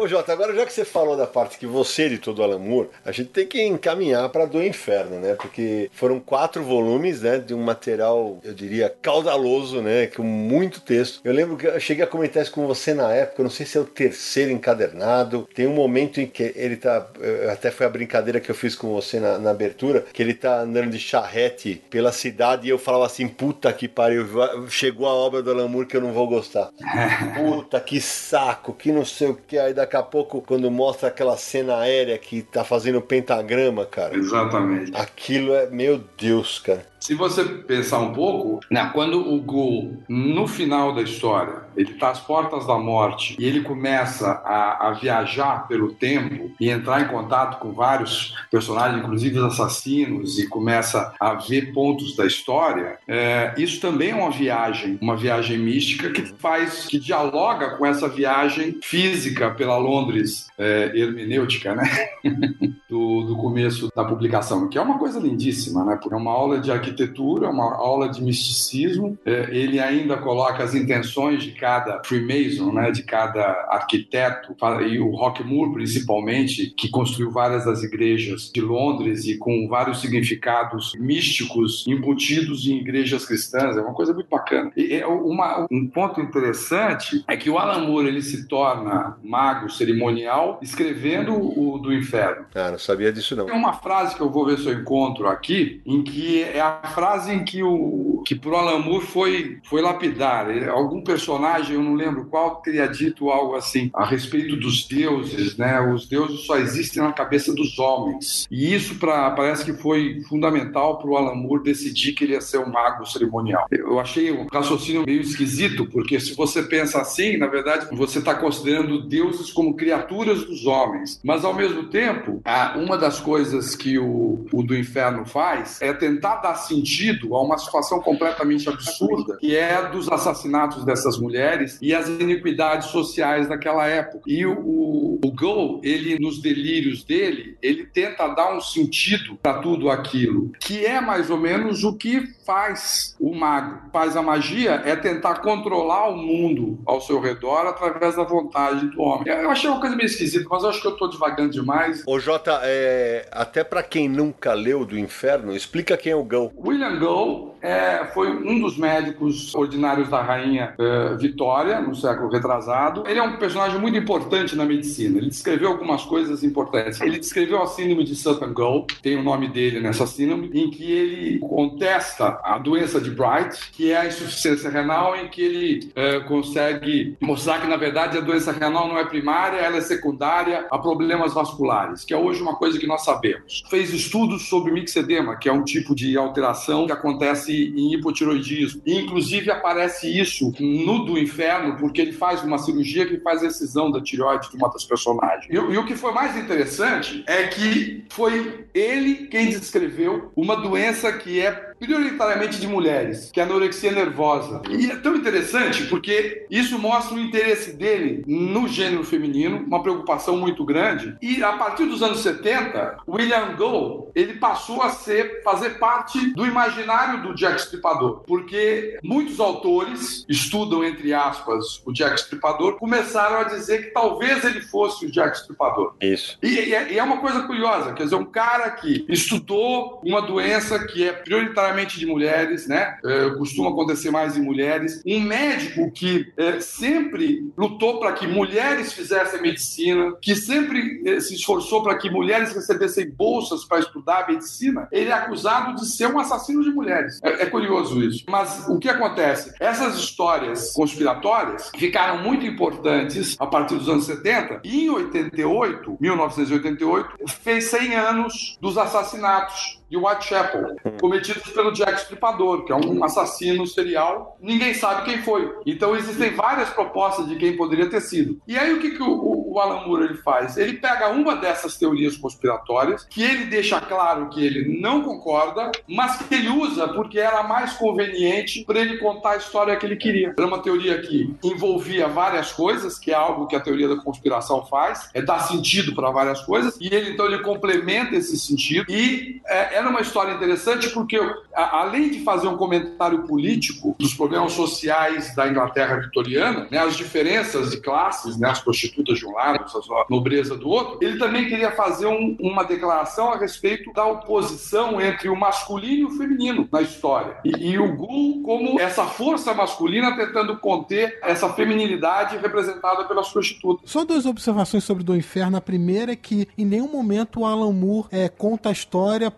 Ô 0.01 0.07
Jota, 0.07 0.33
agora 0.33 0.55
já 0.55 0.65
que 0.65 0.73
você 0.73 0.83
falou 0.83 1.15
da 1.15 1.27
parte 1.27 1.59
que 1.59 1.67
você 1.67 2.05
editou 2.05 2.33
do 2.33 2.41
Alan 2.41 2.57
Moore, 2.57 2.89
a 3.05 3.11
gente 3.11 3.29
tem 3.29 3.45
que 3.45 3.61
encaminhar 3.61 4.27
para 4.29 4.47
do 4.47 4.59
Inferno, 4.59 5.19
né? 5.19 5.35
Porque 5.35 5.91
foram 5.93 6.19
quatro 6.19 6.63
volumes, 6.63 7.21
né? 7.21 7.37
De 7.37 7.53
um 7.53 7.61
material, 7.61 8.39
eu 8.43 8.51
diria, 8.51 8.91
caudaloso, 8.99 9.79
né? 9.79 10.07
Com 10.07 10.23
muito 10.23 10.81
texto. 10.81 11.21
Eu 11.23 11.31
lembro 11.31 11.55
que 11.55 11.67
eu 11.67 11.79
cheguei 11.79 12.03
a 12.03 12.07
comentar 12.07 12.41
isso 12.41 12.51
com 12.51 12.65
você 12.65 12.95
na 12.95 13.13
época, 13.13 13.41
eu 13.41 13.43
não 13.43 13.51
sei 13.51 13.63
se 13.63 13.77
é 13.77 13.81
o 13.81 13.85
terceiro 13.85 14.51
encadernado. 14.51 15.47
Tem 15.53 15.67
um 15.67 15.75
momento 15.75 16.19
em 16.19 16.25
que 16.25 16.51
ele 16.55 16.77
tá. 16.77 17.07
Até 17.53 17.69
foi 17.69 17.85
a 17.85 17.89
brincadeira 17.89 18.39
que 18.39 18.49
eu 18.49 18.55
fiz 18.55 18.73
com 18.73 18.91
você 18.91 19.19
na, 19.19 19.37
na 19.37 19.51
abertura, 19.51 20.03
que 20.11 20.23
ele 20.23 20.33
tá 20.33 20.61
andando 20.61 20.89
de 20.89 20.99
charrete 20.99 21.79
pela 21.91 22.11
cidade 22.11 22.65
e 22.65 22.71
eu 22.71 22.79
falava 22.79 23.05
assim: 23.05 23.27
puta 23.27 23.71
que 23.71 23.87
pariu, 23.87 24.25
chegou 24.67 25.07
a 25.07 25.13
obra 25.13 25.43
do 25.43 25.51
Alan 25.51 25.67
Moore 25.67 25.85
que 25.85 25.95
eu 25.95 26.01
não 26.01 26.11
vou 26.11 26.27
gostar. 26.27 26.71
Puta 27.37 27.79
que 27.79 28.01
saco, 28.01 28.73
que 28.73 28.91
não 28.91 29.05
sei 29.05 29.29
o 29.29 29.35
que. 29.35 29.59
Aí 29.59 29.75
daqui 29.75 29.90
a 29.99 30.03
pouco, 30.03 30.41
quando 30.41 30.69
mostra 30.71 31.09
aquela 31.09 31.37
cena 31.37 31.77
aérea 31.79 32.17
que 32.17 32.41
tá 32.41 32.63
fazendo 32.63 33.01
pentagrama, 33.01 33.85
cara. 33.85 34.15
Exatamente. 34.15 34.91
Aquilo 34.95 35.53
é, 35.53 35.69
meu 35.69 35.97
Deus, 36.17 36.59
cara. 36.59 36.90
Se 37.01 37.15
você 37.15 37.43
pensar 37.43 37.97
um 37.97 38.13
pouco, 38.13 38.59
né, 38.69 38.91
quando 38.93 39.33
o 39.33 39.41
Gol, 39.41 40.03
no 40.07 40.47
final 40.47 40.93
da 40.93 41.01
história, 41.01 41.63
ele 41.75 41.93
está 41.93 42.11
às 42.11 42.19
portas 42.19 42.67
da 42.67 42.77
morte 42.77 43.35
e 43.39 43.43
ele 43.43 43.61
começa 43.61 44.29
a, 44.45 44.89
a, 44.89 44.91
viajar 44.91 45.67
pelo 45.67 45.93
tempo 45.93 46.51
e 46.59 46.69
entrar 46.69 47.01
em 47.01 47.07
contato 47.07 47.57
com 47.57 47.71
vários 47.71 48.35
personagens, 48.51 49.01
inclusive 49.01 49.39
os 49.39 49.45
assassinos, 49.45 50.37
e 50.37 50.47
começa 50.47 51.11
a 51.19 51.33
ver 51.33 51.73
pontos 51.73 52.15
da 52.15 52.25
história, 52.25 52.99
é, 53.07 53.55
isso 53.57 53.81
também 53.81 54.11
é 54.11 54.15
uma 54.15 54.29
viagem, 54.29 54.99
uma 55.01 55.17
viagem 55.17 55.57
mística 55.57 56.11
que 56.11 56.21
faz, 56.37 56.85
que 56.85 56.99
dialoga 56.99 57.77
com 57.77 57.85
essa 57.85 58.07
viagem 58.07 58.77
física 58.83 59.49
pela 59.49 59.77
Londres 59.77 60.47
é, 60.55 60.91
hermenêutica, 60.93 61.73
né? 61.73 61.89
do, 62.87 63.23
do 63.23 63.37
começo 63.37 63.89
da 63.95 64.03
publicação, 64.03 64.67
que 64.67 64.77
é 64.77 64.81
uma 64.81 64.99
coisa 64.99 65.19
lindíssima, 65.19 65.83
né? 65.83 65.95
Porque 65.95 66.13
é 66.13 66.17
uma 66.17 66.31
aula 66.31 66.59
de 66.59 66.71
arquitetura 66.71 66.90
arquitetura, 66.91 67.49
uma 67.49 67.75
aula 67.75 68.09
de 68.09 68.21
misticismo. 68.21 69.17
É, 69.25 69.49
ele 69.51 69.79
ainda 69.79 70.17
coloca 70.17 70.63
as 70.63 70.75
intenções 70.75 71.43
de 71.43 71.51
cada 71.51 72.01
Freemason, 72.03 72.71
né, 72.71 72.91
de 72.91 73.03
cada 73.03 73.43
arquiteto, 73.69 74.55
e 74.87 74.99
o 74.99 75.11
Rockmore 75.11 75.73
principalmente, 75.73 76.73
que 76.77 76.89
construiu 76.89 77.31
várias 77.31 77.65
das 77.65 77.83
igrejas 77.83 78.51
de 78.53 78.61
Londres 78.61 79.25
e 79.25 79.37
com 79.37 79.67
vários 79.67 80.01
significados 80.01 80.93
místicos 80.99 81.85
embutidos 81.87 82.67
em 82.67 82.77
igrejas 82.77 83.25
cristãs. 83.25 83.77
É 83.77 83.81
uma 83.81 83.93
coisa 83.93 84.13
muito 84.13 84.29
bacana. 84.29 84.71
E 84.75 84.93
é 84.93 85.07
uma, 85.07 85.65
um 85.71 85.87
ponto 85.87 86.21
interessante 86.21 87.23
é 87.27 87.37
que 87.37 87.49
o 87.49 87.57
Alan 87.57 87.87
Moore 87.87 88.07
ele 88.07 88.21
se 88.21 88.47
torna 88.47 89.17
mago 89.23 89.69
cerimonial 89.69 90.59
escrevendo 90.61 91.33
o 91.33 91.77
do 91.77 91.93
inferno. 91.93 92.45
Ah, 92.53 92.71
não 92.71 92.79
sabia 92.79 93.11
disso 93.11 93.35
não. 93.35 93.45
Tem 93.45 93.55
uma 93.55 93.73
frase 93.73 94.15
que 94.15 94.21
eu 94.21 94.29
vou 94.29 94.45
ver 94.45 94.57
se 94.57 94.67
eu 94.67 94.73
encontro 94.73 95.27
aqui, 95.27 95.81
em 95.85 96.03
que 96.03 96.43
é 96.43 96.59
a 96.59 96.80
frase 96.89 97.31
em 97.31 97.43
que 97.43 97.63
o 97.63 98.21
que 98.25 98.35
pro 98.35 98.55
Alan 98.55 98.79
Moore 98.79 99.05
foi, 99.05 99.59
foi 99.63 99.81
lapidar. 99.81 100.47
Algum 100.69 101.01
personagem, 101.01 101.75
eu 101.75 101.83
não 101.83 101.95
lembro 101.95 102.25
qual, 102.25 102.57
teria 102.57 102.87
dito 102.87 103.29
algo 103.29 103.55
assim 103.55 103.89
a 103.93 104.05
respeito 104.05 104.55
dos 104.55 104.87
deuses, 104.87 105.57
né? 105.57 105.79
Os 105.81 106.07
deuses 106.07 106.45
só 106.45 106.57
existem 106.57 107.01
na 107.01 107.11
cabeça 107.11 107.53
dos 107.53 107.77
homens. 107.79 108.47
E 108.49 108.73
isso 108.73 108.95
pra, 108.95 109.31
parece 109.31 109.65
que 109.65 109.73
foi 109.73 110.21
fundamental 110.27 110.97
para 110.97 111.09
o 111.09 111.17
Alan 111.17 111.35
Moore 111.35 111.63
decidir 111.63 112.13
que 112.13 112.23
ele 112.23 112.33
ia 112.33 112.41
ser 112.41 112.59
um 112.59 112.69
mago 112.69 113.05
cerimonial. 113.05 113.65
Eu 113.71 113.99
achei 113.99 114.31
um 114.31 114.47
raciocínio 114.51 115.03
meio 115.05 115.21
esquisito, 115.21 115.85
porque 115.87 116.19
se 116.19 116.35
você 116.35 116.63
pensa 116.63 117.01
assim, 117.01 117.37
na 117.37 117.47
verdade, 117.47 117.87
você 117.95 118.19
está 118.19 118.35
considerando 118.35 119.01
deuses 119.01 119.51
como 119.51 119.75
criaturas 119.75 120.45
dos 120.45 120.65
homens. 120.65 121.19
Mas 121.23 121.43
ao 121.43 121.53
mesmo 121.53 121.85
tempo, 121.85 122.41
uma 122.75 122.97
das 122.97 123.19
coisas 123.19 123.75
que 123.75 123.97
o, 123.97 124.45
o 124.51 124.63
do 124.63 124.77
inferno 124.77 125.25
faz 125.25 125.81
é 125.81 125.93
tentar 125.93 126.37
dar 126.37 126.55
sentido 126.71 127.35
a 127.35 127.41
uma 127.41 127.57
situação 127.57 127.99
completamente 127.99 128.67
absurda, 128.69 129.37
que 129.37 129.55
é 129.55 129.89
dos 129.89 130.09
assassinatos 130.09 130.85
dessas 130.85 131.17
mulheres 131.17 131.77
e 131.81 131.93
as 131.93 132.07
iniquidades 132.07 132.87
sociais 132.89 133.47
daquela 133.47 133.87
época. 133.87 134.23
E 134.27 134.45
o, 134.45 135.19
o, 135.23 135.31
Go, 135.31 135.79
ele, 135.83 136.19
nos 136.19 136.41
delírios 136.41 137.03
dele, 137.03 137.57
ele 137.61 137.85
tenta 137.85 138.27
dar 138.27 138.55
um 138.55 138.61
sentido 138.61 139.35
para 139.41 139.59
tudo 139.59 139.89
aquilo, 139.89 140.51
que 140.59 140.85
é 140.85 141.01
mais 141.01 141.29
ou 141.29 141.37
menos 141.37 141.83
o 141.83 141.93
que 141.93 142.27
faz 142.45 143.15
o 143.19 143.33
mago. 143.33 143.89
Faz 143.91 144.15
a 144.15 144.21
magia 144.21 144.81
é 144.85 144.95
tentar 144.95 145.35
controlar 145.35 146.09
o 146.09 146.17
mundo 146.17 146.79
ao 146.85 147.01
seu 147.01 147.19
redor 147.19 147.65
através 147.67 148.15
da 148.15 148.23
vontade 148.23 148.87
do 148.87 149.01
homem. 149.01 149.27
Eu 149.27 149.49
achei 149.49 149.69
uma 149.69 149.79
coisa 149.79 149.95
meio 149.95 150.07
esquisita, 150.07 150.47
mas 150.49 150.63
acho 150.63 150.81
que 150.81 150.87
eu 150.87 150.93
estou 150.93 151.09
devagando 151.09 151.51
demais. 151.51 152.03
Ô 152.05 152.19
Jota, 152.19 152.59
é... 152.63 153.27
até 153.31 153.63
para 153.63 153.83
quem 153.83 154.07
nunca 154.07 154.53
leu 154.53 154.85
do 154.85 154.97
Inferno, 154.97 155.55
explica 155.55 155.97
quem 155.97 156.11
é 156.11 156.15
o 156.15 156.23
Go. 156.23 156.51
William 156.61 156.99
Gow 156.99 157.50
é, 157.61 158.05
foi 158.13 158.29
um 158.29 158.59
dos 158.59 158.77
médicos 158.77 159.53
ordinários 159.53 160.09
da 160.09 160.21
rainha 160.21 160.73
é, 160.77 161.15
Vitória, 161.15 161.79
no 161.79 161.95
século 161.95 162.29
retrasado. 162.29 163.03
Ele 163.07 163.19
é 163.19 163.23
um 163.23 163.37
personagem 163.37 163.79
muito 163.79 163.97
importante 163.97 164.55
na 164.55 164.65
medicina. 164.65 165.17
Ele 165.17 165.29
descreveu 165.29 165.69
algumas 165.69 166.03
coisas 166.03 166.43
importantes. 166.43 166.99
Ele 167.01 167.19
descreveu 167.19 167.61
a 167.61 167.67
síndrome 167.67 168.03
de 168.03 168.15
Sutton 168.15 168.53
Gow, 168.53 168.87
tem 169.01 169.15
o 169.15 169.23
nome 169.23 169.47
dele 169.47 169.79
nessa 169.79 170.07
síndrome, 170.07 170.49
em 170.53 170.69
que 170.69 170.91
ele 170.91 171.39
contesta 171.39 172.39
a 172.43 172.57
doença 172.57 172.99
de 172.99 173.11
Bright, 173.11 173.71
que 173.71 173.91
é 173.91 173.97
a 173.97 174.07
insuficiência 174.07 174.69
renal, 174.69 175.15
em 175.15 175.27
que 175.27 175.41
ele 175.41 175.91
é, 175.95 176.19
consegue 176.21 177.15
mostrar 177.21 177.61
que, 177.61 177.67
na 177.67 177.77
verdade, 177.77 178.17
a 178.17 178.21
doença 178.21 178.51
renal 178.51 178.87
não 178.87 178.97
é 178.97 179.05
primária, 179.05 179.57
ela 179.57 179.77
é 179.77 179.81
secundária 179.81 180.65
a 180.71 180.77
problemas 180.77 181.33
vasculares, 181.33 182.03
que 182.03 182.13
é 182.13 182.17
hoje 182.17 182.41
uma 182.41 182.55
coisa 182.55 182.79
que 182.79 182.87
nós 182.87 183.03
sabemos. 183.03 183.63
Fez 183.69 183.93
estudos 183.93 184.47
sobre 184.47 184.71
mixedema, 184.71 185.35
que 185.35 185.47
é 185.47 185.53
um 185.53 185.63
tipo 185.63 185.93
de 185.93 186.17
alteração 186.17 186.85
que 186.85 186.91
acontece 186.91 187.50
em 187.51 187.93
hipotiroidismo. 187.93 188.81
Inclusive, 188.85 189.51
aparece 189.51 190.07
isso 190.07 190.53
no 190.59 191.05
do 191.05 191.17
inferno, 191.17 191.77
porque 191.77 192.01
ele 192.01 192.13
faz 192.13 192.43
uma 192.43 192.57
cirurgia 192.57 193.05
que 193.05 193.19
faz 193.19 193.43
excisão 193.43 193.91
da 193.91 194.01
tireoide 194.01 194.49
de 194.49 194.57
uma 194.57 194.69
das 194.69 194.83
personagens. 194.83 195.47
E, 195.49 195.55
e 195.55 195.77
o 195.77 195.85
que 195.85 195.95
foi 195.95 196.13
mais 196.13 196.35
interessante 196.37 197.23
é 197.27 197.47
que 197.47 198.03
foi 198.09 198.65
ele 198.73 199.27
quem 199.27 199.49
descreveu 199.49 200.31
uma 200.35 200.55
doença 200.55 201.11
que 201.13 201.39
é 201.39 201.70
prioritariamente 201.81 202.59
de 202.59 202.67
mulheres, 202.67 203.31
que 203.33 203.39
é 203.39 203.43
a 203.43 203.45
anorexia 203.47 203.91
nervosa. 203.91 204.61
E 204.69 204.91
é 204.91 204.95
tão 204.97 205.15
interessante 205.15 205.85
porque 205.85 206.45
isso 206.49 206.77
mostra 206.77 207.15
o 207.15 207.19
interesse 207.19 207.73
dele 207.73 208.23
no 208.27 208.67
gênero 208.67 209.03
feminino, 209.03 209.57
uma 209.65 209.81
preocupação 209.81 210.37
muito 210.37 210.63
grande. 210.63 211.17
E 211.19 211.43
a 211.43 211.53
partir 211.53 211.85
dos 211.85 212.03
anos 212.03 212.19
70, 212.19 212.97
William 213.07 213.55
Gould, 213.55 214.11
ele 214.13 214.35
passou 214.35 214.83
a 214.83 214.89
ser 214.89 215.41
fazer 215.43 215.79
parte 215.79 216.33
do 216.33 216.45
imaginário 216.45 217.23
do 217.23 217.33
Jack 217.33 217.59
Stripador, 217.61 218.21
porque 218.27 218.99
muitos 219.03 219.39
autores 219.39 220.23
estudam 220.29 220.85
entre 220.85 221.11
aspas 221.15 221.81
o 221.83 221.91
Jack 221.91 222.19
Stripador, 222.19 222.77
começaram 222.77 223.39
a 223.39 223.43
dizer 223.43 223.85
que 223.85 223.91
talvez 223.91 224.43
ele 224.45 224.61
fosse 224.61 225.07
o 225.07 225.11
Jack 225.11 225.35
Stripador. 225.37 225.95
Isso. 225.99 226.37
E, 226.43 226.47
e 226.47 226.75
é, 226.75 226.93
e 226.93 226.99
é 226.99 227.03
uma 227.03 227.17
coisa 227.17 227.41
curiosa, 227.41 227.93
quer 227.93 228.03
dizer, 228.03 228.15
um 228.15 228.25
cara 228.25 228.69
que 228.69 229.03
estudou 229.09 229.99
uma 230.05 230.21
doença 230.21 230.77
que 230.85 231.07
é 231.07 231.11
prioritariamente 231.11 231.70
de 231.97 232.05
mulheres, 232.05 232.67
né? 232.67 232.97
É, 233.03 233.29
costuma 233.31 233.69
acontecer 233.69 234.11
mais 234.11 234.37
em 234.37 234.41
mulheres. 234.41 235.01
Um 235.05 235.19
médico 235.19 235.91
que 235.91 236.31
é, 236.37 236.59
sempre 236.59 237.51
lutou 237.57 237.99
para 237.99 238.13
que 238.13 238.27
mulheres 238.27 238.93
fizessem 238.93 239.41
medicina, 239.41 240.13
que 240.21 240.35
sempre 240.35 241.01
é, 241.05 241.19
se 241.19 241.35
esforçou 241.35 241.83
para 241.83 241.97
que 241.97 242.09
mulheres 242.09 242.53
recebessem 242.53 243.09
bolsas 243.09 243.65
para 243.65 243.79
estudar 243.79 244.27
medicina, 244.27 244.87
ele 244.91 245.09
é 245.09 245.13
acusado 245.13 245.75
de 245.75 245.85
ser 245.85 246.07
um 246.07 246.19
assassino 246.19 246.63
de 246.63 246.69
mulheres. 246.71 247.19
É, 247.23 247.43
é 247.43 247.45
curioso 247.45 248.01
isso. 248.01 248.23
Mas 248.29 248.67
o 248.67 248.79
que 248.79 248.89
acontece? 248.89 249.53
Essas 249.59 249.95
histórias 249.95 250.71
conspiratórias 250.73 251.71
ficaram 251.75 252.23
muito 252.23 252.45
importantes 252.45 253.35
a 253.39 253.45
partir 253.45 253.75
dos 253.75 253.89
anos 253.89 254.05
70 254.05 254.61
e 254.63 254.85
em 254.85 254.89
88, 254.89 255.97
1988, 255.99 257.09
fez 257.27 257.65
100 257.65 257.95
anos 257.95 258.57
dos 258.61 258.77
assassinatos 258.77 259.80
de 259.91 259.97
Whitechapel, 259.97 260.77
cometidos 261.01 261.51
pelo 261.51 261.73
Jack 261.73 261.99
Stripador, 261.99 262.63
que 262.63 262.71
é 262.71 262.75
um 262.75 263.03
assassino 263.03 263.67
serial. 263.67 264.37
Ninguém 264.41 264.73
sabe 264.73 265.03
quem 265.03 265.21
foi. 265.21 265.53
Então 265.65 265.95
existem 265.95 266.31
várias 266.31 266.69
propostas 266.69 267.27
de 267.27 267.35
quem 267.35 267.57
poderia 267.57 267.89
ter 267.89 267.99
sido. 267.99 268.41
E 268.47 268.57
aí 268.57 268.73
o 268.73 268.79
que, 268.79 268.91
que 268.91 269.03
o, 269.03 269.51
o 269.51 269.59
Alan 269.59 269.85
Moore 269.85 270.05
ele 270.05 270.13
faz? 270.15 270.55
Ele 270.55 270.73
pega 270.73 271.09
uma 271.09 271.35
dessas 271.35 271.77
teorias 271.77 272.15
conspiratórias, 272.15 273.03
que 273.03 273.21
ele 273.21 273.45
deixa 273.45 273.81
claro 273.81 274.29
que 274.29 274.43
ele 274.43 274.79
não 274.79 275.03
concorda, 275.03 275.71
mas 275.85 276.21
que 276.21 276.33
ele 276.33 276.47
usa 276.47 276.87
porque 276.87 277.19
era 277.19 277.43
mais 277.43 277.73
conveniente 277.73 278.63
para 278.63 278.79
ele 278.79 278.97
contar 278.97 279.31
a 279.31 279.37
história 279.37 279.75
que 279.75 279.85
ele 279.85 279.97
queria. 279.97 280.33
Era 280.37 280.47
uma 280.47 280.59
teoria 280.59 281.01
que 281.01 281.35
envolvia 281.43 282.07
várias 282.07 282.53
coisas, 282.53 282.97
que 282.97 283.11
é 283.11 283.15
algo 283.15 283.45
que 283.47 283.57
a 283.57 283.59
teoria 283.59 283.89
da 283.89 283.97
conspiração 283.97 284.65
faz, 284.67 285.09
é 285.13 285.21
dar 285.21 285.39
sentido 285.39 285.93
para 285.93 286.09
várias 286.11 286.39
coisas, 286.41 286.77
e 286.79 286.87
ele 286.93 287.11
então 287.11 287.25
ele 287.25 287.39
complementa 287.39 288.15
esse 288.15 288.39
sentido 288.39 288.85
e 288.87 289.41
é, 289.45 289.80
era 289.81 289.89
uma 289.89 290.01
história 290.01 290.33
interessante 290.33 290.89
porque, 290.89 291.17
a, 291.53 291.81
além 291.81 292.09
de 292.09 292.23
fazer 292.23 292.47
um 292.47 292.57
comentário 292.57 293.23
político 293.23 293.95
dos 293.99 294.13
problemas 294.13 294.53
sociais 294.53 295.35
da 295.35 295.47
Inglaterra 295.47 295.97
vitoriana, 295.97 296.67
né, 296.71 296.77
as 296.77 296.95
diferenças 296.95 297.71
de 297.71 297.77
classes, 297.77 298.37
né, 298.37 298.49
as 298.49 298.59
prostitutas 298.59 299.19
de 299.19 299.25
um 299.25 299.33
lado, 299.33 299.65
a 299.65 300.05
nobreza 300.09 300.55
do 300.55 300.69
outro, 300.69 300.99
ele 301.01 301.17
também 301.17 301.47
queria 301.47 301.71
fazer 301.71 302.05
um, 302.05 302.37
uma 302.39 302.63
declaração 302.63 303.31
a 303.33 303.37
respeito 303.37 303.91
da 303.93 304.05
oposição 304.05 305.01
entre 305.01 305.29
o 305.29 305.35
masculino 305.35 306.01
e 306.01 306.05
o 306.05 306.17
feminino 306.17 306.67
na 306.71 306.81
história. 306.81 307.37
E, 307.43 307.71
e 307.71 307.79
o 307.79 307.95
Gul 307.95 308.41
como 308.43 308.79
essa 308.79 309.05
força 309.05 309.53
masculina 309.53 310.15
tentando 310.15 310.57
conter 310.57 311.19
essa 311.23 311.49
feminilidade 311.53 312.37
representada 312.37 313.05
pelas 313.05 313.29
prostitutas. 313.29 313.89
Só 313.89 314.05
duas 314.05 314.25
observações 314.25 314.83
sobre 314.83 315.03
Do 315.03 315.15
Inferno. 315.15 315.57
A 315.57 315.61
primeira 315.61 316.13
é 316.13 316.15
que 316.15 316.47
em 316.57 316.65
nenhum 316.65 316.91
momento 316.91 317.41
o 317.41 317.45
Alan 317.45 317.71
Moore 317.71 318.07
é, 318.11 318.29
conta 318.29 318.69
a 318.69 318.71
história 318.71 319.31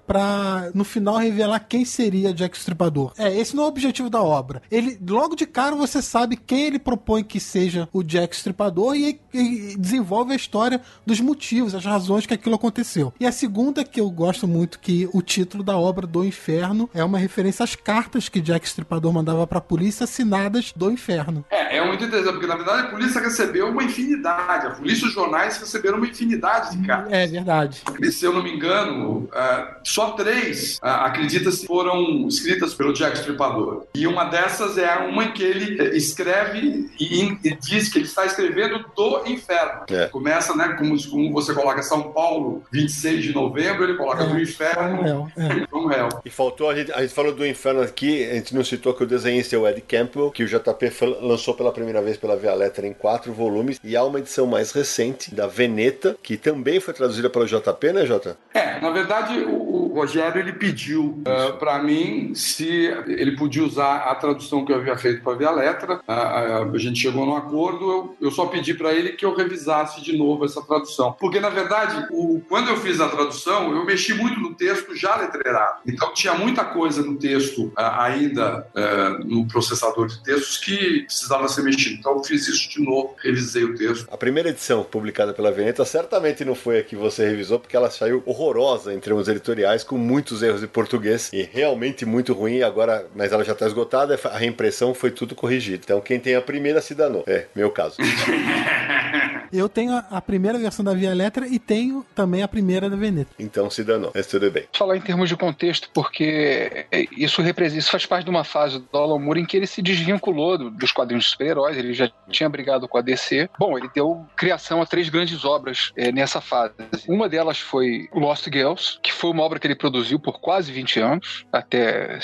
no 0.73 0.83
final 0.83 1.17
revelar 1.17 1.59
quem 1.59 1.85
seria 1.85 2.33
Jack 2.33 2.57
Stripador. 2.57 3.13
É, 3.17 3.35
esse 3.35 3.55
não 3.55 3.63
é 3.63 3.65
o 3.65 3.69
objetivo 3.69 4.09
da 4.09 4.21
obra. 4.21 4.61
Ele, 4.71 4.97
logo 5.07 5.35
de 5.35 5.45
cara, 5.45 5.75
você 5.75 6.01
sabe 6.01 6.35
quem 6.35 6.65
ele 6.65 6.79
propõe 6.79 7.23
que 7.23 7.39
seja 7.39 7.87
o 7.91 8.03
Jack 8.03 8.35
Stripador 8.35 8.95
e, 8.95 9.19
e 9.33 9.75
desenvolve 9.77 10.33
a 10.33 10.35
história 10.35 10.81
dos 11.05 11.19
motivos, 11.19 11.75
as 11.75 11.85
razões 11.85 12.25
que 12.25 12.33
aquilo 12.33 12.55
aconteceu. 12.55 13.13
E 13.19 13.25
a 13.25 13.31
segunda 13.31 13.83
que 13.83 13.99
eu 13.99 14.09
gosto 14.09 14.47
muito, 14.47 14.79
que 14.79 15.09
o 15.13 15.21
título 15.21 15.63
da 15.63 15.77
obra 15.77 16.05
do 16.05 16.23
Inferno 16.25 16.89
é 16.93 17.03
uma 17.03 17.17
referência 17.17 17.63
às 17.63 17.75
cartas 17.75 18.29
que 18.29 18.41
Jack 18.41 18.65
Stripador 18.67 19.13
mandava 19.13 19.45
para 19.47 19.57
a 19.57 19.61
polícia 19.61 20.03
assinadas 20.03 20.73
do 20.75 20.91
Inferno. 20.91 21.45
É, 21.49 21.77
é 21.77 21.85
muito 21.85 22.03
interessante, 22.03 22.33
porque 22.33 22.47
na 22.47 22.55
verdade 22.55 22.87
a 22.87 22.89
polícia 22.89 23.21
recebeu 23.21 23.69
uma 23.69 23.83
infinidade, 23.83 24.67
a 24.67 24.71
polícia 24.71 25.05
e 25.05 25.07
os 25.07 25.13
jornais 25.13 25.57
receberam 25.57 25.97
uma 25.97 26.07
infinidade 26.07 26.77
de 26.77 26.85
cartas. 26.85 27.11
É 27.11 27.27
verdade. 27.27 27.81
E, 27.99 28.11
se 28.11 28.25
eu 28.25 28.33
não 28.33 28.43
me 28.43 28.53
engano, 28.53 29.29
uh, 29.29 29.75
só 29.83 30.11
três, 30.23 30.79
acredita-se, 30.81 31.65
foram 31.65 32.27
escritas 32.27 32.73
pelo 32.73 32.93
Jack 32.93 33.17
Stripador. 33.17 33.85
E 33.93 34.07
uma 34.07 34.25
dessas 34.25 34.77
é 34.77 34.95
uma 34.97 35.31
que 35.31 35.43
ele 35.43 35.81
eh, 35.81 35.97
escreve 35.97 36.89
e, 36.99 37.37
e 37.43 37.55
diz 37.55 37.89
que 37.89 37.99
ele 37.99 38.05
está 38.05 38.25
escrevendo 38.25 38.85
do 38.95 39.23
inferno. 39.27 39.83
É. 39.89 40.07
Começa, 40.07 40.55
né, 40.55 40.75
como, 40.77 40.95
como 41.09 41.31
você 41.31 41.53
coloca 41.53 41.81
São 41.83 42.11
Paulo, 42.11 42.63
26 42.71 43.23
de 43.23 43.33
novembro, 43.33 43.83
ele 43.83 43.95
coloca 43.95 44.23
do 44.23 44.39
inferno 44.39 45.29
From 45.69 45.91
Hell. 45.91 46.09
E 46.25 46.29
faltou, 46.29 46.69
a 46.69 46.75
gente, 46.75 46.91
a 46.91 47.01
gente 47.01 47.13
falou 47.13 47.33
do 47.33 47.45
Inferno 47.45 47.81
aqui, 47.81 48.23
a 48.29 48.35
gente 48.35 48.55
não 48.55 48.63
citou 48.63 48.93
que 48.93 49.03
o 49.03 49.07
desenhista 49.07 49.55
é 49.55 49.59
o 49.59 49.67
Ed 49.67 49.81
Campbell, 49.81 50.31
que 50.31 50.43
o 50.43 50.47
JP 50.47 50.91
lançou 51.21 51.53
pela 51.53 51.71
primeira 51.71 52.01
vez 52.01 52.17
pela 52.17 52.35
Via 52.35 52.53
Lettera 52.53 52.87
em 52.87 52.93
quatro 52.93 53.33
volumes, 53.33 53.79
e 53.83 53.95
há 53.95 54.03
uma 54.03 54.19
edição 54.19 54.45
mais 54.45 54.71
recente, 54.71 55.33
da 55.33 55.47
Veneta, 55.47 56.15
que 56.21 56.37
também 56.37 56.79
foi 56.79 56.93
traduzida 56.93 57.29
pelo 57.29 57.45
JP, 57.45 57.93
né, 57.93 58.05
Jota? 58.05 58.37
É, 58.53 58.79
na 58.79 58.89
verdade, 58.89 59.39
o, 59.39 59.91
o 59.93 59.93
Rogério 60.13 60.39
ele 60.41 60.53
pediu 60.53 61.21
para 61.57 61.81
mim 61.81 62.35
se 62.35 62.85
ele 63.07 63.35
podia 63.35 63.63
usar 63.63 63.95
a 63.97 64.13
tradução 64.13 64.63
que 64.63 64.71
eu 64.71 64.75
havia 64.75 64.95
feito 64.95 65.23
para 65.23 65.33
a 65.33 65.35
Via 65.35 65.51
Letra. 65.51 66.01
A, 66.07 66.59
a- 66.59 66.77
gente 66.77 66.99
chegou 66.99 67.25
num 67.25 67.35
acordo, 67.35 67.89
eu, 67.89 68.15
eu 68.19 68.31
só 68.31 68.45
pedi 68.47 68.73
para 68.73 68.93
ele 68.93 69.13
que 69.13 69.23
eu 69.23 69.33
revisasse 69.33 70.01
de 70.01 70.17
novo 70.17 70.43
essa 70.43 70.61
tradução. 70.61 71.15
Porque, 71.17 71.39
na 71.39 71.49
verdade, 71.49 72.07
o, 72.11 72.41
quando 72.49 72.69
eu 72.69 72.77
fiz 72.77 72.99
a 72.99 73.07
tradução, 73.07 73.73
eu 73.73 73.85
mexi 73.85 74.13
muito 74.13 74.39
no 74.39 74.53
texto 74.53 74.93
já 74.95 75.15
letreirado. 75.15 75.79
Então, 75.87 76.13
tinha 76.13 76.33
muita 76.33 76.65
coisa 76.65 77.01
no 77.01 77.15
texto 77.15 77.71
ah, 77.75 78.03
ainda 78.03 78.67
ah, 78.75 79.19
no 79.23 79.47
processador 79.47 80.07
de 80.07 80.21
textos 80.23 80.57
que 80.57 81.03
precisava 81.03 81.47
ser 81.47 81.63
mexido. 81.63 81.95
Então, 81.99 82.17
eu 82.17 82.23
fiz 82.23 82.47
isso 82.47 82.69
de 82.69 82.81
novo, 82.83 83.15
revisei 83.23 83.63
o 83.63 83.75
texto. 83.75 84.07
A 84.11 84.17
primeira 84.17 84.49
edição 84.49 84.83
publicada 84.83 85.33
pela 85.33 85.51
Veneta 85.51 85.85
certamente 85.85 86.43
não 86.43 86.55
foi 86.55 86.79
a 86.79 86.83
que 86.83 86.95
você 86.95 87.29
revisou, 87.29 87.59
porque 87.59 87.77
ela 87.77 87.89
saiu 87.89 88.21
horrorosa 88.25 88.93
em 88.93 88.99
termos 88.99 89.27
editoriais, 89.27 89.83
com 89.93 89.97
muitos 89.99 90.41
erros 90.41 90.61
de 90.61 90.67
português 90.67 91.29
e 91.31 91.43
realmente 91.43 92.03
muito 92.03 92.33
ruim. 92.33 92.63
Agora, 92.63 93.05
mas 93.15 93.31
ela 93.31 93.43
já 93.43 93.53
está 93.53 93.67
esgotada, 93.67 94.19
a 94.23 94.37
reimpressão 94.37 94.91
foi 94.91 95.11
tudo 95.11 95.35
corrigido. 95.35 95.81
Então, 95.83 96.01
quem 96.01 96.19
tem 96.19 96.33
a 96.33 96.41
primeira 96.41 96.81
se 96.81 96.95
danou. 96.95 97.23
É, 97.27 97.45
meu 97.55 97.69
caso. 97.69 97.97
Eu 99.51 99.67
tenho 99.69 99.93
a, 100.09 100.21
primeira 100.21 100.57
versão 100.57 100.83
da 100.83 100.93
Via 100.93 101.13
Letra 101.13 101.47
e 101.47 101.59
tenho 101.59 102.05
também 102.15 102.41
a 102.43 102.47
primeira 102.47 102.89
da 102.89 102.95
Veneta. 102.95 103.31
Então 103.39 103.69
se 103.69 103.83
danou. 103.83 104.11
Mas 104.13 104.27
tudo 104.27 104.49
bem. 104.51 104.65
falar 104.73 104.97
em 104.97 105.01
termos 105.01 105.29
de 105.29 105.35
contexto, 105.35 105.89
porque 105.93 106.85
isso, 107.11 107.41
representa, 107.41 107.79
isso 107.79 107.91
faz 107.91 108.05
parte 108.05 108.25
de 108.25 108.29
uma 108.29 108.43
fase 108.43 108.79
do 108.79 108.97
Alan 108.97 109.19
Moore 109.19 109.41
em 109.41 109.45
que 109.45 109.57
ele 109.57 109.67
se 109.67 109.81
desvinculou 109.81 110.57
do- 110.57 110.69
dos 110.71 110.91
quadrinhos 110.91 111.25
de 111.25 111.31
super-heróis, 111.31 111.77
ele 111.77 111.93
já 111.93 112.09
tinha 112.29 112.49
brigado 112.49 112.87
com 112.87 112.97
a 112.97 113.01
DC. 113.01 113.49
Bom, 113.59 113.77
ele 113.77 113.89
deu 113.93 114.25
criação 114.35 114.81
a 114.81 114.85
três 114.85 115.09
grandes 115.09 115.43
obras 115.45 115.91
eh, 115.95 116.11
nessa 116.11 116.41
fase. 116.41 116.73
Uma 117.07 117.27
delas 117.29 117.59
foi 117.59 118.07
Lost 118.13 118.45
Girls, 118.51 118.99
que 119.01 119.11
foi 119.11 119.31
uma 119.31 119.43
obra 119.43 119.59
que 119.59 119.67
ele 119.67 119.75
produziu 119.75 120.19
por 120.19 120.39
quase 120.39 120.71
20 120.71 120.99
anos, 120.99 121.45
até 121.51 122.19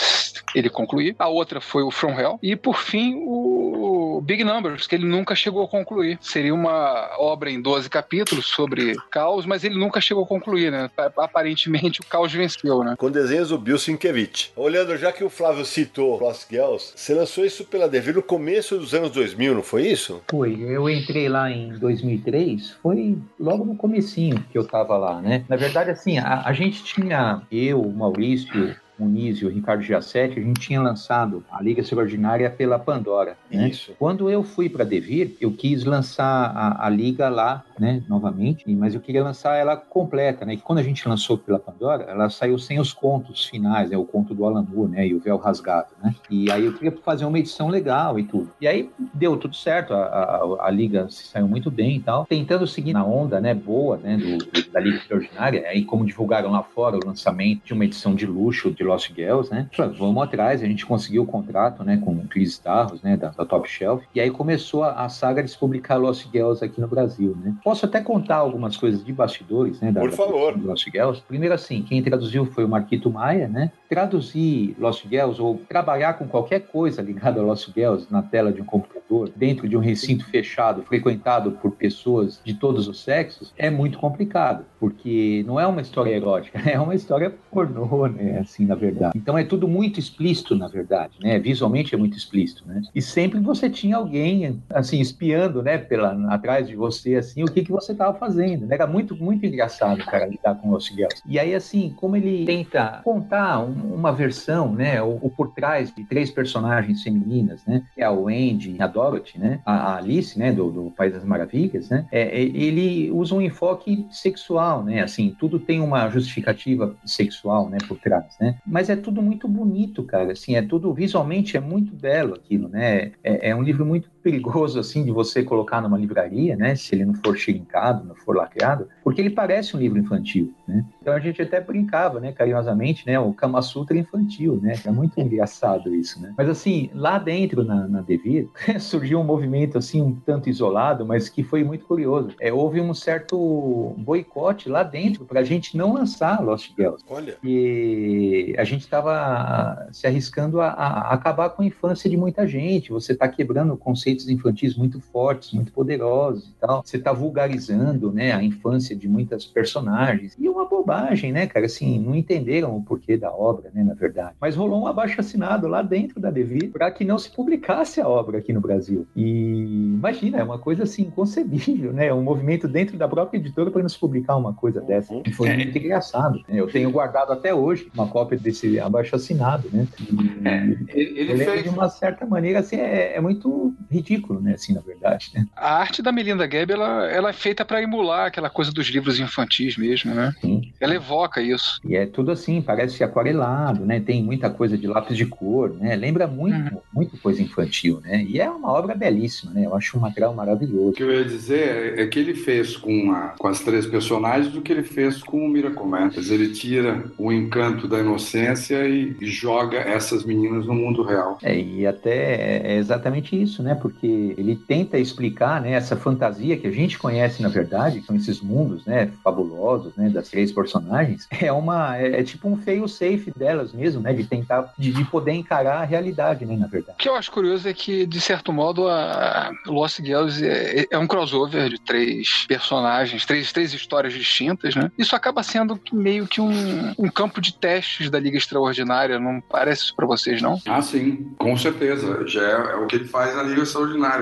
ele 0.56 0.70
concluir. 0.70 1.16
A 1.20 1.28
outra 1.28 1.60
foi 1.62 1.84
o 1.84 1.92
From 1.92 2.20
Hell. 2.20 2.40
E, 2.42 2.56
por 2.56 2.78
fim, 2.78 3.16
o 3.26 4.22
Big 4.24 4.44
Numbers, 4.44 4.88
que 4.88 4.96
ele 4.96 5.06
nunca 5.06 5.36
chegou 5.36 5.64
a 5.64 5.68
concluir. 5.68 6.18
Seria 6.22 6.54
uma 6.54 7.09
obra 7.18 7.50
em 7.50 7.62
12 7.62 7.90
capítulos 7.90 8.46
sobre 8.48 8.96
caos, 9.10 9.46
mas 9.46 9.64
ele 9.64 9.78
nunca 9.80 10.00
chegou 10.02 10.24
a 10.24 10.28
concluir, 10.28 10.72
né? 10.72 10.90
Pa- 10.96 11.12
Aparentemente 11.18 12.02
o 12.02 12.06
caos 12.06 12.32
venceu, 12.34 12.84
né? 12.84 12.96
Com 12.98 13.10
desenhos 13.10 13.50
do 13.50 13.58
Bill 13.58 13.78
Sienkiewicz. 13.80 14.52
Olhando, 14.56 14.96
já 14.98 15.12
que 15.12 15.24
o 15.24 15.30
Flávio 15.30 15.66
citou 15.66 16.20
Lost 16.20 16.50
Girls, 16.50 16.92
você 16.96 17.14
lançou 17.14 17.46
isso 17.46 17.64
pela 17.66 17.88
Devir 17.88 18.16
no 18.16 18.22
começo 18.24 18.78
dos 18.78 18.94
anos 18.94 19.12
2000, 19.12 19.56
não 19.56 19.64
foi 19.64 19.88
isso? 19.88 20.22
Foi, 20.30 20.58
eu 20.62 20.90
entrei 20.90 21.28
lá 21.30 21.50
em 21.50 21.70
2003, 21.78 22.78
foi 22.82 23.18
logo 23.40 23.64
no 23.66 23.76
comecinho 23.76 24.44
que 24.52 24.58
eu 24.58 24.66
tava 24.68 24.98
lá, 24.98 25.22
né? 25.22 25.44
Na 25.48 25.56
verdade, 25.56 25.90
assim, 25.92 26.18
a, 26.18 26.44
a 26.46 26.54
gente 26.54 26.84
tinha, 26.84 27.42
eu, 27.52 27.82
o 27.82 27.94
Maurício, 27.94 28.76
Muniz 29.00 29.38
e 29.38 29.46
o 29.46 29.50
Ricardo 29.50 29.82
Giassetti, 29.84 30.40
a 30.40 30.44
gente 30.44 30.60
tinha 30.60 30.82
lançado 30.82 31.44
a 31.52 31.62
Liga 31.62 31.82
Extraordinária 31.82 32.50
pela 32.50 32.78
Pandora, 32.80 33.38
né? 33.52 33.70
Isso. 33.70 33.94
Quando 33.98 34.30
eu 34.30 34.44
fui 34.44 34.70
para 34.70 34.84
Devir, 34.84 35.36
eu 35.40 35.52
quis 35.52 35.84
lançar 35.84 36.52
a, 36.56 36.86
a 36.86 36.90
Liga 36.90 37.30
lá, 37.30 37.64
né, 37.80 38.04
novamente, 38.10 38.64
mas 38.76 38.94
eu 38.94 39.00
queria 39.00 39.24
lançar 39.24 39.56
ela 39.56 39.78
completa, 39.78 40.46
né? 40.46 40.54
E 40.56 40.58
quando 40.58 40.80
a 40.80 40.84
gente 40.84 41.08
lançou 41.08 41.38
pela 41.38 41.58
Pandora, 41.60 42.04
ela 42.04 42.30
saiu 42.30 42.58
sem 42.60 42.80
os 42.80 42.92
contos 42.94 43.46
finais, 43.46 43.90
né? 43.90 43.98
O 43.98 44.04
conto 44.06 44.34
do 44.34 44.46
Alan 44.46 44.66
Moore, 44.70 44.92
né? 44.92 45.08
E 45.08 45.14
o 45.14 45.20
Véu 45.20 45.38
Rasgado, 45.38 45.88
né? 46.04 46.14
E 46.30 46.52
aí 46.52 46.66
eu 46.66 46.74
queria 46.74 46.92
fazer 47.04 47.26
uma 47.26 47.40
edição 47.40 47.70
legal 47.70 48.20
e 48.20 48.24
tudo. 48.24 48.52
E 48.60 48.68
aí 48.68 48.90
deu 49.14 49.38
tudo 49.38 49.56
certo, 49.56 49.94
a, 49.94 50.04
a, 50.04 50.68
a 50.68 50.70
Liga 50.70 51.08
se 51.10 51.26
saiu 51.28 51.48
muito 51.48 51.72
bem 51.72 51.98
e 51.98 52.00
tal. 52.02 52.26
Tentando 52.26 52.68
seguir 52.68 52.94
na 52.94 53.06
onda, 53.06 53.40
né, 53.40 53.54
boa, 53.54 53.98
né, 53.98 54.18
do- 54.18 54.70
da 54.72 54.80
Liga 54.80 54.98
Extraordinária, 54.98 55.66
aí 55.68 55.84
como 55.86 56.06
divulgaram 56.06 56.52
lá 56.52 56.62
fora 56.64 56.98
o 56.98 57.06
lançamento 57.08 57.64
de 57.66 57.74
uma 57.74 57.86
edição 57.86 58.14
de 58.14 58.26
luxo 58.26 58.72
de 58.72 58.84
Lost 58.90 59.14
Girls, 59.14 59.52
né? 59.52 59.70
Vamos 59.98 60.24
atrás, 60.24 60.62
a 60.62 60.66
gente 60.66 60.86
conseguiu 60.86 61.24
o 61.24 61.26
contrato, 61.26 61.84
né, 61.84 62.02
com 62.04 62.12
o 62.12 62.28
Chris 62.28 62.52
Starros, 62.52 63.02
né, 63.02 63.16
da, 63.16 63.30
da, 63.30 63.46
Top 63.46 63.70
Shelf, 63.70 64.04
e 64.14 64.20
aí 64.20 64.30
começou 64.32 64.84
a, 64.84 65.06
a, 65.06 65.10
saga 65.10 65.44
de 65.44 65.50
se 65.50 65.58
publicar 65.58 65.98
Lost 65.98 66.28
Girls 66.32 66.64
aqui 66.64 66.80
no 66.82 66.88
Brasil, 66.88 67.38
né? 67.44 67.56
Posso 67.64 67.86
até 67.86 68.02
contar 68.02 68.38
algumas 68.38 68.78
coisas 68.78 69.04
de 69.04 69.14
bastidores, 69.14 69.80
né, 69.80 69.92
da, 69.92 70.02
Por 70.02 70.12
favor. 70.12 70.58
Da 70.58 70.70
Lost 70.70 70.86
Girls. 70.92 71.22
Primeiro 71.28 71.54
assim, 71.54 71.82
quem 71.82 72.02
traduziu 72.02 72.46
foi 72.46 72.66
o 72.66 72.70
Marquito 72.70 73.10
Maia, 73.10 73.48
né? 73.48 73.72
Traduzir 73.90 74.76
Lost 74.78 75.06
Girls 75.10 75.42
ou 75.42 75.60
trabalhar 75.68 76.14
com 76.14 76.28
qualquer 76.28 76.68
coisa 76.68 77.02
ligada 77.02 77.42
a 77.42 77.44
Lost 77.44 77.70
Girls 77.74 78.06
na 78.12 78.22
tela 78.22 78.52
de 78.52 78.62
um 78.62 78.66
computador, 78.66 79.32
dentro 79.36 79.68
de 79.68 79.76
um 79.76 79.80
recinto 79.80 80.26
fechado, 80.26 80.84
frequentado 80.84 81.54
por 81.54 81.72
pessoas 81.72 82.40
de 82.44 82.54
todos 82.54 82.88
os 82.88 83.04
sexos, 83.04 83.52
é 83.58 83.70
muito 83.70 83.98
complicado, 83.98 84.64
porque 84.80 85.44
não 85.48 85.60
é 85.60 85.66
uma 85.66 85.82
história 85.82 86.16
erótica, 86.16 86.60
é 86.70 86.80
uma 86.80 86.94
história 86.94 87.34
pornô, 87.52 88.06
né? 88.08 88.40
Assim, 88.40 88.66
na 88.66 88.76
verdade. 88.76 89.18
Então 89.18 89.36
é 89.36 89.44
tudo 89.44 89.68
muito 89.68 90.00
explícito, 90.00 90.56
na 90.56 90.68
verdade, 90.68 91.18
né? 91.20 91.40
Visualmente 91.40 91.96
é 91.96 91.98
muito 91.98 92.16
explícito, 92.16 92.68
né? 92.68 92.82
E 92.94 93.02
sempre 93.02 93.40
você 93.40 93.70
tinha 93.70 93.98
alguém, 93.98 94.62
assim, 94.70 95.00
espiando, 95.00 95.64
né? 95.64 95.80
Pela, 95.80 96.12
atrás 96.32 96.68
de 96.68 96.76
você, 96.76 97.16
assim, 97.16 97.44
o 97.44 97.48
que, 97.48 97.64
que 97.64 97.72
você 97.72 97.94
estava 97.94 98.16
fazendo, 98.18 98.68
né? 98.68 98.76
Era 98.76 98.86
muito, 98.86 99.16
muito 99.16 99.46
engraçado, 99.46 100.06
cara, 100.06 100.28
lidar 100.28 100.56
com 100.56 100.70
Lost 100.70 100.94
Girls. 100.94 101.22
E 101.26 101.40
aí, 101.40 101.56
assim, 101.56 101.94
como 101.98 102.16
ele 102.16 102.46
tenta 102.46 103.02
contar 103.04 103.60
uma 103.84 104.12
versão, 104.12 104.74
né? 104.74 105.02
O, 105.02 105.20
o 105.22 105.30
por 105.30 105.52
trás 105.52 105.94
de 105.94 106.04
três 106.04 106.32
personagens 106.32 107.04
femininas, 107.04 107.66
né? 107.66 107.84
Que 107.94 108.02
é 108.02 108.06
a 108.06 108.12
Wendy, 108.12 108.76
a 108.80 108.88
Dorothy, 108.88 109.40
né? 109.40 109.60
A, 109.66 109.94
a 109.94 109.98
Alice, 109.98 110.38
né? 110.38 110.52
Do, 110.52 110.70
do 110.70 110.92
País 110.92 111.14
das 111.14 111.24
Maravilhas, 111.24 111.90
né? 111.90 112.08
É, 112.12 112.40
ele 112.40 113.12
usa 113.12 113.36
um 113.36 113.42
enfoque 113.42 114.06
sexual, 114.12 114.84
né? 114.84 115.02
Assim, 115.02 115.36
tudo 115.40 115.60
tem 115.60 115.80
uma 115.80 116.10
justificativa 116.10 116.96
sexual, 117.06 117.70
né? 117.70 117.78
Por 117.88 117.98
trás, 117.98 118.36
né? 118.40 118.56
Mas 118.66 118.90
é 118.90 118.96
tudo 118.96 119.22
muito 119.22 119.48
bonito, 119.48 120.04
cara. 120.04 120.32
Assim, 120.32 120.56
é 120.56 120.62
tudo 120.62 120.94
visualmente 120.94 121.58
é 121.58 121.60
muito 121.60 121.94
belo 121.96 122.36
aquilo, 122.36 122.70
né? 122.70 123.12
É, 123.24 123.50
é 123.50 123.56
um 123.56 123.64
livro 123.64 123.86
muito 123.86 124.10
perigoso 124.22 124.80
assim 124.80 125.04
de 125.04 125.12
você 125.12 125.44
colocar 125.44 125.82
numa 125.82 125.98
livraria, 125.98 126.56
né? 126.56 126.76
Se 126.76 126.96
ele 126.96 127.06
não 127.06 127.14
for 127.16 127.38
xerincado, 127.38 128.06
não 128.06 128.16
for 128.16 128.36
lacrado, 128.36 128.88
porque 129.04 129.22
ele 129.22 129.30
parece 129.30 129.76
um 129.76 129.80
livro 129.80 129.98
infantil, 129.98 130.54
né? 130.68 130.86
Então 131.02 131.14
a 131.14 131.20
gente 131.20 131.42
até 131.42 131.60
brincava, 131.60 132.20
né, 132.20 132.32
carinhosamente, 132.32 133.06
né, 133.06 133.20
o 133.20 133.34
Kama 133.34 133.62
Sutra 133.62 133.98
infantil, 133.98 134.60
né? 134.62 134.76
É 134.86 134.92
muito 134.92 135.20
engraçado 135.20 135.94
isso, 135.94 136.22
né? 136.22 136.34
Mas 136.38 136.50
assim, 136.50 136.90
lá 136.94 137.18
dentro 137.18 137.64
na, 137.64 137.88
na 137.88 138.02
Devir 138.02 138.48
surgiu 138.80 139.20
um 139.20 139.24
movimento 139.24 139.78
assim 139.78 140.02
um 140.02 140.16
tanto 140.16 140.50
isolado, 140.50 141.06
mas 141.06 141.30
que 141.30 141.44
foi 141.44 141.64
muito 141.64 141.86
curioso. 141.86 142.36
É, 142.40 142.52
houve 142.52 142.82
um 142.82 142.94
certo 142.94 143.94
boicote 143.98 144.70
lá 144.70 144.84
dentro 144.84 145.26
para 145.26 145.40
a 145.40 145.44
gente 145.44 145.76
não 145.76 145.94
lançar 145.94 146.44
Lost 146.44 146.72
Girls. 146.76 147.04
Olha. 147.10 147.38
E 147.44 148.56
a 148.58 148.64
gente 148.64 148.82
estava 148.82 149.88
se 149.92 150.08
arriscando 150.08 150.62
a, 150.62 150.68
a, 150.70 151.14
acabar 151.14 151.50
com 151.50 151.62
a 151.62 151.66
infância 151.66 152.10
de 152.10 152.18
muita 152.18 152.48
gente. 152.48 152.92
Você 152.92 153.14
está 153.14 153.28
quebrando 153.28 153.76
conceitos 154.10 154.30
infantis 154.30 154.76
muito 154.76 155.00
fortes, 155.00 155.54
muito 155.54 155.72
poderosos 155.72 156.50
e 156.50 156.54
tal. 156.60 156.82
Você 156.84 156.98
está 156.98 157.14
vulgarizando, 157.14 158.12
né, 158.12 158.32
a 158.32 158.44
infância 158.44 158.96
de 158.96 159.08
muitas 159.08 159.46
personagens. 159.46 160.36
E 160.40 160.48
uma 160.50 160.66
bobagem, 160.66 161.32
né, 161.32 161.46
cara? 161.46 161.66
Assim, 161.66 162.00
não 162.00 162.16
entenderam 162.16 162.76
o 162.76 162.84
porquê 162.84 163.18
da 163.18 163.32
obra, 163.32 163.70
né, 163.74 163.84
na 163.84 163.94
verdade. 163.94 164.36
Mas 164.40 164.56
rolou 164.56 164.82
um 164.82 164.88
abaixo 164.88 165.20
assinado 165.20 165.68
lá 165.68 165.82
dentro 165.82 166.20
da 166.20 166.32
Devir 166.32 166.72
para 166.72 166.90
que 166.92 167.04
não 167.06 167.18
se 167.18 167.30
publicasse 167.30 168.02
a 168.02 168.08
obra 168.08 168.40
aqui 168.40 168.52
no 168.54 168.62
Brasil. 168.62 169.06
E 169.16 169.94
imagina, 169.94 170.40
é 170.40 170.44
uma 170.44 170.58
coisa 170.58 170.84
assim 170.84 171.04
inconcebível, 171.04 171.94
né? 171.94 172.14
Um 172.14 172.24
movimento 172.24 172.68
dentro 172.68 172.98
da 172.98 173.08
própria 173.08 173.38
editora 173.38 173.70
para 173.72 173.82
não 173.82 173.90
se 173.90 174.00
publicar 174.00 174.36
uma 174.36 174.54
coisa 174.54 174.82
dessa. 174.82 175.14
E 175.26 175.32
foi 175.32 175.54
muito 175.56 175.78
engraçado. 175.78 176.40
Né? 176.48 176.60
Eu 176.60 176.68
tenho 176.68 176.92
guardado 176.92 177.32
até 177.32 177.54
hoje 177.54 177.90
uma 177.94 178.08
cópia 178.08 178.38
desse 178.38 178.80
abaixo 178.80 179.16
assinado, 179.16 179.70
né? 179.72 179.88
E, 180.00 180.48
é, 180.48 180.64
ele, 180.94 181.20
ele 181.20 181.46
fez 181.46 181.64
de 181.64 181.70
uma 181.70 181.90
certa 181.90 182.26
maneira 182.26 182.60
assim 182.60 182.78
é, 182.78 183.16
é, 183.16 183.22
muito 183.22 183.74
ridículo, 184.00 184.42
né? 184.42 184.54
Assim, 184.54 184.74
na 184.74 184.82
verdade. 184.82 185.32
Né? 185.34 185.46
A 185.56 185.76
arte 185.76 186.02
da 186.02 186.12
Melinda 186.12 186.48
Gabe 186.48 186.74
ela, 186.74 187.08
ela 187.10 187.30
é 187.30 187.34
feita 187.34 187.64
para 187.64 187.82
emular 187.82 188.28
aquela 188.28 188.50
coisa 188.50 188.72
dos 188.72 188.88
livros 188.88 189.20
infantis 189.20 189.78
mesmo, 189.78 190.14
né? 190.14 190.34
Sim. 190.42 190.72
Ela 190.80 190.96
evoca 190.96 191.42
isso. 191.42 191.80
E 191.84 191.96
é 191.96 192.06
tudo 192.06 192.32
assim, 192.32 192.62
parece 192.62 193.04
aquarelado, 193.04 193.86
né? 193.86 194.00
Tem 194.00 194.24
muita 194.24 194.50
coisa 194.50 194.78
de 194.78 194.88
lápis 194.88 195.18
de 195.18 195.26
cor, 195.26 195.74
né? 195.76 195.96
Lembra 195.96 196.28
muito, 196.28 196.76
uhum. 196.76 196.82
muito 196.94 197.18
coisa 197.18 197.42
infantil, 197.42 198.00
né? 198.02 198.24
E 198.24 198.40
é 198.40 198.50
uma 198.50 198.72
obra 198.72 198.96
belíssima, 198.96 199.52
né? 199.54 199.66
Eu 199.66 199.76
acho 199.76 199.98
um 199.98 200.02
material 200.02 200.34
maravilhoso. 200.34 200.90
O 200.90 200.94
que 200.94 201.04
eu 201.04 201.12
ia 201.12 201.26
dizer 201.26 202.00
é 202.00 202.08
que 202.08 202.20
ele 202.20 202.34
fez 202.34 202.78
com, 202.78 203.12
a, 203.12 203.36
com 203.38 203.48
as 203.48 203.60
três 203.60 203.86
personagens 203.86 204.56
o 204.56 204.62
que 204.62 204.72
ele 204.72 204.84
fez 204.84 205.22
com 205.22 205.46
o 205.46 205.50
Miracle 205.50 205.86
Mantis. 205.86 206.30
Ele 206.30 206.50
tira 206.50 207.04
o 207.18 207.32
encanto 207.32 207.88
da 207.88 208.00
inocência 208.00 208.88
e, 208.88 209.16
e 209.20 209.28
joga 209.28 209.78
essas 209.78 210.24
meninas 210.24 210.66
no 210.66 210.74
mundo 210.74 211.04
real. 211.04 211.38
É, 211.42 211.58
e 211.58 211.86
até 211.86 212.60
é 212.68 212.78
exatamente 212.78 213.40
isso, 213.40 213.62
né? 213.64 213.76
Porque 213.76 213.89
ele 214.08 214.56
tenta 214.56 214.98
explicar 214.98 215.62
né, 215.62 215.72
essa 215.72 215.96
fantasia 215.96 216.58
que 216.58 216.68
a 216.68 216.72
gente 216.72 216.98
conhece, 216.98 217.42
na 217.42 217.50
verdade, 217.50 218.02
com 218.02 218.16
esses 218.16 218.42
mundos 218.42 218.86
né, 218.86 219.12
fabulosos, 219.24 219.96
né? 219.96 220.10
Das 220.10 220.30
três 220.30 220.52
personagens. 220.52 221.28
É 221.42 221.54
uma. 221.54 221.98
É, 221.98 222.20
é 222.20 222.24
tipo 222.24 222.50
um 222.50 222.58
feio 222.58 222.88
safe 222.88 223.32
delas 223.36 223.72
mesmo, 223.72 224.02
né? 224.02 224.14
De 224.14 224.26
tentar. 224.26 224.74
De, 224.78 224.92
de, 224.92 225.06
poder 225.06 225.32
encarar 225.32 225.82
a 225.82 225.86
realidade, 225.86 226.46
né? 226.46 226.56
Na 226.56 226.68
verdade. 226.68 226.96
O 226.96 227.02
que 227.02 227.08
eu 227.08 227.16
acho 227.16 227.32
curioso 227.32 227.68
é 227.68 227.74
que, 227.74 228.06
de 228.06 228.20
certo 228.20 228.52
modo, 228.52 228.90
a 228.90 229.50
Lost 229.66 230.02
Girls 230.04 230.46
é, 230.46 230.86
é 230.92 230.98
um 230.98 231.08
crossover 231.08 231.70
de 231.70 231.80
três 231.80 232.46
personagens, 232.46 233.26
três, 233.26 233.54
três 233.54 233.74
histórias 233.74 234.14
distintas, 234.14 234.76
né? 234.76 234.92
Isso 234.98 235.16
acaba 235.16 235.42
sendo 235.44 235.80
meio 235.94 236.28
que 236.28 236.42
um, 236.42 236.94
um 236.98 237.10
campo 237.10 237.40
de 237.40 237.54
testes 237.54 238.10
da 238.10 238.20
Liga 238.20 238.38
Extraordinária, 238.38 239.18
não 239.18 239.42
parece 239.42 239.84
isso 239.84 239.96
pra 239.96 240.06
vocês, 240.06 240.42
não? 240.42 240.62
Ah, 240.68 240.82
sim, 240.82 241.34
com 241.38 241.58
certeza. 241.58 242.28
Já 242.28 242.42
é, 242.42 242.74
é 242.74 242.76
o 242.76 242.88
que 242.88 242.98
ele 242.98 243.06
faz 243.06 243.36
na 243.36 243.44
Liga 243.44 243.64
Extraordinária, 243.64 243.79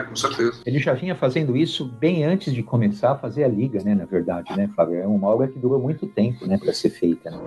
com 0.07 0.15
certeza. 0.15 0.61
Ele 0.65 0.79
já 0.79 0.93
vinha 0.93 1.15
fazendo 1.15 1.55
isso 1.55 1.85
bem 1.85 2.23
antes 2.23 2.53
de 2.53 2.63
começar 2.63 3.11
a 3.11 3.15
fazer 3.17 3.43
a 3.43 3.47
Liga, 3.47 3.83
né? 3.83 3.95
Na 3.95 4.05
verdade, 4.05 4.55
né, 4.55 4.69
Flávio? 4.75 4.99
É 4.99 5.07
uma 5.07 5.27
obra 5.27 5.47
que 5.47 5.59
dura 5.59 5.77
muito 5.77 6.07
tempo, 6.07 6.45
né? 6.45 6.57
Pra 6.57 6.73
ser 6.73 6.89
feita. 6.89 7.31
Né? 7.31 7.37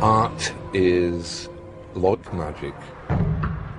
Art 0.00 0.52
is 0.72 1.50
like 1.94 2.34
magic. 2.34 2.74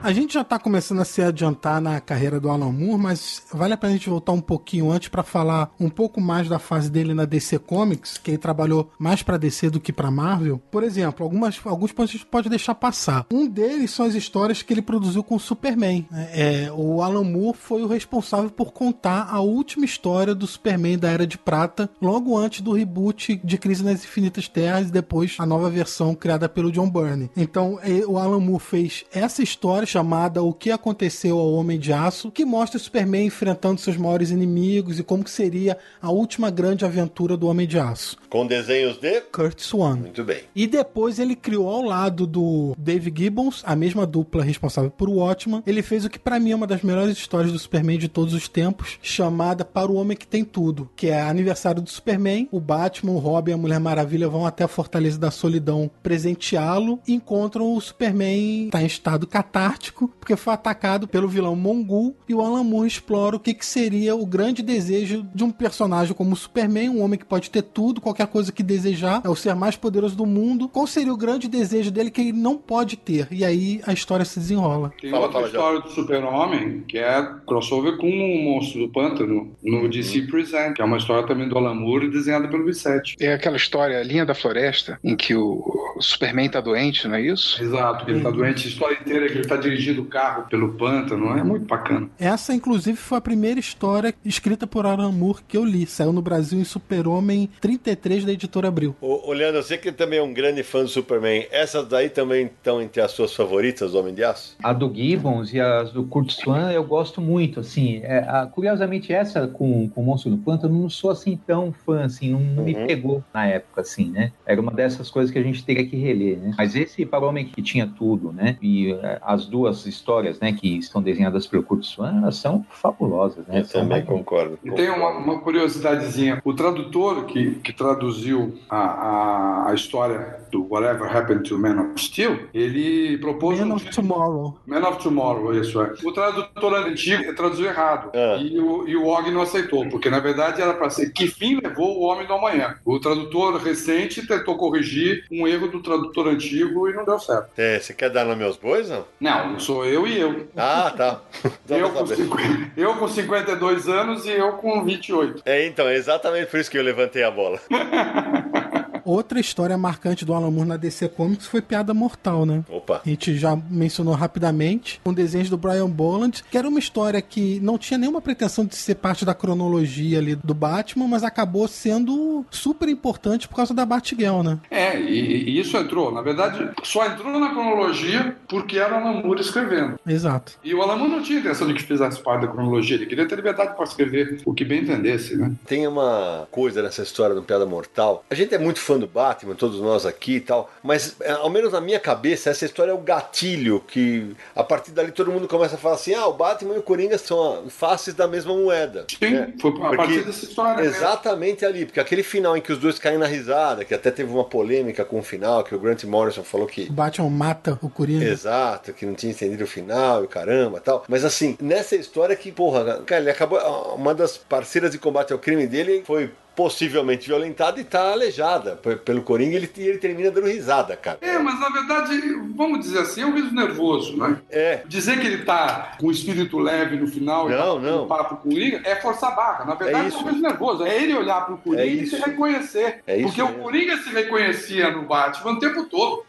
A 0.02 0.14
gente 0.14 0.34
já 0.34 0.42
está 0.42 0.58
começando 0.58 1.02
a 1.02 1.06
se 1.06 1.22
adiantar 1.22 1.82
na 1.82 2.00
carreira 2.00 2.40
do 2.40 2.50
Alan 2.50 2.72
Moore, 2.72 2.98
mas 2.98 3.44
vale 3.54 3.74
a 3.74 3.78
pena 3.78 3.94
a 3.94 3.98
gente 3.98 4.10
voltar 4.10 4.32
um 4.32 4.40
pouquinho 4.40 4.90
antes 4.90 5.10
para 5.10 5.24
falar 5.24 5.72
um 5.78 5.90
pouco 5.90 6.22
mais 6.22 6.48
da 6.48 6.58
fase 6.58 6.90
dele 6.90 7.14
na 7.14 7.26
DC 7.26 7.60
Comics, 7.60 8.18
que 8.18 8.32
ele 8.32 8.38
trabalhou 8.38 8.90
mais 8.98 9.22
para 9.22 9.38
DC 9.38 9.70
do 9.70 9.80
que 9.80 9.92
para 9.92 10.10
Marvel. 10.10 10.58
Por 10.72 10.84
exemplo, 10.84 11.26
algumas, 11.26 11.60
alguns 11.66 11.92
pontos 11.92 12.12
a 12.12 12.18
gente 12.18 12.26
pode 12.26 12.48
deixar 12.48 12.76
passar. 12.76 13.26
Um 13.30 13.46
deles 13.46 13.92
são 13.92 14.06
as 14.06 14.16
histórias 14.16 14.62
que 14.62 14.74
ele 14.74 14.82
produziu 14.82 15.22
com 15.22 15.36
o 15.36 15.40
Superman. 15.40 16.08
Né? 16.10 16.30
É, 16.32 16.72
o 16.72 17.02
Alan 17.02 17.26
Moore 17.26 17.58
foi 17.58 17.84
o 17.84 17.88
responsável 17.88 18.50
por 18.50 18.72
contar 18.72 19.28
a 19.30 19.42
última 19.42 19.84
história 19.84 20.34
do 20.34 20.48
Superman 20.48 20.98
da 20.98 21.10
Era 21.10 21.28
de 21.28 21.38
Prata, 21.38 21.90
logo 22.02 22.38
antes 22.38 22.62
do 22.62 22.72
reboot 22.72 23.42
de 23.44 23.58
Crise 23.58 23.84
nas 23.84 24.06
Infinitas 24.06 24.48
Terras 24.48 24.88
e 24.88 24.94
depois 24.94 25.36
a 25.40 25.46
nova 25.46 25.70
versão 25.70 26.16
criada 26.16 26.48
pelo 26.48 26.72
John 26.72 26.90
Byrne. 26.90 27.30
Então, 27.36 27.78
o 28.08 28.18
Alan 28.18 28.40
Moore 28.40 28.64
fez 28.64 29.04
essa 29.12 29.44
história 29.44 29.89
chamada 29.90 30.44
O 30.44 30.54
que 30.54 30.70
aconteceu 30.70 31.40
ao 31.40 31.52
Homem 31.54 31.80
de 31.80 31.92
Aço, 31.92 32.30
que 32.30 32.46
mostra 32.46 32.78
o 32.78 32.80
Superman 32.80 33.26
enfrentando 33.26 33.82
seus 33.82 33.98
maiores 33.98 34.30
inimigos 34.30 35.00
e 35.00 35.04
como 35.04 35.24
que 35.24 35.32
seria 35.32 35.78
a 36.00 36.12
última 36.12 36.52
grande 36.52 36.86
aventura 36.86 37.36
do 37.36 37.48
Homem 37.48 37.68
de 37.68 37.80
Aço. 37.80 38.16
Com 38.30 38.46
desenhos 38.46 38.98
de 38.98 39.22
Kurt 39.22 39.60
Swan. 39.60 39.96
Muito 39.96 40.24
bem. 40.24 40.42
E 40.56 40.68
depois 40.68 41.18
ele 41.18 41.36
criou 41.36 41.68
ao 41.68 41.82
lado 41.82 42.28
do 42.28 42.76
Dave 42.78 43.12
Gibbons, 43.16 43.64
a 43.66 43.76
mesma 43.76 44.06
dupla 44.06 44.44
responsável 44.44 44.92
por 44.92 45.10
Watchman, 45.10 45.64
ele 45.66 45.82
fez 45.82 46.06
o 46.06 46.10
que 46.10 46.20
para 46.20 46.40
mim 46.40 46.52
é 46.52 46.56
uma 46.56 46.68
das 46.68 46.84
melhores 46.84 47.18
histórias 47.18 47.52
do 47.52 47.58
Superman 47.58 47.98
de 47.98 48.08
todos 48.08 48.34
os 48.36 48.48
tempos, 48.48 49.00
chamada 49.02 49.66
Para 49.66 49.92
o 49.92 49.96
Homem 49.96 50.16
que 50.16 50.28
Tem 50.28 50.44
Tudo, 50.44 50.90
que 50.96 51.08
é 51.08 51.20
aniversário 51.22 51.82
do 51.82 51.90
Superman, 51.90 52.48
o 52.52 52.60
Batman, 52.60 53.14
o 53.14 53.18
Robin 53.18 53.52
e 53.52 53.54
a 53.56 53.58
Mulher 53.58 53.80
Maravilha 53.80 54.30
vão 54.30 54.46
até 54.46 54.64
a 54.64 54.68
Fortaleza 54.68 55.18
da 55.18 55.32
Solidão 55.32 55.90
presenteá-lo 56.04 57.00
e 57.08 57.14
encontram 57.14 57.76
o 57.76 57.82
Superman 57.82 58.70
tá 58.70 58.84
em 58.84 58.86
estado 58.86 59.26
catártico 59.26 59.79
porque 60.20 60.36
foi 60.36 60.54
atacado 60.54 61.08
pelo 61.08 61.28
vilão 61.28 61.56
Mongul 61.56 62.16
e 62.28 62.34
o 62.34 62.42
Alan 62.42 62.64
Moore 62.64 62.88
explora 62.88 63.36
o 63.36 63.40
que, 63.40 63.54
que 63.54 63.66
seria 63.66 64.16
o 64.16 64.26
grande 64.26 64.62
desejo 64.62 65.26
de 65.34 65.44
um 65.44 65.52
personagem 65.52 66.14
como 66.14 66.34
o 66.34 66.36
Superman, 66.36 66.90
um 66.90 67.02
homem 67.02 67.20
que 67.20 67.26
pode 67.26 67.50
ter 67.50 67.62
tudo, 67.62 68.02
qualquer 68.02 68.28
coisa 68.28 68.52
que 68.52 68.64
desejar, 68.64 69.22
é 69.24 69.30
o 69.30 69.36
ser 69.36 69.56
mais 69.56 69.76
poderoso 69.76 70.16
do 70.16 70.26
mundo. 70.26 70.68
Qual 70.68 70.86
seria 70.86 71.14
o 71.14 71.18
grande 71.18 71.48
desejo 71.48 71.92
dele 71.92 72.12
que 72.12 72.22
ele 72.22 72.34
não 72.34 72.58
pode 72.58 72.98
ter? 72.98 73.28
E 73.32 73.46
aí 73.46 73.82
a 73.86 73.94
história 73.94 74.26
se 74.26 74.40
desenrola. 74.40 74.92
Tem 75.00 75.10
fala, 75.10 75.24
outra 75.24 75.40
fala, 75.40 75.48
história 75.48 75.80
já. 75.80 75.86
do 75.86 75.92
Super-Homem, 75.92 76.84
que 76.88 76.98
é 76.98 77.28
crossover 77.48 77.98
com 77.98 78.08
o 78.08 78.44
Monstro 78.44 78.82
do 78.82 78.90
Pântano, 78.90 79.56
no 79.64 79.82
uhum. 79.82 79.90
DC 79.90 80.24
Present, 80.24 80.76
que 80.76 80.82
é 80.82 80.86
uma 80.86 80.98
história 80.98 81.26
também 81.28 81.48
do 81.48 81.58
Alan 81.58 81.76
Moore 81.76 82.10
desenhada 82.10 82.48
pelo 82.48 82.66
Vicente. 82.66 83.16
É 83.20 83.34
aquela 83.34 83.58
história, 83.58 84.02
Linha 84.04 84.26
da 84.26 84.34
Floresta, 84.34 85.00
em 85.04 85.16
que 85.16 85.36
o 85.36 85.98
Superman 86.00 86.50
tá 86.50 86.62
doente, 86.62 87.08
não 87.08 87.16
é 87.16 87.22
isso? 87.22 87.62
Exato, 87.62 88.10
ele 88.10 88.22
tá 88.22 88.30
uhum. 88.30 88.36
doente, 88.36 88.68
a 88.68 88.70
história 88.70 88.98
inteira 89.00 89.28
que 89.28 89.34
ele 89.34 89.48
tá 89.48 89.56
de 89.56 89.69
dirigindo 89.70 90.02
o 90.02 90.06
carro 90.06 90.44
pelo 90.50 90.74
pântano. 90.74 91.38
É 91.38 91.44
muito 91.44 91.66
bacana. 91.66 92.10
Essa, 92.20 92.54
inclusive, 92.54 92.98
foi 92.98 93.18
a 93.18 93.22
primeira 93.22 93.60
história 93.60 94.14
escrita 94.26 94.66
por 94.68 94.86
Alan 94.86 95.12
Moore 95.12 95.40
que 95.48 95.58
eu 95.58 95.64
li. 95.66 95.86
Saiu 95.86 96.12
no 96.12 96.22
Brasil 96.22 96.60
em 96.60 96.64
Super-Homem 96.64 97.50
33 97.62 98.26
da 98.26 98.32
editora 98.34 98.68
Abril. 98.68 98.96
Ô, 99.02 99.30
ô, 99.30 99.34
Leandro, 99.34 99.62
você 99.62 99.78
que 99.78 99.92
também 99.92 100.20
é 100.20 100.24
um 100.24 100.34
grande 100.34 100.64
fã 100.64 100.82
do 100.82 100.88
Superman, 100.90 101.46
essas 101.52 101.88
daí 101.88 102.10
também 102.10 102.46
estão 102.48 102.82
entre 102.82 103.02
as 103.02 103.12
suas 103.12 103.34
favoritas, 103.34 103.92
do 103.92 104.00
Homem 104.00 104.14
de 104.14 104.24
Aço? 104.24 104.56
A 104.64 104.74
do 104.74 104.92
Gibbons 104.94 105.54
e 105.54 105.60
as 105.60 105.92
do 105.92 106.04
Kurt 106.04 106.32
Swan 106.32 106.72
eu 106.72 106.84
gosto 106.84 107.22
muito, 107.22 107.60
assim. 107.60 108.00
É, 108.04 108.20
a, 108.28 108.46
curiosamente, 108.46 109.14
essa 109.14 109.48
com, 109.48 109.88
com 109.90 110.02
o 110.02 110.04
Monstro 110.06 110.32
do 110.32 110.38
Pântano, 110.38 110.82
não 110.82 110.90
sou 110.90 111.12
assim 111.12 111.38
tão 111.48 111.72
fã, 111.72 112.04
assim, 112.06 112.32
não, 112.32 112.40
não 112.40 112.64
me 112.64 112.80
Uhum. 112.80 112.88
pegou 112.88 113.24
na 113.34 113.46
época, 113.46 113.82
assim, 113.82 114.10
né? 114.10 114.32
Era 114.46 114.62
uma 114.62 114.72
dessas 114.72 115.10
coisas 115.10 115.32
que 115.32 115.38
a 115.38 115.44
gente 115.44 115.64
teria 115.66 115.86
que 115.86 115.98
reler, 115.98 116.38
né? 116.38 116.54
Mas 116.58 116.76
esse 116.76 117.06
para 117.06 117.26
o 117.26 117.28
Homem 117.28 117.46
que 117.46 117.62
tinha 117.62 117.86
tudo, 117.88 118.32
né? 118.32 118.58
E 118.62 118.92
é, 118.94 119.20
as 119.22 119.46
duas 119.46 119.59
histórias, 119.68 120.40
né, 120.40 120.54
que 120.54 120.78
estão 120.78 121.02
desenhadas 121.02 121.46
pelo 121.48 121.64
Kurt 121.64 121.84
Swan, 121.84 122.20
elas 122.22 122.36
são 122.38 122.66
fabulosas, 122.70 123.46
né? 123.48 123.60
Eu 123.62 123.66
São 123.66 123.82
também 123.82 124.00
mais- 124.00 124.06
concordo. 124.10 124.60
E 124.64 124.72
tem 124.72 124.90
uma, 124.90 125.10
uma 125.10 125.40
curiosidadezinha. 125.40 126.42
O 126.44 126.54
tradutor 126.54 127.26
que, 127.26 127.56
que 127.56 127.74
traduziu 127.74 128.58
a, 128.70 128.78
a, 128.78 129.70
a 129.72 129.74
história 129.74 130.38
do 130.52 130.66
Whatever 130.70 131.16
Happened 131.16 131.48
to 131.48 131.58
Man 131.60 131.80
of 131.82 132.02
Steel, 132.04 132.40
ele 132.54 133.18
propôs 133.20 133.60
Man 133.60 133.68
um 133.68 133.76
of 133.76 133.86
Tomorrow. 133.92 134.58
Man 134.66 134.88
of 134.88 135.02
Tomorrow, 135.04 135.54
isso 135.60 135.82
é. 135.82 135.94
O 136.04 136.12
tradutor 136.12 136.74
antigo 136.76 137.34
traduziu 137.36 137.68
errado. 137.68 138.12
Ah. 138.16 138.38
E, 138.42 138.60
o, 138.60 138.88
e 138.88 138.96
o 138.96 139.06
Og 139.08 139.30
não 139.32 139.42
aceitou, 139.42 139.88
porque 139.90 140.10
na 140.10 140.20
verdade 140.20 140.62
era 140.62 140.74
para 140.74 140.90
ser 140.90 141.12
Que 141.12 141.28
fim 141.28 141.60
levou 141.62 142.00
o 142.00 142.04
Homem 142.04 142.26
do 142.28 142.34
Amanhã. 142.34 142.76
O 142.86 143.00
tradutor 143.00 143.58
recente 143.58 144.26
tentou 144.26 144.56
corrigir 144.58 145.26
um 145.32 145.48
erro 145.48 145.68
do 145.68 145.82
tradutor 145.82 146.28
antigo 146.28 146.90
e 146.90 146.94
não 146.94 147.06
deu 147.06 147.20
certo. 147.20 147.50
É, 147.58 147.80
você 147.80 147.94
quer 147.94 148.10
dar 148.10 148.26
nome 148.26 148.44
aos 148.44 148.58
bois, 148.58 148.90
não? 148.90 149.06
Não, 149.20 149.49
sou 149.58 149.86
eu 149.86 150.06
e 150.06 150.20
eu. 150.20 150.48
Ah, 150.56 150.94
tá. 150.96 151.22
Eu 151.70 151.90
com, 151.90 152.06
saber. 152.06 152.24
50, 152.24 152.72
eu 152.78 152.96
com 152.96 153.08
52 153.08 153.88
anos 153.88 154.26
e 154.26 154.32
eu 154.32 154.52
com 154.54 154.84
28. 154.84 155.44
É, 155.46 155.66
então, 155.66 155.88
é 155.88 155.96
exatamente 155.96 156.52
por 156.52 156.60
isso 156.60 156.70
que 156.70 156.78
eu 156.78 156.84
levantei 156.84 157.24
a 157.24 157.32
bola. 157.32 157.60
Outra 159.10 159.40
história 159.40 159.76
marcante 159.76 160.24
do 160.24 160.36
Alan 160.36 160.52
Moore 160.52 160.70
na 160.70 160.78
DC 160.78 161.10
Comics 161.10 161.48
foi 161.48 161.64
Piada 161.64 161.96
Mortal, 161.96 162.46
né? 162.46 162.64
Opa. 162.70 163.02
A 163.04 163.10
gente 163.10 163.36
já 163.40 163.56
mencionou 163.56 164.14
rapidamente, 164.14 165.02
com 165.04 165.12
desenhos 165.12 165.50
do 165.50 165.58
Brian 165.58 165.90
Boland, 165.90 166.44
que 166.52 166.56
era 166.56 166.68
uma 166.68 166.78
história 166.78 167.20
que 167.20 167.60
não 167.60 167.76
tinha 167.76 167.98
nenhuma 167.98 168.22
pretensão 168.22 168.64
de 168.64 168.76
ser 168.76 168.94
parte 168.94 169.26
da 169.26 169.34
cronologia 169.34 170.20
ali 170.20 170.36
do 170.36 170.54
Batman, 170.54 171.08
mas 171.08 171.24
acabou 171.24 171.68
sendo 171.68 172.46
super 172.52 172.88
importante 172.88 173.48
por 173.48 173.56
causa 173.56 173.74
da 173.74 173.84
Batgirl, 173.84 174.44
né? 174.44 174.60
É, 174.70 175.02
e, 175.02 175.50
e 175.50 175.60
isso 175.60 175.76
entrou. 175.76 176.12
Na 176.12 176.22
verdade, 176.22 176.70
só 176.84 177.04
entrou 177.08 177.40
na 177.40 177.50
cronologia 177.50 178.36
porque 178.48 178.78
era 178.78 178.94
o 178.94 178.98
Alan 179.00 179.24
Moore 179.24 179.42
escrevendo. 179.42 180.00
Exato. 180.06 180.54
E 180.64 180.72
o 180.76 180.84
Alan 180.84 180.98
Moore 180.98 181.14
não 181.14 181.24
tinha 181.24 181.40
intenção 181.40 181.68
de 181.68 181.74
que 181.74 181.82
fizesse 181.82 182.22
parte 182.22 182.42
da 182.42 182.48
cronologia. 182.48 182.96
Ele 182.96 183.08
queria 183.08 183.28
ter 183.28 183.38
liberdade 183.38 183.76
para 183.76 183.86
escrever 183.86 184.40
o 184.46 184.54
que 184.54 184.64
bem 184.64 184.84
entendesse, 184.84 185.36
né? 185.36 185.52
Tem 185.66 185.88
uma 185.88 186.48
coisa 186.52 186.84
nessa 186.84 187.02
história 187.02 187.34
do 187.34 187.42
Piada 187.42 187.66
Mortal. 187.66 188.24
A 188.30 188.36
gente 188.36 188.54
é 188.54 188.60
muito 188.60 188.80
fã 188.80 188.99
do 189.00 189.08
Batman, 189.08 189.56
todos 189.56 189.80
nós 189.80 190.06
aqui 190.06 190.36
e 190.36 190.42
tal, 190.42 190.70
mas 190.84 191.16
é, 191.22 191.32
ao 191.32 191.50
menos 191.50 191.72
na 191.72 191.82
minha 191.82 192.00
cabeça, 192.00 192.50
essa 192.50 192.66
história 192.66 192.92
é 192.92 192.94
o 192.94 192.98
gatilho 193.00 193.80
que 193.88 194.36
a 194.56 194.64
partir 194.64 194.92
dali 194.92 195.12
todo 195.12 195.32
mundo 195.32 195.48
começa 195.48 195.76
a 195.76 195.78
falar 195.78 195.96
assim: 195.96 196.14
ah, 196.14 196.28
o 196.28 196.34
Batman 196.34 196.76
e 196.76 196.80
o 196.80 196.84
Coringa 196.84 197.18
são 197.18 197.64
a- 197.66 197.70
faces 197.70 198.14
da 198.14 198.28
mesma 198.28 198.54
moeda. 198.56 199.06
Sim, 199.10 199.32
né? 199.32 199.54
foi 199.60 199.72
a 199.82 199.96
partir 199.96 200.24
dessa 200.26 200.46
história. 200.46 200.84
né? 200.84 200.88
Exatamente 200.90 201.66
ali, 201.66 201.86
porque 201.86 202.00
aquele 202.00 202.24
final 202.24 202.56
em 202.58 202.62
que 202.62 202.72
os 202.72 202.78
dois 202.80 203.00
caem 203.00 203.18
na 203.18 203.26
risada, 203.28 203.84
que 203.86 203.94
até 203.94 204.12
teve 204.12 204.32
uma 204.32 204.44
polêmica 204.44 205.04
com 205.06 205.20
o 205.20 205.24
final, 205.24 205.64
que 205.64 205.74
o 205.76 205.80
Grant 205.80 206.04
Morrison 206.04 206.44
falou 206.44 206.68
que 206.68 206.84
O 206.90 206.94
Batman 206.94 207.30
mata 207.30 207.78
o 207.82 207.90
Coringa. 207.90 208.26
Exato, 208.26 208.94
que 208.94 209.06
não 209.06 209.14
tinha 209.14 209.32
entendido 209.32 209.64
o 209.64 209.68
final 209.68 210.22
e 210.22 210.26
o 210.26 210.28
caramba 210.28 210.80
tal. 210.80 211.04
Mas 211.08 211.24
assim, 211.26 211.58
nessa 211.62 211.96
história 211.96 212.36
que, 212.36 212.52
porra, 212.52 213.02
cara, 213.06 213.22
ele 213.22 213.30
acabou. 213.32 213.60
Uma 213.96 214.14
das 214.14 214.38
parceiras 214.38 214.92
de 214.92 214.98
combate 214.98 215.32
ao 215.34 215.40
crime 215.40 215.68
dele 215.68 216.04
foi 216.06 216.32
possivelmente 216.60 217.26
violentada 217.26 217.80
e 217.80 217.86
tá 217.86 218.12
aleijada 218.12 218.76
pe- 218.76 218.98
pelo 218.98 219.22
Coringa 219.22 219.54
e 219.54 219.56
ele, 219.56 219.72
e 219.78 219.82
ele 219.88 219.98
termina 219.98 220.30
dando 220.30 220.48
risada, 220.48 220.94
cara. 220.98 221.18
É, 221.22 221.40
mas 221.40 221.58
na 221.58 221.70
verdade, 221.70 222.20
vamos 222.54 222.82
dizer 222.82 223.00
assim, 223.00 223.22
é 223.22 223.26
um 223.26 223.34
riso 223.34 223.56
nervoso, 223.56 224.18
né? 224.18 224.36
É. 224.50 224.82
Dizer 224.86 225.22
que 225.22 225.26
ele 225.26 225.46
tá 225.46 225.94
com 225.98 226.08
o 226.08 226.12
espírito 226.12 226.60
leve 226.60 226.98
no 226.98 227.08
final 227.08 227.50
e 227.50 227.54
Não, 227.56 227.76
tá 227.80 227.82
não. 227.88 228.00
com 228.00 228.08
papo 228.08 228.36
com 228.36 228.50
o 228.50 228.52
Coringa 228.52 228.82
é 228.84 228.96
forçar 228.98 229.32
a 229.32 229.36
barra. 229.36 229.64
Na 229.66 229.76
verdade, 229.76 230.06
é, 230.06 230.08
isso. 230.10 230.20
um 230.20 230.28
riso 230.30 230.42
nervoso. 230.42 230.84
É 230.86 231.02
ele 231.02 231.16
olhar 231.16 231.46
pro 231.46 231.56
Coringa 231.58 231.84
É 231.84 231.88
e 231.88 232.06
se 232.06 232.18
reconhecer. 232.18 233.02
É 233.08 233.16
isso 233.16 233.28
Porque 233.28 233.42
mesmo. 233.42 233.58
o 233.60 233.64
Coringa 233.64 233.98
se 233.98 234.10
reconhecia 234.10 234.92
no 234.92 235.04
Batman 235.04 235.54
o 235.54 235.60
tempo 235.60 235.86
todo. 235.86 236.26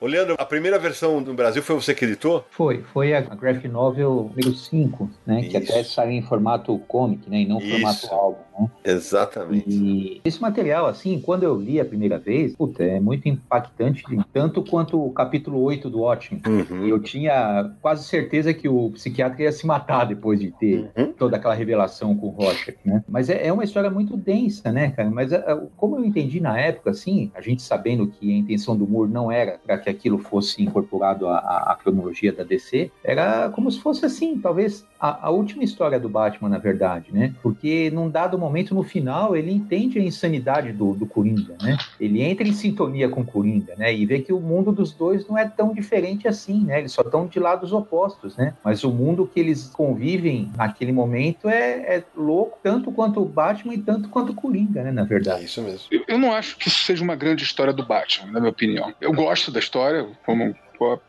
Ô, 0.00 0.06
Leandro, 0.06 0.34
a 0.38 0.44
primeira 0.44 0.78
versão 0.78 1.20
no 1.20 1.34
Brasil 1.34 1.62
foi 1.62 1.76
você 1.76 1.94
que 1.94 2.04
editou? 2.04 2.44
Foi, 2.50 2.82
foi 2.92 3.14
a 3.14 3.20
graphic 3.20 3.68
novel 3.68 4.30
número 4.30 4.54
5, 4.54 5.10
né? 5.26 5.42
Que 5.42 5.58
Isso. 5.58 5.72
até 5.72 5.82
saiu 5.84 6.12
em 6.12 6.22
formato 6.22 6.78
comic, 6.88 7.28
né? 7.28 7.40
E 7.40 7.46
não 7.46 7.58
Isso. 7.58 7.70
formato 7.70 8.06
álbum, 8.14 8.38
né? 8.58 8.70
Exatamente. 8.84 9.68
E 9.68 10.20
esse 10.24 10.40
material, 10.40 10.86
assim, 10.86 11.20
quando 11.20 11.42
eu 11.42 11.54
li 11.58 11.80
a 11.80 11.84
primeira 11.84 12.18
vez, 12.18 12.54
puta, 12.56 12.82
é 12.82 13.00
muito 13.00 13.28
impactante, 13.28 14.02
tanto 14.32 14.62
quanto 14.62 15.04
o 15.04 15.12
capítulo 15.12 15.60
8 15.62 15.90
do 15.90 16.00
Watchmen. 16.00 16.42
Uhum. 16.46 16.86
Eu 16.86 17.00
tinha 17.00 17.72
quase 17.80 18.04
certeza 18.04 18.54
que 18.54 18.68
o 18.68 18.90
psiquiatra 18.90 19.42
ia 19.42 19.52
se 19.52 19.66
matar 19.66 20.04
depois 20.04 20.38
de 20.40 20.50
ter 20.52 20.90
Uhum. 20.96 21.12
toda 21.12 21.36
aquela 21.36 21.54
revelação 21.54 22.16
com 22.16 22.26
o 22.28 22.30
Rocha, 22.30 22.74
né? 22.84 23.02
Mas 23.08 23.28
é, 23.28 23.46
é 23.46 23.52
uma 23.52 23.64
história 23.64 23.90
muito 23.90 24.16
densa, 24.16 24.70
né, 24.72 24.90
cara? 24.90 25.10
Mas 25.10 25.32
é, 25.32 25.36
é, 25.36 25.60
como 25.76 25.96
eu 25.98 26.04
entendi 26.04 26.40
na 26.40 26.58
época, 26.58 26.90
assim, 26.90 27.30
a 27.34 27.40
gente 27.40 27.62
sabendo 27.62 28.06
que 28.06 28.32
a 28.32 28.36
intenção 28.36 28.76
do 28.76 28.86
Moore 28.86 29.10
não 29.10 29.30
era 29.32 29.58
para 29.58 29.78
que 29.78 29.90
aquilo 29.90 30.18
fosse 30.18 30.62
incorporado 30.62 31.28
à, 31.28 31.38
à- 31.38 31.76
cronologia 31.76 32.32
da 32.32 32.44
DC, 32.44 32.90
era 33.02 33.50
como 33.50 33.70
se 33.70 33.80
fosse 33.80 34.04
assim, 34.04 34.38
talvez 34.40 34.86
a, 35.02 35.26
a 35.26 35.30
última 35.30 35.64
história 35.64 35.98
do 35.98 36.08
Batman, 36.08 36.48
na 36.48 36.58
verdade, 36.58 37.12
né? 37.12 37.34
Porque 37.42 37.90
num 37.92 38.08
dado 38.08 38.38
momento, 38.38 38.72
no 38.72 38.84
final, 38.84 39.36
ele 39.36 39.50
entende 39.50 39.98
a 39.98 40.02
insanidade 40.02 40.72
do, 40.72 40.94
do 40.94 41.06
Coringa, 41.06 41.56
né? 41.60 41.76
Ele 41.98 42.22
entra 42.22 42.46
em 42.46 42.52
sintonia 42.52 43.08
com 43.08 43.22
o 43.22 43.24
Coringa, 43.24 43.74
né? 43.76 43.92
E 43.92 44.06
vê 44.06 44.20
que 44.20 44.32
o 44.32 44.38
mundo 44.38 44.70
dos 44.70 44.92
dois 44.92 45.26
não 45.26 45.36
é 45.36 45.48
tão 45.48 45.74
diferente 45.74 46.28
assim, 46.28 46.64
né? 46.64 46.78
Eles 46.78 46.92
só 46.92 47.02
estão 47.02 47.26
de 47.26 47.40
lados 47.40 47.72
opostos, 47.72 48.36
né? 48.36 48.54
Mas 48.64 48.84
o 48.84 48.92
mundo 48.92 49.28
que 49.32 49.40
eles 49.40 49.68
convivem 49.70 50.52
naquele 50.56 50.92
momento 50.92 51.48
é, 51.48 51.96
é 51.96 52.04
louco, 52.16 52.60
tanto 52.62 52.92
quanto 52.92 53.20
o 53.20 53.24
Batman 53.24 53.74
e 53.74 53.78
tanto 53.78 54.08
quanto 54.08 54.30
o 54.30 54.34
Coringa, 54.36 54.84
né? 54.84 54.92
Na 54.92 55.02
É 55.02 55.06
verdade. 55.06 55.44
isso 55.46 55.60
mesmo. 55.62 55.80
Eu, 55.90 56.04
eu 56.06 56.18
não 56.18 56.32
acho 56.32 56.56
que 56.56 56.68
isso 56.68 56.84
seja 56.84 57.02
uma 57.02 57.16
grande 57.16 57.42
história 57.42 57.72
do 57.72 57.84
Batman, 57.84 58.30
na 58.30 58.38
minha 58.38 58.52
opinião. 58.52 58.94
Eu 59.00 59.12
gosto 59.12 59.50
da 59.50 59.58
história, 59.58 60.06
como 60.24 60.54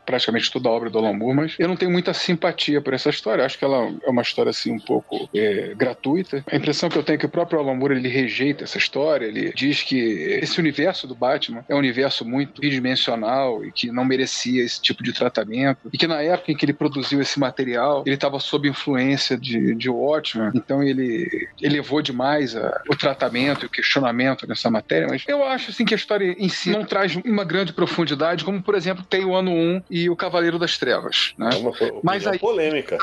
praticamente 0.06 0.50
toda 0.50 0.68
a 0.68 0.72
obra 0.72 0.90
do 0.90 0.98
Alan 0.98 1.12
Moore, 1.12 1.36
mas 1.36 1.54
eu 1.58 1.68
não 1.68 1.76
tenho 1.76 1.90
muita 1.90 2.12
simpatia 2.14 2.80
por 2.80 2.94
essa 2.94 3.10
história. 3.10 3.44
Acho 3.44 3.58
que 3.58 3.64
ela 3.64 3.92
é 4.02 4.10
uma 4.10 4.22
história 4.22 4.50
assim 4.50 4.72
um 4.72 4.78
pouco 4.78 5.28
é, 5.34 5.74
gratuita. 5.76 6.44
A 6.50 6.56
impressão 6.56 6.88
que 6.88 6.96
eu 6.98 7.02
tenho 7.02 7.16
é 7.16 7.18
que 7.18 7.26
o 7.26 7.28
próprio 7.28 7.58
Alan 7.60 7.74
Moore 7.74 7.94
ele 7.96 8.08
rejeita 8.08 8.64
essa 8.64 8.78
história. 8.78 9.26
Ele 9.26 9.52
diz 9.54 9.82
que 9.82 9.96
esse 10.42 10.58
universo 10.60 11.06
do 11.06 11.14
Batman 11.14 11.64
é 11.68 11.74
um 11.74 11.78
universo 11.78 12.24
muito 12.24 12.60
bidimensional 12.60 13.64
e 13.64 13.72
que 13.72 13.90
não 13.90 14.04
merecia 14.04 14.62
esse 14.64 14.80
tipo 14.80 15.02
de 15.02 15.12
tratamento 15.12 15.78
e 15.92 15.98
que 15.98 16.06
na 16.06 16.22
época 16.22 16.52
em 16.52 16.56
que 16.56 16.64
ele 16.64 16.72
produziu 16.72 17.20
esse 17.20 17.38
material 17.38 18.02
ele 18.06 18.14
estava 18.14 18.38
sob 18.40 18.68
influência 18.68 19.36
de, 19.36 19.74
de 19.74 19.88
Watchmen. 19.90 20.50
Então 20.54 20.82
ele 20.82 21.48
elevou 21.60 22.00
demais 22.02 22.54
a- 22.56 22.82
o 22.88 22.96
tratamento 22.96 23.64
e 23.64 23.66
o 23.66 23.70
questionamento 23.70 24.46
nessa 24.46 24.70
matéria. 24.70 25.06
Mas 25.08 25.24
eu 25.26 25.44
acho 25.44 25.70
assim 25.70 25.84
que 25.84 25.94
a 25.94 25.96
história 25.96 26.34
em 26.38 26.48
si 26.48 26.70
não 26.70 26.84
traz 26.84 27.16
uma 27.24 27.44
grande 27.44 27.72
profundidade, 27.72 28.44
como 28.44 28.62
por 28.62 28.74
exemplo 28.74 29.04
tem 29.04 29.24
o 29.24 29.34
ano 29.34 29.50
1 29.50 29.63
e 29.90 30.08
o 30.10 30.16
Cavaleiro 30.16 30.58
das 30.58 30.78
Trevas. 30.78 31.34
Né? 31.38 31.50
É 31.52 31.56
uma 31.58 31.72
Mas 32.02 32.26
aí- 32.26 32.38
polêmica. 32.38 32.98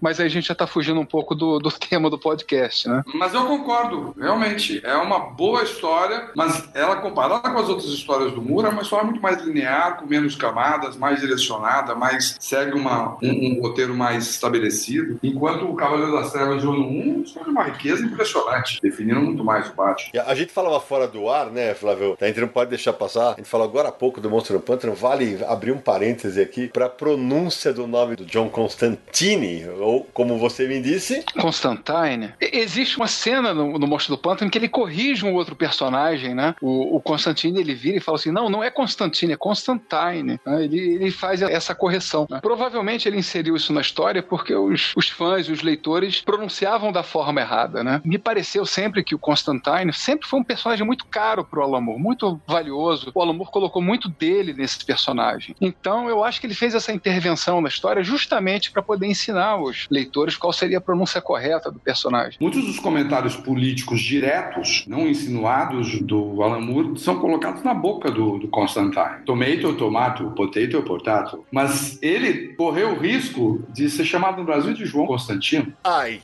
Mas 0.00 0.18
aí 0.20 0.26
a 0.26 0.30
gente 0.30 0.46
já 0.46 0.52
está 0.52 0.66
fugindo 0.66 1.00
um 1.00 1.04
pouco 1.06 1.34
do, 1.34 1.58
do 1.58 1.70
tema 1.78 2.08
do 2.10 2.18
podcast, 2.18 2.88
né? 2.88 3.02
Mas 3.14 3.34
eu 3.34 3.44
concordo, 3.46 4.14
realmente. 4.18 4.80
É 4.84 4.94
uma 4.96 5.18
boa 5.18 5.62
história, 5.62 6.30
mas 6.34 6.68
ela, 6.74 6.96
comparada 6.96 7.48
com 7.50 7.58
as 7.58 7.68
outras 7.68 7.88
histórias 7.90 8.32
do 8.32 8.42
Moore, 8.42 8.66
é 8.66 8.70
uma 8.70 8.82
história 8.82 9.04
muito 9.04 9.20
mais 9.20 9.42
linear, 9.42 9.98
com 9.98 10.06
menos 10.06 10.34
camadas, 10.36 10.96
mais 10.96 11.20
direcionada, 11.20 11.94
mais 11.94 12.36
segue 12.40 12.72
uma, 12.74 13.16
um, 13.22 13.58
um 13.58 13.60
roteiro 13.62 13.94
mais 13.94 14.26
estabelecido. 14.28 15.18
Enquanto 15.22 15.64
o 15.70 15.74
Cavaleiro 15.74 16.12
das 16.12 16.32
Trevas 16.32 16.60
de 16.60 16.66
Ano 16.66 16.86
1 16.86 17.24
foi 17.26 17.42
uma 17.44 17.64
riqueza 17.64 18.04
impressionante, 18.04 18.80
definindo 18.82 19.20
muito 19.20 19.44
mais 19.44 19.68
o 19.68 19.74
Batman. 19.74 20.10
E 20.14 20.18
a 20.18 20.34
gente 20.34 20.52
falava 20.52 20.80
fora 20.80 21.06
do 21.06 21.28
ar, 21.28 21.46
né, 21.46 21.74
Flávio? 21.74 22.16
A 22.20 22.26
gente 22.26 22.40
não 22.40 22.48
pode 22.48 22.70
deixar 22.70 22.92
passar. 22.92 23.32
A 23.32 23.34
gente 23.36 23.48
falou 23.48 23.66
agora 23.66 23.88
há 23.88 23.92
pouco 23.92 24.20
do 24.20 24.30
Monstro 24.30 24.54
no 24.54 24.60
Pântano. 24.60 24.94
Vale 24.94 25.38
abrir 25.46 25.72
um 25.72 25.78
parêntese 26.02 26.40
aqui 26.40 26.66
para 26.66 26.88
pronúncia 26.88 27.72
do 27.72 27.86
nome 27.86 28.16
do 28.16 28.24
John 28.24 28.48
Constantine, 28.48 29.68
ou 29.78 30.04
como 30.12 30.36
você 30.36 30.66
me 30.66 30.82
disse, 30.82 31.24
Constantine. 31.40 32.34
Existe 32.40 32.96
uma 32.96 33.06
cena 33.06 33.54
no, 33.54 33.78
no 33.78 33.86
Monstro 33.86 34.16
do 34.16 34.20
Pântano 34.20 34.50
que 34.50 34.58
ele 34.58 34.68
corrige 34.68 35.24
um 35.24 35.32
outro 35.34 35.54
personagem, 35.54 36.34
né? 36.34 36.56
O, 36.60 36.96
o 36.96 37.00
Constantine 37.00 37.60
ele 37.60 37.72
vira 37.74 37.98
e 37.98 38.00
fala 38.00 38.18
assim: 38.18 38.32
não, 38.32 38.50
não 38.50 38.64
é 38.64 38.70
Constantine, 38.70 39.34
é 39.34 39.36
Constantine. 39.36 40.40
né? 40.44 40.64
Ele, 40.64 40.78
ele 40.78 41.10
faz 41.12 41.40
essa 41.40 41.72
correção. 41.72 42.26
né? 42.28 42.40
Provavelmente 42.42 43.06
ele 43.08 43.18
inseriu 43.18 43.54
isso 43.54 43.72
na 43.72 43.80
história 43.80 44.22
porque 44.22 44.54
os, 44.54 44.92
os 44.96 45.08
fãs, 45.08 45.48
os 45.48 45.62
leitores 45.62 46.20
pronunciavam 46.20 46.90
da 46.90 47.04
forma 47.04 47.40
errada, 47.40 47.84
né? 47.84 48.02
Me 48.04 48.18
pareceu 48.18 48.66
sempre 48.66 49.04
que 49.04 49.14
o 49.14 49.18
Constantine 49.18 49.92
sempre 49.92 50.26
foi 50.26 50.40
um 50.40 50.44
personagem 50.44 50.84
muito 50.84 51.06
caro 51.06 51.44
pro 51.44 51.62
Alan 51.62 51.80
Moore, 51.80 52.02
muito 52.02 52.40
valioso. 52.46 53.12
O 53.14 53.22
Alan 53.22 53.34
Moore 53.34 53.52
colocou 53.52 53.80
muito 53.80 54.08
dele 54.08 54.52
nesse 54.52 54.84
personagem. 54.84 55.54
Então 55.60 55.91
Então, 55.92 56.08
eu 56.08 56.24
acho 56.24 56.40
que 56.40 56.46
ele 56.46 56.54
fez 56.54 56.74
essa 56.74 56.90
intervenção 56.90 57.60
na 57.60 57.68
história 57.68 58.02
justamente 58.02 58.70
para 58.70 58.80
poder 58.82 59.06
ensinar 59.06 59.58
os 59.58 59.86
leitores 59.90 60.38
qual 60.38 60.50
seria 60.50 60.78
a 60.78 60.80
pronúncia 60.80 61.20
correta 61.20 61.70
do 61.70 61.78
personagem. 61.78 62.38
Muitos 62.40 62.64
dos 62.64 62.78
comentários 62.78 63.36
políticos 63.36 64.00
diretos, 64.00 64.86
não 64.86 65.06
insinuados 65.06 66.00
do 66.00 66.42
Alan 66.42 66.60
Moore, 66.60 66.98
são 66.98 67.20
colocados 67.20 67.62
na 67.62 67.74
boca 67.74 68.10
do, 68.10 68.38
do 68.38 68.48
Constantine. 68.48 69.20
Tomato, 69.26 69.74
tomato, 69.74 70.30
potato, 70.30 70.82
potato. 70.82 71.44
Mas 71.52 72.02
ele 72.02 72.54
correu 72.54 72.92
o 72.92 72.98
risco 72.98 73.62
de 73.68 73.90
ser 73.90 74.06
chamado 74.06 74.38
no 74.38 74.44
Brasil 74.44 74.72
de 74.72 74.86
João 74.86 75.06
Constantino. 75.06 75.74
Ai! 75.84 76.22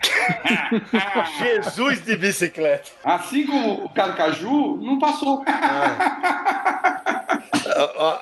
Jesus 1.39 2.03
de 2.07 2.17
bicicleta! 2.17 2.89
Assim 3.05 3.45
como 3.45 3.85
o 3.85 3.89
Carcaju 3.91 4.79
não 4.79 4.99
passou. 4.99 5.45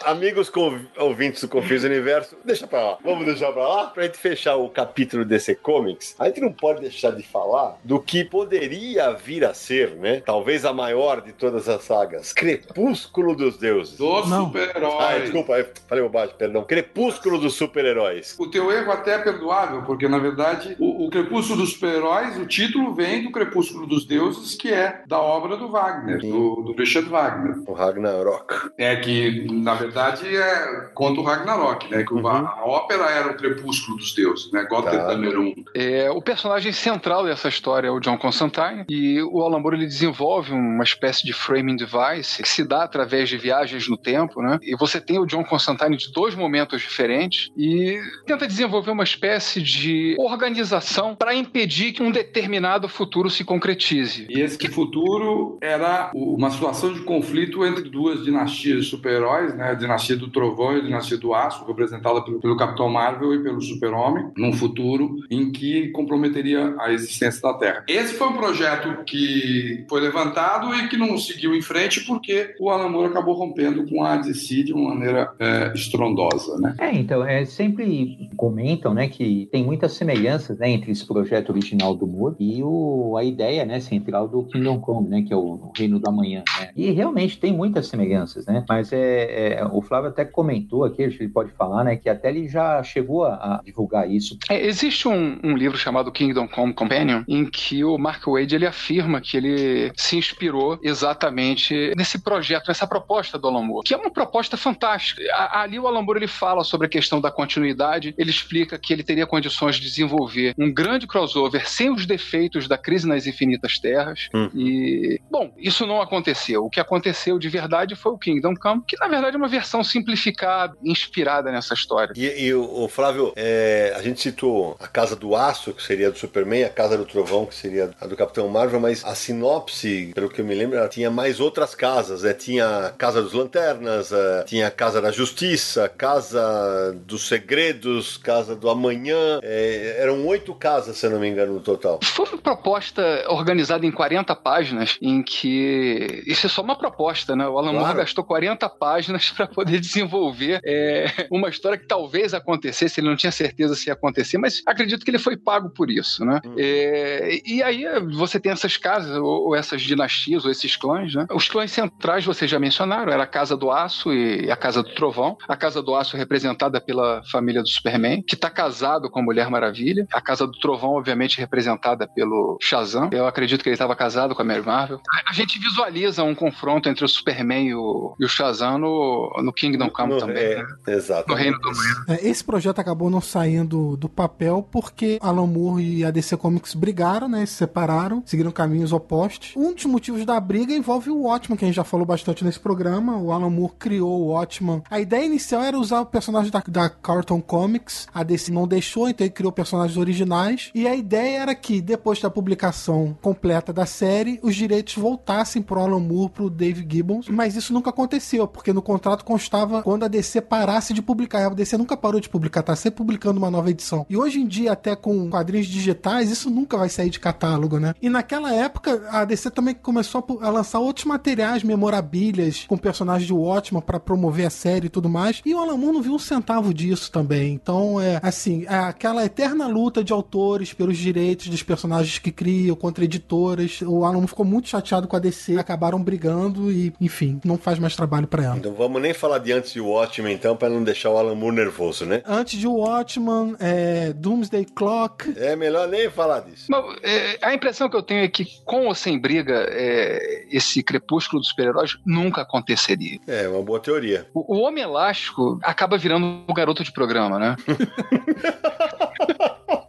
Amigos 0.04 0.50
ouvintes 0.98 1.25
do 1.32 1.48
Confis 1.48 1.84
Universo, 1.84 2.36
deixa 2.44 2.66
pra 2.66 2.82
lá. 2.82 2.98
Vamos 3.02 3.26
deixar 3.26 3.52
pra 3.52 3.66
lá? 3.66 3.86
Pra 3.86 4.04
gente 4.04 4.18
fechar 4.18 4.56
o 4.56 4.68
capítulo 4.68 5.24
DC 5.24 5.56
Comics, 5.56 6.14
a 6.18 6.26
gente 6.26 6.40
não 6.40 6.52
pode 6.52 6.80
deixar 6.80 7.10
de 7.10 7.22
falar 7.22 7.78
do 7.84 8.00
que 8.00 8.24
poderia 8.24 9.12
vir 9.12 9.44
a 9.44 9.52
ser, 9.54 9.96
né? 9.96 10.22
Talvez 10.24 10.64
a 10.64 10.72
maior 10.72 11.20
de 11.20 11.32
todas 11.32 11.68
as 11.68 11.82
sagas. 11.82 12.32
Crepúsculo 12.32 13.34
dos 13.34 13.58
Deuses. 13.58 13.96
Dos 13.96 14.28
super-heróis. 14.28 14.96
Ah, 15.00 15.18
desculpa, 15.18 15.66
falei 15.88 16.04
bobagem, 16.04 16.34
perdão. 16.36 16.64
Crepúsculo 16.64 17.38
dos 17.38 17.54
super-heróis. 17.54 18.36
O 18.38 18.46
teu 18.46 18.70
erro 18.70 18.92
até 18.92 19.14
é 19.14 19.18
perdoável, 19.18 19.82
porque 19.82 20.08
na 20.08 20.18
verdade 20.18 20.76
o, 20.78 21.06
o 21.06 21.10
Crepúsculo 21.10 21.60
dos 21.60 21.72
super-heróis, 21.72 22.36
o 22.38 22.46
título 22.46 22.94
vem 22.94 23.22
do 23.22 23.30
Crepúsculo 23.30 23.86
dos 23.86 24.06
Deuses, 24.06 24.54
que 24.54 24.72
é 24.72 25.02
da 25.06 25.20
obra 25.20 25.56
do 25.56 25.68
Wagner, 25.68 26.20
do, 26.20 26.62
do 26.62 26.72
Richard 26.72 27.08
Wagner. 27.08 27.56
O 27.66 27.72
Ragnarok. 27.72 28.70
É 28.78 28.96
que, 28.96 29.46
na 29.50 29.74
verdade, 29.74 30.36
é 30.36 30.90
contra 30.94 31.15
o 31.20 31.24
Ragnarok, 31.24 31.90
né? 31.90 32.04
Que 32.04 32.14
uhum. 32.14 32.26
a, 32.26 32.64
ópera 32.64 33.10
era 33.10 33.30
o 33.30 33.36
Crepúsculo 33.36 33.96
dos 33.98 34.14
Deuses, 34.14 34.50
né? 34.52 34.64
Gothic 34.68 34.96
tá. 34.96 35.14
número 35.14 35.42
um. 35.42 35.54
É, 35.74 36.10
o 36.10 36.20
personagem 36.22 36.72
central 36.72 37.24
dessa 37.24 37.48
história 37.48 37.88
é 37.88 37.90
o 37.90 38.00
John 38.00 38.18
Constantine, 38.18 38.84
e 38.88 39.22
o 39.22 39.42
Alan 39.42 39.60
Moore 39.60 39.76
ele 39.76 39.86
desenvolve 39.86 40.52
uma 40.52 40.84
espécie 40.84 41.24
de 41.24 41.32
framing 41.32 41.76
device 41.76 42.42
que 42.42 42.48
se 42.48 42.64
dá 42.64 42.84
através 42.84 43.28
de 43.28 43.36
viagens 43.36 43.88
no 43.88 43.96
tempo, 43.96 44.40
né? 44.42 44.58
E 44.62 44.76
você 44.76 45.00
tem 45.00 45.18
o 45.18 45.26
John 45.26 45.44
Constantine 45.44 45.96
de 45.96 46.12
dois 46.12 46.34
momentos 46.34 46.80
diferentes 46.80 47.50
e 47.56 47.98
tenta 48.26 48.46
desenvolver 48.46 48.90
uma 48.90 49.04
espécie 49.04 49.62
de 49.62 50.16
organização 50.18 51.14
para 51.14 51.34
impedir 51.34 51.92
que 51.92 52.02
um 52.02 52.10
determinado 52.10 52.88
futuro 52.88 53.30
se 53.30 53.44
concretize. 53.44 54.26
E 54.28 54.40
esse 54.40 54.56
futuro 54.68 55.58
era 55.60 56.10
uma 56.14 56.50
situação 56.50 56.92
de 56.92 57.00
conflito 57.00 57.64
entre 57.64 57.88
duas 57.88 58.24
dinastias 58.24 58.84
de 58.84 58.90
super-heróis, 58.90 59.54
né? 59.54 59.70
A 59.70 59.74
dinastia 59.74 60.16
do 60.16 60.28
Trovão 60.28 60.76
e 60.76 60.80
a 60.80 60.82
dinastia 60.82 61.05
do 61.14 61.34
Aço, 61.34 61.64
representada 61.66 62.22
pelo, 62.22 62.40
pelo 62.40 62.56
Capitão 62.56 62.88
Marvel 62.88 63.34
e 63.34 63.42
pelo 63.42 63.60
Super-Homem, 63.60 64.30
num 64.36 64.52
futuro 64.52 65.16
em 65.30 65.52
que 65.52 65.88
comprometeria 65.88 66.74
a 66.78 66.90
existência 66.92 67.42
da 67.42 67.54
Terra. 67.54 67.84
Esse 67.86 68.14
foi 68.14 68.28
um 68.28 68.36
projeto 68.36 69.04
que 69.04 69.84
foi 69.88 70.00
levantado 70.00 70.74
e 70.74 70.88
que 70.88 70.96
não 70.96 71.18
seguiu 71.18 71.54
em 71.54 71.60
frente 71.60 72.00
porque 72.06 72.54
o 72.58 72.70
Alan 72.70 72.88
Moore 72.88 73.10
acabou 73.10 73.34
rompendo 73.34 73.86
com 73.86 74.02
a 74.02 74.16
DC 74.16 74.64
de 74.64 74.72
uma 74.72 74.94
maneira 74.94 75.32
é, 75.38 75.72
estrondosa, 75.74 76.58
né? 76.58 76.74
É, 76.78 76.94
então, 76.94 77.24
é, 77.24 77.44
sempre 77.44 78.30
comentam, 78.36 78.94
né, 78.94 79.08
que 79.08 79.48
tem 79.52 79.64
muitas 79.64 79.92
semelhanças, 79.92 80.58
né, 80.58 80.70
entre 80.70 80.92
esse 80.92 81.06
projeto 81.06 81.50
original 81.50 81.94
do 81.94 82.06
Moore 82.06 82.36
e 82.38 82.62
o, 82.62 83.16
a 83.16 83.24
ideia, 83.24 83.64
né, 83.64 83.80
central 83.80 84.28
do 84.28 84.44
Kingdom 84.44 84.80
Come, 84.80 85.08
né, 85.08 85.22
que 85.22 85.32
é 85.32 85.36
o 85.36 85.70
Reino 85.76 85.98
da 85.98 86.10
Manhã, 86.10 86.42
né? 86.60 86.70
E 86.76 86.90
realmente 86.90 87.38
tem 87.38 87.52
muitas 87.52 87.88
semelhanças, 87.88 88.46
né? 88.46 88.64
Mas 88.68 88.92
é, 88.92 89.58
é 89.58 89.66
o 89.70 89.82
Flávio 89.82 90.10
até 90.10 90.24
comentou 90.24 90.84
aqui, 90.84 90.95
que 90.96 91.02
ele 91.02 91.28
pode 91.28 91.52
falar, 91.52 91.84
né, 91.84 91.96
que 91.96 92.08
até 92.08 92.28
ele 92.28 92.48
já 92.48 92.82
chegou 92.82 93.24
a, 93.24 93.34
a 93.34 93.60
divulgar 93.64 94.10
isso. 94.10 94.38
É, 94.48 94.64
existe 94.66 95.08
um, 95.08 95.38
um, 95.42 95.56
livro 95.56 95.76
chamado 95.76 96.10
Kingdom 96.12 96.48
Come 96.48 96.72
Companion 96.72 97.22
em 97.28 97.44
que 97.44 97.84
o 97.84 97.98
Mark 97.98 98.24
Wade 98.26 98.54
ele 98.54 98.66
afirma 98.66 99.20
que 99.20 99.36
ele 99.36 99.92
se 99.96 100.16
inspirou 100.16 100.78
exatamente 100.82 101.92
nesse 101.96 102.18
projeto, 102.18 102.68
nessa 102.68 102.86
proposta 102.86 103.38
do 103.38 103.48
Alan 103.48 103.62
Moore, 103.62 103.86
que 103.86 103.94
é 103.94 103.96
uma 103.96 104.10
proposta 104.10 104.56
fantástica. 104.56 105.22
Ali 105.52 105.78
o 105.78 105.86
Alan 105.86 106.02
Moore 106.02 106.20
ele 106.20 106.26
fala 106.26 106.64
sobre 106.64 106.86
a 106.86 106.90
questão 106.90 107.20
da 107.20 107.30
continuidade, 107.30 108.14
ele 108.18 108.30
explica 108.30 108.78
que 108.78 108.92
ele 108.92 109.02
teria 109.02 109.26
condições 109.26 109.76
de 109.76 109.82
desenvolver 109.82 110.54
um 110.58 110.72
grande 110.72 111.06
crossover 111.06 111.68
sem 111.68 111.90
os 111.90 112.06
defeitos 112.06 112.68
da 112.68 112.78
crise 112.78 113.06
nas 113.06 113.26
infinitas 113.26 113.78
terras. 113.78 114.28
Uhum. 114.34 114.50
E, 114.54 115.20
bom, 115.30 115.52
isso 115.58 115.86
não 115.86 116.00
aconteceu. 116.00 116.64
O 116.64 116.70
que 116.70 116.80
aconteceu 116.80 117.38
de 117.38 117.48
verdade 117.48 117.94
foi 117.94 118.12
o 118.12 118.18
Kingdom 118.18 118.54
Come, 118.54 118.82
que 118.86 118.98
na 118.98 119.08
verdade 119.08 119.36
é 119.36 119.38
uma 119.38 119.48
versão 119.48 119.82
simplificada, 119.82 120.76
inspirada 120.90 121.50
nessa 121.50 121.74
história. 121.74 122.12
E, 122.16 122.46
e 122.46 122.54
o, 122.54 122.88
Flávio, 122.88 123.32
é, 123.36 123.92
a 123.96 124.02
gente 124.02 124.20
citou 124.20 124.76
a 124.80 124.86
Casa 124.86 125.16
do 125.16 125.34
Aço, 125.34 125.72
que 125.72 125.82
seria 125.82 126.10
do 126.10 126.18
Superman, 126.18 126.64
a 126.64 126.70
Casa 126.70 126.96
do 126.96 127.04
Trovão, 127.04 127.46
que 127.46 127.54
seria 127.54 127.90
a 128.00 128.06
do 128.06 128.16
Capitão 128.16 128.48
Marvel, 128.48 128.80
mas 128.80 129.04
a 129.04 129.14
sinopse, 129.14 130.12
pelo 130.14 130.28
que 130.28 130.40
eu 130.40 130.44
me 130.44 130.54
lembro, 130.54 130.78
ela 130.78 130.88
tinha 130.88 131.10
mais 131.10 131.40
outras 131.40 131.74
casas. 131.74 132.22
Né? 132.22 132.32
Tinha 132.32 132.86
a 132.86 132.90
Casa 132.90 133.22
dos 133.22 133.32
Lanternas, 133.32 134.10
tinha 134.46 134.68
a 134.68 134.70
Casa 134.70 135.00
da 135.00 135.10
Justiça, 135.10 135.88
Casa 135.88 136.96
dos 137.04 137.26
Segredos, 137.26 138.16
Casa 138.16 138.54
do 138.54 138.70
Amanhã. 138.70 139.40
É, 139.42 139.96
eram 139.98 140.24
oito 140.26 140.54
casas, 140.54 140.96
se 140.96 141.06
eu 141.06 141.10
não 141.10 141.20
me 141.20 141.28
engano, 141.28 141.54
no 141.54 141.60
total. 141.60 142.00
Foi 142.02 142.26
uma 142.26 142.38
proposta 142.38 143.24
organizada 143.28 143.84
em 143.86 143.90
40 143.90 144.34
páginas, 144.36 144.98
em 145.00 145.22
que. 145.22 146.22
Isso 146.26 146.46
é 146.46 146.48
só 146.48 146.62
uma 146.62 146.76
proposta, 146.76 147.34
né? 147.34 147.46
O 147.46 147.58
Alan 147.58 147.70
claro. 147.70 147.86
Moore 147.86 147.98
gastou 147.98 148.24
40 148.24 148.68
páginas 148.68 149.30
para 149.36 149.46
poder 149.46 149.80
desenvolver 149.80 150.60
é, 150.64 150.75
uma 151.30 151.48
história 151.48 151.78
que 151.78 151.86
talvez 151.86 152.34
acontecesse, 152.34 153.00
ele 153.00 153.08
não 153.08 153.16
tinha 153.16 153.32
certeza 153.32 153.74
se 153.74 153.88
ia 153.88 153.92
acontecer, 153.92 154.38
mas 154.38 154.62
acredito 154.66 155.04
que 155.04 155.10
ele 155.10 155.18
foi 155.18 155.36
pago 155.36 155.70
por 155.70 155.90
isso, 155.90 156.24
né? 156.24 156.40
Uhum. 156.44 156.54
É, 156.58 157.40
e 157.44 157.62
aí 157.62 157.84
você 158.14 158.38
tem 158.38 158.52
essas 158.52 158.76
casas, 158.76 159.16
ou, 159.16 159.48
ou, 159.48 159.56
essas 159.56 159.82
dinastias, 159.82 160.44
ou 160.44 160.50
esses 160.50 160.76
clãs, 160.76 161.14
né? 161.14 161.26
Os 161.32 161.48
clãs 161.48 161.70
centrais 161.70 162.24
vocês 162.24 162.50
já 162.50 162.58
mencionaram, 162.58 163.12
era 163.12 163.22
a 163.22 163.26
Casa 163.26 163.56
do 163.56 163.70
Aço 163.70 164.12
e 164.12 164.50
a 164.50 164.56
Casa 164.56 164.82
do 164.82 164.94
Trovão. 164.94 165.36
A 165.48 165.56
Casa 165.56 165.82
do 165.82 165.94
Aço 165.94 166.16
representada 166.16 166.80
pela 166.80 167.22
família 167.30 167.62
do 167.62 167.68
Superman, 167.68 168.22
que 168.22 168.34
está 168.34 168.50
casado 168.50 169.10
com 169.10 169.20
a 169.20 169.22
Mulher 169.22 169.50
Maravilha. 169.50 170.06
A 170.12 170.20
Casa 170.20 170.46
do 170.46 170.58
Trovão, 170.58 170.90
obviamente, 170.90 171.38
representada 171.38 172.06
pelo 172.06 172.58
Shazam. 172.60 173.10
Eu 173.12 173.26
acredito 173.26 173.62
que 173.62 173.68
ele 173.68 173.74
estava 173.74 173.94
casado 173.94 174.34
com 174.34 174.42
a 174.42 174.44
Mary 174.44 174.62
Marvel. 174.62 175.00
A 175.26 175.32
gente 175.32 175.58
visualiza 175.58 176.22
um 176.22 176.34
confronto 176.34 176.88
entre 176.88 177.04
o 177.04 177.08
Superman 177.08 177.68
e 177.68 177.74
o, 177.74 178.16
e 178.18 178.24
o 178.24 178.28
Shazam 178.28 178.78
no, 178.78 179.32
no 179.42 179.52
Kingdom 179.52 179.90
Come 179.90 180.14
no, 180.14 180.18
também. 180.18 180.42
É, 180.42 180.56
né? 180.62 180.65
Exato. 180.86 181.28
No 181.28 181.34
Reino 181.34 181.58
do 181.58 181.68
Manhã. 181.68 182.04
É, 182.08 182.28
esse 182.28 182.42
projeto 182.42 182.78
acabou 182.78 183.10
não 183.10 183.20
saindo 183.20 183.96
do 183.96 184.08
papel 184.08 184.66
porque 184.70 185.18
Alan 185.20 185.46
Moore 185.46 185.98
e 185.98 186.04
a 186.04 186.10
DC 186.10 186.36
Comics 186.36 186.74
brigaram, 186.74 187.28
né? 187.28 187.44
Se 187.46 187.54
separaram, 187.54 188.22
seguiram 188.24 188.50
caminhos 188.50 188.92
opostos. 188.92 189.52
Um 189.56 189.74
dos 189.74 189.84
motivos 189.84 190.24
da 190.24 190.38
briga 190.38 190.72
envolve 190.72 191.10
o 191.10 191.22
Watchman, 191.22 191.56
que 191.56 191.64
a 191.64 191.68
gente 191.68 191.76
já 191.76 191.84
falou 191.84 192.06
bastante 192.06 192.44
nesse 192.44 192.60
programa. 192.60 193.16
O 193.18 193.32
Alan 193.32 193.50
Moore 193.50 193.74
criou 193.78 194.22
o 194.22 194.26
Watchman. 194.28 194.82
A 194.90 195.00
ideia 195.00 195.24
inicial 195.24 195.62
era 195.62 195.78
usar 195.78 196.00
o 196.00 196.06
personagem 196.06 196.50
da, 196.50 196.62
da 196.66 196.88
Carlton 196.88 197.40
Comics. 197.40 198.06
A 198.14 198.22
DC 198.22 198.52
não 198.52 198.66
deixou, 198.66 199.08
então 199.08 199.26
ele 199.26 199.34
criou 199.34 199.52
personagens 199.52 199.96
originais. 199.96 200.70
E 200.74 200.86
a 200.86 200.94
ideia 200.94 201.42
era 201.42 201.54
que, 201.54 201.80
depois 201.80 202.20
da 202.20 202.30
publicação 202.30 203.16
completa 203.20 203.72
da 203.72 203.86
série, 203.86 204.38
os 204.42 204.54
direitos 204.54 204.94
voltassem 204.94 205.62
pro 205.62 205.80
Alan 205.80 206.00
Moore, 206.00 206.30
pro 206.30 206.50
Dave 206.50 206.86
Gibbons. 206.88 207.28
Mas 207.28 207.56
isso 207.56 207.72
nunca 207.72 207.90
aconteceu, 207.90 208.46
porque 208.46 208.72
no 208.72 208.82
contrato 208.82 209.24
constava 209.24 209.82
quando 209.82 210.04
a 210.04 210.08
DC 210.08 210.40
parasse 210.56 210.94
de 210.94 211.02
publicar. 211.02 211.46
A 211.46 211.50
DC 211.50 211.76
nunca 211.76 211.96
parou 211.96 212.18
de 212.18 212.28
publicar, 212.28 212.62
tá 212.62 212.74
sempre 212.74 212.96
publicando 212.96 213.38
uma 213.38 213.50
nova 213.50 213.70
edição. 213.70 214.06
E 214.08 214.16
hoje 214.16 214.40
em 214.40 214.46
dia, 214.46 214.72
até 214.72 214.96
com 214.96 215.28
quadrinhos 215.28 215.66
digitais, 215.66 216.30
isso 216.30 216.48
nunca 216.48 216.78
vai 216.78 216.88
sair 216.88 217.10
de 217.10 217.20
catálogo, 217.20 217.78
né? 217.78 217.94
E 218.00 218.08
naquela 218.08 218.54
época, 218.54 219.06
a 219.10 219.24
DC 219.24 219.50
também 219.50 219.74
começou 219.74 220.24
a 220.40 220.48
lançar 220.48 220.78
outros 220.78 221.04
materiais, 221.04 221.62
memorabilhas, 221.62 222.64
com 222.66 222.78
personagens 222.78 223.26
de 223.26 223.34
Watchmen 223.34 223.82
para 223.82 224.00
promover 224.00 224.46
a 224.46 224.50
série 224.50 224.86
e 224.86 224.90
tudo 224.90 225.08
mais. 225.08 225.42
E 225.44 225.54
o 225.54 225.58
Alan 225.58 225.76
Moore 225.76 225.94
não 225.94 226.02
viu 226.02 226.14
um 226.14 226.18
centavo 226.18 226.72
disso 226.72 227.12
também. 227.12 227.52
Então, 227.52 228.00
é 228.00 228.18
assim, 228.22 228.64
é 228.66 228.76
aquela 228.76 229.24
eterna 229.24 229.66
luta 229.66 230.02
de 230.02 230.12
autores 230.12 230.72
pelos 230.72 230.96
direitos 230.96 231.48
dos 231.48 231.62
personagens 231.62 232.18
que 232.18 232.32
criam, 232.32 232.74
contra 232.74 233.04
editoras. 233.04 233.80
O 233.82 234.04
Alan 234.04 234.14
Moore 234.14 234.28
ficou 234.28 234.44
muito 234.44 234.68
chateado 234.68 235.06
com 235.06 235.16
a 235.16 235.18
DC, 235.18 235.58
acabaram 235.58 236.02
brigando 236.02 236.72
e, 236.72 236.94
enfim, 237.00 237.40
não 237.44 237.58
faz 237.58 237.78
mais 237.78 237.94
trabalho 237.94 238.26
para 238.26 238.44
ela. 238.44 238.56
Então 238.56 238.72
vamos 238.72 239.02
nem 239.02 239.12
falar 239.12 239.38
de 239.38 239.52
antes 239.52 239.72
de 239.72 239.80
Watchmen, 239.80 240.35
então, 240.36 240.56
para 240.56 240.68
não 240.68 240.84
deixar 240.84 241.10
o 241.10 241.16
Alan 241.16 241.34
Moore 241.34 241.56
nervoso, 241.56 242.04
né? 242.04 242.22
Antes 242.26 242.58
de 242.58 242.66
Watchmen, 242.66 243.56
é, 243.58 244.12
Doomsday 244.12 244.66
Clock. 244.66 245.32
É 245.36 245.56
melhor 245.56 245.88
nem 245.88 246.10
falar 246.10 246.40
disso. 246.40 246.66
Mas, 246.68 246.84
é, 247.02 247.38
a 247.40 247.54
impressão 247.54 247.88
que 247.88 247.96
eu 247.96 248.02
tenho 248.02 248.22
é 248.22 248.28
que, 248.28 248.44
com 248.64 248.86
ou 248.86 248.94
sem 248.94 249.18
briga, 249.18 249.66
é, 249.70 250.44
esse 250.50 250.82
crepúsculo 250.82 251.40
dos 251.40 251.48
super-heróis 251.48 251.96
nunca 252.04 252.42
aconteceria. 252.42 253.18
É, 253.26 253.48
uma 253.48 253.62
boa 253.62 253.80
teoria. 253.80 254.28
O, 254.34 254.56
o 254.56 254.60
Homem 254.60 254.84
Elástico 254.84 255.58
acaba 255.62 255.96
virando 255.96 256.42
o 256.46 256.54
garoto 256.54 256.84
de 256.84 256.92
programa, 256.92 257.38
né? 257.38 257.56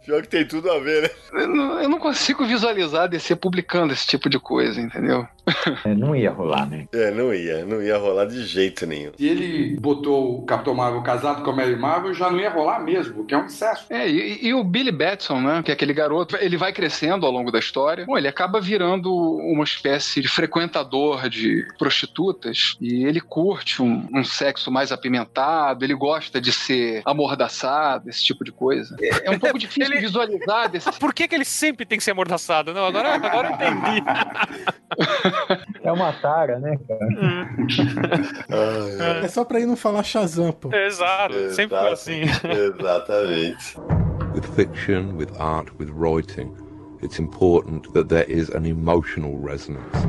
Pior 0.08 0.22
que 0.22 0.28
tem 0.28 0.46
tudo 0.46 0.70
a 0.70 0.78
ver, 0.78 1.02
né? 1.02 1.10
Eu 1.34 1.46
não, 1.48 1.82
eu 1.82 1.88
não 1.90 1.98
consigo 1.98 2.46
visualizar 2.46 3.02
a 3.02 3.06
DC 3.06 3.36
publicando 3.36 3.92
esse 3.92 4.06
tipo 4.06 4.30
de 4.30 4.38
coisa, 4.40 4.80
entendeu? 4.80 5.28
É, 5.84 5.94
não 5.94 6.14
ia 6.14 6.30
rolar, 6.30 6.66
né? 6.68 6.86
É, 6.92 7.10
não 7.10 7.32
ia, 7.32 7.64
não 7.64 7.82
ia 7.82 7.96
rolar 7.96 8.26
de 8.26 8.44
jeito 8.44 8.86
nenhum. 8.86 9.12
Se 9.16 9.26
ele 9.26 9.76
botou 9.80 10.40
o 10.40 10.42
Capitão 10.44 10.74
Marvel 10.74 11.00
casado 11.02 11.42
com 11.42 11.50
a 11.50 11.56
Mary 11.56 11.74
Marvel, 11.74 12.12
já 12.12 12.30
não 12.30 12.38
ia 12.38 12.50
rolar 12.50 12.80
mesmo, 12.80 13.14
porque 13.14 13.34
é 13.34 13.38
um 13.38 13.46
excesso. 13.46 13.86
É, 13.88 14.06
e, 14.06 14.46
e 14.46 14.52
o 14.52 14.62
Billy 14.62 14.92
Batson, 14.92 15.40
né? 15.40 15.62
Que 15.62 15.70
é 15.70 15.74
aquele 15.74 15.94
garoto, 15.94 16.36
ele 16.36 16.58
vai 16.58 16.70
crescendo 16.72 17.24
ao 17.24 17.32
longo 17.32 17.50
da 17.50 17.58
história. 17.58 18.04
Bom, 18.04 18.18
ele 18.18 18.28
acaba 18.28 18.60
virando 18.60 19.10
uma 19.14 19.64
espécie 19.64 20.20
de 20.20 20.28
frequentador 20.28 21.30
de 21.30 21.66
prostitutas 21.78 22.76
e 22.78 23.04
ele 23.06 23.20
curte 23.20 23.80
um, 23.80 24.06
um 24.12 24.24
sexo 24.24 24.70
mais 24.70 24.92
apimentado, 24.92 25.82
ele 25.82 25.94
gosta 25.94 26.40
de 26.42 26.52
ser 26.52 27.00
amordaçado, 27.06 28.10
esse 28.10 28.22
tipo 28.22 28.44
de 28.44 28.52
coisa. 28.52 28.96
É, 29.00 29.28
é 29.28 29.30
um 29.30 29.38
pouco 29.38 29.56
difícil 29.58 29.94
Ele- 29.94 29.97
visualizar 30.00 30.68
desse 30.68 30.90
Por 30.98 31.12
que, 31.12 31.28
que 31.28 31.34
ele 31.34 31.44
sempre 31.44 31.84
tem 31.86 31.98
que 31.98 32.04
ser 32.04 32.12
amordaçado? 32.12 32.72
Não, 32.72 32.86
agora, 32.86 33.14
agora 33.14 33.48
eu 33.48 33.54
entendi. 33.54 34.02
É 35.82 35.92
uma 35.92 36.12
tara, 36.12 36.58
né, 36.58 36.76
cara? 36.88 37.08
É 39.24 39.28
só 39.28 39.44
pra 39.44 39.60
ir 39.60 39.66
não 39.66 39.76
falar 39.76 40.02
Shazam, 40.02 40.50
pô. 40.52 40.74
Exato, 40.74 41.50
sempre 41.50 41.78
foi 41.78 41.92
assim. 41.92 42.22
Exatamente. 42.22 43.78
With 44.34 44.42
fiction, 44.54 45.16
with 45.16 45.28
art, 45.38 45.68
with 45.78 45.90
writing, 45.92 46.52
it's 47.02 47.18
important 47.18 47.92
that 47.92 48.08
there 48.08 48.26
is 48.28 48.50
an 48.50 48.66
emotional 48.66 49.36
resonance. 49.36 50.08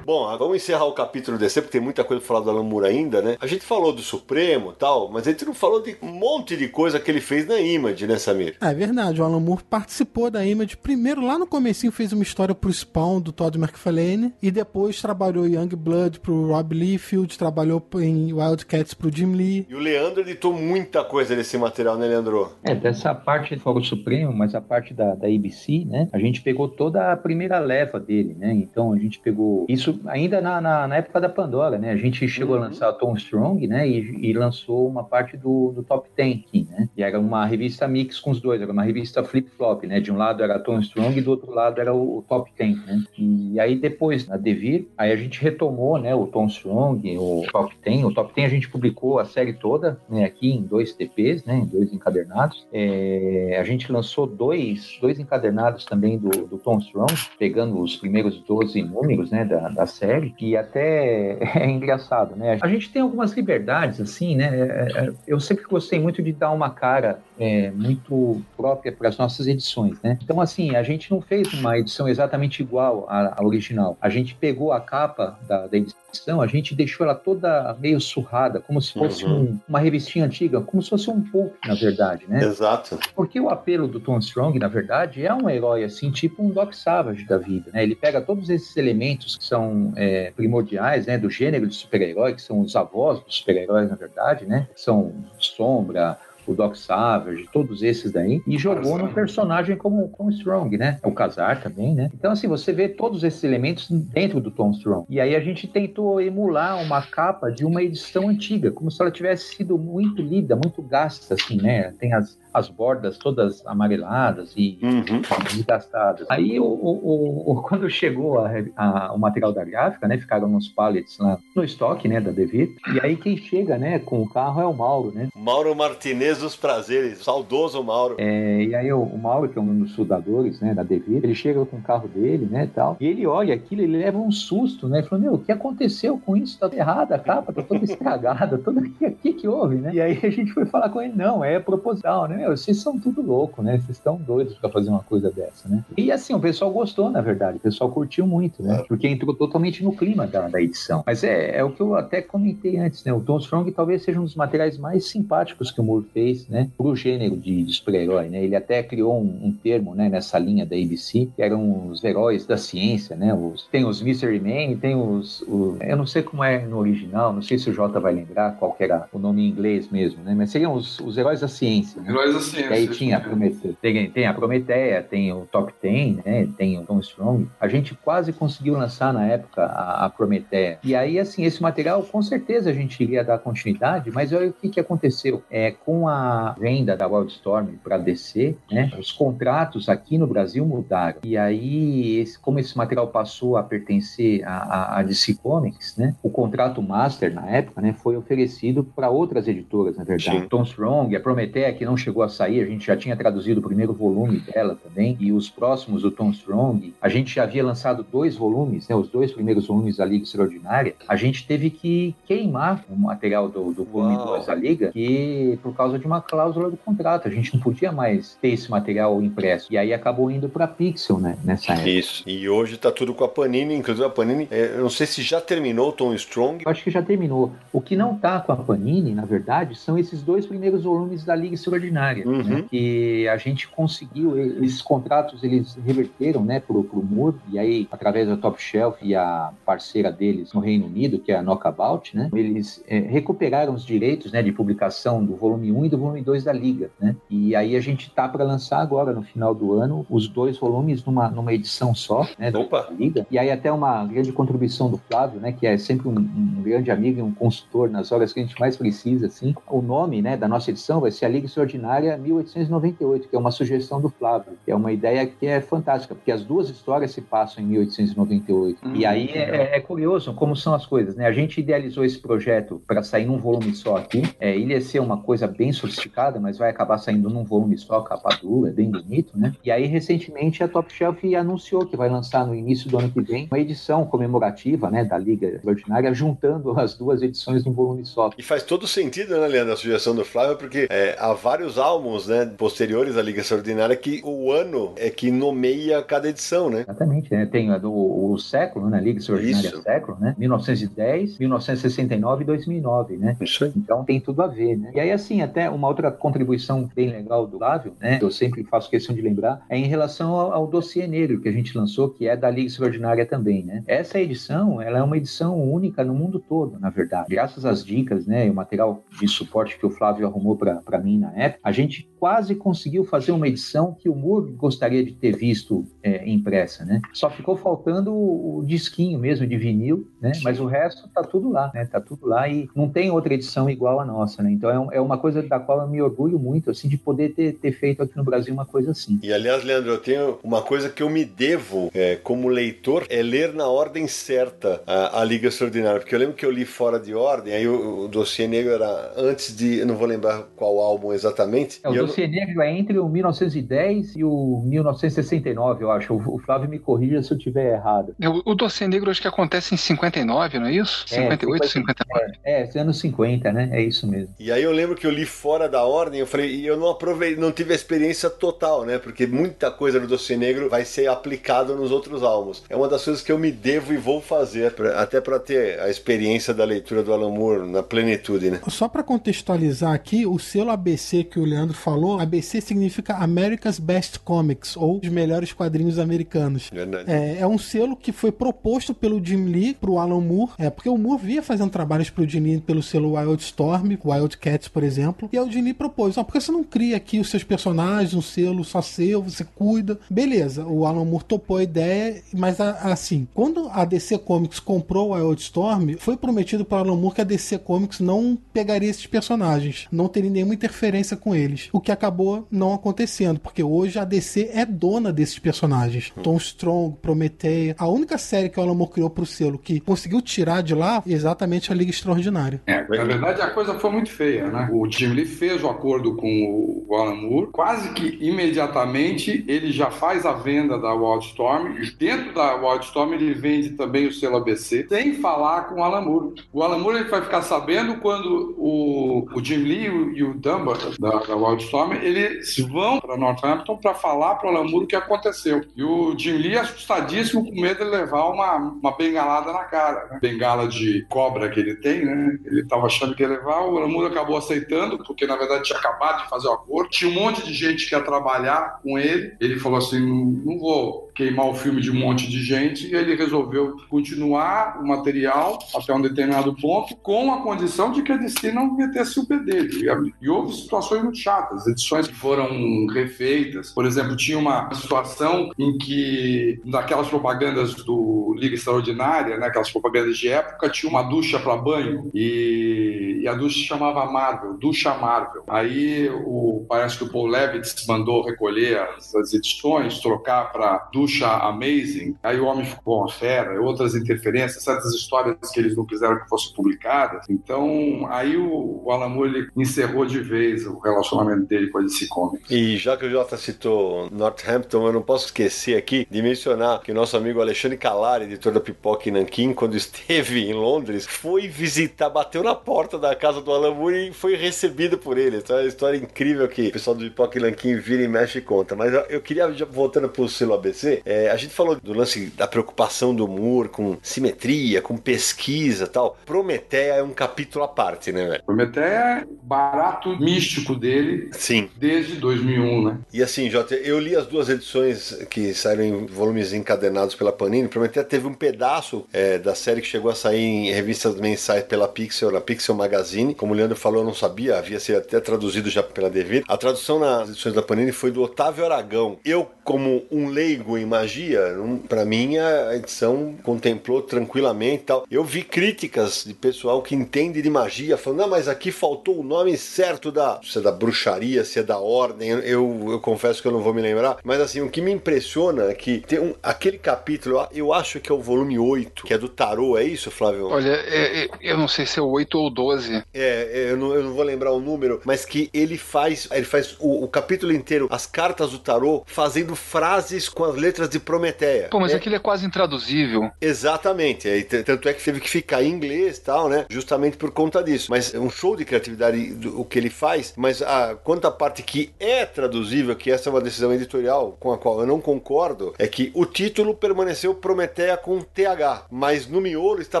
Bom, 0.10 0.36
vamos 0.36 0.56
encerrar 0.56 0.86
o 0.86 0.92
capítulo 0.92 1.38
DC, 1.38 1.62
porque 1.62 1.78
tem 1.78 1.80
muita 1.80 2.02
coisa 2.02 2.20
pra 2.20 2.26
falar 2.26 2.40
do 2.40 2.50
Alan 2.50 2.64
Moore 2.64 2.86
ainda, 2.86 3.22
né? 3.22 3.36
A 3.40 3.46
gente 3.46 3.64
falou 3.64 3.92
do 3.92 4.02
Supremo 4.02 4.72
e 4.72 4.74
tal, 4.74 5.08
mas 5.08 5.26
a 5.28 5.30
gente 5.30 5.44
não 5.44 5.54
falou 5.54 5.80
de 5.80 5.96
um 6.02 6.08
monte 6.08 6.56
de 6.56 6.66
coisa 6.68 6.98
que 6.98 7.08
ele 7.10 7.20
fez 7.20 7.46
na 7.46 7.60
Image, 7.60 8.08
né, 8.08 8.18
Samir? 8.18 8.56
É 8.60 8.74
verdade, 8.74 9.22
o 9.22 9.24
Alan 9.24 9.38
Moore 9.38 9.62
participou 9.62 10.28
da 10.28 10.44
Image. 10.44 10.76
Primeiro, 10.76 11.20
lá 11.20 11.38
no 11.38 11.46
comecinho, 11.46 11.92
fez 11.92 12.12
uma 12.12 12.22
história 12.22 12.54
pro 12.54 12.72
Spawn, 12.72 13.20
do 13.20 13.30
Todd 13.30 13.56
McFarlane. 13.56 14.34
E 14.42 14.50
depois 14.50 15.00
trabalhou 15.00 15.46
em 15.46 15.54
Young 15.54 15.76
Blood 15.76 16.18
pro 16.18 16.48
Rob 16.48 16.74
Liefeld, 16.74 17.38
trabalhou 17.38 17.80
em 18.00 18.32
Wildcats 18.32 18.94
pro 18.94 19.14
Jim 19.14 19.32
Lee. 19.34 19.66
E 19.68 19.74
o 19.74 19.78
Leandro 19.78 20.22
editou 20.22 20.52
muita 20.52 21.04
coisa 21.04 21.36
desse 21.36 21.56
material, 21.56 21.96
né, 21.96 22.08
Leandro? 22.08 22.50
É, 22.64 22.74
dessa 22.74 23.14
parte 23.14 23.54
do 23.54 23.60
Fogo 23.60 23.84
Supremo, 23.84 24.32
mas 24.32 24.54
a 24.54 24.60
parte 24.60 24.92
da, 24.92 25.14
da 25.14 25.28
ABC, 25.28 25.84
né? 25.84 26.08
A 26.12 26.18
gente 26.18 26.29
pegou 26.38 26.68
toda 26.68 27.10
a 27.10 27.16
primeira 27.16 27.58
leva 27.58 27.98
dele, 27.98 28.36
né? 28.38 28.52
Então 28.52 28.92
a 28.92 28.98
gente 28.98 29.18
pegou 29.18 29.64
isso 29.70 29.98
ainda 30.04 30.42
na, 30.42 30.60
na, 30.60 30.86
na 30.86 30.96
época 30.96 31.18
da 31.18 31.28
Pandora, 31.30 31.78
né? 31.78 31.90
A 31.90 31.96
gente 31.96 32.28
chegou 32.28 32.56
a 32.56 32.60
lançar 32.60 32.92
Tom 32.92 33.14
Strong, 33.14 33.66
né? 33.66 33.88
E, 33.88 34.28
e 34.28 34.32
lançou 34.34 34.86
uma 34.86 35.02
parte 35.02 35.38
do, 35.38 35.72
do 35.72 35.82
Top 35.82 36.06
Ten 36.14 36.44
aqui, 36.46 36.68
né? 36.70 36.90
E 36.94 37.02
era 37.02 37.18
uma 37.18 37.46
revista 37.46 37.88
mix 37.88 38.20
com 38.20 38.30
os 38.30 38.40
dois, 38.40 38.60
era 38.60 38.70
uma 38.70 38.82
revista 38.82 39.24
flip-flop, 39.24 39.84
né? 39.84 40.00
De 40.00 40.12
um 40.12 40.16
lado 40.16 40.42
era 40.42 40.58
Tom 40.58 40.78
Strong 40.80 41.18
e 41.18 41.22
do 41.22 41.30
outro 41.30 41.50
lado 41.52 41.80
era 41.80 41.94
o, 41.94 42.18
o 42.18 42.22
Top 42.22 42.50
Ten, 42.54 42.76
né? 42.86 43.02
E 43.16 43.58
aí 43.58 43.76
depois, 43.76 44.26
na 44.26 44.36
Devir, 44.36 44.86
aí 44.98 45.12
a 45.12 45.16
gente 45.16 45.40
retomou, 45.40 45.98
né? 45.98 46.14
O 46.14 46.26
Tom 46.26 46.46
Strong, 46.46 47.16
o 47.16 47.42
Top 47.50 47.74
Ten. 47.82 48.04
O 48.04 48.12
Top 48.12 48.34
Ten 48.34 48.44
a 48.44 48.48
gente 48.50 48.68
publicou 48.68 49.18
a 49.18 49.24
série 49.24 49.54
toda, 49.54 49.98
né? 50.08 50.24
Aqui 50.24 50.50
em 50.50 50.62
dois 50.62 50.92
TPs, 50.92 51.44
né? 51.44 51.58
Em 51.58 51.66
dois 51.66 51.92
encadernados. 51.92 52.66
É, 52.72 53.56
a 53.58 53.64
gente 53.64 53.90
lançou 53.90 54.26
dois, 54.26 54.98
dois 55.00 55.18
encadernados 55.18 55.84
também 55.84 56.18
do, 56.20 56.46
do 56.46 56.58
Tom 56.58 56.78
Strong, 56.78 57.14
pegando 57.38 57.80
os 57.80 57.96
primeiros 57.96 58.38
12 58.40 58.82
números, 58.82 59.30
né? 59.30 59.44
Da, 59.44 59.68
da 59.68 59.86
série. 59.86 60.34
E 60.38 60.56
até 60.56 61.38
é 61.58 61.68
engraçado, 61.68 62.36
né? 62.36 62.58
A 62.60 62.68
gente 62.68 62.90
tem 62.90 63.02
algumas 63.02 63.32
liberdades, 63.32 64.00
assim, 64.00 64.36
né? 64.36 64.48
É, 64.52 65.06
é, 65.06 65.12
Eu 65.26 65.40
sempre 65.40 65.64
gostei 65.64 65.98
muito 65.98 66.22
de 66.22 66.32
dar 66.32 66.50
uma 66.50 66.70
cara 66.70 67.20
é, 67.40 67.70
muito 67.70 68.42
própria 68.56 68.92
para 68.92 69.08
as 69.08 69.16
nossas 69.16 69.46
edições, 69.46 69.98
né? 70.02 70.18
Então, 70.22 70.40
assim, 70.40 70.76
a 70.76 70.82
gente 70.82 71.10
não 71.10 71.20
fez 71.22 71.52
uma 71.54 71.78
edição 71.78 72.06
exatamente 72.08 72.60
igual 72.62 73.06
à, 73.08 73.40
à 73.40 73.44
original. 73.44 73.96
A 74.00 74.08
gente 74.10 74.34
pegou 74.34 74.72
a 74.72 74.80
capa 74.80 75.38
da, 75.48 75.66
da 75.66 75.76
edição, 75.76 76.40
a 76.42 76.46
gente 76.46 76.74
deixou 76.74 77.06
ela 77.06 77.14
toda 77.14 77.74
meio 77.80 78.00
surrada, 78.00 78.60
como 78.60 78.80
se 78.82 78.92
fosse 78.92 79.24
Uhum. 79.24 79.40
um- 79.40 79.60
uma 79.68 79.78
revistinha 79.80 80.24
antiga, 80.26 80.60
como 80.60 80.82
se 80.82 80.90
fosse 80.90 81.08
um 81.10 81.20
pulp, 81.22 81.54
na 81.66 81.74
verdade, 81.74 82.26
né? 82.28 82.42
Exato. 82.44 82.98
Porque 83.14 83.40
o 83.40 83.48
apelo 83.48 83.88
do 83.88 83.98
Tom 84.00 84.18
Strong, 84.18 84.58
na 84.58 84.68
verdade, 84.68 85.24
é 85.24 85.32
um 85.34 85.48
herói 85.48 85.82
assim, 85.84 86.10
tipo 86.10 86.42
um 86.44 86.50
Doc 86.50 86.74
Savage 86.74 87.24
da 87.24 87.38
vida, 87.38 87.70
né? 87.72 87.82
Ele 87.82 87.94
pega 87.94 88.20
todos 88.20 88.50
esses 88.50 88.76
elementos 88.76 89.36
que 89.38 89.44
são 89.44 89.92
é, 89.96 90.30
primordiais, 90.36 91.06
né, 91.06 91.16
do 91.16 91.30
gênero 91.30 91.66
de 91.66 91.74
super-herói, 91.74 92.34
que 92.34 92.42
são 92.42 92.60
os 92.60 92.76
avós 92.76 93.20
dos 93.24 93.36
super-heróis, 93.36 93.88
na 93.88 93.96
verdade, 93.96 94.44
né? 94.44 94.68
Que 94.74 94.80
são 94.80 95.12
Sombra, 95.38 96.18
o 96.50 96.54
Doc 96.54 96.74
Savage, 96.74 97.48
todos 97.52 97.82
esses 97.82 98.10
daí, 98.10 98.42
e 98.46 98.58
jogou 98.58 98.98
num 98.98 99.12
personagem 99.12 99.76
como, 99.76 100.08
como 100.08 100.30
Strong, 100.30 100.76
né? 100.76 100.98
O 101.04 101.12
Kazar 101.12 101.62
também, 101.62 101.94
né? 101.94 102.10
Então, 102.12 102.32
assim, 102.32 102.48
você 102.48 102.72
vê 102.72 102.88
todos 102.88 103.22
esses 103.22 103.42
elementos 103.44 103.88
dentro 103.88 104.40
do 104.40 104.50
Tom 104.50 104.72
Strong. 104.72 105.06
E 105.08 105.20
aí 105.20 105.36
a 105.36 105.40
gente 105.40 105.68
tentou 105.68 106.20
emular 106.20 106.82
uma 106.82 107.02
capa 107.02 107.50
de 107.50 107.64
uma 107.64 107.82
edição 107.82 108.28
antiga, 108.28 108.70
como 108.72 108.90
se 108.90 109.00
ela 109.00 109.10
tivesse 109.10 109.54
sido 109.54 109.78
muito 109.78 110.20
lida, 110.20 110.56
muito 110.56 110.82
gasta, 110.82 111.34
assim, 111.34 111.56
né? 111.56 111.92
Tem 111.98 112.12
as, 112.12 112.36
as 112.52 112.68
bordas 112.68 113.18
todas 113.18 113.64
amareladas 113.66 114.52
e 114.56 114.78
Uhum. 114.82 115.22
desgastadas. 115.54 116.26
Aí, 116.30 116.58
o, 116.58 116.64
o- 116.64 117.52
o- 117.52 117.62
quando 117.62 117.88
chegou 117.90 118.38
a- 118.38 118.50
a- 118.76 119.12
o 119.12 119.18
material 119.18 119.52
da 119.52 119.64
gráfica, 119.64 120.06
né? 120.08 120.18
Ficaram 120.18 120.48
nos 120.48 120.68
pallets 120.68 121.18
lá 121.18 121.38
no 121.54 121.62
estoque, 121.64 122.08
né? 122.08 122.20
Da 122.20 122.30
Devir. 122.30 122.74
E 122.94 123.00
aí 123.00 123.16
quem 123.16 123.36
chega, 123.36 123.76
né? 123.78 123.98
Com 123.98 124.22
o 124.22 124.28
carro 124.28 124.60
é 124.60 124.66
o 124.66 124.72
Mauro, 124.74 125.12
né? 125.12 125.28
Mauro 125.36 125.74
Martinez 125.74 126.38
dos 126.38 126.56
Prazeres, 126.56 127.18
saudoso 127.24 127.82
Mauro. 127.82 128.16
É, 128.18 128.62
e 128.64 128.74
aí 128.74 128.92
o, 128.92 129.00
o 129.02 129.18
Mauro, 129.18 129.48
que 129.48 129.58
é 129.58 129.62
um 129.62 129.78
dos 129.80 129.92
soldadores, 129.92 130.60
né, 130.60 130.74
da 130.74 130.82
Devir, 130.82 131.20
ele 131.22 131.34
chega 131.34 131.64
com 131.64 131.76
o 131.76 131.82
carro 131.82 132.08
dele, 132.08 132.46
né, 132.50 132.68
tal, 132.74 132.96
e 133.00 133.06
ele 133.06 133.26
olha 133.26 133.54
aquilo, 133.54 133.82
ele 133.82 133.96
leva 133.98 134.18
um 134.18 134.30
susto, 134.30 134.88
né, 134.88 135.02
falou, 135.02 135.24
meu, 135.24 135.34
o 135.34 135.38
que 135.38 135.52
aconteceu 135.52 136.18
com 136.18 136.36
isso? 136.36 136.58
Tá 136.58 136.68
errada 136.74 137.14
a 137.14 137.18
capa, 137.18 137.52
tá 137.52 137.62
toda 137.62 137.82
estragada, 137.84 138.58
toda, 138.58 138.80
o 138.80 138.90
que, 138.90 139.10
que 139.10 139.32
que 139.32 139.48
houve, 139.48 139.76
né? 139.76 139.90
E 139.94 140.00
aí 140.00 140.18
a 140.22 140.30
gente 140.30 140.52
foi 140.52 140.66
falar 140.66 140.88
com 140.90 141.00
ele, 141.00 141.14
não, 141.14 141.44
é 141.44 141.58
proposital, 141.58 142.28
né, 142.28 142.39
meu, 142.40 142.56
vocês 142.56 142.78
são 142.78 142.98
tudo 142.98 143.22
louco, 143.22 143.62
né, 143.62 143.78
vocês 143.78 143.96
estão 143.98 144.16
doidos 144.16 144.54
pra 144.58 144.70
fazer 144.70 144.90
uma 144.90 145.00
coisa 145.02 145.30
dessa, 145.30 145.68
né? 145.68 145.84
E 145.96 146.10
assim, 146.10 146.34
o 146.34 146.40
pessoal 146.40 146.70
gostou, 146.70 147.10
na 147.10 147.20
verdade, 147.20 147.58
o 147.58 147.60
pessoal 147.60 147.90
curtiu 147.90 148.26
muito, 148.26 148.62
né, 148.62 148.82
porque 148.88 149.06
entrou 149.08 149.34
totalmente 149.34 149.82
no 149.84 149.92
clima 149.94 150.26
da, 150.26 150.48
da 150.48 150.60
edição. 150.60 151.02
Mas 151.06 151.22
é, 151.24 151.56
é 151.58 151.64
o 151.64 151.70
que 151.70 151.80
eu 151.80 151.94
até 151.94 152.22
comentei 152.22 152.78
antes, 152.78 153.04
né, 153.04 153.12
o 153.12 153.20
Tom 153.20 153.38
Strong 153.38 153.70
talvez 153.72 154.02
seja 154.02 154.20
um 154.20 154.24
dos 154.24 154.34
materiais 154.34 154.78
mais 154.78 155.04
simpáticos 155.06 155.70
que 155.70 155.80
o 155.80 155.84
Moore 155.84 156.06
fez, 156.12 156.48
né, 156.48 156.68
pro 156.76 156.94
gênero 156.96 157.36
de, 157.36 157.62
de 157.62 157.72
super-herói, 157.72 158.28
né? 158.28 158.42
Ele 158.42 158.56
até 158.56 158.82
criou 158.82 159.20
um, 159.20 159.46
um 159.48 159.52
termo, 159.52 159.94
né, 159.94 160.08
nessa 160.08 160.38
linha 160.38 160.64
da 160.64 160.76
ABC, 160.76 161.28
que 161.36 161.42
eram 161.42 161.88
os 161.88 162.02
heróis 162.02 162.46
da 162.46 162.56
ciência, 162.56 163.14
né? 163.16 163.34
Os, 163.34 163.66
tem 163.70 163.84
os 163.84 164.00
Mystery 164.02 164.40
Men, 164.40 164.76
tem 164.76 164.94
os, 164.96 165.42
o- 165.42 165.76
eu 165.80 165.96
não 165.96 166.06
sei 166.06 166.22
como 166.22 166.42
é 166.42 166.58
no 166.64 166.78
original, 166.78 167.32
não 167.32 167.42
sei 167.42 167.58
se 167.58 167.68
o 167.68 167.72
Jota 167.72 168.00
vai 168.00 168.12
lembrar 168.14 168.56
qual 168.56 168.74
era 168.78 169.06
o 169.12 169.18
nome 169.18 169.42
em 169.42 169.48
inglês 169.50 169.88
mesmo, 169.90 170.22
né? 170.22 170.34
Mas 170.36 170.50
seriam 170.50 170.72
os, 170.74 170.98
os 171.00 171.16
heróis 171.18 171.40
da 171.40 171.48
ciência. 171.48 172.00
Né? 172.00 172.10
Heróis 172.10 172.29
da 172.32 172.38
E 172.38 172.42
ciência. 172.42 172.70
aí 172.70 172.84
isso 172.84 172.94
tinha 172.94 173.16
a. 173.16 173.20
Prometeia, 173.20 173.74
tem, 173.80 174.10
tem 174.10 174.26
a 174.26 174.34
Prometeia, 174.34 175.02
tem 175.02 175.32
o 175.32 175.46
Top 175.50 175.72
Ten, 175.80 176.18
né? 176.24 176.48
Tem 176.56 176.78
o 176.78 176.82
Tom 176.82 176.98
Strong. 177.00 177.48
A 177.60 177.68
gente 177.68 177.94
quase 177.94 178.32
conseguiu 178.32 178.74
lançar 178.74 179.12
na 179.12 179.26
época 179.26 179.64
a, 179.64 180.06
a 180.06 180.10
Prometeia. 180.10 180.78
E 180.84 180.94
aí, 180.94 181.18
assim, 181.18 181.44
esse 181.44 181.62
material, 181.62 182.02
com 182.02 182.22
certeza 182.22 182.70
a 182.70 182.72
gente 182.72 183.02
iria 183.02 183.22
dar 183.24 183.38
continuidade, 183.38 184.10
mas 184.10 184.32
olha 184.32 184.48
o 184.48 184.52
que, 184.52 184.68
que 184.68 184.80
aconteceu. 184.80 185.42
É, 185.50 185.70
com 185.70 186.08
a 186.08 186.54
venda 186.58 186.96
da 186.96 187.06
Wildstorm 187.06 187.68
para 187.82 187.98
DC, 187.98 188.56
né? 188.70 188.90
Os 188.98 189.12
contratos 189.12 189.88
aqui 189.88 190.18
no 190.18 190.26
Brasil 190.26 190.64
mudaram. 190.66 191.18
E 191.24 191.36
aí, 191.36 192.18
esse- 192.18 192.38
como 192.38 192.58
esse 192.58 192.76
material 192.76 193.08
passou 193.08 193.56
a 193.56 193.62
pertencer 193.62 194.42
à, 194.44 194.56
à- 194.56 194.98
à 194.98 195.02
DC 195.02 195.34
Comics, 195.34 195.96
né? 195.96 196.14
O 196.22 196.30
contrato 196.30 196.82
master 196.82 197.32
na 197.34 197.48
época, 197.50 197.80
né? 197.80 197.92
Foi 197.92 198.16
oferecido 198.16 198.84
para 198.84 199.08
outras 199.10 199.46
editoras, 199.48 199.96
na 199.96 200.04
verdade. 200.04 200.40
Sim. 200.40 200.48
Tom 200.48 200.62
Strong, 200.62 201.14
a 201.14 201.20
Prometeia, 201.20 201.72
que 201.72 201.84
não 201.84 201.96
chegou 201.96 202.19
a 202.22 202.28
sair, 202.28 202.60
a 202.60 202.66
gente 202.66 202.86
já 202.86 202.96
tinha 202.96 203.16
traduzido 203.16 203.60
o 203.60 203.62
primeiro 203.62 203.92
volume 203.92 204.40
dela 204.40 204.76
também, 204.82 205.16
e 205.20 205.32
os 205.32 205.48
próximos 205.48 206.02
do 206.02 206.10
Tom 206.10 206.30
Strong. 206.30 206.94
A 207.00 207.08
gente 207.08 207.34
já 207.34 207.42
havia 207.42 207.64
lançado 207.64 208.02
dois 208.02 208.36
volumes, 208.36 208.88
né? 208.88 208.94
Os 208.94 209.08
dois 209.08 209.32
primeiros 209.32 209.66
volumes 209.66 209.96
da 209.96 210.04
Liga 210.04 210.24
Extraordinária. 210.24 210.94
A 211.08 211.16
gente 211.16 211.46
teve 211.46 211.70
que 211.70 212.14
queimar 212.26 212.84
o 212.88 212.96
material 212.96 213.48
do, 213.48 213.72
do 213.72 213.84
volume 213.84 214.16
Uau. 214.16 214.28
2 214.34 214.46
da 214.46 214.54
Liga, 214.54 214.92
que 214.92 215.58
por 215.62 215.74
causa 215.74 215.98
de 215.98 216.06
uma 216.06 216.20
cláusula 216.20 216.70
do 216.70 216.76
contrato. 216.76 217.28
A 217.28 217.30
gente 217.30 217.54
não 217.54 217.60
podia 217.60 217.92
mais 217.92 218.36
ter 218.40 218.48
esse 218.48 218.70
material 218.70 219.22
impresso. 219.22 219.68
E 219.70 219.78
aí 219.78 219.92
acabou 219.92 220.30
indo 220.30 220.48
para 220.48 220.66
Pixel, 220.66 221.18
né? 221.18 221.36
Nessa 221.44 221.72
época. 221.72 221.88
Isso. 221.88 222.22
E 222.26 222.48
hoje 222.48 222.76
tá 222.76 222.90
tudo 222.90 223.14
com 223.14 223.24
a 223.24 223.28
Panini, 223.28 223.74
inclusive 223.74 224.06
a 224.06 224.10
Panini, 224.10 224.48
é, 224.50 224.74
eu 224.76 224.82
não 224.82 224.90
sei 224.90 225.06
se 225.06 225.22
já 225.22 225.40
terminou 225.40 225.90
o 225.90 225.92
Tom 225.92 226.14
Strong. 226.14 226.64
Eu 226.64 226.70
acho 226.70 226.82
que 226.82 226.90
já 226.90 227.02
terminou. 227.02 227.52
O 227.72 227.80
que 227.80 227.96
não 227.96 228.16
tá 228.16 228.40
com 228.40 228.52
a 228.52 228.56
Panini, 228.56 229.14
na 229.14 229.24
verdade, 229.24 229.76
são 229.76 229.98
esses 229.98 230.22
dois 230.22 230.46
primeiros 230.46 230.84
volumes 230.84 231.24
da 231.24 231.34
Liga 231.34 231.54
Extraordinária. 231.54 232.09
Uhum. 232.18 232.42
né, 232.42 232.64
que 232.68 233.28
a 233.28 233.36
gente 233.36 233.68
conseguiu, 233.68 234.38
esses 234.62 234.82
contratos 234.82 235.42
eles 235.42 235.78
reverteram 235.84 236.44
né, 236.44 236.60
pro, 236.60 236.84
pro 236.84 237.02
Moore, 237.02 237.36
e 237.50 237.58
aí, 237.58 237.88
através 237.90 238.28
da 238.28 238.36
Top 238.36 238.60
Shelf 238.60 238.98
e 239.02 239.14
a 239.14 239.52
parceira 239.64 240.10
deles 240.10 240.52
no 240.52 240.60
Reino 240.60 240.86
Unido, 240.86 241.18
que 241.18 241.32
é 241.32 241.36
a 241.36 241.42
Knockabout, 241.42 242.16
né, 242.16 242.30
eles 242.32 242.82
é, 242.86 242.98
recuperaram 242.98 243.74
os 243.74 243.84
direitos 243.84 244.32
né, 244.32 244.42
de 244.42 244.52
publicação 244.52 245.24
do 245.24 245.36
volume 245.36 245.72
1 245.72 245.86
e 245.86 245.88
do 245.88 245.98
volume 245.98 246.22
2 246.22 246.44
da 246.44 246.52
Liga. 246.52 246.90
Né, 247.00 247.16
e 247.28 247.54
aí 247.54 247.76
a 247.76 247.80
gente 247.80 248.10
tá 248.10 248.28
para 248.28 248.44
lançar 248.44 248.80
agora, 248.80 249.12
no 249.12 249.22
final 249.22 249.54
do 249.54 249.74
ano, 249.74 250.06
os 250.08 250.28
dois 250.28 250.58
volumes 250.58 251.04
numa, 251.04 251.28
numa 251.28 251.52
edição 251.52 251.94
só, 251.94 252.26
né, 252.38 252.50
da 252.50 252.58
Opa. 252.58 252.88
Liga. 252.96 253.26
E 253.30 253.38
aí 253.38 253.50
até 253.50 253.70
uma 253.70 254.04
grande 254.04 254.32
contribuição 254.32 254.90
do 254.90 254.98
Flávio, 254.98 255.40
né, 255.40 255.52
que 255.52 255.66
é 255.66 255.76
sempre 255.78 256.08
um, 256.08 256.12
um 256.12 256.62
grande 256.62 256.90
amigo 256.90 257.18
e 257.18 257.22
um 257.22 257.32
consultor 257.32 257.90
nas 257.90 258.12
horas 258.12 258.32
que 258.32 258.40
a 258.40 258.42
gente 258.42 258.58
mais 258.58 258.76
precisa, 258.76 259.26
assim. 259.26 259.54
O 259.68 259.80
nome, 259.80 260.22
né, 260.22 260.36
da 260.36 260.48
nossa 260.48 260.70
edição 260.70 261.00
vai 261.00 261.10
ser 261.10 261.26
a 261.26 261.28
Liga 261.28 261.46
Extraordinária 261.46 261.99
1898, 262.00 263.28
que 263.28 263.36
é 263.36 263.38
uma 263.38 263.50
sugestão 263.50 264.00
do 264.00 264.08
Flávio, 264.08 264.52
que 264.64 264.70
é 264.70 264.74
uma 264.74 264.92
ideia 264.92 265.26
que 265.26 265.46
é 265.46 265.60
fantástica, 265.60 266.14
porque 266.14 266.32
as 266.32 266.44
duas 266.44 266.68
histórias 266.68 267.12
se 267.12 267.20
passam 267.20 267.62
em 267.62 267.66
1898. 267.66 268.78
Hum, 268.84 268.92
e 268.94 269.06
aí 269.06 269.28
é, 269.30 269.76
é 269.76 269.80
curioso 269.80 270.34
como 270.34 270.56
são 270.56 270.74
as 270.74 270.86
coisas, 270.86 271.16
né? 271.16 271.26
A 271.26 271.32
gente 271.32 271.60
idealizou 271.60 272.04
esse 272.04 272.18
projeto 272.18 272.82
para 272.86 273.02
sair 273.02 273.26
num 273.26 273.38
volume 273.38 273.74
só 273.74 273.96
aqui. 273.96 274.22
É, 274.38 274.54
ele 274.54 274.72
ia 274.72 274.80
ser 274.80 275.00
uma 275.00 275.18
coisa 275.18 275.46
bem 275.46 275.72
sofisticada, 275.72 276.40
mas 276.40 276.58
vai 276.58 276.70
acabar 276.70 276.98
saindo 276.98 277.28
num 277.28 277.44
volume 277.44 277.76
só, 277.78 278.00
capa 278.00 278.30
dura, 278.40 278.70
é 278.70 278.72
bem 278.72 278.90
bonito, 278.90 279.38
né? 279.38 279.52
E 279.64 279.70
aí, 279.70 279.86
recentemente, 279.86 280.62
a 280.62 280.68
Top 280.68 280.92
Shelf 280.92 281.22
anunciou 281.34 281.86
que 281.86 281.96
vai 281.96 282.08
lançar 282.08 282.46
no 282.46 282.54
início 282.54 282.88
do 282.88 282.98
ano 282.98 283.10
que 283.10 283.20
vem 283.20 283.46
uma 283.50 283.58
edição 283.58 284.06
comemorativa, 284.06 284.90
né, 284.90 285.04
da 285.04 285.18
Liga 285.18 285.46
Extraordinária, 285.46 286.12
juntando 286.14 286.78
as 286.78 286.94
duas 286.94 287.22
edições 287.22 287.64
num 287.64 287.72
volume 287.72 288.04
só. 288.04 288.30
E 288.36 288.42
faz 288.42 288.62
todo 288.62 288.86
sentido, 288.86 289.38
né, 289.38 289.46
Leandro, 289.46 289.72
a 289.72 289.76
sugestão 289.76 290.14
do 290.14 290.24
Flávio, 290.24 290.56
porque 290.56 290.86
é, 290.90 291.16
há 291.18 291.32
vários 291.32 291.78
álbuns, 291.78 291.89
né, 292.26 292.46
posteriores 292.56 293.16
à 293.16 293.22
Liga 293.22 293.40
Extraordinária 293.40 293.96
que 293.96 294.20
o 294.24 294.52
ano 294.52 294.92
é 294.96 295.10
que 295.10 295.30
nomeia 295.30 296.02
cada 296.02 296.28
edição, 296.28 296.70
né? 296.70 296.82
Exatamente, 296.82 297.32
né? 297.32 297.46
Tem 297.46 297.70
a 297.70 297.78
do 297.78 297.90
o 297.92 298.38
século, 298.38 298.88
né? 298.88 299.00
Liga 299.00 299.18
Extraordinária 299.18 299.68
Isso. 299.68 299.82
século, 299.82 300.18
né? 300.20 300.34
1910, 300.38 301.38
1969 301.38 302.42
e 302.42 302.46
2009, 302.46 303.16
né? 303.16 303.36
Isso 303.40 303.64
aí. 303.64 303.72
Então 303.76 304.04
tem 304.04 304.20
tudo 304.20 304.42
a 304.42 304.46
ver, 304.46 304.76
né? 304.76 304.90
E 304.94 305.00
aí, 305.00 305.10
assim, 305.10 305.42
até 305.42 305.68
uma 305.68 305.88
outra 305.88 306.10
contribuição 306.10 306.88
bem 306.94 307.10
legal 307.10 307.46
do 307.46 307.58
Flávio, 307.58 307.94
né? 308.00 308.18
Que 308.18 308.24
eu 308.24 308.30
sempre 308.30 308.62
faço 308.64 308.90
questão 308.90 309.14
de 309.14 309.22
lembrar, 309.22 309.62
é 309.68 309.76
em 309.76 309.86
relação 309.86 310.34
ao, 310.34 310.52
ao 310.52 310.66
dossiê 310.66 311.06
negro 311.06 311.40
que 311.40 311.48
a 311.48 311.52
gente 311.52 311.76
lançou, 311.76 312.10
que 312.10 312.28
é 312.28 312.36
da 312.36 312.50
Liga 312.50 312.68
Extraordinária 312.68 313.26
também, 313.26 313.64
né? 313.64 313.82
Essa 313.86 314.20
edição, 314.20 314.80
ela 314.80 314.98
é 314.98 315.02
uma 315.02 315.16
edição 315.16 315.60
única 315.60 316.04
no 316.04 316.14
mundo 316.14 316.38
todo, 316.38 316.78
na 316.78 316.90
verdade. 316.90 317.26
Graças 317.28 317.64
às 317.64 317.84
dicas, 317.84 318.26
né? 318.26 318.46
E 318.46 318.50
o 318.50 318.54
material 318.54 319.04
de 319.18 319.26
suporte 319.26 319.78
que 319.78 319.86
o 319.86 319.90
Flávio 319.90 320.26
arrumou 320.26 320.56
para 320.56 320.98
mim 320.98 321.18
na 321.18 321.32
época, 321.34 321.60
a 321.62 321.72
gente 321.72 321.79
quase 322.20 322.54
conseguiu 322.54 323.04
fazer 323.04 323.32
uma 323.32 323.48
edição 323.48 323.96
que 323.98 324.08
o 324.08 324.14
Moore 324.14 324.52
gostaria 324.52 325.02
de 325.02 325.12
ter 325.12 325.34
visto 325.34 325.86
é, 326.02 326.28
impressa, 326.28 326.84
né? 326.84 327.00
Só 327.14 327.30
ficou 327.30 327.56
faltando 327.56 328.12
o, 328.12 328.58
o 328.58 328.64
disquinho 328.64 329.18
mesmo 329.18 329.46
de 329.46 329.56
vinil, 329.56 330.06
né? 330.20 330.32
Mas 330.42 330.60
o 330.60 330.66
resto 330.66 331.08
tá 331.08 331.22
tudo 331.22 331.48
lá, 331.50 331.70
né? 331.74 331.86
Tá 331.86 331.98
tudo 331.98 332.26
lá 332.26 332.46
e 332.46 332.68
não 332.76 332.90
tem 332.90 333.10
outra 333.10 333.32
edição 333.32 333.70
igual 333.70 334.00
a 334.00 334.04
nossa, 334.04 334.42
né? 334.42 334.52
Então 334.52 334.90
é, 334.90 334.96
é 334.98 335.00
uma 335.00 335.16
coisa 335.16 335.42
da 335.42 335.58
qual 335.58 335.80
eu 335.80 335.88
me 335.88 336.02
orgulho 336.02 336.38
muito, 336.38 336.70
assim, 336.70 336.88
de 336.88 336.98
poder 336.98 337.30
ter, 337.30 337.54
ter 337.54 337.72
feito 337.72 338.02
aqui 338.02 338.16
no 338.16 338.24
Brasil 338.24 338.52
uma 338.52 338.66
coisa 338.66 338.90
assim. 338.90 339.18
E 339.22 339.32
aliás, 339.32 339.64
Leandro, 339.64 339.90
eu 339.90 339.98
tenho 339.98 340.38
uma 340.44 340.60
coisa 340.60 340.90
que 340.90 341.02
eu 341.02 341.08
me 341.08 341.24
devo 341.24 341.90
é, 341.94 342.16
como 342.16 342.48
leitor 342.48 343.06
é 343.08 343.22
ler 343.22 343.54
na 343.54 343.66
ordem 343.66 344.06
certa 344.06 344.82
a, 344.86 345.20
a 345.20 345.24
Liga 345.24 345.48
Extraordinária, 345.48 346.00
porque 346.00 346.14
eu 346.14 346.18
lembro 346.18 346.34
que 346.34 346.44
eu 346.44 346.50
li 346.50 346.66
fora 346.66 347.00
de 347.00 347.14
ordem, 347.14 347.54
aí 347.54 347.66
o, 347.66 348.04
o 348.04 348.08
dossiê 348.08 348.46
negro 348.46 348.72
era 348.72 349.12
antes 349.16 349.56
de, 349.56 349.78
eu 349.78 349.86
não 349.86 349.96
vou 349.96 350.06
lembrar 350.06 350.42
qual 350.54 350.78
álbum 350.78 351.12
exatamente. 351.12 351.59
É, 351.82 351.88
o 351.88 351.94
eu 351.94 352.06
dossiê 352.06 352.26
negro 352.26 352.60
é 352.62 352.72
entre 352.76 352.98
o 352.98 353.08
1910 353.08 354.16
e 354.16 354.24
o 354.24 354.62
1969, 354.64 355.84
eu 355.84 355.90
acho. 355.90 356.14
O, 356.14 356.38
Flávio 356.38 356.68
me 356.68 356.78
corrija 356.78 357.22
se 357.22 357.32
eu 357.32 357.36
estiver 357.36 357.74
errado. 357.74 358.14
É, 358.20 358.28
O, 358.28 358.42
o 358.44 358.54
dossiê 358.54 358.86
negro 358.88 359.10
acho 359.10 359.20
que 359.20 359.28
acontece 359.28 359.74
em 359.74 359.76
59, 359.78 360.58
não 360.58 360.66
é 360.66 360.72
isso? 360.72 361.04
É, 361.10 361.16
58, 361.16 361.68
50, 361.68 362.04
59. 362.04 362.38
É, 362.44 362.62
é, 362.62 362.80
anos 362.80 362.98
50, 362.98 363.52
né? 363.52 363.68
É 363.72 363.82
isso 363.82 364.06
mesmo. 364.06 364.34
E 364.38 364.50
aí 364.50 364.62
eu 364.62 364.72
lembro 364.72 364.96
que 364.96 365.06
eu 365.06 365.10
li 365.10 365.26
fora 365.26 365.68
da 365.68 365.84
ordem, 365.84 366.20
eu 366.20 366.26
falei, 366.26 366.54
e 366.54 366.66
eu 366.66 366.76
não 366.76 366.88
aproveitei, 366.90 367.36
não 367.40 367.52
tive 367.52 367.72
a 367.72 367.76
experiência 367.76 368.30
total, 368.30 368.84
né? 368.84 368.98
Porque 368.98 369.26
muita 369.26 369.70
coisa 369.70 370.00
do 370.00 370.06
dossiê 370.06 370.36
negro 370.36 370.68
vai 370.68 370.84
ser 370.84 371.08
aplicado 371.08 371.76
nos 371.76 371.90
outros 371.90 372.22
álbuns. 372.22 372.62
É 372.68 372.76
uma 372.76 372.88
das 372.88 373.04
coisas 373.04 373.22
que 373.22 373.30
eu 373.32 373.38
me 373.38 373.50
devo 373.52 373.92
e 373.92 373.96
vou 373.96 374.20
fazer, 374.20 374.72
pra- 374.72 375.00
até 375.00 375.20
para 375.20 375.38
ter 375.38 375.80
a 375.80 375.88
experiência 375.90 376.52
da 376.54 376.64
leitura 376.64 377.02
do 377.02 377.12
Alan 377.12 377.30
Moore 377.30 377.68
na 377.70 377.82
plenitude, 377.82 378.50
né? 378.50 378.60
Só 378.68 378.88
pra 378.88 379.02
contextualizar 379.02 379.92
aqui, 379.92 380.24
o 380.26 380.38
selo 380.38 380.70
ABC 380.70 381.24
que 381.24 381.38
o 381.38 381.44
Leandro 381.50 381.76
falou, 381.76 382.20
ABC 382.20 382.60
significa 382.60 383.16
America's 383.16 383.78
Best 383.78 384.18
Comics, 384.20 384.76
ou 384.76 385.00
os 385.02 385.08
melhores 385.08 385.52
quadrinhos 385.52 385.98
americanos. 385.98 386.70
Verdade. 386.72 387.10
É, 387.10 387.38
é 387.40 387.46
um 387.46 387.58
selo 387.58 387.96
que 387.96 388.12
foi 388.12 388.32
proposto 388.32 388.94
pelo 388.94 389.24
Jim 389.24 389.44
Lee 389.44 389.74
pro 389.74 389.98
Alan 389.98 390.20
Moore, 390.20 390.52
é, 390.58 390.70
porque 390.70 390.88
o 390.88 390.96
Moore 390.96 391.22
via 391.22 391.42
fazendo 391.42 391.70
trabalhos 391.70 392.10
pro 392.10 392.28
Jim 392.28 392.40
Lee 392.40 392.60
pelo 392.60 392.82
selo 392.82 393.12
Wildstorm, 393.12 393.96
Wildcats, 394.04 394.68
por 394.68 394.82
exemplo, 394.82 395.28
e 395.32 395.38
aí 395.38 395.44
o 395.44 395.50
Jim 395.50 395.62
Lee 395.62 395.74
propôs, 395.74 396.16
ó, 396.16 396.24
por 396.24 396.32
que 396.32 396.40
você 396.40 396.52
não 396.52 396.64
cria 396.64 396.96
aqui 396.96 397.18
os 397.18 397.28
seus 397.28 397.44
personagens, 397.44 398.14
um 398.14 398.22
selo 398.22 398.64
só 398.64 398.80
seu, 398.80 399.22
você 399.22 399.44
cuida? 399.44 399.98
Beleza, 400.08 400.64
o 400.64 400.86
Alan 400.86 401.04
Moore 401.04 401.24
topou 401.24 401.56
a 401.56 401.62
ideia, 401.62 402.22
mas 402.32 402.60
assim, 402.60 403.26
quando 403.34 403.68
a 403.70 403.84
DC 403.84 404.18
Comics 404.18 404.60
comprou 404.60 405.10
o 405.10 405.12
Wildstorm, 405.14 405.96
foi 405.98 406.16
prometido 406.16 406.64
para 406.64 406.78
Alan 406.78 406.96
Moore 406.96 407.16
que 407.16 407.20
a 407.20 407.24
DC 407.24 407.58
Comics 407.58 408.00
não 408.00 408.38
pegaria 408.52 408.88
esses 408.88 409.06
personagens, 409.06 409.86
não 409.90 410.08
teria 410.08 410.30
nenhuma 410.30 410.54
interferência 410.54 411.16
com 411.16 411.34
eles, 411.40 411.68
o 411.72 411.80
que 411.80 411.90
acabou 411.92 412.46
não 412.50 412.72
acontecendo, 412.74 413.38
porque 413.40 413.62
hoje 413.62 413.98
a 413.98 414.04
DC 414.04 414.50
é 414.52 414.64
dona 414.66 415.12
desses 415.12 415.38
personagens. 415.38 416.12
Tom 416.22 416.36
Strong, 416.36 416.96
Prometheia, 417.00 417.74
a 417.78 417.88
única 417.88 418.18
série 418.18 418.48
que 418.48 418.58
o 418.58 418.62
Alan 418.62 418.74
Moore 418.74 418.92
criou 418.92 419.10
pro 419.10 419.26
selo 419.26 419.58
que 419.58 419.80
conseguiu 419.80 420.20
tirar 420.22 420.62
de 420.62 420.74
lá 420.74 421.02
é 421.06 421.12
exatamente 421.12 421.72
a 421.72 421.74
Liga 421.74 421.90
Extraordinária. 421.90 422.60
É, 422.66 422.82
na 422.86 423.04
verdade 423.04 423.40
a 423.40 423.50
coisa 423.50 423.74
foi 423.78 423.90
muito 423.90 424.10
feia, 424.10 424.48
né? 424.48 424.68
O 424.72 424.90
Jim 424.90 425.08
Lee 425.08 425.24
fez 425.26 425.62
o 425.62 425.68
acordo 425.68 426.14
com 426.16 426.84
o 426.88 426.94
Alan 426.94 427.14
Moore, 427.16 427.48
quase 427.52 427.90
que 427.90 428.18
imediatamente 428.20 429.44
ele 429.48 429.72
já 429.72 429.90
faz 429.90 430.26
a 430.26 430.32
venda 430.32 430.78
da 430.78 430.92
Wildstorm, 430.94 431.74
dentro 431.98 432.34
da 432.34 432.54
Wildstorm 432.56 433.12
ele 433.14 433.32
vende 433.34 433.70
também 433.70 434.06
o 434.06 434.12
selo 434.12 434.36
ABC, 434.36 434.86
sem 434.88 435.14
falar 435.14 435.62
com 435.68 435.76
o 435.80 435.84
Alan 435.84 436.00
Moore. 436.02 436.34
O 436.52 436.62
Alan 436.62 436.78
Moore 436.78 436.98
ele 437.00 437.08
vai 437.08 437.22
ficar 437.22 437.42
sabendo 437.42 437.96
quando 437.96 438.54
o, 438.58 439.26
o 439.34 439.44
Jim 439.44 439.56
Lee 439.58 439.86
e 439.86 439.90
o- 439.90 440.10
e 440.16 440.22
o 440.24 440.34
Dunbar 440.34 440.76
da, 440.98 441.29
da 441.30 441.36
Wildstorm, 441.36 441.92
eles 441.92 442.58
vão 442.58 443.00
para 443.00 443.16
Northampton 443.16 443.76
para 443.76 443.94
falar 443.94 444.34
para 444.34 444.50
o 444.50 444.56
Alan 444.56 444.68
Moore 444.68 444.84
o 444.84 444.88
que 444.88 444.96
aconteceu. 444.96 445.62
E 445.76 445.82
o 445.82 446.16
Jim 446.18 446.32
Lee 446.32 446.58
assustadíssimo 446.58 447.44
com 447.44 447.60
medo 447.60 447.84
de 447.84 447.90
levar 447.90 448.28
uma, 448.28 448.56
uma 448.56 448.96
bengalada 448.96 449.52
na 449.52 449.64
cara, 449.64 450.08
né? 450.10 450.18
bengala 450.20 450.66
de 450.68 451.06
cobra 451.08 451.48
que 451.48 451.60
ele 451.60 451.76
tem, 451.76 452.04
né? 452.04 452.38
Ele 452.44 452.62
estava 452.62 452.86
achando 452.86 453.14
que 453.14 453.22
ia 453.22 453.28
levar, 453.28 453.62
o 453.62 453.78
Alan 453.78 453.88
Moore 453.88 454.10
acabou 454.12 454.36
aceitando, 454.36 454.98
porque 454.98 455.26
na 455.26 455.36
verdade 455.36 455.64
tinha 455.64 455.78
acabado 455.78 456.24
de 456.24 456.28
fazer 456.28 456.48
o 456.48 456.52
acordo. 456.52 456.90
Tinha 456.90 457.10
um 457.10 457.14
monte 457.14 457.44
de 457.44 457.54
gente 457.54 457.88
que 457.88 457.94
ia 457.94 458.02
trabalhar 458.02 458.80
com 458.82 458.98
ele. 458.98 459.34
Ele 459.40 459.58
falou 459.58 459.78
assim: 459.78 460.00
não, 460.00 460.24
não 460.24 460.58
vou 460.58 461.09
queimar 461.20 461.48
o 461.48 461.54
filme 461.54 461.82
de 461.82 461.90
um 461.90 461.94
monte 461.94 462.26
de 462.30 462.42
gente, 462.42 462.86
e 462.86 462.94
ele 462.94 463.14
resolveu 463.14 463.76
continuar 463.90 464.80
o 464.80 464.86
material 464.86 465.58
até 465.74 465.92
um 465.92 466.00
determinado 466.00 466.56
ponto, 466.56 466.96
com 466.96 467.30
a 467.30 467.42
condição 467.42 467.92
de 467.92 468.00
que 468.02 468.10
a 468.10 468.16
DC 468.16 468.50
não 468.52 468.74
metesse 468.74 469.20
o 469.20 469.26
pé 469.26 469.36
dele. 469.38 469.86
E, 470.22 470.28
houve 470.30 470.54
situações 470.54 471.02
muito 471.02 471.18
chatas, 471.18 471.66
edições 471.66 472.06
que 472.08 472.14
foram 472.14 472.86
refeitas. 472.86 473.70
Por 473.70 473.84
exemplo, 473.84 474.16
tinha 474.16 474.38
uma 474.38 474.72
situação 474.72 475.50
em 475.58 475.76
que, 475.76 476.58
naquelas 476.64 477.08
propagandas 477.08 477.74
do 477.74 478.34
Liga 478.38 478.54
Extraordinária, 478.54 479.36
né, 479.36 479.46
aquelas 479.46 479.70
propagandas 479.70 480.16
de 480.16 480.28
época, 480.28 480.70
tinha 480.70 480.88
uma 480.88 481.02
ducha 481.02 481.38
para 481.38 481.54
banho 481.56 482.10
e, 482.14 483.20
e 483.20 483.28
a 483.28 483.34
ducha 483.34 483.58
chamava 483.58 484.10
Marvel, 484.10 484.54
Ducha 484.54 484.94
Marvel. 484.94 485.42
Aí 485.46 486.08
o, 486.24 486.64
parece 486.66 486.96
que 486.96 487.04
o 487.04 487.10
Paul 487.10 487.26
Levitz 487.26 487.86
mandou 487.86 488.22
recolher 488.22 488.78
as, 488.78 489.14
as 489.14 489.34
edições, 489.34 489.98
trocar 489.98 490.50
para 490.50 490.88
Ducha 490.92 491.09
Amazing. 491.22 492.16
Aí 492.22 492.38
o 492.38 492.46
homem 492.46 492.64
ficou 492.64 493.00
uma 493.00 493.10
fera, 493.10 493.60
outras 493.60 493.94
interferências, 493.94 494.62
certas 494.62 494.94
histórias 494.94 495.36
que 495.52 495.60
eles 495.60 495.76
não 495.76 495.84
quiseram 495.84 496.18
que 496.18 496.28
fossem 496.28 496.54
publicadas. 496.54 497.26
Então, 497.28 498.06
aí 498.10 498.36
o, 498.36 498.82
o 498.84 498.90
Alan 498.90 499.08
Moore 499.08 499.30
ele 499.30 499.48
encerrou 499.56 500.04
de 500.04 500.20
vez 500.20 500.66
o 500.66 500.78
relacionamento 500.78 501.46
dele 501.46 501.68
com 501.68 501.78
a 501.78 501.82
DC 501.82 502.06
Comics. 502.08 502.50
E 502.50 502.76
já 502.76 502.96
que 502.96 503.06
o 503.06 503.10
Jota 503.10 503.36
citou 503.36 504.08
Northampton, 504.10 504.86
eu 504.86 504.92
não 504.92 505.02
posso 505.02 505.26
esquecer 505.26 505.76
aqui 505.76 506.06
de 506.10 506.22
mencionar 506.22 506.80
que 506.80 506.92
o 506.92 506.94
nosso 506.94 507.16
amigo 507.16 507.40
Alexandre 507.40 507.76
Calari, 507.76 508.24
editor 508.24 508.52
da 508.52 508.60
Pipoca 508.60 509.08
em 509.08 509.12
Nanquim, 509.12 509.52
quando 509.52 509.76
esteve 509.76 510.40
em 510.48 510.52
Londres, 510.52 511.06
foi 511.06 511.48
visitar, 511.48 512.08
bateu 512.10 512.42
na 512.42 512.54
porta 512.54 512.98
da 512.98 513.14
casa 513.14 513.40
do 513.40 513.52
Alan 513.52 513.74
Moore 513.74 514.08
e 514.08 514.12
foi 514.12 514.36
recebido 514.36 514.98
por 514.98 515.18
ele. 515.18 515.38
Essa 515.38 515.54
é 515.54 515.56
uma 515.56 515.68
história 515.68 515.96
incrível 515.96 516.48
que 516.48 516.68
o 516.68 516.72
pessoal 516.72 516.96
do 516.96 517.04
Pipoca 517.04 517.38
em 517.38 517.42
Nanquim 517.42 517.76
vira 517.76 518.02
e 518.02 518.08
mexe 518.08 518.38
e 518.38 518.42
conta. 518.42 518.74
Mas 518.76 518.92
eu, 519.08 519.20
queria, 519.20 519.52
já 519.52 519.64
voltando 519.64 520.08
pro 520.08 520.28
selo 520.28 520.54
ABC, 520.54 520.99
é, 521.04 521.30
a 521.30 521.36
gente 521.36 521.52
falou 521.52 521.76
do 521.76 521.92
lance 521.92 522.26
da 522.36 522.46
preocupação 522.46 523.14
do 523.14 523.26
Moore 523.26 523.68
com 523.68 523.98
simetria, 524.02 524.82
com 524.82 524.96
pesquisa 524.96 525.84
e 525.84 525.88
tal. 525.88 526.16
Prometeia 526.24 526.94
é 526.94 527.02
um 527.02 527.12
capítulo 527.12 527.64
à 527.64 527.68
parte, 527.68 528.12
né, 528.12 528.26
velho? 528.26 528.42
Prometeia 528.44 529.26
barato 529.42 530.18
místico 530.18 530.74
dele 530.74 531.30
Sim. 531.32 531.68
desde 531.76 532.16
2001, 532.16 532.84
né? 532.84 532.98
E 533.12 533.22
assim, 533.22 533.50
Jota, 533.50 533.74
eu 533.74 533.98
li 533.98 534.14
as 534.14 534.26
duas 534.26 534.48
edições 534.48 535.24
que 535.28 535.52
saíram 535.54 535.84
em 535.84 536.06
volumes 536.06 536.52
encadenados 536.52 537.14
pela 537.14 537.32
Panini. 537.32 537.68
Prometeu 537.68 538.04
teve 538.04 538.26
um 538.26 538.34
pedaço 538.34 539.06
é, 539.12 539.38
da 539.38 539.54
série 539.54 539.80
que 539.80 539.86
chegou 539.86 540.10
a 540.10 540.14
sair 540.14 540.40
em 540.40 540.72
revistas 540.72 541.14
mensais 541.16 541.64
pela 541.64 541.88
Pixel, 541.88 542.30
na 542.30 542.40
Pixel 542.40 542.74
Magazine. 542.74 543.34
Como 543.34 543.52
o 543.52 543.56
Leandro 543.56 543.76
falou, 543.76 544.00
eu 544.00 544.06
não 544.06 544.14
sabia, 544.14 544.58
havia 544.58 544.80
sido 544.80 544.98
até 544.98 545.20
traduzido 545.20 545.70
já 545.70 545.82
pela 545.82 546.10
Devir. 546.10 546.44
A 546.48 546.56
tradução 546.56 546.98
nas 546.98 547.30
edições 547.30 547.54
da 547.54 547.62
Panini 547.62 547.92
foi 547.92 548.10
do 548.10 548.22
Otávio 548.22 548.64
Aragão. 548.64 549.18
Eu, 549.24 549.48
como 549.64 550.04
um 550.10 550.28
leigo 550.28 550.76
em 550.80 550.86
magia, 550.86 551.40
para 551.88 552.04
mim 552.04 552.38
a 552.38 552.76
edição 552.76 553.34
contemplou 553.42 554.02
tranquilamente 554.02 554.84
tal. 554.84 555.06
Eu 555.10 555.24
vi 555.24 555.42
críticas 555.42 556.24
de 556.26 556.34
pessoal 556.34 556.82
que 556.82 556.94
entende 556.94 557.42
de 557.42 557.50
magia, 557.50 557.96
falando, 557.96 558.20
não, 558.20 558.28
mas 558.28 558.48
aqui 558.48 558.72
faltou 558.72 559.20
o 559.20 559.22
nome 559.22 559.56
certo 559.56 560.10
da, 560.10 560.40
se 560.42 560.58
é 560.58 560.60
da 560.60 560.72
bruxaria, 560.72 561.44
se 561.44 561.58
é 561.58 561.62
da 561.62 561.78
ordem, 561.78 562.30
eu, 562.30 562.86
eu 562.88 563.00
confesso 563.00 563.40
que 563.40 563.48
eu 563.48 563.52
não 563.52 563.60
vou 563.60 563.74
me 563.74 563.82
lembrar, 563.82 564.18
mas 564.24 564.40
assim, 564.40 564.60
o 564.60 564.70
que 564.70 564.80
me 564.80 564.90
impressiona 564.90 565.64
é 565.64 565.74
que 565.74 566.00
tem 566.00 566.18
um, 566.18 566.34
aquele 566.42 566.78
capítulo, 566.78 567.46
eu 567.52 567.72
acho 567.72 568.00
que 568.00 568.10
é 568.10 568.14
o 568.14 568.20
volume 568.20 568.58
8, 568.58 569.04
que 569.04 569.14
é 569.14 569.18
do 569.18 569.28
tarô, 569.28 569.76
é 569.76 569.84
isso, 569.84 570.10
Flávio? 570.10 570.48
Olha, 570.48 570.72
é, 570.72 571.24
é, 571.24 571.28
eu 571.40 571.56
não 571.56 571.68
sei 571.68 571.86
se 571.86 571.98
é 571.98 572.02
o 572.02 572.08
8 572.08 572.38
ou 572.38 572.50
12. 572.50 572.96
É, 572.96 573.02
é, 573.14 573.72
eu 573.72 573.76
não, 573.76 573.94
eu 573.94 574.02
não 574.02 574.12
vou 574.12 574.24
lembrar 574.24 574.52
o 574.52 574.60
número, 574.60 575.00
mas 575.04 575.24
que 575.24 575.50
ele 575.52 575.78
faz, 575.78 576.28
ele 576.32 576.44
faz 576.44 576.76
o, 576.78 577.04
o 577.04 577.08
capítulo 577.08 577.52
inteiro, 577.52 577.88
as 577.90 578.06
cartas 578.06 578.50
do 578.50 578.58
tarô, 578.58 579.02
fazendo 579.06 579.54
frases 579.54 580.28
com 580.28 580.44
as 580.44 580.54
letras 580.54 580.69
de 580.88 580.98
Prometeia. 580.98 581.68
Pô, 581.70 581.80
mas 581.80 581.92
é, 581.92 581.96
aquilo 581.96 582.14
é 582.14 582.18
quase 582.18 582.46
intraduzível. 582.46 583.30
Exatamente, 583.40 584.28
é, 584.28 584.42
tanto 584.42 584.88
é 584.88 584.92
que 584.92 585.02
teve 585.02 585.20
que 585.20 585.28
ficar 585.28 585.62
em 585.62 585.68
inglês 585.68 586.18
e 586.18 586.20
tal, 586.20 586.48
né? 586.48 586.66
Justamente 586.68 587.16
por 587.16 587.30
conta 587.30 587.62
disso. 587.62 587.88
Mas 587.90 588.14
é 588.14 588.18
um 588.18 588.30
show 588.30 588.56
de 588.56 588.64
criatividade 588.64 589.34
do, 589.34 589.60
o 589.60 589.64
que 589.64 589.78
ele 589.78 589.90
faz, 589.90 590.32
mas 590.36 590.62
a, 590.62 590.94
quanto 590.94 591.26
à 591.26 591.30
parte 591.30 591.62
que 591.62 591.92
é 591.98 592.24
traduzível, 592.24 592.94
que 592.96 593.10
essa 593.10 593.28
é 593.28 593.32
uma 593.32 593.40
decisão 593.40 593.72
editorial 593.72 594.36
com 594.38 594.52
a 594.52 594.58
qual 594.58 594.80
eu 594.80 594.86
não 594.86 595.00
concordo, 595.00 595.74
é 595.78 595.86
que 595.86 596.10
o 596.14 596.24
título 596.24 596.74
permaneceu 596.74 597.34
Prometeia 597.34 597.96
com 597.96 598.20
TH, 598.20 598.86
mas 598.90 599.26
no 599.26 599.40
miolo 599.40 599.80
está 599.80 600.00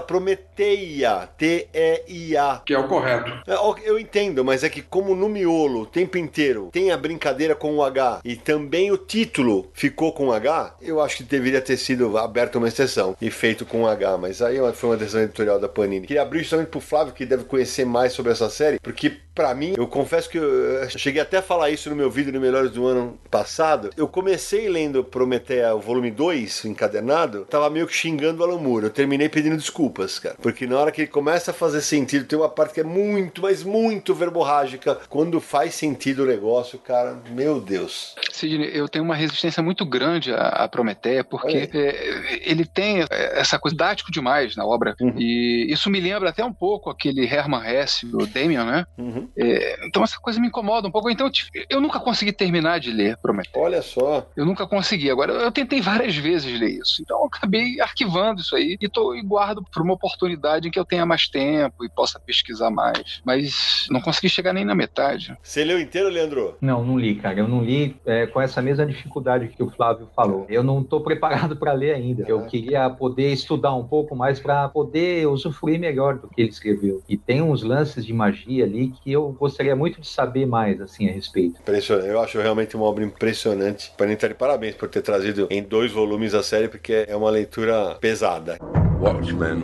Prometeia, 0.00 1.28
T-E-I-A. 1.36 2.62
Que 2.64 2.74
é 2.74 2.78
o 2.78 2.88
correto. 2.88 3.30
É, 3.46 3.88
eu 3.88 3.98
entendo, 3.98 4.44
mas 4.44 4.64
é 4.64 4.68
que 4.68 4.82
como 4.82 5.14
no 5.14 5.28
miolo 5.28 5.82
o 5.82 5.86
tempo 5.86 6.18
inteiro 6.18 6.70
tem 6.72 6.90
a 6.90 6.96
brincadeira 6.96 7.54
com 7.54 7.76
o 7.76 7.82
H 7.82 8.20
e 8.24 8.36
também 8.36 8.90
o 8.90 8.98
título 8.98 9.70
ficou 9.72 10.12
com 10.12 10.32
H, 10.32 10.59
eu 10.80 11.00
acho 11.00 11.18
que 11.18 11.22
deveria 11.22 11.60
ter 11.60 11.76
sido 11.76 12.16
aberta 12.18 12.58
uma 12.58 12.68
exceção 12.68 13.16
e 13.20 13.30
feito 13.30 13.64
com 13.64 13.86
H, 13.86 14.18
mas 14.18 14.42
aí 14.42 14.56
foi 14.72 14.90
uma 14.90 14.96
decisão 14.96 15.22
editorial 15.22 15.58
da 15.58 15.68
Panini. 15.68 16.06
Queria 16.06 16.22
abrir 16.22 16.40
justamente 16.40 16.68
pro 16.68 16.80
Flávio, 16.80 17.12
que 17.12 17.26
deve 17.26 17.44
conhecer 17.44 17.84
mais 17.84 18.12
sobre 18.12 18.32
essa 18.32 18.50
série, 18.50 18.78
porque 18.80 19.16
para 19.40 19.54
mim, 19.54 19.72
eu 19.74 19.86
confesso 19.86 20.28
que 20.28 20.36
eu 20.36 20.90
cheguei 20.90 21.22
até 21.22 21.38
a 21.38 21.42
falar 21.42 21.70
isso 21.70 21.88
no 21.88 21.96
meu 21.96 22.10
vídeo 22.10 22.30
no 22.30 22.38
Melhores 22.38 22.72
do 22.72 22.86
Ano 22.86 23.18
passado. 23.30 23.90
Eu 23.96 24.06
comecei 24.06 24.68
lendo 24.68 25.02
Prometeia, 25.02 25.74
o 25.74 25.80
volume 25.80 26.10
2, 26.10 26.66
encadernado, 26.66 27.46
tava 27.48 27.70
meio 27.70 27.86
que 27.86 27.94
xingando 27.94 28.42
o 28.42 28.44
Alan. 28.44 28.60
Eu 28.82 28.90
terminei 28.90 29.30
pedindo 29.30 29.56
desculpas, 29.56 30.18
cara. 30.18 30.36
Porque 30.42 30.66
na 30.66 30.78
hora 30.78 30.92
que 30.92 31.00
ele 31.00 31.08
começa 31.08 31.52
a 31.52 31.54
fazer 31.54 31.80
sentido, 31.80 32.26
tem 32.26 32.38
uma 32.38 32.50
parte 32.50 32.74
que 32.74 32.80
é 32.80 32.84
muito, 32.84 33.40
mas 33.40 33.62
muito 33.62 34.14
verborrágica. 34.14 34.98
Quando 35.08 35.40
faz 35.40 35.74
sentido 35.74 36.24
o 36.24 36.26
negócio, 36.26 36.78
cara, 36.78 37.16
meu 37.30 37.60
Deus. 37.60 38.14
Sidney, 38.30 38.70
eu 38.74 38.88
tenho 38.90 39.04
uma 39.04 39.14
resistência 39.14 39.62
muito 39.62 39.86
grande 39.86 40.34
a, 40.34 40.48
a 40.50 40.68
Prometeia, 40.68 41.24
porque 41.24 41.70
é, 41.72 42.50
ele 42.50 42.64
tem 42.64 43.04
essa 43.10 43.58
coisa 43.58 43.74
didático 43.74 44.10
demais 44.10 44.56
na 44.56 44.64
obra. 44.64 44.94
Uhum. 45.00 45.14
E 45.16 45.66
isso 45.70 45.90
me 45.90 46.00
lembra 46.00 46.30
até 46.30 46.44
um 46.44 46.52
pouco 46.52 46.90
aquele 46.90 47.24
Herman 47.24 47.62
Hesse, 47.66 48.06
o 48.06 48.26
Damien, 48.26 48.64
né? 48.64 48.86
Uhum. 48.98 49.28
É, 49.36 49.86
então 49.86 50.02
essa 50.02 50.18
coisa 50.20 50.40
me 50.40 50.48
incomoda 50.48 50.86
um 50.86 50.90
pouco. 50.90 51.10
Então 51.10 51.30
eu 51.68 51.80
nunca 51.80 51.98
consegui 51.98 52.32
terminar 52.32 52.78
de 52.78 52.90
ler 52.90 53.16
Prometeu. 53.18 53.60
Olha 53.60 53.82
só. 53.82 54.26
Eu 54.36 54.44
nunca 54.44 54.66
consegui. 54.66 55.10
Agora 55.10 55.32
eu 55.32 55.50
tentei 55.50 55.80
várias 55.80 56.16
vezes 56.16 56.58
ler 56.58 56.80
isso. 56.80 57.02
Então 57.02 57.18
eu 57.20 57.26
acabei 57.26 57.80
arquivando 57.80 58.40
isso 58.40 58.54
aí 58.54 58.76
e, 58.80 58.88
tô, 58.88 59.14
e 59.14 59.22
guardo 59.22 59.64
para 59.70 59.82
uma 59.82 59.94
oportunidade 59.94 60.68
em 60.68 60.70
que 60.70 60.78
eu 60.78 60.84
tenha 60.84 61.06
mais 61.06 61.28
tempo 61.28 61.84
e 61.84 61.88
possa 61.88 62.20
pesquisar 62.20 62.70
mais. 62.70 63.20
Mas 63.24 63.86
não 63.90 64.00
consegui 64.00 64.28
chegar 64.28 64.52
nem 64.52 64.64
na 64.64 64.74
metade. 64.74 65.36
Você 65.42 65.64
leu 65.64 65.80
inteiro, 65.80 66.08
Leandro? 66.08 66.56
Não, 66.60 66.84
não 66.84 66.98
li, 66.98 67.14
cara. 67.14 67.38
Eu 67.38 67.48
não 67.48 67.62
li 67.62 67.96
é, 68.04 68.26
com 68.26 68.40
essa 68.40 68.60
mesma 68.60 68.84
dificuldade 68.84 69.48
que 69.48 69.62
o 69.62 69.70
Flávio 69.70 70.08
falou. 70.14 70.39
Eu 70.48 70.62
não 70.62 70.80
estou 70.80 71.00
preparado 71.00 71.56
para 71.56 71.72
ler 71.72 71.94
ainda. 71.94 72.24
Eu 72.26 72.46
queria 72.46 72.88
poder 72.90 73.32
estudar 73.32 73.74
um 73.74 73.84
pouco 73.84 74.14
mais 74.14 74.40
para 74.40 74.68
poder 74.68 75.26
usufruir 75.26 75.78
melhor 75.78 76.18
do 76.18 76.28
que 76.28 76.42
ele 76.42 76.50
escreveu. 76.50 77.02
E 77.08 77.16
tem 77.16 77.42
uns 77.42 77.62
lances 77.62 78.04
de 78.04 78.12
magia 78.12 78.64
ali 78.64 78.88
que 78.88 79.12
eu 79.12 79.30
gostaria 79.32 79.74
muito 79.74 80.00
de 80.00 80.08
saber 80.08 80.46
mais 80.46 80.80
assim 80.80 81.08
a 81.08 81.12
respeito. 81.12 81.60
Impressionante. 81.60 82.08
Eu 82.08 82.20
acho 82.20 82.38
realmente 82.38 82.76
uma 82.76 82.86
obra 82.86 83.04
impressionante. 83.04 83.92
Para 83.96 84.10
de 84.14 84.34
parabéns 84.34 84.74
por 84.74 84.88
ter 84.88 85.02
trazido 85.02 85.46
em 85.50 85.62
dois 85.62 85.92
volumes 85.92 86.34
a 86.34 86.42
série, 86.42 86.68
porque 86.68 87.04
é 87.08 87.16
uma 87.16 87.30
leitura 87.30 87.96
pesada. 88.00 88.58
Watchmen 89.00 89.62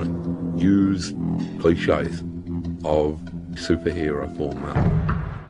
use 0.56 1.14
clichés 1.60 2.24
of 2.84 3.20
superhero 3.56 4.28
format. 4.36 4.76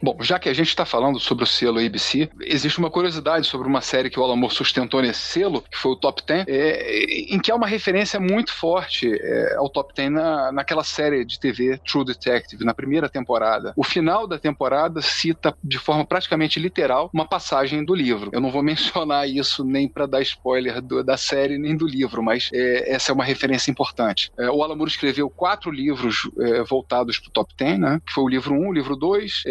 Bom, 0.02 0.16
já 0.20 0.38
que 0.38 0.48
a 0.48 0.54
gente 0.54 0.68
está 0.68 0.84
falando 0.84 1.18
sobre 1.18 1.44
o 1.44 1.46
selo 1.46 1.78
ABC, 1.78 2.28
existe 2.40 2.78
uma 2.78 2.90
curiosidade 2.90 3.46
sobre 3.46 3.68
uma 3.68 3.80
série 3.80 4.10
que 4.10 4.18
o 4.18 4.22
Alan 4.22 4.36
Moore 4.36 4.54
sustentou 4.54 5.00
nesse 5.02 5.20
selo, 5.20 5.62
que 5.62 5.76
foi 5.76 5.92
o 5.92 5.96
Top 5.96 6.22
Ten, 6.22 6.44
é, 6.46 7.04
em 7.34 7.38
que 7.38 7.50
há 7.50 7.54
uma 7.54 7.66
referência 7.66 8.18
muito 8.20 8.52
forte 8.52 9.12
é, 9.12 9.56
ao 9.56 9.68
Top 9.68 9.94
Ten 9.94 10.10
na, 10.10 10.52
naquela 10.52 10.84
série 10.84 11.24
de 11.24 11.38
TV 11.38 11.78
True 11.78 12.04
Detective, 12.04 12.64
na 12.64 12.74
primeira 12.74 13.08
temporada. 13.08 13.72
O 13.76 13.84
final 13.84 14.26
da 14.26 14.38
temporada 14.38 15.00
cita 15.00 15.56
de 15.62 15.78
forma 15.78 16.04
praticamente 16.04 16.58
literal 16.58 17.10
uma 17.12 17.26
passagem 17.26 17.84
do 17.84 17.94
livro. 17.94 18.30
Eu 18.32 18.40
não 18.40 18.50
vou 18.50 18.62
mencionar 18.64 19.28
isso 19.28 19.64
nem 19.64 19.88
para 19.88 20.06
dar 20.06 20.22
spoiler 20.22 20.80
do, 20.80 21.02
da 21.02 21.16
série 21.16 21.58
nem 21.58 21.76
do 21.76 21.86
livro, 21.86 22.22
mas 22.22 22.50
é, 22.52 22.92
essa 22.92 23.12
é 23.12 23.14
uma 23.14 23.24
referência 23.24 23.70
importante. 23.70 24.30
É, 24.38 24.50
o 24.50 24.62
Alan 24.62 24.76
Moore 24.76 24.90
escreveu 24.90 25.28
quatro 25.30 25.70
livros 25.70 26.28
é, 26.40 26.62
voltados 26.62 27.18
para 27.18 27.28
o 27.28 27.32
Top 27.32 27.54
Ten, 27.54 27.78
né? 27.78 28.00
que 28.06 28.12
foi 28.12 28.24
o 28.24 28.28
livro 28.28 28.54
1, 28.54 28.58
um, 28.58 28.68
o 28.68 28.72
livro 28.72 28.96
2, 28.96 29.42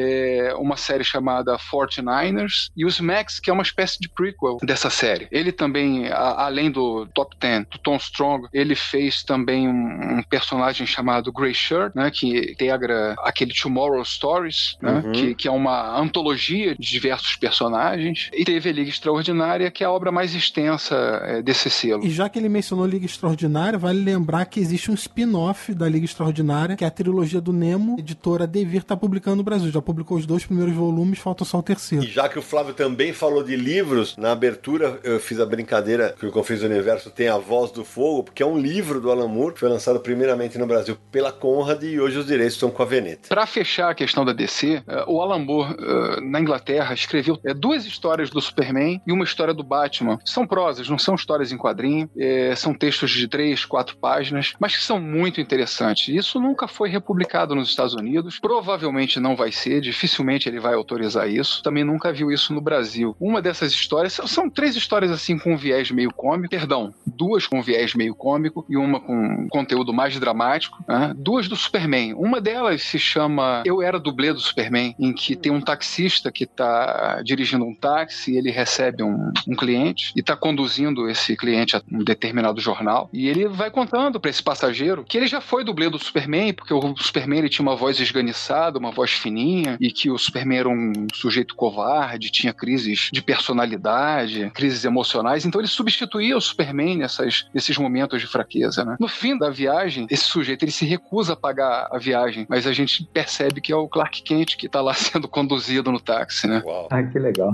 uma 0.54 0.78
série 0.78 1.04
chamada 1.04 1.58
49ers, 1.58 2.70
e 2.76 2.86
os 2.86 3.00
Max, 3.00 3.40
que 3.40 3.50
é 3.50 3.54
uma 3.54 3.64
espécie 3.64 4.00
de 4.00 4.10
prequel 4.10 4.58
dessa 4.62 4.90
série. 4.90 5.28
Ele 5.32 5.52
também, 5.52 6.08
a, 6.08 6.46
além 6.46 6.72
do 6.72 7.06
Top 7.08 7.36
10, 7.40 7.68
do 7.72 7.78
Tom 7.80 7.96
Strong, 7.98 8.48
ele 8.54 8.76
fez 8.76 9.24
também 9.24 9.68
um, 9.68 10.20
um 10.20 10.24
personagem 10.24 10.86
chamado 10.86 11.32
Grey 11.32 11.54
Shirt, 11.54 11.94
né, 11.96 12.12
que 12.12 12.52
integra 12.52 13.16
aquele 13.20 13.54
Tomorrow 13.54 14.04
Stories, 14.04 14.78
né, 14.82 15.04
uhum. 15.06 15.12
que, 15.12 15.36
que 15.36 15.48
é 15.48 15.52
uma 15.52 16.00
antologia 16.00 16.76
de 16.76 16.90
diversos 16.90 17.36
personagens, 17.36 18.30
e 18.34 18.44
teve 18.44 18.70
a 18.70 18.74
Liga 18.74 18.90
Extraordinária, 18.90 19.72
que 19.72 19.84
é 19.84 19.88
a 19.88 19.92
obra 19.92 20.12
mais 20.12 20.34
extensa 20.36 20.96
é, 21.24 21.42
desse 21.42 21.70
selo. 21.70 22.06
E 22.06 22.10
já 22.10 22.30
que 22.30 22.40
ele 22.40 22.50
mencionou 22.50 22.86
Liga 22.86 23.06
Extraordinária, 23.06 23.78
vale 23.78 24.00
lembrar 24.00 24.46
que 24.46 24.60
existe 24.60 24.92
um 24.92 24.94
spin-off 24.94 25.74
da 25.74 25.88
Liga 25.88 26.06
Extraordinária, 26.06 26.76
que 26.76 26.84
é 26.84 26.88
a 26.88 26.92
trilogia 26.92 27.42
do 27.42 27.54
Nemo, 27.54 27.96
a 27.98 28.00
editora 28.00 28.48
Devir 28.48 28.82
está 28.82 28.96
publicando 28.96 29.38
no 29.38 29.44
Brasil. 29.44 29.72
Já 29.72 29.82
publicou 29.82 30.18
os 30.18 30.25
dois 30.26 30.46
primeiros 30.46 30.74
volumes, 30.74 31.20
falta 31.20 31.46
só 31.46 31.60
o 31.60 31.64
terceiro. 31.64 32.06
E 32.06 32.08
já 32.08 32.28
que 32.28 32.40
o 32.40 32.42
Flávio 32.42 32.74
também 32.74 33.14
falou 33.14 33.44
de 33.44 33.56
livros, 33.56 34.16
na 34.18 34.32
abertura 34.32 35.00
eu 35.04 35.20
fiz 35.20 35.40
a 35.40 35.46
brincadeira 35.46 36.16
que 36.18 36.26
o 36.26 36.32
Confins 36.32 36.60
do 36.60 36.66
Universo 36.66 37.10
tem 37.10 37.28
A 37.28 37.38
Voz 37.38 37.72
do 37.72 37.86
Fogo, 37.86 38.24
porque 38.24 38.44
é 38.44 38.46
um 38.46 38.58
livro 38.58 39.00
do 39.00 39.12
Alan 39.12 39.28
Moore, 39.28 39.54
que 39.54 39.60
foi 39.60 39.70
lançado 39.70 40.00
primeiramente 40.00 40.58
no 40.58 40.66
Brasil 40.66 40.98
pela 41.12 41.32
Conrad 41.32 41.84
e 41.84 42.00
hoje 42.00 42.18
os 42.18 42.26
direitos 42.26 42.56
estão 42.56 42.72
com 42.72 42.82
a 42.82 42.86
Veneta. 42.86 43.30
Para 43.30 43.46
fechar 43.46 43.92
a 43.92 43.96
questão 43.96 44.26
da 44.26 44.34
DC, 44.34 44.84
eh, 44.88 45.06
o 45.08 45.22
Alan 45.22 45.40
Moore, 45.40 45.76
eh, 45.80 46.22
na 46.22 46.40
Inglaterra, 46.40 46.94
escreveu 46.94 47.40
eh, 47.46 47.54
duas 47.54 47.86
histórias 47.86 48.30
do 48.30 48.42
Superman 48.42 49.02
e 49.06 49.12
uma 49.12 49.24
história 49.24 49.54
do 49.54 49.64
Batman. 49.64 50.20
São 50.26 50.46
prosas, 50.46 50.90
não 50.90 50.98
são 50.98 51.16
histórias 51.16 51.52
em 51.52 51.58
quadrinho, 51.58 52.10
são 52.56 52.74
textos 52.74 53.12
de 53.12 53.28
três, 53.28 53.66
quatro 53.66 53.98
páginas, 53.98 54.54
mas 54.60 54.76
que 54.76 54.84
são 54.84 55.00
muito 55.00 55.40
interessantes. 55.40 56.14
Isso 56.14 56.40
nunca 56.40 56.68
foi 56.68 56.90
republicado 56.90 57.56
nos 57.56 57.70
Estados 57.70 57.94
Unidos, 57.94 58.40
provavelmente 58.40 59.20
não 59.20 59.36
vai 59.36 59.52
ser, 59.52 59.82
dificilmente 59.82 60.15
dificilmente 60.16 60.48
ele 60.48 60.60
vai 60.60 60.74
autorizar 60.74 61.30
isso. 61.30 61.62
Também 61.62 61.84
nunca 61.84 62.14
viu 62.14 62.32
isso 62.32 62.54
no 62.54 62.62
Brasil. 62.62 63.16
Uma 63.20 63.42
dessas 63.42 63.72
histórias 63.72 64.14
são 64.14 64.50
três 64.50 64.76
histórias 64.76 65.12
assim 65.12 65.38
com 65.38 65.58
viés 65.58 65.92
meio 65.92 66.14
cômico, 66.14 66.50
perdão, 66.50 66.94
duas 67.06 67.46
com 67.46 67.62
viés 67.62 67.94
meio 67.94 68.16
cômico 68.16 68.66
e 68.70 68.78
uma 68.78 69.00
com 69.00 69.48
conteúdo 69.50 69.94
mais 69.94 70.18
dramático. 70.20 70.84
Né? 70.88 71.14
Duas 71.16 71.48
do 71.48 71.56
Superman. 71.56 72.14
Uma 72.14 72.40
delas 72.40 72.82
se 72.82 72.98
chama 72.98 73.64
Eu 73.66 73.82
Era 73.82 74.00
Dublê 74.00 74.32
do 74.32 74.40
Superman, 74.40 74.96
em 74.98 75.14
que 75.14 75.36
tem 75.36 75.52
um 75.52 75.62
taxista 75.62 76.32
que 76.32 76.46
está 76.46 77.22
dirigindo 77.24 77.66
um 77.66 77.76
táxi 77.76 78.38
ele 78.38 78.52
recebe 78.52 79.04
um, 79.04 79.32
um 79.48 79.56
cliente 79.56 80.14
e 80.16 80.20
está 80.20 80.36
conduzindo 80.36 81.10
esse 81.10 81.36
cliente 81.36 81.76
a 81.76 81.82
um 81.92 82.04
determinado 82.04 82.60
jornal 82.62 83.10
e 83.12 83.28
ele 83.28 83.48
vai 83.48 83.70
contando 83.70 84.20
para 84.20 84.30
esse 84.30 84.42
passageiro 84.42 85.04
que 85.08 85.18
ele 85.18 85.28
já 85.28 85.42
foi 85.42 85.64
dublê 85.64 85.90
do 85.90 86.00
Superman 86.00 86.54
porque 86.54 86.74
o 86.74 86.96
Superman 86.98 87.40
ele 87.40 87.50
tinha 87.50 87.64
uma 87.64 87.76
voz 87.76 88.00
esganiçada, 88.00 88.78
uma 88.78 88.92
voz 88.92 89.12
fininha 89.12 89.78
e 89.80 89.92
que 89.92 90.05
que 90.06 90.12
o 90.12 90.20
Superman 90.20 90.60
era 90.60 90.70
um 90.70 91.08
sujeito 91.12 91.56
covarde, 91.56 92.30
tinha 92.30 92.54
crises 92.54 93.10
de 93.12 93.24
personalidade, 93.24 94.52
crises 94.54 94.86
emocionais, 94.86 95.48
então 95.48 95.60
ele 95.60 95.68
substituía 95.68 96.38
o 96.38 96.42
Superman 96.42 96.98
nessas, 96.98 97.48
nesses 97.52 97.76
momentos 97.76 98.22
de 98.22 98.28
fraqueza, 98.28 98.86
né? 98.86 98.98
No 99.00 99.08
fim 99.08 99.36
da 99.36 99.50
viagem, 99.50 100.06
esse 100.12 100.26
sujeito 100.26 100.64
ele 100.64 100.72
se 100.72 100.86
recusa 100.86 101.34
a 101.34 101.36
pagar 101.36 101.90
a 101.92 101.98
viagem, 101.98 102.46
mas 102.48 102.68
a 102.68 102.72
gente 102.72 103.04
percebe 103.12 103.60
que 103.60 103.72
é 103.72 103.76
o 103.76 103.88
Clark 103.88 104.22
Kent 104.22 104.58
que 104.58 104.70
tá 104.70 104.80
lá 104.80 104.94
sendo 104.94 105.28
conduzido 105.28 105.92
no 105.92 106.00
táxi, 106.00 106.46
né? 106.46 106.62
Uau. 106.64 106.88
Ah, 106.92 107.02
que 107.02 107.18
legal. 107.18 107.50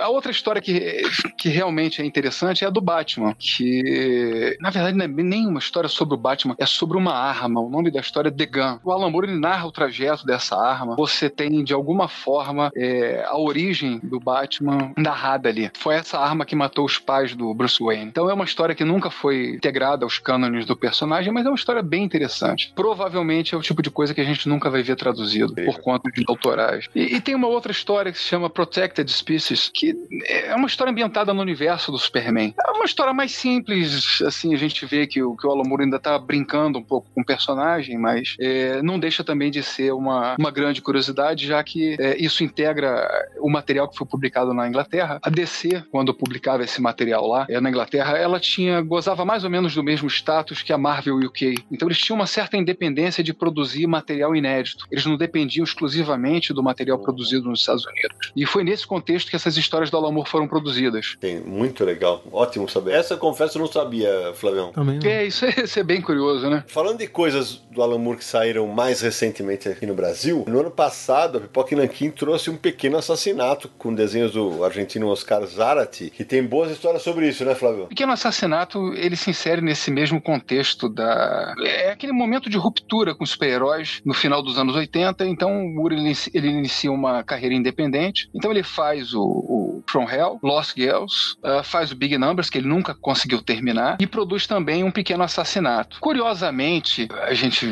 A 0.00 0.08
outra 0.08 0.32
história 0.32 0.60
que, 0.60 1.02
que 1.38 1.50
realmente 1.50 2.02
é 2.02 2.04
interessante 2.04 2.64
é 2.64 2.66
a 2.66 2.70
do 2.70 2.80
Batman, 2.80 3.32
que 3.38 4.56
na 4.60 4.70
verdade 4.70 4.96
não 4.96 5.04
é 5.04 5.08
nem 5.08 5.46
uma 5.46 5.60
história 5.60 5.88
sobre 5.88 6.14
o 6.14 6.18
Batman, 6.18 6.56
é 6.58 6.66
sobre 6.66 6.98
uma 6.98 7.14
arma. 7.14 7.60
O 7.60 7.70
nome 7.70 7.92
da 7.92 8.00
história 8.00 8.28
é 8.28 8.32
The 8.32 8.46
Gun. 8.46 8.80
O 8.82 8.90
Alan 8.90 9.08
Moore 9.08 9.28
ele 9.28 9.38
narra 9.38 9.68
o 9.68 9.70
trajeto 9.70 10.26
dessa 10.26 10.56
arma. 10.56 10.96
Você 10.96 11.30
tem 11.30 11.62
de 11.62 11.72
alguma 11.92 12.08
forma 12.08 12.70
é, 12.74 13.22
a 13.26 13.36
origem 13.36 14.00
do 14.02 14.18
Batman 14.18 14.92
narrada 14.96 15.50
ali. 15.50 15.70
Foi 15.74 15.94
essa 15.94 16.18
arma 16.18 16.46
que 16.46 16.56
matou 16.56 16.86
os 16.86 16.98
pais 16.98 17.34
do 17.34 17.52
Bruce 17.52 17.82
Wayne. 17.82 18.06
Então 18.06 18.30
é 18.30 18.34
uma 18.34 18.44
história 18.44 18.74
que 18.74 18.84
nunca 18.84 19.10
foi 19.10 19.50
integrada 19.50 20.06
aos 20.06 20.18
cânones 20.18 20.64
do 20.64 20.74
personagem, 20.74 21.32
mas 21.32 21.44
é 21.44 21.48
uma 21.48 21.54
história 21.56 21.82
bem 21.82 22.02
interessante. 22.02 22.72
Provavelmente 22.74 23.54
é 23.54 23.58
o 23.58 23.60
tipo 23.60 23.82
de 23.82 23.90
coisa 23.90 24.14
que 24.14 24.20
a 24.20 24.24
gente 24.24 24.48
nunca 24.48 24.70
vai 24.70 24.82
ver 24.82 24.96
traduzido 24.96 25.54
por 25.54 25.80
conta 25.80 26.10
de 26.10 26.24
autorais. 26.26 26.88
E, 26.94 27.16
e 27.16 27.20
tem 27.20 27.34
uma 27.34 27.48
outra 27.48 27.70
história 27.70 28.10
que 28.10 28.18
se 28.18 28.24
chama 28.24 28.48
Protected 28.48 29.10
Species, 29.10 29.70
que 29.72 29.94
é 30.26 30.54
uma 30.54 30.66
história 30.66 30.90
ambientada 30.90 31.34
no 31.34 31.42
universo 31.42 31.92
do 31.92 31.98
Superman. 31.98 32.54
É 32.66 32.70
uma 32.70 32.86
história 32.86 33.12
mais 33.12 33.32
simples, 33.32 34.22
assim, 34.22 34.54
a 34.54 34.58
gente 34.58 34.86
vê 34.86 35.06
que 35.06 35.22
o, 35.22 35.36
que 35.36 35.46
o 35.46 35.50
Alan 35.50 35.64
Moore 35.66 35.84
ainda 35.84 35.98
tá 35.98 36.18
brincando 36.18 36.78
um 36.78 36.82
pouco 36.82 37.10
com 37.14 37.20
o 37.20 37.24
personagem, 37.24 37.98
mas 37.98 38.34
é, 38.40 38.80
não 38.82 38.98
deixa 38.98 39.22
também 39.22 39.50
de 39.50 39.62
ser 39.62 39.92
uma, 39.92 40.36
uma 40.38 40.50
grande 40.50 40.80
curiosidade, 40.80 41.46
já 41.46 41.62
que 41.62 41.81
é, 41.98 42.16
isso 42.18 42.44
integra 42.44 43.08
o 43.38 43.50
material 43.50 43.88
que 43.88 43.96
foi 43.96 44.06
publicado 44.06 44.52
na 44.54 44.68
Inglaterra. 44.68 45.18
A 45.22 45.30
DC, 45.30 45.84
quando 45.90 46.14
publicava 46.14 46.64
esse 46.64 46.80
material 46.80 47.26
lá, 47.26 47.46
é, 47.48 47.60
na 47.60 47.68
Inglaterra, 47.68 48.16
ela 48.16 48.38
tinha 48.40 48.80
gozava 48.80 49.24
mais 49.24 49.44
ou 49.44 49.50
menos 49.50 49.74
do 49.74 49.82
mesmo 49.82 50.08
status 50.08 50.62
que 50.62 50.72
a 50.72 50.78
Marvel 50.78 51.16
UK. 51.16 51.54
Então 51.70 51.88
eles 51.88 51.98
tinham 51.98 52.16
uma 52.16 52.26
certa 52.26 52.56
independência 52.56 53.22
de 53.22 53.32
produzir 53.32 53.86
material 53.86 54.34
inédito. 54.34 54.86
Eles 54.90 55.06
não 55.06 55.16
dependiam 55.16 55.64
exclusivamente 55.64 56.52
do 56.52 56.62
material 56.62 56.98
produzido 56.98 57.48
nos 57.48 57.60
Estados 57.60 57.84
Unidos. 57.84 58.32
E 58.36 58.46
foi 58.46 58.64
nesse 58.64 58.86
contexto 58.86 59.30
que 59.30 59.36
essas 59.36 59.56
histórias 59.56 59.90
do 59.90 59.96
Alan 59.96 60.12
Moore 60.12 60.28
foram 60.28 60.48
produzidas. 60.48 61.16
Tem, 61.20 61.40
muito 61.40 61.84
legal. 61.84 62.22
Ótimo 62.30 62.68
saber. 62.68 62.92
Essa, 62.92 63.14
eu 63.14 63.18
confesso, 63.18 63.58
eu 63.58 63.60
não 63.60 63.70
sabia, 63.70 64.32
Flavião. 64.34 64.72
Também 64.72 64.98
não. 64.98 65.08
É, 65.08 65.24
isso 65.24 65.44
é, 65.44 65.50
isso 65.64 65.78
é 65.78 65.82
bem 65.82 66.00
curioso, 66.00 66.48
né? 66.48 66.64
Falando 66.66 66.98
de 66.98 67.06
coisas 67.06 67.56
do 67.70 67.82
Alan 67.82 67.98
Moore 67.98 68.18
que 68.18 68.24
saíram 68.24 68.66
mais 68.66 69.00
recentemente 69.00 69.68
aqui 69.68 69.86
no 69.86 69.94
Brasil, 69.94 70.44
no 70.46 70.60
ano 70.60 70.70
passado 70.70 71.38
a 71.38 71.40
Pipoca 71.40 71.71
Nanquim 71.76 72.10
trouxe 72.10 72.50
um 72.50 72.56
pequeno 72.56 72.96
assassinato 72.98 73.68
com 73.78 73.94
desenhos 73.94 74.32
do 74.32 74.64
argentino 74.64 75.08
Oscar 75.08 75.44
Zarate, 75.46 76.10
que 76.10 76.24
tem 76.24 76.42
boas 76.44 76.70
histórias 76.70 77.02
sobre 77.02 77.28
isso, 77.28 77.44
né, 77.44 77.54
Flávio? 77.54 77.86
Pequeno 77.86 78.12
Assassinato, 78.12 78.92
ele 78.94 79.16
se 79.16 79.30
insere 79.30 79.60
nesse 79.60 79.90
mesmo 79.90 80.20
contexto 80.20 80.88
da... 80.88 81.54
É 81.64 81.90
aquele 81.90 82.12
momento 82.12 82.48
de 82.50 82.56
ruptura 82.56 83.14
com 83.14 83.24
os 83.24 83.30
super-heróis 83.30 84.00
no 84.04 84.14
final 84.14 84.42
dos 84.42 84.58
anos 84.58 84.74
80, 84.76 85.26
então 85.26 85.64
o 85.64 85.74
Moore 85.74 85.94
ele, 85.94 86.02
inicia- 86.02 86.32
ele 86.34 86.48
inicia 86.48 86.90
uma 86.92 87.22
carreira 87.22 87.54
independente, 87.54 88.28
então 88.34 88.50
ele 88.50 88.62
faz 88.62 89.14
o, 89.14 89.22
o 89.22 89.82
From 89.90 90.08
Hell, 90.08 90.38
Lost 90.42 90.74
Girls, 90.76 91.36
ah, 91.42 91.62
faz 91.62 91.90
o 91.92 91.96
Big 91.96 92.16
Numbers, 92.18 92.48
que 92.50 92.58
ele 92.58 92.68
nunca 92.68 92.94
conseguiu 92.94 93.42
terminar, 93.42 93.96
e 94.00 94.06
produz 94.06 94.46
também 94.46 94.84
um 94.84 94.90
Pequeno 94.90 95.22
Assassinato. 95.22 95.98
Curiosamente, 96.00 97.08
a 97.22 97.34
gente 97.34 97.66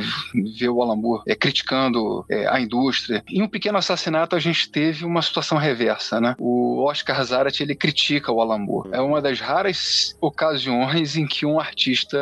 vê 0.58 0.68
o 0.68 0.82
Alan 0.82 0.96
Moore 0.96 1.22
é, 1.26 1.34
criticando 1.34 2.24
é, 2.30 2.46
a 2.48 2.60
indústria. 2.60 3.22
Em 3.28 3.42
um 3.42 3.48
Pequeno 3.48 3.78
Assassinato, 3.78 3.89
a 4.36 4.38
gente 4.38 4.70
teve 4.70 5.04
uma 5.04 5.22
situação 5.22 5.58
reversa, 5.58 6.20
né? 6.20 6.34
O 6.38 6.84
Oscar 6.84 7.22
Zarat, 7.24 7.60
ele 7.60 7.74
critica 7.74 8.32
o 8.32 8.40
Alan 8.40 8.58
Moore. 8.58 8.90
É 8.92 9.00
uma 9.00 9.20
das 9.20 9.40
raras 9.40 10.16
ocasiões 10.20 11.16
em 11.16 11.26
que 11.26 11.44
um 11.46 11.58
artista 11.58 12.18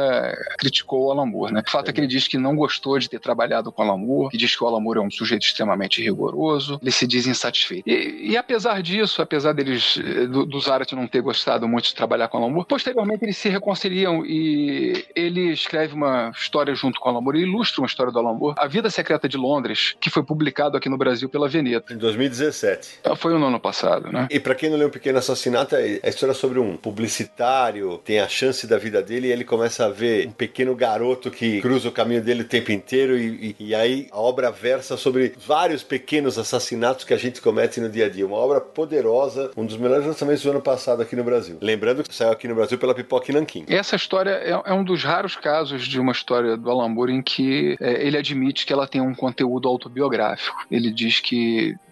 criticou 0.59 1.07
o 1.07 1.13
Alan 1.13 1.27
Moore, 1.27 1.53
né? 1.53 1.63
O 1.67 1.71
fato 1.71 1.91
é 1.91 1.93
que 1.93 2.01
ele 2.01 2.07
diz 2.07 2.27
que 2.29 2.39
não 2.39 2.57
gostou 2.57 2.99
de 2.99 3.09
ter 3.09 3.21
trabalhado 3.21 3.71
com 3.71 3.83
o 3.83 3.85
Alan 3.85 3.99
Moore, 3.99 4.31
que 4.31 4.37
diz 4.37 4.57
que 4.57 4.63
o 4.63 4.67
Alan 4.67 4.81
Moore 4.81 4.99
é 4.99 5.03
um 5.03 5.11
sujeito 5.11 5.43
extremamente 5.43 6.03
rigoroso, 6.03 6.79
ele 6.81 6.91
se 6.91 7.07
diz 7.07 7.27
insatisfeito. 7.27 7.89
E, 7.89 8.31
e 8.31 8.37
apesar 8.37 8.83
disso, 8.83 9.23
apesar 9.23 9.53
deles, 9.53 9.99
do, 10.31 10.47
do 10.47 10.61
Zarat 10.61 10.93
não 10.93 11.07
ter 11.07 11.21
gostado 11.21 11.69
muito 11.69 11.87
de 11.87 11.95
trabalhar 11.95 12.29
com 12.29 12.39
o 12.39 12.43
Alan 12.43 12.53
Moore, 12.53 12.67
posteriormente 12.69 13.25
eles 13.25 13.37
se 13.37 13.49
reconciliam 13.49 14.25
e 14.25 15.05
ele 15.15 15.53
escreve 15.53 15.95
uma 15.95 16.31
história 16.31 16.75
junto 16.75 17.01
com 17.01 17.09
o 17.09 17.13
Alan 17.13 17.21
Moore, 17.21 17.39
ele 17.39 17.49
ilustra 17.49 17.81
uma 17.81 17.87
história 17.87 18.13
do 18.13 18.19
Alan 18.19 18.35
Moore, 18.35 18.55
A 18.59 18.67
Vida 18.67 18.91
Secreta 18.91 19.29
de 19.29 19.37
Londres, 19.37 19.97
que 20.01 20.11
foi 20.11 20.23
publicado 20.23 20.77
aqui 20.77 20.89
no 20.89 20.99
Brasil 20.99 21.29
pela 21.29 21.49
Em 21.91 21.97
2017. 21.97 22.99
Então, 23.01 23.17
Foi 23.17 23.33
no 23.39 23.47
ano 23.47 23.61
passado, 23.61 24.11
né? 24.13 24.27
E 24.31 24.39
pra 24.41 24.55
quem 24.55 24.71
não 24.71 24.77
leu 24.77 24.89
um 24.89 24.91
pequeno 24.91 25.19
assassinato, 25.19 25.75
é 25.77 26.01
a 26.03 26.09
história 26.09 26.35
sobre 26.35 26.59
um 26.59 26.77
publicitário, 26.77 27.99
tem 28.05 28.21
a 28.21 28.29
chance 28.29 28.67
da 28.67 28.79
vida 28.79 29.03
dele 29.03 29.29
e 29.29 29.33
ele 29.33 29.45
começa 29.45 29.87
a 29.87 29.89
ver 29.89 30.29
um 30.29 30.33
pequeno 30.33 30.75
garoto 30.75 31.31
que 31.31 31.61
cruza 31.61 31.89
o 31.89 31.93
caminho 31.93 32.23
dele 32.23 32.43
o 32.43 32.45
tempo 32.45 32.71
inteiro 32.73 33.17
e, 33.19 33.55
e- 33.59 33.67
e 33.69 33.75
aí 33.75 34.09
a 34.13 34.19
obra 34.21 34.51
versa 34.51 34.97
sobre 34.97 35.33
vários 35.47 35.83
pequenos 35.83 36.39
assassinatos 36.39 37.05
que 37.05 37.15
a 37.15 37.17
gente 37.17 37.41
comete 37.41 37.81
no 37.81 37.89
dia 37.89 38.07
a 38.07 38.09
dia. 38.09 38.27
Uma 38.27 38.37
obra 38.37 38.61
poderosa, 38.61 39.51
um 39.57 39.65
dos 39.67 39.77
melhores 39.77 40.07
lançamentos 40.07 40.43
do 40.43 40.51
ano 40.51 40.61
passado 40.63 41.03
aqui 41.03 41.17
no 41.17 41.25
Brasil. 41.25 41.59
Lembrando 41.61 42.03
que 42.03 42.15
saiu 42.15 42.31
aqui 42.33 42.47
no 42.49 42.55
Brasil 42.55 42.79
pela 42.79 42.95
Pipoca 42.95 43.31
e 43.31 43.35
Nanquim. 43.35 43.65
Essa 43.69 43.97
história 43.97 44.31
é, 44.31 44.51
é 44.51 44.73
um 44.73 44.85
dos 44.85 45.03
raros 45.05 45.37
casos 45.37 45.87
de 45.87 45.99
uma 46.01 46.13
história 46.13 46.57
do 46.57 46.71
Alan 46.71 46.89
Moore 46.89 47.13
em 47.13 47.23
que 47.23 47.77
é, 47.81 48.07
ele 48.07 48.17
admite 48.17 48.65
que 48.67 48.73
ela 48.73 48.87
tem 48.87 49.01
um 49.01 49.15
conteúdo 49.15 49.69
autobiográfico. 49.69 50.57
Ele 50.71 50.91
diz 50.91 51.21
que 51.21 51.38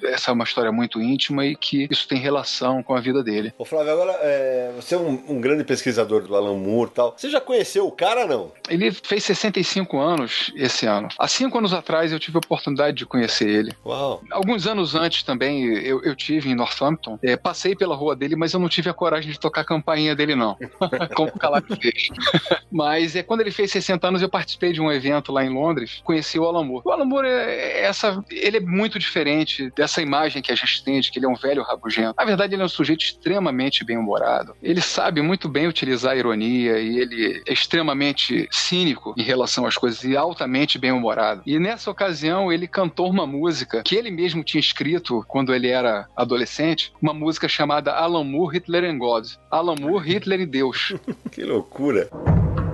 essa 0.03 0.31
é 0.31 0.35
uma 0.35 0.45
história 0.45 0.71
muito 0.71 1.01
íntima 1.01 1.45
e 1.45 1.57
que 1.57 1.89
isso 1.91 2.07
tem 2.09 2.19
relação 2.19 2.83
com 2.83 2.95
a 2.95 3.01
vida 3.01 3.23
dele. 3.23 3.53
Ô 3.59 3.65
Flávio, 3.65 3.93
agora 3.93 4.13
é, 4.21 4.73
você 4.75 4.95
é 4.95 4.99
um, 4.99 5.23
um 5.29 5.41
grande 5.41 5.65
pesquisador 5.65 6.23
do 6.23 6.35
Alan 6.35 6.57
Moore 6.57 6.91
e 6.91 6.95
tal. 6.95 7.15
Você 7.17 7.31
já 7.31 7.41
conheceu 7.41 7.87
o 7.87 7.93
cara 7.93 8.27
não? 8.27 8.53
Ele 8.69 8.91
fez 8.93 9.25
65 9.25 9.99
anos 9.99 10.53
esse 10.57 10.87
ano. 10.87 11.09
Há 11.19 11.29
cinco 11.29 11.59
anos 11.59 11.73
atrás 11.73 12.13
eu 12.13 12.19
tive 12.19 12.37
a 12.37 12.41
oportunidade 12.41 12.97
de 12.97 13.07
conhecer 13.07 13.49
ele. 13.49 13.73
Uau. 13.85 14.23
Alguns 14.31 14.67
anos 14.67 14.95
antes 14.95 15.23
também 15.23 15.65
eu, 15.65 16.03
eu 16.03 16.15
tive 16.15 16.51
em 16.51 16.55
Northampton. 16.55 17.19
É, 17.23 17.37
passei 17.37 17.75
pela 17.75 17.95
rua 17.95 18.15
dele, 18.15 18.37
mas 18.37 18.53
eu 18.53 18.61
não 18.61 18.69
tive 18.69 18.91
a 18.91 18.95
coragem 18.95 19.31
de 19.31 19.41
tocar 19.41 19.63
a 19.63 19.65
campainha 19.65 20.15
dele, 20.15 20.35
não. 20.35 20.57
Como 21.15 21.29
o 21.29 21.39
Calaco 21.39 21.75
fez. 21.77 22.09
mas 22.71 23.17
é, 23.17 23.23
quando 23.23 23.41
ele 23.41 23.51
fez 23.51 23.71
60 23.71 24.07
anos, 24.07 24.23
eu 24.23 24.29
participei 24.29 24.73
de 24.73 24.81
um 24.81 24.91
evento 24.91 25.33
lá 25.33 25.45
em 25.45 25.49
Londres, 25.49 26.01
conheci 26.05 26.39
o 26.39 26.45
Alan 26.45 26.65
Moore. 26.65 26.83
O 26.85 26.91
Alan 26.91 27.05
Moore 27.05 27.29
é 27.29 27.83
essa, 27.83 28.23
ele 28.31 28.59
é 28.59 28.61
muito 28.61 28.99
diferente 28.99 29.36
dessa 29.75 30.01
imagem 30.01 30.43
que 30.43 30.53
a 30.53 30.55
gente 30.55 30.83
tem 30.85 31.01
de 31.01 31.11
que 31.11 31.19
ele 31.19 31.27
é 31.27 31.29
um 31.29 31.35
velho 31.35 31.63
rabugento. 31.63 32.15
Na 32.19 32.25
verdade, 32.25 32.55
ele 32.55 32.63
é 32.63 32.65
um 32.65 32.69
sujeito 32.69 33.05
extremamente 33.05 33.85
bem-humorado. 33.85 34.55
Ele 34.63 34.81
sabe 34.81 35.21
muito 35.23 35.49
bem 35.49 35.67
utilizar 35.67 36.13
a 36.13 36.17
ironia 36.17 36.79
e 36.79 36.99
ele 36.99 37.43
é 37.47 37.53
extremamente 37.53 38.49
cínico 38.51 39.15
em 39.17 39.23
relação 39.23 39.67
às 39.67 39.77
coisas 39.77 40.03
e 40.05 40.17
altamente 40.17 40.79
bem-humorado. 40.79 41.43
E 41.47 41.59
nessa 41.59 41.91
ocasião, 41.91 42.53
ele 42.53 42.67
cantou 42.67 43.11
uma 43.11 43.27
música 43.27 43.83
que 43.83 43.97
ele 43.97 44.11
mesmo 44.11 44.43
tinha 44.43 44.61
escrito 44.61 45.25
quando 45.29 45.55
ele 45.55 45.69
era 45.69 46.07
adolescente, 46.17 46.93
uma 47.01 47.15
música 47.15 47.49
chamada 47.49 47.93
Alan 47.93 48.25
Moore, 48.25 48.55
Hitler 48.55 48.85
and 48.85 48.99
God. 48.99 49.27
Alan 49.51 49.77
Moore, 49.81 50.07
Hitler 50.07 50.41
e 50.41 50.47
Deus. 50.47 50.95
Que 51.31 51.45
loucura. 51.45 52.09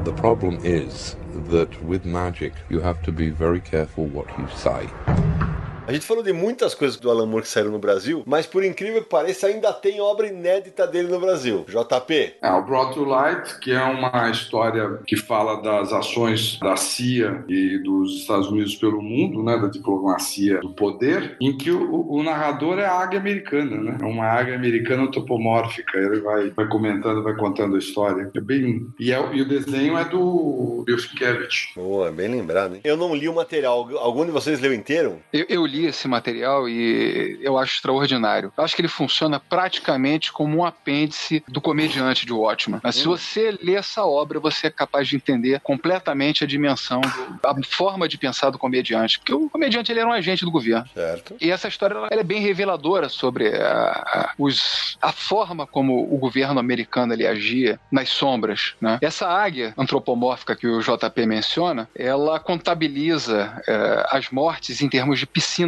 The 0.05 0.13
problem 0.13 0.59
is 0.65 1.17
that 1.51 1.69
with 1.85 2.05
magic, 2.05 2.55
you 2.69 2.81
have 2.81 3.03
to 3.03 3.13
be 3.13 3.31
very 3.31 3.61
careful 3.61 4.07
what 4.07 4.27
you 4.39 4.49
say. 4.49 4.89
A 5.85 5.93
gente 5.93 6.07
falou 6.07 6.23
de 6.23 6.33
muitas 6.33 6.75
coisas 6.75 6.97
do 6.97 7.11
Alan 7.11 7.27
Moore 7.27 7.43
que 7.43 7.49
saíram 7.49 7.73
no 7.73 7.79
Brasil, 7.79 8.23
mas 8.25 8.47
por 8.47 8.65
incrível 8.65 9.03
que 9.03 9.09
pareça, 9.09 9.49
ainda 9.49 9.73
tem 9.73 10.01
obra 10.01 10.29
inédita 10.29 10.87
dele 10.87 11.09
no 11.09 11.19
Brasil. 11.19 11.67
JP. 11.69 12.35
É, 12.41 12.51
o 12.53 12.63
Brought 12.63 12.95
to 12.95 13.05
Light, 13.05 13.59
que 13.59 13.73
é 13.73 13.83
uma 13.83 14.31
história 14.31 15.01
que 15.07 15.17
fala 15.17 15.61
das 15.61 15.93
ações 15.93 16.59
da 16.61 16.77
CIA 16.77 17.45
e 17.49 17.79
dos 17.79 18.21
Estados 18.21 18.49
Unidos 18.49 18.77
pelo 18.77 19.03
mundo, 19.03 19.43
né, 19.43 19.59
da 19.59 19.67
diplomacia 19.67 20.61
do 20.61 20.71
poder, 20.71 21.37
em 21.41 21.57
que 21.59 21.73
o, 21.73 22.07
o 22.09 22.23
narrador 22.23 22.79
é 22.79 22.87
a 22.87 22.93
águia 23.01 23.19
americana, 23.19 23.77
né? 23.77 23.99
É 24.01 24.05
uma 24.05 24.27
águia 24.27 24.55
americana 24.55 25.03
antropomórfica. 25.03 25.99
Ele 25.99 26.21
vai, 26.21 26.51
vai 26.51 26.69
comentando, 26.69 27.25
vai 27.25 27.35
contando 27.35 27.75
a 27.75 27.79
história. 27.79 28.31
É 28.35 28.41
bem... 28.41 28.87
e, 29.01 29.13
é- 29.13 29.35
e 29.35 29.43
o 29.43 29.49
desenho 29.49 29.99
é 29.99 30.05
do 30.05 30.85
Bill. 30.87 30.97
Boa, 31.75 32.13
bem 32.13 32.29
lembrado, 32.29 32.77
hein? 32.77 32.81
Eu 32.85 32.97
não 32.97 33.15
li 33.15 33.29
o 33.29 33.35
material. 33.35 33.89
Algum 33.99 34.25
de 34.25 34.31
vocês 34.31 34.61
leu 34.61 34.73
inteiro? 34.73 35.19
Eu, 35.33 35.45
eu 35.49 35.67
li 35.73 35.87
esse 35.87 36.07
material 36.07 36.69
e 36.69 37.39
eu 37.41 37.57
acho 37.59 37.75
extraordinário. 37.77 38.53
Eu 38.57 38.65
acho 38.65 38.75
que 38.77 38.83
ele 38.83 38.89
funciona 38.89 39.41
praticamente 39.41 40.31
como 40.33 40.59
um 40.59 40.65
apêndice 40.65 41.43
do 41.49 41.61
comediante 41.61 42.27
de 42.27 42.33
Watchmen. 42.33 42.81
Mas 42.83 42.97
se 42.97 43.05
você 43.05 43.57
lê 43.63 43.75
essa 43.75 44.05
obra, 44.05 44.39
você 44.39 44.67
é 44.67 44.71
capaz 44.71 45.09
de 45.09 45.17
entender 45.17 45.61
completamente 45.63 46.45
a 46.45 46.47
dimensão, 46.47 47.01
do- 47.01 47.49
a 47.49 47.55
forma 47.67 48.07
de 48.09 48.19
pensar 48.19 48.51
do 48.51 48.59
comediante. 48.59 49.19
Porque 49.19 49.33
o 49.35 49.49
comediante 49.51 49.91
ele 49.91 50.01
era 50.01 50.09
um 50.09 50.13
agente 50.13 50.45
do 50.45 50.51
governo. 50.51 50.85
Certo. 50.93 51.37
E 51.41 51.51
essa 51.51 51.69
história 51.69 51.95
ela, 51.95 52.09
é 52.11 52.23
bem 52.23 52.41
reveladora 52.41 53.09
sobre 53.09 53.49
a, 53.57 53.91
a- 53.91 54.33
os, 54.39 54.97
a 55.01 55.13
forma 55.13 55.67
como 55.67 55.93
o 56.15 56.19
governo 56.19 56.61
americano 56.61 57.13
ele 57.15 57.27
agia 57.27 57.81
nas 57.91 58.09
sombras. 58.11 58.75
Né? 58.81 58.99
Essa 59.01 59.27
águia 59.29 59.73
antropomórfica 59.79 60.55
que 60.57 60.67
o 60.67 60.81
JP 60.81 61.27
menciona, 61.27 61.89
ela 61.97 62.39
contabiliza 62.41 63.61
eh, 63.69 64.07
as 64.11 64.31
mortes 64.31 64.81
em 64.81 64.89
termos 64.89 65.19
de 65.19 65.27
piscinas 65.27 65.62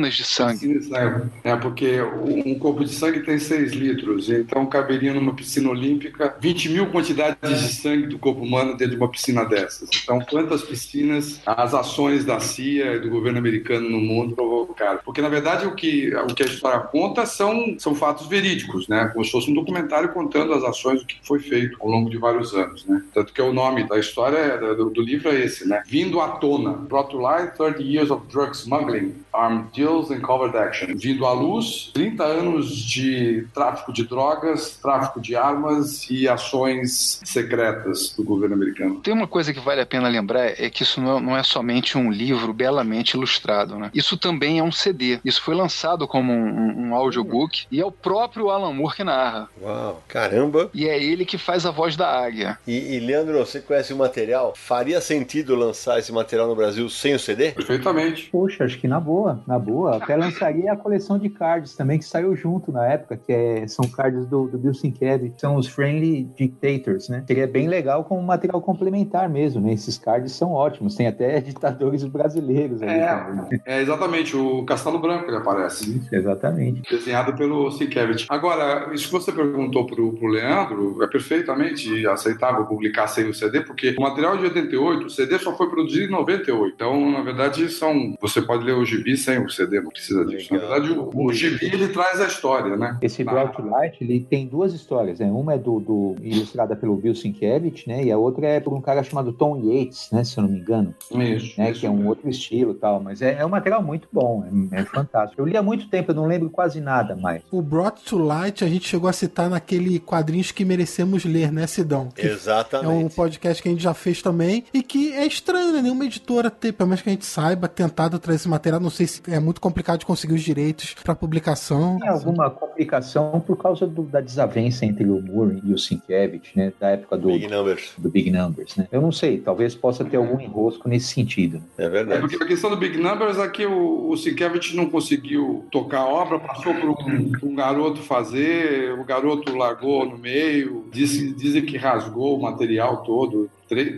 Piscina 0.55 0.79
de 0.79 0.85
sangue. 0.85 1.31
É, 1.43 1.57
porque 1.57 2.01
um 2.03 2.59
corpo 2.59 2.85
de 2.85 2.93
sangue 2.93 3.21
tem 3.21 3.39
6 3.39 3.73
litros, 3.73 4.31
então 4.31 4.67
caberia 4.67 5.13
numa 5.13 5.35
piscina 5.35 5.71
olímpica 5.71 6.35
20 6.41 6.69
mil 6.71 6.87
quantidades 6.91 7.61
de 7.61 7.75
sangue 7.75 8.07
do 8.07 8.19
corpo 8.19 8.43
humano 8.43 8.77
dentro 8.77 8.91
de 8.91 8.97
uma 8.97 9.11
piscina 9.11 9.45
dessas. 9.45 9.89
Então, 10.03 10.21
quantas 10.21 10.63
piscinas 10.63 11.41
as 11.47 11.75
ações 11.75 12.25
da 12.25 12.41
CIA 12.41 12.95
e 12.95 13.01
do 13.01 13.11
governo 13.11 13.39
americano 13.39 13.89
no 13.89 14.01
mundo 14.01 14.35
provocaram? 14.35 15.01
Porque, 15.05 15.21
na 15.21 15.29
verdade, 15.29 15.67
o 15.67 15.75
que, 15.75 16.15
o 16.15 16.35
que 16.35 16.43
a 16.43 16.47
história 16.47 16.81
conta 16.81 17.27
são, 17.27 17.77
são 17.79 17.95
fatos 17.95 18.27
verídicos, 18.27 18.89
né? 18.89 19.11
Como 19.13 19.25
se 19.25 19.31
fosse 19.31 19.51
um 19.51 19.55
documentário 19.55 20.11
contando 20.11 20.53
as 20.53 20.65
ações, 20.65 21.03
o 21.03 21.07
que 21.07 21.17
foi 21.23 21.39
feito 21.39 21.77
ao 21.81 21.89
longo 21.89 22.11
de 22.11 22.17
vários 22.17 22.55
anos, 22.55 22.85
né? 22.87 23.03
Tanto 23.13 23.33
que 23.33 23.43
o 23.43 23.53
nome 23.53 23.85
da 23.85 23.99
história 23.99 24.59
do, 24.59 24.91
do 24.91 25.03
livro 25.03 25.31
é 25.31 25.45
esse, 25.45 25.67
né? 25.67 25.83
Vindo 25.87 26.21
à 26.21 26.29
tona, 26.29 26.73
brought 26.73 27.11
to 27.11 27.19
light 27.19 27.57
30 27.57 27.83
years 27.83 28.11
of 28.11 28.27
drug 28.29 28.53
smuggling, 28.55 29.15
armed 29.33 29.71
deals 29.85 30.11
and 30.11 30.21
covert 30.21 30.57
action. 30.57 30.97
Vindo 30.97 31.27
à 31.27 31.33
luz, 31.33 31.91
30 31.93 32.25
anos 32.25 32.75
de 32.75 33.47
tráfico 33.53 33.93
de 33.93 34.05
drogas, 34.05 34.79
tráfico 34.83 35.21
de 35.21 35.37
armas 35.37 36.09
e 36.11 36.27
ações 36.27 37.21
secretas 37.25 38.15
do 38.17 38.25
governo 38.25 38.55
americano. 38.55 39.01
Tem 39.01 39.13
uma 39.13 39.27
coisa 39.27 39.53
que 39.53 39.61
vale 39.61 39.81
a 39.81 39.87
pena 39.87 40.09
lembrar, 40.09 40.61
é 40.61 40.71
que 40.71 40.83
isso 40.83 41.01
não 41.01 41.19
é, 41.19 41.21
não 41.21 41.37
é 41.37 41.43
somente 41.43 41.99
um 41.99 42.11
livro 42.11 42.53
belamente 42.53 43.17
ilustrado, 43.17 43.79
né? 43.79 43.91
Isso 43.95 44.17
também 44.17 44.59
é 44.59 44.63
um 44.63 44.73
CD. 44.73 45.21
Isso 45.25 45.43
foi 45.43 45.55
lançado 45.55 46.09
como 46.09 46.33
um, 46.33 46.89
um 46.89 46.95
audiobook 46.95 47.67
e 47.71 47.81
é 47.81 47.85
o 47.85 47.93
próprio 47.93 48.51
Alan 48.51 48.73
Moore 48.73 48.97
que 48.97 49.05
narra. 49.05 49.49
Uau, 49.61 50.03
caramba! 50.09 50.71
E 50.73 50.89
é 50.89 51.03
ele 51.03 51.25
que 51.25 51.37
faz 51.37 51.67
a 51.67 51.71
voz 51.71 51.97
da 51.97 52.09
águia. 52.09 52.59
E, 52.67 52.97
e 52.97 53.01
Leandro, 53.01 53.39
você 53.39 53.61
conhece 53.61 53.93
o 53.93 53.97
material? 53.97 54.55
Faria 54.57 55.01
sentido 55.01 55.55
lançar 55.55 55.99
esse 55.99 56.13
material 56.13 56.49
no 56.49 56.57
Brasil 56.57 56.89
sem 56.89 57.15
o 57.15 57.19
CD? 57.19 57.53
Perfeitamente. 57.53 58.29
Poxa, 58.31 58.65
acho 58.65 58.79
que 58.79 58.89
na 58.89 59.01
boa, 59.01 59.43
na 59.47 59.59
boa. 59.59 59.74
Até 59.87 60.17
lançaria 60.17 60.73
a 60.73 60.77
coleção 60.77 61.19
de 61.19 61.29
cards 61.29 61.75
também, 61.77 61.99
que 61.99 62.05
saiu 62.05 62.35
junto 62.35 62.73
na 62.73 62.87
época, 62.87 63.17
que 63.17 63.33
é, 63.33 63.67
são 63.67 63.87
cards 63.89 64.27
do, 64.27 64.47
do 64.49 64.59
Bill 64.59 64.75
Sienkiewicz, 64.75 65.41
são 65.41 65.57
os 65.57 65.67
Friendly 65.67 66.25
Dictators, 66.37 67.09
né? 67.09 67.25
Seria 67.27 67.47
bem 67.47 67.69
legal 67.69 68.05
como 68.05 68.23
material 68.23 68.61
complementar 68.61 69.29
mesmo, 69.29 69.61
né? 69.61 69.73
Esses 69.73 69.99
cards 69.99 70.33
são 70.33 70.53
ótimos, 70.53 70.95
tem 70.95 71.07
até 71.07 71.41
ditadores 71.41 72.05
brasileiros 72.05 72.83
ali 72.83 72.93
É, 72.93 73.17
também. 73.17 73.61
é 73.67 73.81
exatamente, 73.83 74.37
o 74.37 74.65
Castelo 74.65 74.99
Branco 74.99 75.27
ele 75.29 75.37
aparece. 75.37 75.99
Isso, 75.99 76.15
exatamente. 76.15 76.83
Desenhado 76.91 77.35
pelo 77.35 77.71
Sienkiewicz. 77.71 78.27
Agora, 78.29 78.91
isso 78.95 79.07
que 79.07 79.13
você 79.13 79.33
perguntou 79.33 79.87
pro, 79.87 80.13
pro 80.13 80.29
Leandro 80.29 81.03
é 81.03 81.07
perfeitamente 81.07 82.07
aceitável 82.07 82.65
publicar 82.67 83.07
sem 83.07 83.29
o 83.29 83.35
CD, 83.35 83.61
porque 83.61 83.95
o 83.99 84.03
material 84.03 84.35
é 84.35 84.39
de 84.39 84.45
88, 84.45 85.07
o 85.07 85.11
CD 85.11 85.39
só 85.39 85.57
foi 85.57 85.69
produzido 85.69 86.07
em 86.07 86.11
98. 86.11 86.75
Então, 86.75 87.11
na 87.11 87.23
verdade, 87.23 87.69
são. 87.71 88.15
Você 88.21 88.41
pode 88.43 88.65
ler 88.65 88.75
o 88.75 88.85
gibi 88.85 89.17
sem 89.17 89.39
o 89.45 89.49
CD, 89.49 89.64
não 89.69 89.91
precisa 89.91 90.25
disso. 90.25 90.53
Na 90.53 90.61
verdade, 90.61 90.91
o, 90.93 91.11
o 91.15 91.33
gibi 91.33 91.67
ele 91.67 91.89
traz 91.89 92.21
a 92.21 92.27
história, 92.27 92.77
né? 92.77 92.99
Esse 93.03 93.23
Brought 93.25 93.57
to 93.57 93.67
Light, 93.67 93.97
ele 94.03 94.21
tem 94.21 94.47
duas 94.47 94.73
histórias, 94.73 95.19
né? 95.19 95.27
Uma 95.31 95.55
é 95.55 95.59
do, 95.59 95.81
do- 95.81 96.17
ilustrada 96.23 96.75
pelo 96.77 96.97
Bill 96.97 97.15
Sienkiewicz, 97.15 97.87
né? 97.87 98.05
E 98.05 98.13
a 98.13 98.19
outra 98.19 98.47
é 98.47 98.61
por 98.61 98.73
um 98.75 98.81
cara 98.81 99.03
chamado 99.03 99.33
Tom 99.33 99.57
Yates, 99.65 100.09
né? 100.13 100.25
Se 100.25 100.39
eu 100.39 100.43
não 100.43 100.51
me 100.51 100.59
engano, 100.59 100.95
Isso. 101.11 101.59
né? 101.59 101.71
isso 101.71 101.81
Que 101.81 101.87
é 101.87 101.91
um 101.91 101.95
mesmo. 101.97 102.09
outro 102.09 102.29
estilo 102.29 102.73
e 102.73 102.75
tal. 102.75 103.01
Mas 103.01 103.21
é, 103.23 103.37
é 103.39 103.45
um 103.47 103.49
material 103.49 103.83
muito 103.83 104.09
bom, 104.13 104.45
é, 104.73 104.81
é 104.81 104.85
fantástico. 104.85 105.41
Eu 105.41 105.47
li 105.47 105.57
há 105.57 105.63
muito 105.63 105.89
tempo, 105.89 106.11
eu 106.11 106.15
não 106.15 106.27
lembro 106.27 106.51
quase 106.51 106.81
nada 106.81 107.17
mais. 107.17 107.43
O 107.51 107.61
Brought 107.63 108.03
to 108.05 108.19
Light 108.19 108.65
a 108.65 108.69
gente 108.69 108.89
chegou 108.89 109.09
a 109.09 109.13
citar 109.13 109.49
naquele 109.51 109.99
quadrinhos 109.99 110.51
que 110.53 110.65
merecemos 110.65 111.25
ler, 111.25 111.53
né, 111.53 111.67
Sidão? 111.67 112.09
Que 112.15 112.27
É 112.27 112.31
um 112.31 112.35
Exatamente. 112.35 113.15
podcast 113.15 113.63
que 113.63 113.69
a 113.69 113.73
gente 113.73 113.83
já 113.83 113.95
fez 113.95 114.23
também 114.23 114.65
e 114.73 114.83
que 114.83 115.13
é 115.13 115.27
estranho, 115.27 115.73
né? 115.73 115.83
Nenhuma 115.83 116.05
editora 116.05 116.51
ter, 116.51 116.73
pelo 116.73 116.89
menos 116.89 117.03
que 117.03 117.09
a 117.09 117.13
gente 117.13 117.25
saiba, 117.27 117.69
tentado 117.69 118.19
trazer 118.19 118.37
esse 118.37 118.49
material. 118.49 118.81
Não 118.81 118.91
sei 118.91 119.07
se 119.07 119.23
é 119.29 119.39
muito 119.41 119.54
complicado 119.61 120.01
de 120.01 120.07
conseguir 120.07 120.35
os 120.35 120.43
direitos 120.43 120.95
para 121.03 121.15
publicação. 121.15 121.99
Tem 121.99 122.09
alguma 122.09 122.51
complicação 122.51 123.41
por 123.41 123.57
causa 123.57 123.87
do- 123.87 124.03
da 124.05 124.21
desavença 124.21 124.85
entre 124.85 125.05
o 125.05 125.21
Moore 125.21 125.61
e 125.65 125.73
o 125.73 125.79
Sienkiewicz, 125.79 126.55
né? 126.55 126.73
Da 126.81 126.91
época 126.91 127.17
do, 127.17 127.29
Big 127.29 127.49
Numbers. 127.49 127.93
do 127.99 128.11
Big 128.11 128.31
Numbers, 128.31 128.77
né? 128.77 128.89
Eu 128.91 129.01
não 129.01 129.13
sei, 129.13 129.39
talvez 129.39 129.75
possa 129.75 130.05
ter 130.05 130.17
algum 130.17 130.41
enrosco 130.41 130.89
nesse 130.89 131.07
sentido. 131.13 131.63
É 131.79 131.85
É 131.85 131.89
verdade. 131.89 132.21
porque 132.21 132.43
a 132.43 132.47
questão 132.47 132.71
do 132.71 132.77
Big 132.77 132.97
Numbers 132.99 133.39
é 133.39 133.49
que 133.49 133.67
o, 133.67 134.11
o 134.11 134.17
Sienkiewicz 134.17 134.75
não 134.75 134.89
conseguiu 134.91 135.65
tocar 135.71 136.01
a 136.01 136.07
obra, 136.07 136.39
passou 136.39 136.75
por 136.75 136.91
um, 136.91 137.33
um 137.43 137.55
garoto 137.55 138.01
fazer, 138.03 138.93
o 138.99 139.05
garoto 139.05 139.55
largou 139.57 140.07
no 140.09 140.19
meio, 140.19 140.85
disse, 140.93 141.33
dizem 141.35 141.65
que 141.65 141.77
rasgou 141.77 142.39
o 142.39 142.43
material 142.43 142.99
todo. 143.03 143.51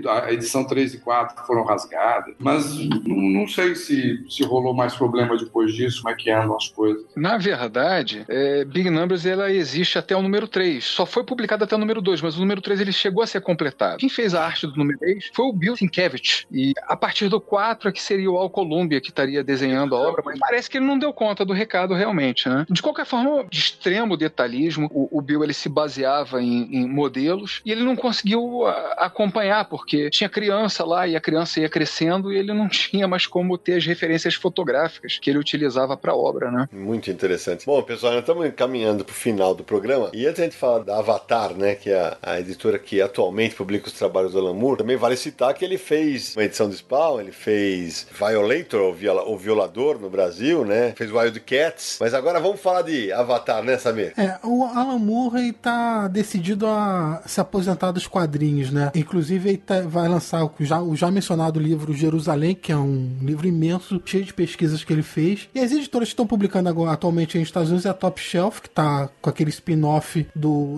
A 0.08 0.32
edição 0.32 0.64
3 0.64 0.94
e 0.94 0.98
4 0.98 1.46
foram 1.46 1.64
rasgadas, 1.64 2.34
mas 2.38 2.76
não, 3.06 3.46
sei 3.46 3.74
se, 3.74 4.24
se 4.28 4.42
rolou 4.44 4.74
mais 4.74 4.94
problema 4.94 5.36
depois 5.36 5.74
disso, 5.74 6.02
como 6.02 6.14
é 6.14 6.16
que 6.16 6.30
andam 6.30 6.56
as 6.56 6.68
coisas. 6.68 7.04
Na 7.14 7.38
verdade, 7.38 8.24
é, 8.28 8.64
Big 8.64 8.90
Numbers 8.90 9.26
ela 9.26 9.50
existe 9.50 9.98
até 9.98 10.16
o 10.16 10.22
número 10.22 10.48
3. 10.48 10.84
Só 10.84 11.06
foi 11.06 11.24
publicado 11.24 11.64
até 11.64 11.74
o 11.74 11.78
número 11.78 12.00
2, 12.00 12.20
mas 12.20 12.36
o 12.36 12.40
número 12.40 12.60
3 12.60 12.80
ele 12.80 12.92
chegou 12.92 13.22
a 13.22 13.26
ser 13.26 13.40
completado. 13.40 13.98
Quem 13.98 14.08
fez 14.08 14.34
a 14.34 14.44
arte 14.44 14.66
do 14.66 14.76
número 14.76 14.98
3 14.98 15.30
foi 15.32 15.46
o 15.46 15.52
Bill 15.52 15.76
Sienkiewicz. 15.76 16.46
E 16.50 16.72
a 16.86 16.96
partir 16.96 17.28
do 17.28 17.40
4 17.40 17.88
é 17.88 17.92
que 17.92 18.02
seria 18.02 18.30
o 18.30 18.36
Al 18.36 18.50
Columbia 18.50 19.00
que 19.00 19.08
estaria 19.08 19.42
desenhando 19.42 19.94
a 19.94 20.00
obra, 20.00 20.22
mas 20.24 20.38
parece 20.38 20.70
que 20.70 20.78
ele 20.78 20.86
não 20.86 20.98
deu 20.98 21.12
conta 21.12 21.44
do 21.44 21.52
recado 21.52 21.94
realmente, 21.94 22.48
né? 22.48 22.66
De 22.68 22.82
qualquer 22.82 23.06
forma, 23.06 23.44
de 23.50 23.58
extremo 23.58 24.16
detalhismo, 24.16 24.88
o, 24.92 25.18
o 25.18 25.20
Bill 25.20 25.42
ele 25.42 25.52
se 25.52 25.68
baseava 25.68 26.42
em, 26.42 26.76
em 26.76 26.88
modelos 26.88 27.60
e 27.64 27.72
ele 27.72 27.82
não 27.82 27.96
conseguiu 27.96 28.66
acompanhar, 28.96 29.64
porque 29.66 30.08
tinha 30.10 30.28
criança 30.28 30.84
lá 30.84 31.06
e 31.06 31.16
a 31.16 31.20
criança 31.20 31.60
ia 31.60 31.68
crescendo 31.68 32.32
e 32.32 32.38
ele 32.38 32.52
não 32.52 32.68
tinha 32.70 33.06
mais 33.08 33.26
como 33.26 33.58
ter 33.58 33.76
as 33.76 33.86
referências 33.86 34.34
fotográficas 34.34 35.18
que 35.20 35.30
ele 35.30 35.38
utilizava 35.38 35.96
para 35.96 36.12
a 36.12 36.16
obra, 36.16 36.50
né? 36.50 36.68
Muito 36.72 37.10
interessante. 37.10 37.66
Bom, 37.66 37.82
pessoal, 37.82 38.12
nós 38.12 38.20
estamos 38.22 38.48
caminhando 38.56 39.04
para 39.04 39.12
o 39.12 39.14
final 39.16 39.54
do 39.54 39.64
programa. 39.64 40.10
E 40.12 40.26
antes 40.26 40.40
a 40.40 40.44
gente 40.44 40.56
falar 40.56 40.80
da 40.84 40.98
Avatar, 40.98 41.54
né, 41.54 41.74
que 41.74 41.90
é 41.90 41.98
a, 41.98 42.16
a 42.22 42.40
editora 42.40 42.78
que 42.78 43.00
atualmente 43.00 43.54
publica 43.54 43.86
os 43.88 43.92
trabalhos 43.92 44.32
do 44.32 44.38
Alan 44.38 44.54
Moore, 44.54 44.78
também 44.78 44.96
vale 44.96 45.16
citar 45.16 45.52
que 45.54 45.64
ele 45.64 45.78
fez 45.78 46.34
uma 46.36 46.44
edição 46.44 46.68
de 46.68 46.76
Spawn, 46.76 47.20
ele 47.20 47.32
fez 47.32 48.06
Violator, 48.12 48.80
o, 48.82 48.92
viola- 48.94 49.28
o 49.28 49.36
Violador 49.36 49.98
no 49.98 50.08
Brasil, 50.10 50.64
né? 50.64 50.92
Fez 50.96 51.10
Wild 51.10 51.40
Cats. 51.40 51.98
Mas 52.00 52.14
agora 52.14 52.40
vamos 52.40 52.60
falar 52.60 52.82
de 52.82 53.12
Avatar, 53.12 53.62
né, 53.62 53.78
Samir? 53.78 54.12
É, 54.16 54.38
o 54.42 54.64
Alan 54.64 54.98
Moore 54.98 55.38
ele 55.40 55.52
tá 55.52 56.08
decidido 56.08 56.66
a 56.66 57.22
se 57.26 57.40
aposentar 57.40 57.90
dos 57.92 58.06
quadrinhos, 58.06 58.70
né? 58.70 58.90
Inclusive 58.94 59.45
vai 59.88 60.08
lançar 60.08 60.44
o 60.44 60.52
já, 60.60 60.80
o 60.80 60.94
já 60.96 61.10
mencionado 61.10 61.60
livro 61.60 61.92
Jerusalém, 61.94 62.54
que 62.54 62.72
é 62.72 62.76
um 62.76 63.16
livro 63.20 63.46
imenso, 63.46 64.00
cheio 64.04 64.24
de 64.24 64.32
pesquisas 64.34 64.82
que 64.84 64.92
ele 64.92 65.02
fez. 65.02 65.48
E 65.54 65.60
as 65.60 65.70
editoras 65.72 66.08
que 66.08 66.12
estão 66.12 66.26
publicando 66.26 66.68
agora, 66.68 66.92
atualmente 66.92 67.38
nos 67.38 67.48
Estados 67.48 67.68
Unidos 67.70 67.86
é 67.86 67.90
a 67.90 67.94
Top 67.94 68.20
Shelf, 68.20 68.60
que 68.60 68.70
tá 68.70 69.08
com 69.20 69.30
aquele 69.30 69.50
spin-off 69.50 70.26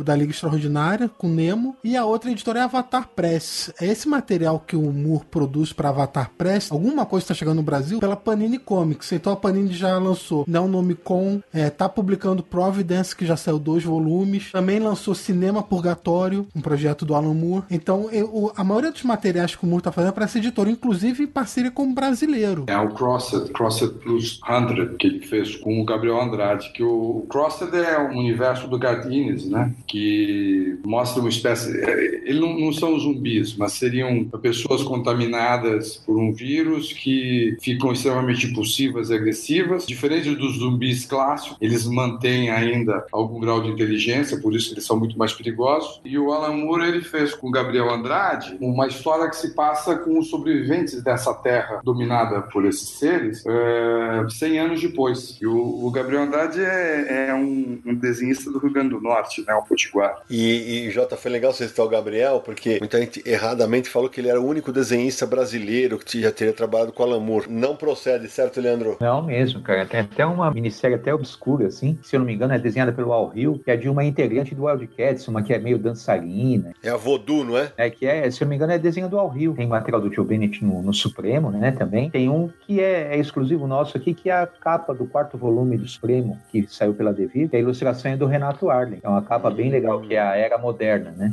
da 0.04 0.14
Liga 0.14 0.30
Extraordinária, 0.32 1.08
com 1.18 1.28
Nemo. 1.28 1.76
E 1.82 1.96
a 1.96 2.04
outra 2.04 2.30
editora 2.30 2.58
é 2.60 2.62
a 2.62 2.64
Avatar 2.66 3.08
Press. 3.14 3.72
É 3.80 3.86
esse 3.86 4.08
material 4.08 4.60
que 4.66 4.76
o 4.76 4.92
Moore 4.92 5.24
produz 5.30 5.72
para 5.72 5.88
Avatar 5.88 6.30
Press. 6.36 6.70
Alguma 6.70 7.06
coisa 7.06 7.24
está 7.24 7.34
chegando 7.34 7.56
no 7.58 7.62
Brasil 7.62 7.98
pela 8.00 8.16
Panini 8.16 8.58
Comics. 8.58 9.12
Então 9.12 9.32
a 9.32 9.36
Panini 9.36 9.72
já 9.72 9.96
lançou 9.98 10.44
Não 10.46 10.68
Nome 10.68 10.94
Com, 10.94 11.40
é, 11.52 11.70
tá 11.70 11.88
publicando 11.88 12.42
Providence, 12.42 13.14
que 13.14 13.26
já 13.26 13.36
saiu 13.36 13.58
dois 13.58 13.84
volumes. 13.84 14.50
Também 14.52 14.78
lançou 14.78 15.14
Cinema 15.14 15.62
Purgatório, 15.62 16.46
um 16.54 16.60
projeto 16.60 17.04
do 17.04 17.14
Alan 17.14 17.34
Moore. 17.34 17.64
Então 17.70 18.08
eu- 18.10 18.52
a 18.58 18.64
maioria 18.64 18.90
dos 18.90 19.04
materiais 19.04 19.54
que 19.54 19.64
o 19.64 19.68
Moore 19.68 19.84
tá 19.84 19.92
fazendo 19.92 20.10
é 20.10 20.12
para 20.12 20.24
essa 20.24 20.36
editora, 20.36 20.68
inclusive 20.68 21.22
em 21.22 21.26
parceria 21.28 21.70
com 21.70 21.84
o 21.84 21.94
brasileiro. 21.94 22.64
É 22.66 22.76
o 22.76 22.88
Crossed, 22.88 23.52
Crossed 23.52 23.94
Plus 24.00 24.40
100, 24.44 24.96
que 24.96 25.06
ele 25.06 25.20
fez 25.20 25.54
com 25.54 25.80
o 25.80 25.84
Gabriel 25.84 26.20
Andrade, 26.20 26.72
que 26.72 26.82
o 26.82 27.24
Crossed 27.30 27.72
é 27.72 28.00
um 28.00 28.18
universo 28.18 28.66
do 28.66 28.76
Gardines, 28.76 29.48
né? 29.48 29.72
Que 29.86 30.76
mostra 30.84 31.20
uma 31.20 31.28
espécie... 31.28 31.70
é, 31.84 32.28
Eles 32.28 32.40
não, 32.40 32.58
não 32.58 32.72
são 32.72 32.98
zumbis, 32.98 33.54
mas 33.54 33.74
seriam 33.74 34.24
pessoas 34.24 34.82
contaminadas 34.82 36.02
por 36.04 36.18
um 36.18 36.32
vírus 36.32 36.92
que 36.92 37.56
ficam 37.60 37.92
extremamente 37.92 38.48
impulsivas 38.48 39.10
e 39.10 39.14
agressivas. 39.14 39.86
Diferente 39.86 40.34
dos 40.34 40.58
zumbis 40.58 41.06
clássicos, 41.06 41.56
eles 41.60 41.86
mantêm 41.86 42.50
ainda 42.50 43.06
algum 43.12 43.38
grau 43.38 43.62
de 43.62 43.70
inteligência, 43.70 44.40
por 44.40 44.52
isso 44.52 44.74
eles 44.74 44.84
são 44.84 44.98
muito 44.98 45.16
mais 45.16 45.32
perigosos. 45.32 46.00
E 46.04 46.18
o 46.18 46.32
Alan 46.32 46.56
Moore, 46.56 46.88
ele 46.88 47.02
fez 47.02 47.34
com 47.34 47.46
o 47.46 47.52
Gabriel 47.52 47.88
Andrade 47.88 48.47
uma 48.60 48.86
história 48.86 49.28
que 49.28 49.36
se 49.36 49.54
passa 49.54 49.96
com 49.96 50.18
os 50.18 50.28
sobreviventes 50.28 51.02
dessa 51.02 51.34
terra 51.34 51.80
dominada 51.84 52.42
por 52.42 52.64
esses 52.64 52.88
seres 52.90 53.44
é, 53.46 54.26
100 54.28 54.58
anos 54.58 54.80
depois. 54.80 55.38
E 55.40 55.46
o, 55.46 55.86
o 55.86 55.90
Gabriel 55.90 56.22
Andrade 56.22 56.60
é, 56.60 57.28
é 57.28 57.34
um, 57.34 57.80
um 57.84 57.94
desenhista 57.94 58.50
do 58.50 58.58
Rio 58.58 58.72
Grande 58.72 58.90
do 58.90 59.00
Norte, 59.00 59.44
né, 59.46 59.54
o 59.54 59.62
Potiguar. 59.62 60.22
E, 60.30 60.86
e 60.86 60.90
Jota, 60.90 61.16
foi 61.16 61.30
legal 61.30 61.52
você 61.52 61.68
citar 61.68 61.84
o 61.84 61.88
Gabriel, 61.88 62.40
porque 62.44 62.78
muita 62.80 62.98
gente 62.98 63.22
erradamente 63.26 63.88
falou 63.88 64.08
que 64.08 64.20
ele 64.20 64.28
era 64.28 64.40
o 64.40 64.46
único 64.46 64.72
desenhista 64.72 65.26
brasileiro 65.26 65.98
que 65.98 66.20
já 66.22 66.32
teria 66.32 66.52
trabalhado 66.52 66.92
com 66.92 67.02
Alan 67.02 67.20
Moore. 67.20 67.46
Não 67.48 67.76
procede, 67.76 68.28
certo, 68.28 68.60
Leandro? 68.60 68.96
Não 69.00 69.22
mesmo, 69.22 69.60
cara. 69.62 69.86
Tem 69.86 70.00
até 70.00 70.24
uma 70.24 70.50
minissérie 70.50 70.96
até 70.96 71.12
obscura, 71.14 71.66
assim. 71.66 71.98
Se 72.02 72.16
eu 72.16 72.20
não 72.20 72.26
me 72.26 72.34
engano, 72.34 72.52
é 72.54 72.58
desenhada 72.58 72.92
pelo 72.92 73.12
Al 73.12 73.32
Hill, 73.34 73.60
que 73.64 73.70
é 73.70 73.76
de 73.76 73.88
uma 73.88 74.04
integrante 74.04 74.54
do 74.54 74.64
Wildcats, 74.64 75.26
uma 75.28 75.42
que 75.42 75.52
é 75.52 75.58
meio 75.58 75.78
dançarina, 75.78 76.72
É 76.82 76.90
a 76.90 76.96
Voodoo, 76.96 77.44
não 77.44 77.56
é? 77.56 77.72
né? 77.76 77.90
Que 77.90 78.06
é 78.06 78.30
se 78.38 78.44
não 78.44 78.50
me 78.50 78.56
engano, 78.56 78.72
é 78.72 78.78
desenho 78.78 79.08
do 79.08 79.18
Al 79.18 79.28
Rio. 79.28 79.54
Tem 79.54 79.66
material 79.66 80.00
do 80.00 80.12
Joe 80.12 80.24
Bennett 80.24 80.64
no, 80.64 80.80
no 80.80 80.94
Supremo, 80.94 81.50
né? 81.50 81.72
Também. 81.72 82.08
Tem 82.08 82.28
um 82.28 82.48
que 82.66 82.80
é, 82.80 83.14
é, 83.14 83.18
exclusivo 83.18 83.66
nosso 83.66 83.96
aqui, 83.96 84.14
que 84.14 84.30
é 84.30 84.32
a 84.32 84.46
capa 84.46 84.94
do 84.94 85.06
quarto 85.06 85.36
volume 85.36 85.76
do 85.76 85.88
Supremo, 85.88 86.38
que 86.50 86.66
saiu 86.68 86.94
pela 86.94 87.12
Devir. 87.12 87.50
A 87.52 87.58
ilustração 87.58 88.12
é 88.12 88.16
do 88.16 88.26
Renato 88.26 88.70
Arlen. 88.70 89.00
É 89.02 89.08
uma 89.08 89.22
capa 89.22 89.50
bem 89.50 89.70
legal, 89.70 90.00
que 90.00 90.14
é 90.14 90.20
a 90.20 90.36
Era 90.36 90.56
Moderna, 90.56 91.10
né? 91.16 91.32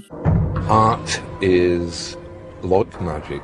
Art 0.68 1.22
is 1.42 2.18
like 2.64 3.04
magic. 3.04 3.44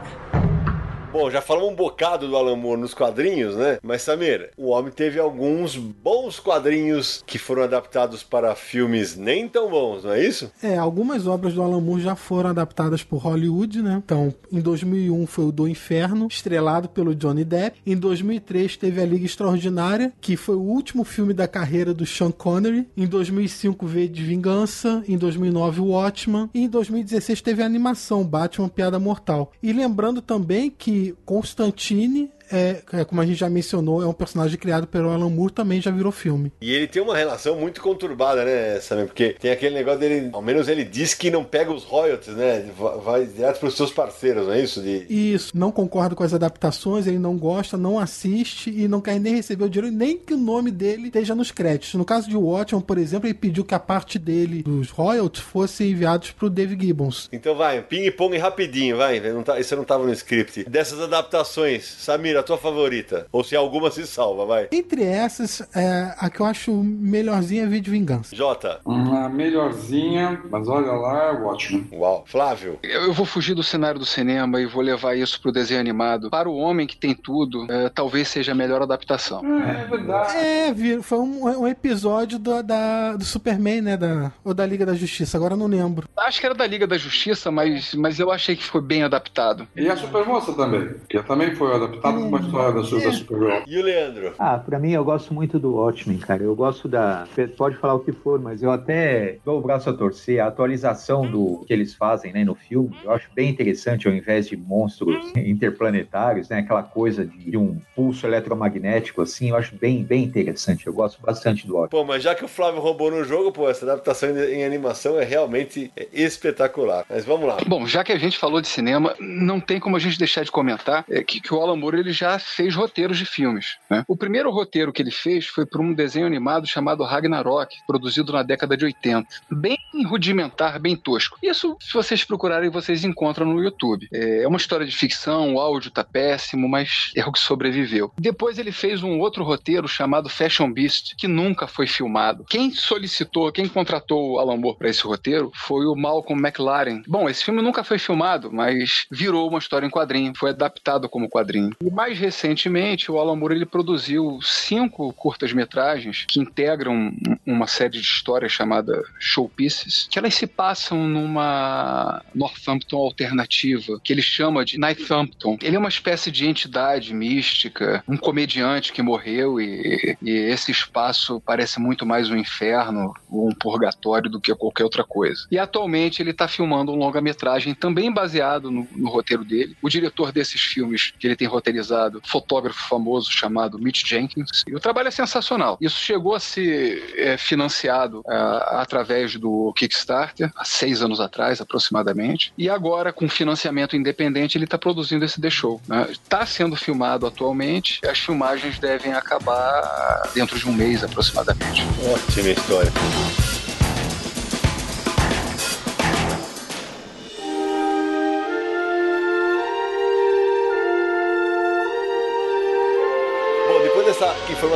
Bom, 1.11 1.29
já 1.29 1.41
falamos 1.41 1.73
um 1.73 1.75
bocado 1.75 2.25
do 2.25 2.37
Alan 2.37 2.55
Moore 2.55 2.79
nos 2.79 2.93
quadrinhos, 2.93 3.53
né? 3.57 3.79
Mas, 3.83 4.01
Samir, 4.01 4.51
o 4.55 4.69
homem 4.69 4.93
teve 4.93 5.19
alguns 5.19 5.75
bons 5.75 6.39
quadrinhos 6.39 7.21
que 7.27 7.37
foram 7.37 7.63
adaptados 7.63 8.23
para 8.23 8.55
filmes 8.55 9.17
nem 9.17 9.45
tão 9.45 9.69
bons, 9.69 10.05
não 10.05 10.13
é 10.13 10.25
isso? 10.25 10.49
É, 10.63 10.77
algumas 10.77 11.27
obras 11.27 11.53
do 11.53 11.61
Alan 11.61 11.81
Moore 11.81 12.01
já 12.01 12.15
foram 12.15 12.51
adaptadas 12.51 13.03
por 13.03 13.17
Hollywood, 13.17 13.81
né? 13.81 14.01
Então, 14.05 14.33
em 14.49 14.61
2001 14.61 15.27
foi 15.27 15.45
o 15.45 15.51
Do 15.51 15.67
Inferno, 15.67 16.27
estrelado 16.31 16.87
pelo 16.87 17.13
Johnny 17.13 17.43
Depp. 17.43 17.81
Em 17.85 17.97
2003 17.97 18.77
teve 18.77 19.01
A 19.01 19.05
Liga 19.05 19.25
Extraordinária, 19.25 20.13
que 20.21 20.37
foi 20.37 20.55
o 20.55 20.61
último 20.61 21.03
filme 21.03 21.33
da 21.33 21.45
carreira 21.45 21.93
do 21.93 22.05
Sean 22.05 22.31
Connery. 22.31 22.87
Em 22.95 23.05
2005 23.05 23.85
veio 23.85 24.07
De 24.07 24.23
Vingança. 24.23 25.03
Em 25.05 25.17
2009 25.17 25.81
o 25.81 25.87
Watchman. 25.87 26.49
E 26.53 26.63
em 26.63 26.69
2016 26.69 27.41
teve 27.41 27.61
a 27.61 27.65
animação 27.65 28.23
Batman 28.23 28.69
Piada 28.69 28.97
Mortal. 28.97 29.51
E 29.61 29.73
lembrando 29.73 30.21
também 30.21 30.69
que 30.69 31.00
Constantine 31.25 32.29
é, 32.51 32.81
é, 32.93 33.05
como 33.05 33.21
a 33.21 33.25
gente 33.25 33.37
já 33.37 33.49
mencionou, 33.49 34.01
é 34.01 34.07
um 34.07 34.13
personagem 34.13 34.57
criado 34.57 34.87
pelo 34.87 35.09
Alan 35.09 35.29
Moore, 35.29 35.53
também 35.53 35.81
já 35.81 35.91
virou 35.91 36.11
filme. 36.11 36.51
E 36.61 36.73
ele 36.73 36.87
tem 36.87 37.01
uma 37.01 37.15
relação 37.15 37.55
muito 37.55 37.81
conturbada, 37.81 38.43
né, 38.43 38.79
Samir? 38.79 39.05
Porque 39.05 39.35
tem 39.39 39.51
aquele 39.51 39.75
negócio 39.75 39.99
dele, 39.99 40.29
ao 40.33 40.41
menos 40.41 40.67
ele 40.67 40.83
diz 40.83 41.13
que 41.13 41.31
não 41.31 41.43
pega 41.43 41.71
os 41.71 41.83
royalties, 41.83 42.35
né? 42.35 42.69
Vai 43.03 43.25
direto 43.25 43.59
para 43.59 43.69
os 43.69 43.75
seus 43.75 43.91
parceiros, 43.91 44.47
não 44.47 44.53
é 44.53 44.61
isso? 44.61 44.81
De... 44.81 45.05
Isso, 45.09 45.51
não 45.55 45.71
concorda 45.71 46.15
com 46.15 46.23
as 46.23 46.33
adaptações, 46.33 47.07
ele 47.07 47.19
não 47.19 47.37
gosta, 47.37 47.77
não 47.77 47.97
assiste 47.97 48.69
e 48.69 48.87
não 48.87 49.01
quer 49.01 49.19
nem 49.19 49.35
receber 49.35 49.65
o 49.65 49.69
dinheiro, 49.69 49.95
nem 49.95 50.17
que 50.17 50.33
o 50.33 50.37
nome 50.37 50.71
dele 50.71 51.07
esteja 51.07 51.35
nos 51.35 51.51
créditos. 51.51 51.93
No 51.93 52.05
caso 52.05 52.29
de 52.29 52.35
Watchmen, 52.35 52.81
por 52.81 52.97
exemplo, 52.97 53.27
ele 53.27 53.33
pediu 53.33 53.63
que 53.63 53.75
a 53.75 53.79
parte 53.79 54.19
dele 54.19 54.63
dos 54.63 54.89
royalties 54.89 55.43
fosse 55.43 55.83
enviados 55.83 56.31
para 56.31 56.45
o 56.45 56.49
Dave 56.49 56.77
Gibbons. 56.79 57.29
Então 57.31 57.55
vai, 57.55 57.81
ping-pong 57.81 58.37
rapidinho, 58.37 58.97
vai. 58.97 59.19
Não 59.19 59.43
tá, 59.43 59.59
isso 59.59 59.75
não 59.75 59.83
estava 59.83 60.05
no 60.05 60.13
script. 60.13 60.69
Dessas 60.69 60.99
adaptações, 60.99 61.85
Samir, 61.85 62.37
a 62.41 62.43
tua 62.43 62.57
favorita? 62.57 63.27
Ou 63.31 63.43
se 63.43 63.55
alguma 63.55 63.89
se 63.89 64.05
salva, 64.05 64.45
vai. 64.45 64.67
Entre 64.71 65.03
essas, 65.03 65.61
é, 65.75 66.13
a 66.17 66.29
que 66.29 66.39
eu 66.39 66.45
acho 66.45 66.71
melhorzinha 66.73 67.63
é 67.63 67.67
Vídeo 67.67 67.91
Vingança. 67.91 68.35
Jota. 68.35 68.79
Uma 68.85 69.29
melhorzinha, 69.29 70.41
mas 70.49 70.67
olha 70.67 70.91
lá, 70.91 71.23
é 71.29 71.31
ótimo. 71.31 71.87
Uau. 71.93 72.23
Flávio. 72.27 72.79
Eu, 72.83 73.03
eu, 73.03 73.13
vou 73.13 73.25
fugir 73.25 73.53
do 73.53 73.63
cenário 73.63 73.99
do 73.99 74.05
cinema 74.05 74.59
e 74.59 74.65
vou 74.65 74.81
levar 74.81 75.15
isso 75.15 75.41
pro 75.41 75.51
desenho 75.51 75.79
animado. 75.79 76.29
Para 76.29 76.49
o 76.49 76.55
homem 76.55 76.87
que 76.87 76.97
tem 76.97 77.13
tudo, 77.13 77.65
é, 77.71 77.89
talvez 77.89 78.27
seja 78.27 78.51
a 78.51 78.55
melhor 78.55 78.81
adaptação. 78.81 79.41
É, 79.63 79.81
é 79.81 79.85
verdade. 79.85 80.37
É, 80.37 81.01
foi 81.01 81.19
um, 81.19 81.61
um 81.61 81.67
episódio 81.67 82.39
do, 82.39 82.61
da, 82.63 83.15
do 83.15 83.23
Superman, 83.23 83.81
né? 83.81 83.97
Da, 83.97 84.31
ou 84.43 84.53
da 84.53 84.65
Liga 84.65 84.85
da 84.85 84.93
Justiça, 84.93 85.37
agora 85.37 85.55
não 85.55 85.67
lembro. 85.67 86.07
Acho 86.17 86.39
que 86.39 86.45
era 86.45 86.55
da 86.55 86.65
Liga 86.65 86.87
da 86.87 86.97
Justiça, 86.97 87.51
mas, 87.51 87.93
mas 87.93 88.19
eu 88.19 88.31
achei 88.31 88.55
que 88.55 88.63
foi 88.63 88.81
bem 88.81 89.03
adaptado. 89.03 89.67
E 89.75 89.87
a 89.89 89.95
Supermoça 89.95 90.53
também, 90.53 90.95
que 91.09 91.21
também 91.23 91.55
foi 91.55 91.73
adaptada 91.73 92.19
uma 92.21 92.39
história 92.39 92.73
da, 92.73 92.81
da 92.81 93.11
Supergirl. 93.11 93.63
E 93.67 93.77
o 93.77 93.83
Leandro? 93.83 94.33
Ah, 94.37 94.57
pra 94.57 94.79
mim 94.79 94.91
eu 94.91 95.03
gosto 95.03 95.33
muito 95.33 95.59
do 95.59 95.75
Watchmen, 95.75 96.17
cara. 96.17 96.43
Eu 96.43 96.55
gosto 96.55 96.87
da. 96.87 97.27
Pode 97.57 97.75
falar 97.77 97.95
o 97.95 97.99
que 97.99 98.11
for, 98.11 98.39
mas 98.39 98.61
eu 98.63 98.71
até 98.71 99.37
dou 99.43 99.59
o 99.59 99.61
braço 99.61 99.89
a 99.89 99.93
torcer. 99.93 100.39
A 100.39 100.47
atualização 100.47 101.29
do 101.29 101.63
que 101.65 101.73
eles 101.73 101.93
fazem 101.93 102.33
né, 102.33 102.43
no 102.43 102.55
filme, 102.55 102.95
eu 103.03 103.11
acho 103.11 103.29
bem 103.33 103.49
interessante, 103.49 104.07
ao 104.07 104.13
invés 104.13 104.47
de 104.47 104.57
monstros 104.57 105.31
interplanetários, 105.35 106.49
né? 106.49 106.59
Aquela 106.59 106.83
coisa 106.83 107.25
de, 107.25 107.51
de 107.51 107.57
um 107.57 107.79
pulso 107.95 108.25
eletromagnético, 108.25 109.21
assim, 109.21 109.49
eu 109.49 109.55
acho 109.55 109.75
bem, 109.75 110.03
bem 110.03 110.23
interessante. 110.23 110.87
Eu 110.87 110.93
gosto 110.93 111.21
bastante 111.21 111.67
do 111.67 111.75
Watchmen. 111.75 112.01
Pô, 112.01 112.07
mas 112.07 112.23
já 112.23 112.35
que 112.35 112.45
o 112.45 112.47
Flávio 112.47 112.81
roubou 112.81 113.11
no 113.11 113.23
jogo, 113.23 113.51
pô, 113.51 113.69
essa 113.69 113.85
adaptação 113.85 114.29
em 114.37 114.63
animação 114.63 115.19
é 115.19 115.23
realmente 115.23 115.91
espetacular. 116.11 117.05
Mas 117.09 117.25
vamos 117.25 117.47
lá. 117.47 117.57
Bom, 117.67 117.85
já 117.85 118.03
que 118.03 118.11
a 118.11 118.17
gente 118.17 118.37
falou 118.37 118.61
de 118.61 118.67
cinema, 118.67 119.15
não 119.19 119.59
tem 119.59 119.79
como 119.79 119.95
a 119.95 119.99
gente 119.99 120.17
deixar 120.17 120.43
de 120.43 120.51
comentar 120.51 121.05
é, 121.09 121.23
que, 121.23 121.39
que 121.39 121.53
o 121.53 121.59
Alan 121.59 121.75
Moore 121.75 121.99
ele 121.99 122.10
já 122.11 122.37
fez 122.39 122.75
roteiros 122.75 123.17
de 123.17 123.25
filmes. 123.25 123.77
Né? 123.89 124.03
O 124.07 124.15
primeiro 124.15 124.51
roteiro 124.51 124.91
que 124.91 125.01
ele 125.01 125.11
fez 125.11 125.47
foi 125.47 125.65
para 125.65 125.81
um 125.81 125.93
desenho 125.93 126.27
animado 126.27 126.67
chamado 126.67 127.03
Ragnarok, 127.03 127.75
produzido 127.85 128.31
na 128.33 128.43
década 128.43 128.75
de 128.77 128.85
80. 128.85 129.27
Bem 129.49 129.77
rudimentar, 130.05 130.79
bem 130.79 130.95
tosco. 130.95 131.37
Isso, 131.41 131.75
se 131.79 131.93
vocês 131.93 132.23
procurarem, 132.23 132.69
vocês 132.69 133.03
encontram 133.03 133.45
no 133.45 133.63
YouTube. 133.63 134.07
É 134.11 134.47
uma 134.47 134.57
história 134.57 134.85
de 134.85 134.95
ficção, 134.95 135.55
o 135.55 135.59
áudio 135.59 135.91
tá 135.91 136.03
péssimo, 136.03 136.67
mas 136.67 137.11
é 137.15 137.25
o 137.25 137.31
que 137.31 137.39
sobreviveu. 137.39 138.11
Depois 138.17 138.57
ele 138.57 138.71
fez 138.71 139.03
um 139.03 139.19
outro 139.19 139.43
roteiro 139.43 139.87
chamado 139.87 140.29
Fashion 140.29 140.71
Beast, 140.71 141.15
que 141.17 141.27
nunca 141.27 141.67
foi 141.67 141.87
filmado. 141.87 142.45
Quem 142.49 142.71
solicitou, 142.71 143.51
quem 143.51 143.67
contratou 143.67 144.33
o 144.33 144.39
Alan 144.39 144.57
Moore 144.57 144.77
para 144.77 144.89
esse 144.89 145.03
roteiro 145.03 145.51
foi 145.53 145.85
o 145.85 145.95
Malcolm 145.95 146.41
McLaren. 146.41 147.01
Bom, 147.07 147.29
esse 147.29 147.43
filme 147.43 147.61
nunca 147.61 147.83
foi 147.83 147.97
filmado, 147.97 148.51
mas 148.51 149.05
virou 149.11 149.47
uma 149.49 149.59
história 149.59 149.85
em 149.85 149.89
quadrinho, 149.89 150.33
foi 150.35 150.51
adaptado 150.51 151.09
como 151.09 151.29
quadrinho. 151.29 151.71
Mais 152.01 152.17
recentemente, 152.17 153.11
o 153.11 153.19
Alan 153.19 153.35
Moore 153.35 153.53
ele 153.53 153.65
produziu 153.65 154.39
cinco 154.41 155.13
curtas-metragens 155.13 156.25
que 156.27 156.39
integram 156.39 157.13
uma 157.45 157.67
série 157.67 157.91
de 157.91 157.99
histórias 157.99 158.51
chamada 158.51 159.03
Showpieces, 159.19 160.07
que 160.09 160.17
elas 160.17 160.33
se 160.33 160.47
passam 160.47 161.07
numa 161.07 162.23
Northampton 162.33 162.97
alternativa, 162.97 164.01
que 164.03 164.11
ele 164.11 164.23
chama 164.23 164.65
de 164.65 164.79
Northampton. 164.79 165.59
Ele 165.61 165.75
é 165.75 165.79
uma 165.79 165.89
espécie 165.89 166.31
de 166.31 166.47
entidade 166.47 167.13
mística, 167.13 168.03
um 168.07 168.17
comediante 168.17 168.91
que 168.91 169.03
morreu 169.03 169.61
e, 169.61 170.17
e 170.23 170.31
esse 170.31 170.71
espaço 170.71 171.39
parece 171.45 171.79
muito 171.79 172.03
mais 172.03 172.31
um 172.31 172.35
inferno 172.35 173.13
ou 173.29 173.47
um 173.47 173.53
purgatório 173.53 174.27
do 174.27 174.41
que 174.41 174.55
qualquer 174.55 174.85
outra 174.85 175.03
coisa. 175.03 175.45
E 175.51 175.59
atualmente 175.59 176.19
ele 176.19 176.31
está 176.31 176.47
filmando 176.47 176.91
um 176.91 176.95
longa-metragem 176.95 177.75
também 177.75 178.11
baseado 178.11 178.71
no, 178.71 178.87
no 178.95 179.07
roteiro 179.07 179.45
dele. 179.45 179.77
O 179.83 179.87
diretor 179.87 180.31
desses 180.31 180.61
filmes 180.61 181.13
que 181.19 181.27
ele 181.27 181.35
tem 181.35 181.47
roteirizado, 181.47 181.90
fotógrafo 182.25 182.87
famoso 182.87 183.31
chamado 183.31 183.79
Mitch 183.79 184.05
Jenkins. 184.05 184.63
E 184.67 184.75
o 184.75 184.79
trabalho 184.79 185.07
é 185.07 185.11
sensacional. 185.11 185.77
Isso 185.81 185.97
chegou 185.97 186.35
a 186.35 186.39
ser 186.39 187.13
é, 187.17 187.37
financiado 187.37 188.23
é, 188.27 188.35
através 188.71 189.35
do 189.35 189.73
Kickstarter, 189.75 190.51
há 190.55 190.65
seis 190.65 191.01
anos 191.01 191.19
atrás, 191.19 191.61
aproximadamente. 191.61 192.53
E 192.57 192.69
agora, 192.69 193.11
com 193.11 193.27
financiamento 193.29 193.95
independente, 193.95 194.57
ele 194.57 194.65
está 194.65 194.77
produzindo 194.77 195.25
esse 195.25 195.39
The 195.39 195.49
Show. 195.49 195.81
Está 196.09 196.39
né? 196.39 196.45
sendo 196.45 196.75
filmado 196.75 197.25
atualmente. 197.25 197.99
As 198.07 198.19
filmagens 198.19 198.79
devem 198.79 199.13
acabar 199.13 200.29
dentro 200.33 200.57
de 200.57 200.67
um 200.67 200.73
mês, 200.73 201.03
aproximadamente. 201.03 201.83
Ótima 202.13 202.49
história. 202.49 202.91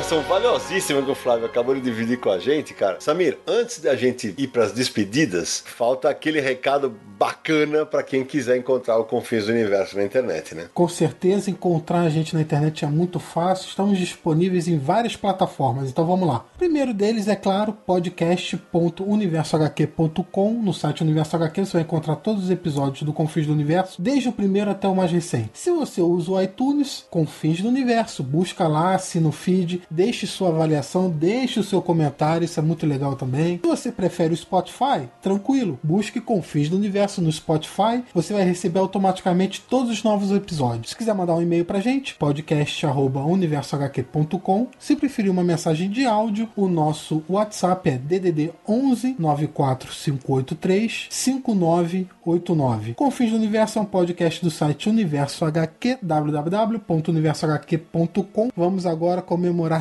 Informação 0.06 0.22
valiosíssima 0.22 1.02
que 1.02 1.10
o 1.10 1.16
Flávio 1.16 1.48
acabou 1.48 1.74
de 1.74 1.82
dividir 1.82 2.20
com 2.20 2.30
a 2.30 2.38
gente, 2.38 2.76
cara. 2.76 2.98
Samir, 3.00 3.40
antes 3.48 3.80
da 3.80 3.96
gente 3.96 4.36
ir 4.38 4.48
para 4.50 4.66
as 4.66 4.72
despedidas, 4.72 5.64
falta 5.66 6.08
aquele 6.08 6.40
recado 6.40 6.96
bacana 7.18 7.88
para 7.88 8.04
quem 8.04 8.24
quiser 8.24 8.56
encontrar 8.58 8.98
o 8.98 9.06
Confins 9.06 9.46
do 9.46 9.52
Universo 9.52 9.98
na 9.98 10.04
internet, 10.04 10.54
né? 10.54 10.68
Com 10.74 10.88
certeza, 10.88 11.50
encontrar 11.50 12.02
a 12.02 12.10
gente 12.10 12.36
na 12.36 12.42
internet 12.42 12.86
é 12.86 12.88
muito 12.88 13.20
fácil. 13.20 13.68
Estamos 13.70 13.98
disponíveis 13.98 14.68
em 14.68 14.78
várias 14.78 15.16
plataformas, 15.16 15.90
então 15.90 16.06
vamos 16.06 16.28
lá. 16.28 16.46
O 16.56 16.58
primeiro 16.58 16.94
deles 16.94 17.28
é, 17.28 17.36
claro, 17.36 17.74
podcast.universohq.com. 17.74 20.62
No 20.62 20.74
site 20.74 21.02
Universo 21.02 21.36
HQ 21.36 21.66
você 21.66 21.74
vai 21.74 21.82
encontrar 21.82 22.18
todos 22.18 22.44
os 22.44 22.52
episódios 22.52 23.02
do 23.04 23.14
Confins 23.14 23.48
do 23.48 23.54
Universo, 23.54 24.00
desde 24.00 24.30
o 24.30 24.34
primeiro 24.34 24.70
até 24.70 24.88
o 24.88 24.96
mais 24.96 25.12
recente. 25.12 25.50
Se 25.54 25.72
você 25.72 26.02
usa 26.02 26.32
o 26.32 26.40
iTunes, 26.42 27.08
Confins 27.10 27.62
do 27.62 27.70
Universo, 27.70 28.22
busca 28.22 28.68
lá, 28.68 28.94
assina 28.94 29.30
o 29.30 29.32
feed, 29.32 29.82
deixe 29.96 30.28
sua 30.28 30.50
avaliação, 30.50 31.10
deixe 31.10 31.58
o 31.60 31.64
seu 31.64 31.82
comentário, 31.82 32.44
isso 32.44 32.60
é 32.60 32.64
muito 32.64 32.86
legal 32.86 33.16
também. 33.16 33.62
Se 33.64 33.68
você 33.68 33.90
prefere 33.92 34.32
o 34.34 34.38
Spotify, 34.38 35.08
tranquilo, 35.22 35.80
busque 35.82 36.20
Confins 36.20 36.68
do 36.70 36.76
Universo 36.76 37.22
no 37.22 37.32
Spotify, 37.32 38.04
você 38.14 38.34
vai 38.34 38.44
receber 38.44 38.80
automaticamente 38.80 39.62
todos 39.62 39.90
os 39.90 40.04
novos 40.04 40.32
episódios. 40.32 40.90
Se 40.90 40.98
quiser 40.98 41.16
mandar 41.16 41.36
um 41.36 41.42
e-mail 41.42 41.64
pra 41.64 41.80
gente, 41.80 42.14
podcast@universohq.com. 42.16 44.68
Se 44.78 44.98
preferir 44.98 45.32
uma 45.32 45.44
mensagem 45.44 45.90
de 45.90 46.06
áudio, 46.06 46.50
o 46.56 46.68
nosso 46.68 47.24
WhatsApp 47.30 47.90
é 47.90 47.98
DDD 47.98 48.52
11 48.68 49.16
94583 49.18 51.08
5989. 51.10 52.96
Confins 52.96 53.32
do 53.32 53.38
Universo 53.38 53.80
é 53.80 53.82
um 53.82 53.86
podcast 53.86 54.44
do 54.44 54.52
site 54.52 54.90
Universo 54.90 55.46
HQ, 55.46 56.00
www.universohq.com. 56.02 58.50
Vamos 58.56 58.86
agora 58.86 59.06
agora 59.06 59.22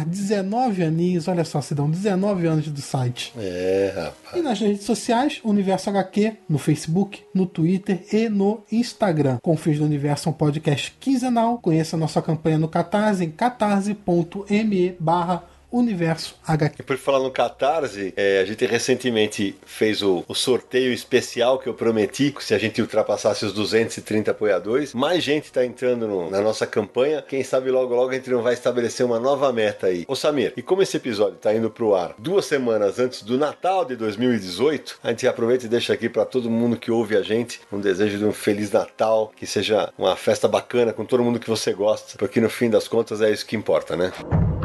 comemorar 0.05 0.09
19 0.09 0.83
aninhos. 0.83 1.29
Olha 1.29 1.45
só, 1.45 1.61
se 1.61 1.75
dão 1.75 1.91
19 1.91 2.47
anos 2.47 2.69
do 2.69 2.81
site. 2.81 3.33
É, 3.37 3.93
rapaz. 3.95 4.37
E 4.37 4.43
nas 4.43 4.61
redes 4.61 4.85
sociais, 4.85 5.41
Universo 5.43 5.91
HQ, 5.91 6.37
no 6.49 6.59
Facebook, 6.59 7.23
no 7.35 7.47
Twitter 7.47 8.05
e 8.13 8.29
no 8.29 8.63
Instagram. 8.71 9.39
Confins 9.43 9.79
do 9.79 9.85
Universo 9.85 10.29
é 10.29 10.31
um 10.31 10.35
podcast 10.35 10.95
quinzenal. 11.01 11.59
Conheça 11.59 11.97
nossa 11.97 12.21
campanha 12.21 12.59
no 12.59 12.69
Catarse 12.69 13.25
em 13.25 13.31
catarse.me 13.31 14.97
barra 15.01 15.54
Universo 15.75 16.37
HQ. 16.47 16.77
E 16.79 16.83
por 16.85 16.97
falar 16.97 17.19
no 17.19 17.31
Catarse, 17.31 18.15
é, 18.17 18.41
a 18.41 18.45
gente 18.45 18.65
recentemente 18.65 19.57
fez 19.67 20.03
o, 20.03 20.25
o, 20.29 20.35
sorteio 20.35 20.93
especial 20.93 21.59
que 21.59 21.69
eu 21.69 21.75
prometi, 21.75 22.33
se 22.39 22.55
a 22.55 22.59
gente 22.59 22.81
ultrapassasse 22.81 23.45
os 23.45 23.53
230 23.53 24.31
apoiadores, 24.31 24.95
mais 24.95 25.25
gente 25.25 25.47
está 25.47 25.65
entrando 25.65 26.07
no, 26.07 26.31
na 26.31 26.41
nossa 26.41 26.65
campanha. 26.65 27.23
Quem 27.23 27.43
sabe 27.43 27.71
logo 27.71 27.93
logo 27.95 28.11
a 28.11 28.15
gente 28.15 28.31
não 28.31 28.41
vai 28.41 28.55
estabelecer 28.55 29.05
uma 29.05 29.19
nova 29.19 29.53
meta 29.53 29.89
aí. 29.89 30.05
Ô 30.07 30.15
Samir, 30.15 30.53
e 30.57 30.63
como 30.63 30.81
esse 30.81 30.97
episódio 30.97 31.37
está 31.37 31.53
indo 31.53 31.69
pro 31.69 31.95
ar 31.95 32.15
duas 32.19 32.47
semanas 32.47 33.01
antes 33.01 33.23
do 33.23 33.37
Natal 33.37 33.85
de 33.85 33.97
2018, 33.97 35.01
a 35.03 35.11
gente 35.11 35.27
aproveita 35.27 35.67
e 35.67 35.69
deixa 35.69 35.93
aqui 35.93 36.09
para 36.09 36.25
todo 36.25 36.49
mundo 36.49 36.77
que 36.77 36.91
ouve 36.91 37.17
a 37.17 37.23
gente 37.23 37.61
um 37.73 37.81
desejo 37.81 38.19
de 38.19 38.25
um 38.25 38.33
feliz 38.33 38.71
Natal, 38.71 39.33
que 39.35 39.47
seja 39.47 39.93
uma 39.99 40.15
festa 40.15 40.47
bacana 40.47 40.93
com 40.93 41.05
todo 41.05 41.25
mundo 41.25 41.41
que 41.41 41.51
você 41.51 41.73
gosta, 41.73 42.17
porque 42.17 42.41
no 42.41 42.49
fim 42.49 42.71
das 42.71 42.87
contas 42.87 43.21
é 43.21 43.31
isso 43.31 43.45
que 43.45 43.57
importa, 43.57 43.97
né? 43.97 44.13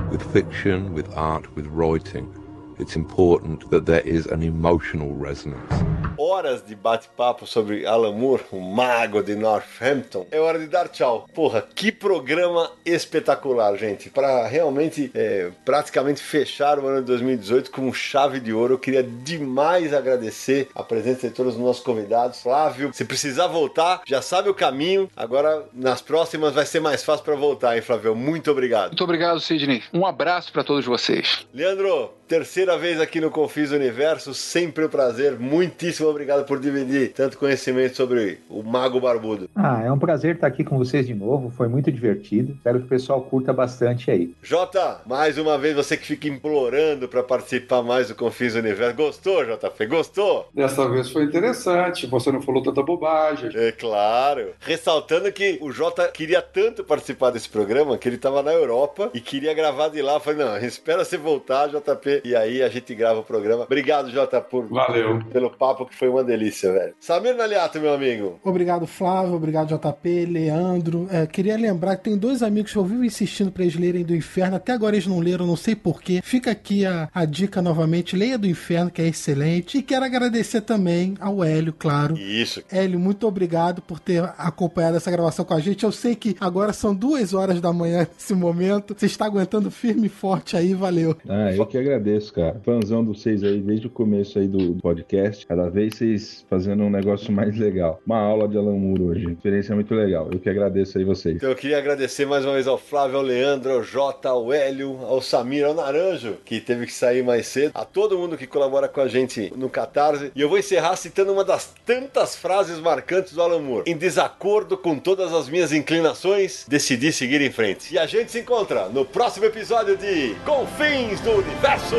With 0.09 0.23
fiction, 0.23 0.93
with 0.93 1.15
art, 1.15 1.55
with 1.55 1.67
writing, 1.67 2.38
it's 2.79 2.95
important 2.95 3.69
that 3.69 3.85
there 3.85 4.01
is 4.05 4.25
an 4.27 4.41
emotional 4.41 5.13
resonance. 5.13 5.73
Horas 6.17 6.61
de 6.65 6.75
bate-papo 6.75 7.47
sobre 7.47 7.85
Alan 7.85 8.11
Moore, 8.11 8.43
o 8.51 8.59
mago 8.59 9.23
de 9.23 9.35
Northampton. 9.35 10.27
É 10.31 10.39
hora 10.39 10.59
de 10.59 10.67
dar 10.67 10.89
tchau. 10.89 11.25
Porra, 11.33 11.61
que 11.61 11.93
programa 11.93 12.69
espetacular, 12.85 13.77
gente. 13.77 14.09
Para 14.09 14.45
realmente, 14.45 15.09
é, 15.15 15.49
praticamente 15.63 16.21
fechar 16.21 16.77
o 16.77 16.85
ano 16.85 16.99
de 16.99 17.05
2018 17.07 17.71
com 17.71 17.93
chave 17.93 18.41
de 18.41 18.51
ouro, 18.51 18.73
eu 18.73 18.77
queria 18.77 19.01
demais 19.01 19.93
agradecer 19.93 20.67
a 20.75 20.83
presença 20.83 21.29
de 21.29 21.33
todos 21.33 21.55
os 21.55 21.59
nossos 21.59 21.83
convidados. 21.83 22.41
Flávio, 22.41 22.91
se 22.93 23.05
precisar 23.05 23.47
voltar, 23.47 24.01
já 24.05 24.21
sabe 24.21 24.49
o 24.49 24.53
caminho. 24.53 25.09
Agora, 25.15 25.67
nas 25.73 26.01
próximas, 26.01 26.53
vai 26.53 26.65
ser 26.65 26.81
mais 26.81 27.01
fácil 27.01 27.23
para 27.23 27.35
voltar, 27.35 27.77
hein, 27.77 27.81
Flávio? 27.81 28.13
Muito 28.13 28.51
obrigado. 28.51 28.89
Muito 28.89 29.03
obrigado, 29.05 29.39
Sidney. 29.39 29.83
Um 29.93 30.05
abraço 30.05 30.51
para 30.51 30.65
todos 30.65 30.85
vocês. 30.85 31.47
Leandro, 31.53 32.18
terceira 32.29 32.77
vez 32.77 33.01
aqui 33.01 33.19
no 33.19 33.31
Confis 33.31 33.71
Universo, 33.71 34.35
sempre 34.35 34.85
um 34.85 34.87
prazer. 34.87 35.39
Muitíssimo 35.39 36.07
obrigado 36.07 36.45
por 36.45 36.59
dividir 36.59 37.11
tanto 37.11 37.39
conhecimento 37.39 37.97
sobre 37.97 38.37
o 38.47 38.61
Mago 38.61 39.01
Barbudo. 39.01 39.49
Ah, 39.55 39.81
é 39.83 39.91
um 39.91 39.97
prazer 39.97 40.35
estar 40.35 40.45
aqui 40.45 40.63
com 40.63 40.77
vocês 40.77 41.07
de 41.07 41.15
novo, 41.15 41.49
foi 41.49 41.67
muito 41.67 41.91
divertido. 41.91 42.51
Espero 42.51 42.77
que 42.77 42.85
o 42.85 42.87
pessoal 42.87 43.23
curta 43.23 43.51
bastante 43.51 44.11
aí. 44.11 44.31
Jota, 44.43 45.01
mais 45.07 45.39
uma 45.39 45.57
vez 45.57 45.75
você 45.75 45.97
que 45.97 46.05
fica 46.05 46.27
implorando 46.27 47.07
para 47.07 47.23
participar 47.23 47.81
mais 47.81 48.09
do 48.09 48.15
Confis 48.15 48.53
Universo. 48.53 48.95
Gostou, 48.95 49.43
JP? 49.43 49.87
Gostou? 49.87 50.49
Dessa 50.53 50.87
vez 50.87 51.09
foi 51.09 51.23
interessante, 51.23 52.05
você 52.05 52.31
não 52.31 52.43
falou 52.43 52.61
tanta 52.61 52.83
bobagem. 52.83 53.49
É 53.55 53.71
claro. 53.71 54.51
Ressaltando 54.59 55.31
que 55.31 55.57
o 55.61 55.71
Jota 55.71 56.07
queria 56.09 56.43
tanto 56.43 56.83
participar 56.83 57.31
desse 57.31 57.49
programa 57.49 57.97
que 57.97 58.07
ele 58.07 58.17
estava 58.17 58.43
na 58.43 58.53
Europa 58.53 59.09
e 59.15 59.19
queria 59.19 59.55
gravar 59.55 59.87
de 59.87 59.99
lá. 60.03 60.13
Eu 60.13 60.19
falei, 60.19 60.45
não, 60.45 60.55
espera 60.57 61.03
você 61.03 61.17
voltar, 61.17 61.69
JP, 61.69 62.18
e 62.23 62.35
aí 62.35 62.61
a 62.61 62.69
gente 62.69 62.93
grava 62.95 63.19
o 63.19 63.23
programa. 63.23 63.63
Obrigado, 63.63 64.09
Jota, 64.11 64.41
por 64.41 64.67
Valeu. 64.67 65.23
pelo 65.31 65.49
papo 65.49 65.85
que 65.85 65.95
foi 65.95 66.09
uma 66.09 66.23
delícia, 66.23 66.71
velho. 66.71 66.93
Samir 66.99 67.35
Naliato, 67.35 67.79
meu 67.79 67.93
amigo. 67.93 68.39
Obrigado, 68.43 68.85
Flávio. 68.87 69.33
Obrigado, 69.33 69.69
JP, 69.69 70.25
Leandro. 70.25 71.07
É, 71.11 71.25
queria 71.25 71.57
lembrar 71.57 71.97
que 71.97 72.03
tem 72.03 72.17
dois 72.17 72.41
amigos 72.43 72.71
que 72.71 72.77
eu 72.77 72.85
vivo 72.85 73.03
insistindo 73.03 73.51
para 73.51 73.63
eles 73.63 73.75
lerem 73.75 74.03
do 74.03 74.15
Inferno. 74.15 74.55
Até 74.55 74.71
agora 74.73 74.95
eles 74.95 75.07
não 75.07 75.19
leram, 75.19 75.45
não 75.45 75.55
sei 75.55 75.75
porquê. 75.75 76.21
Fica 76.23 76.51
aqui 76.51 76.85
a, 76.85 77.09
a 77.13 77.25
dica 77.25 77.61
novamente. 77.61 78.15
Leia 78.15 78.37
do 78.37 78.47
Inferno, 78.47 78.91
que 78.91 79.01
é 79.01 79.07
excelente. 79.07 79.77
E 79.77 79.81
quero 79.81 80.05
agradecer 80.05 80.61
também 80.61 81.15
ao 81.19 81.43
Hélio, 81.43 81.73
claro. 81.73 82.17
Isso. 82.17 82.63
Hélio, 82.71 82.99
muito 82.99 83.27
obrigado 83.27 83.81
por 83.81 83.99
ter 83.99 84.23
acompanhado 84.37 84.97
essa 84.97 85.11
gravação 85.11 85.45
com 85.45 85.53
a 85.53 85.59
gente. 85.59 85.83
Eu 85.83 85.91
sei 85.91 86.15
que 86.15 86.35
agora 86.39 86.73
são 86.73 86.93
duas 86.93 87.33
horas 87.33 87.61
da 87.61 87.71
manhã 87.73 88.07
nesse 88.13 88.33
momento. 88.33 88.95
Você 88.97 89.05
está 89.05 89.25
aguentando 89.25 89.71
firme 89.71 90.07
e 90.07 90.09
forte 90.09 90.55
aí, 90.57 90.73
valeu. 90.73 91.15
Ah, 91.27 91.51
eu 91.53 91.65
que 91.65 91.77
agradeço, 91.77 92.08
cara. 92.33 92.59
Fãzão 92.63 93.03
de 93.03 93.09
vocês 93.09 93.43
aí 93.43 93.59
desde 93.59 93.87
o 93.87 93.89
começo 93.89 94.39
aí 94.39 94.47
do 94.47 94.75
podcast. 94.81 95.45
Cada 95.45 95.69
vez 95.69 95.95
vocês 95.95 96.45
fazendo 96.49 96.83
um 96.83 96.89
negócio 96.89 97.31
mais 97.31 97.57
legal. 97.57 97.99
Uma 98.05 98.19
aula 98.19 98.47
de 98.47 98.57
Alan 98.57 98.77
Moore 98.77 99.03
hoje. 99.03 99.31
Experiência 99.31 99.75
muito 99.75 99.93
legal. 99.93 100.29
Eu 100.31 100.39
que 100.39 100.49
agradeço 100.49 100.97
aí 100.97 101.03
vocês. 101.03 101.35
Então 101.35 101.49
eu 101.49 101.55
queria 101.55 101.77
agradecer 101.77 102.25
mais 102.25 102.45
uma 102.45 102.53
vez 102.53 102.67
ao 102.67 102.77
Flávio, 102.77 103.17
ao 103.17 103.23
Leandro, 103.23 103.71
ao 103.71 103.83
Jota, 103.83 104.29
ao 104.29 104.51
Hélio, 104.51 104.99
ao 105.03 105.21
Samir, 105.21 105.65
ao 105.65 105.73
Naranjo, 105.73 106.37
que 106.43 106.59
teve 106.59 106.85
que 106.85 106.93
sair 106.93 107.23
mais 107.23 107.47
cedo, 107.47 107.71
a 107.73 107.85
todo 107.85 108.17
mundo 108.17 108.37
que 108.37 108.47
colabora 108.47 108.87
com 108.87 109.01
a 109.01 109.07
gente 109.07 109.51
no 109.55 109.69
Catarse. 109.69 110.31
E 110.35 110.41
eu 110.41 110.49
vou 110.49 110.57
encerrar 110.57 110.95
citando 110.95 111.31
uma 111.31 111.43
das 111.43 111.73
tantas 111.85 112.35
frases 112.35 112.79
marcantes 112.79 113.33
do 113.33 113.41
Alan 113.41 113.59
Moore. 113.59 113.89
Em 113.89 113.97
desacordo 113.97 114.77
com 114.77 114.97
todas 114.97 115.33
as 115.33 115.49
minhas 115.49 115.71
inclinações, 115.71 116.65
decidi 116.67 117.11
seguir 117.11 117.41
em 117.41 117.51
frente. 117.51 117.93
E 117.93 117.99
a 117.99 118.05
gente 118.05 118.31
se 118.31 118.39
encontra 118.39 118.87
no 118.89 119.05
próximo 119.05 119.45
episódio 119.45 119.97
de 119.97 120.35
Confins 120.45 121.19
do 121.21 121.31
Universo! 121.31 121.98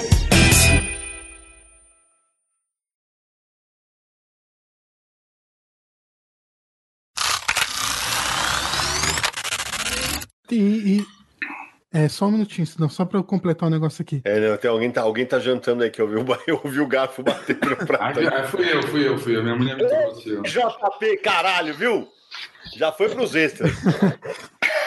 É 11.93 12.07
só 12.07 12.25
um 12.25 12.31
minutinho, 12.31 12.65
senão 12.65 12.87
só 12.87 13.03
pra 13.03 13.19
eu 13.19 13.23
completar 13.23 13.67
um 13.67 13.71
negócio 13.71 14.01
aqui. 14.01 14.21
É, 14.23 14.39
não, 14.39 14.57
tem 14.57 14.69
alguém, 14.69 14.89
tá, 14.91 15.01
alguém 15.01 15.25
tá 15.25 15.39
jantando 15.39 15.83
aí 15.83 15.89
que 15.89 16.01
eu 16.01 16.07
vi, 16.07 16.15
o, 16.15 16.25
eu 16.47 16.61
ouvi 16.63 16.79
o 16.79 16.87
garfo 16.87 17.21
batendo 17.21 17.69
no 17.69 17.75
prato. 17.75 18.19
Ah, 18.27 18.43
fui 18.43 18.71
eu, 18.71 18.83
fui 18.83 19.07
eu, 19.07 19.17
fui 19.17 19.35
eu. 19.35 19.43
Minha 19.43 19.55
mulher 19.55 19.75
me 19.75 19.85
trouxe. 19.87 20.41
JP, 20.41 21.17
caralho, 21.17 21.73
viu? 21.73 22.07
Já 22.77 22.91
foi 22.91 23.09
pros 23.09 23.35
extras. 23.35 23.71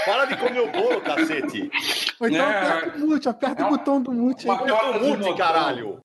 Para 0.06 0.26
de 0.26 0.36
comer 0.36 0.60
o 0.60 0.70
bolo, 0.70 1.00
cacete. 1.00 1.70
Ou 2.20 2.28
então 2.28 2.46
É, 2.46 2.58
aperta 2.58 2.98
o 2.98 3.00
mute, 3.00 3.28
aperta 3.28 3.62
é 3.62 3.66
o 3.66 3.68
botão 3.70 4.02
do 4.02 4.12
mute 4.12 4.46
Eu 4.46 4.56
tô 4.58 4.98
mute, 4.98 5.34
caralho. 5.36 6.00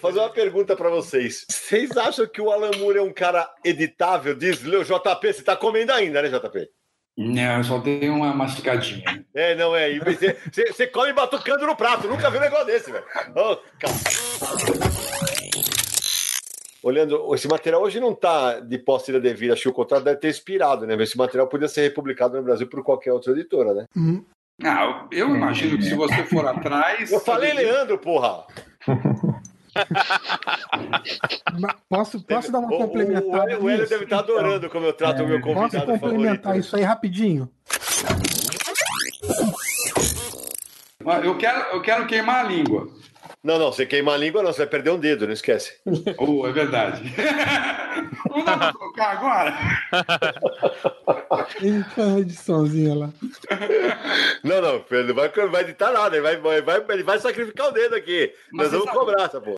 Vou 0.00 0.10
fazer 0.10 0.18
uma 0.20 0.30
pergunta 0.30 0.74
pra 0.76 0.90
vocês. 0.90 1.44
Vocês 1.48 1.96
acham 1.96 2.26
que 2.26 2.40
o 2.40 2.50
Alan 2.50 2.70
Moore 2.78 2.98
é 2.98 3.02
um 3.02 3.12
cara 3.12 3.48
editável? 3.64 4.34
Diz, 4.34 4.62
Leo, 4.62 4.84
JP, 4.84 5.32
você 5.32 5.42
tá 5.42 5.56
comendo 5.56 5.92
ainda, 5.92 6.22
né, 6.22 6.28
JP? 6.28 6.68
Não, 7.16 7.58
eu 7.58 7.64
só 7.64 7.78
dei 7.78 8.08
uma 8.08 8.32
masticadinha. 8.34 9.04
É, 9.34 9.54
não 9.54 9.76
é. 9.76 9.98
Você, 9.98 10.86
come 10.86 11.12
batucando 11.12 11.66
no 11.66 11.76
prato. 11.76 12.08
Nunca 12.08 12.30
vi 12.30 12.38
um 12.38 12.40
negócio 12.40 12.66
desse, 12.66 12.90
velho. 12.90 13.04
Ô, 13.36 13.56
cara. 13.78 13.92
Olhando, 16.82 17.32
esse 17.34 17.46
material 17.46 17.82
hoje 17.82 18.00
não 18.00 18.14
tá 18.14 18.58
de 18.58 18.78
posse 18.78 19.12
da 19.12 19.18
devida. 19.18 19.52
Acho 19.52 19.62
que 19.64 19.68
o 19.68 19.72
contrato 19.74 20.02
deve 20.04 20.18
ter 20.18 20.28
expirado, 20.28 20.86
né? 20.86 20.94
Esse 21.02 21.16
material 21.16 21.46
podia 21.46 21.68
ser 21.68 21.82
republicado 21.82 22.36
no 22.36 22.42
Brasil 22.42 22.66
por 22.66 22.82
qualquer 22.82 23.12
outra 23.12 23.32
editora, 23.32 23.72
né? 23.72 23.84
Hum, 23.96 24.24
Ah, 24.64 25.06
eu 25.12 25.28
imagino 25.34 25.76
que 25.76 25.84
se 25.84 25.94
você 25.94 26.24
for 26.24 26.44
atrás. 26.48 27.12
Eu 27.12 27.20
falei, 27.20 27.52
Leandro, 27.52 27.98
porra! 27.98 28.46
Posso, 31.88 32.20
posso 32.22 32.52
dar 32.52 32.58
uma 32.60 32.68
complementada? 32.68 33.26
O, 33.28 33.42
Hélio- 33.42 33.62
o 33.62 33.68
Hélio 33.68 33.78
nisso? 33.82 33.90
deve 33.90 34.04
estar 34.04 34.18
adorando 34.20 34.68
como 34.70 34.86
eu 34.86 34.92
trato 34.92 35.22
o 35.22 35.26
meu 35.26 35.40
Posso 35.40 35.54
convidado 35.54 35.86
complementar 35.86 36.38
favorito. 36.42 36.60
isso 36.60 36.76
aí 36.76 36.82
rapidinho? 36.82 37.48
Eu 41.24 41.36
quero, 41.36 41.58
eu 41.74 41.82
quero 41.82 42.06
queimar 42.06 42.44
a 42.44 42.48
língua. 42.48 42.88
Não, 43.42 43.58
não, 43.58 43.72
você 43.72 43.84
queimar 43.84 44.14
a 44.14 44.18
língua, 44.18 44.40
não, 44.42 44.52
você 44.52 44.58
vai 44.58 44.66
perder 44.68 44.90
um 44.90 44.98
dedo, 45.00 45.26
não 45.26 45.32
esquece. 45.32 45.72
Oh, 46.18 46.46
é 46.46 46.52
verdade. 46.52 47.02
Não 48.30 48.44
dá 48.44 48.56
pra 48.56 48.72
colocar 48.72 49.10
agora? 49.10 49.54
Ele 51.60 51.84
faz 51.84 52.08
uma 52.08 52.20
ediçãozinha 52.20 52.94
lá. 52.94 53.10
Não, 54.42 54.60
não, 54.62 54.84
ele 54.90 55.08
não 55.08 55.14
vai, 55.14 55.28
vai 55.28 55.62
editar 55.62 55.92
nada, 55.92 56.16
ele 56.16 56.22
vai, 56.40 56.62
vai- 56.62 56.84
ele 56.90 57.02
vai 57.02 57.18
sacrificar 57.18 57.68
o 57.68 57.72
dedo 57.72 57.94
aqui. 57.94 58.32
Mas 58.52 58.72
Nós 58.72 58.80
vamos 58.80 58.86
sabe- 58.86 58.98
cobrar 58.98 59.24
essa 59.24 59.40
porra. 59.40 59.56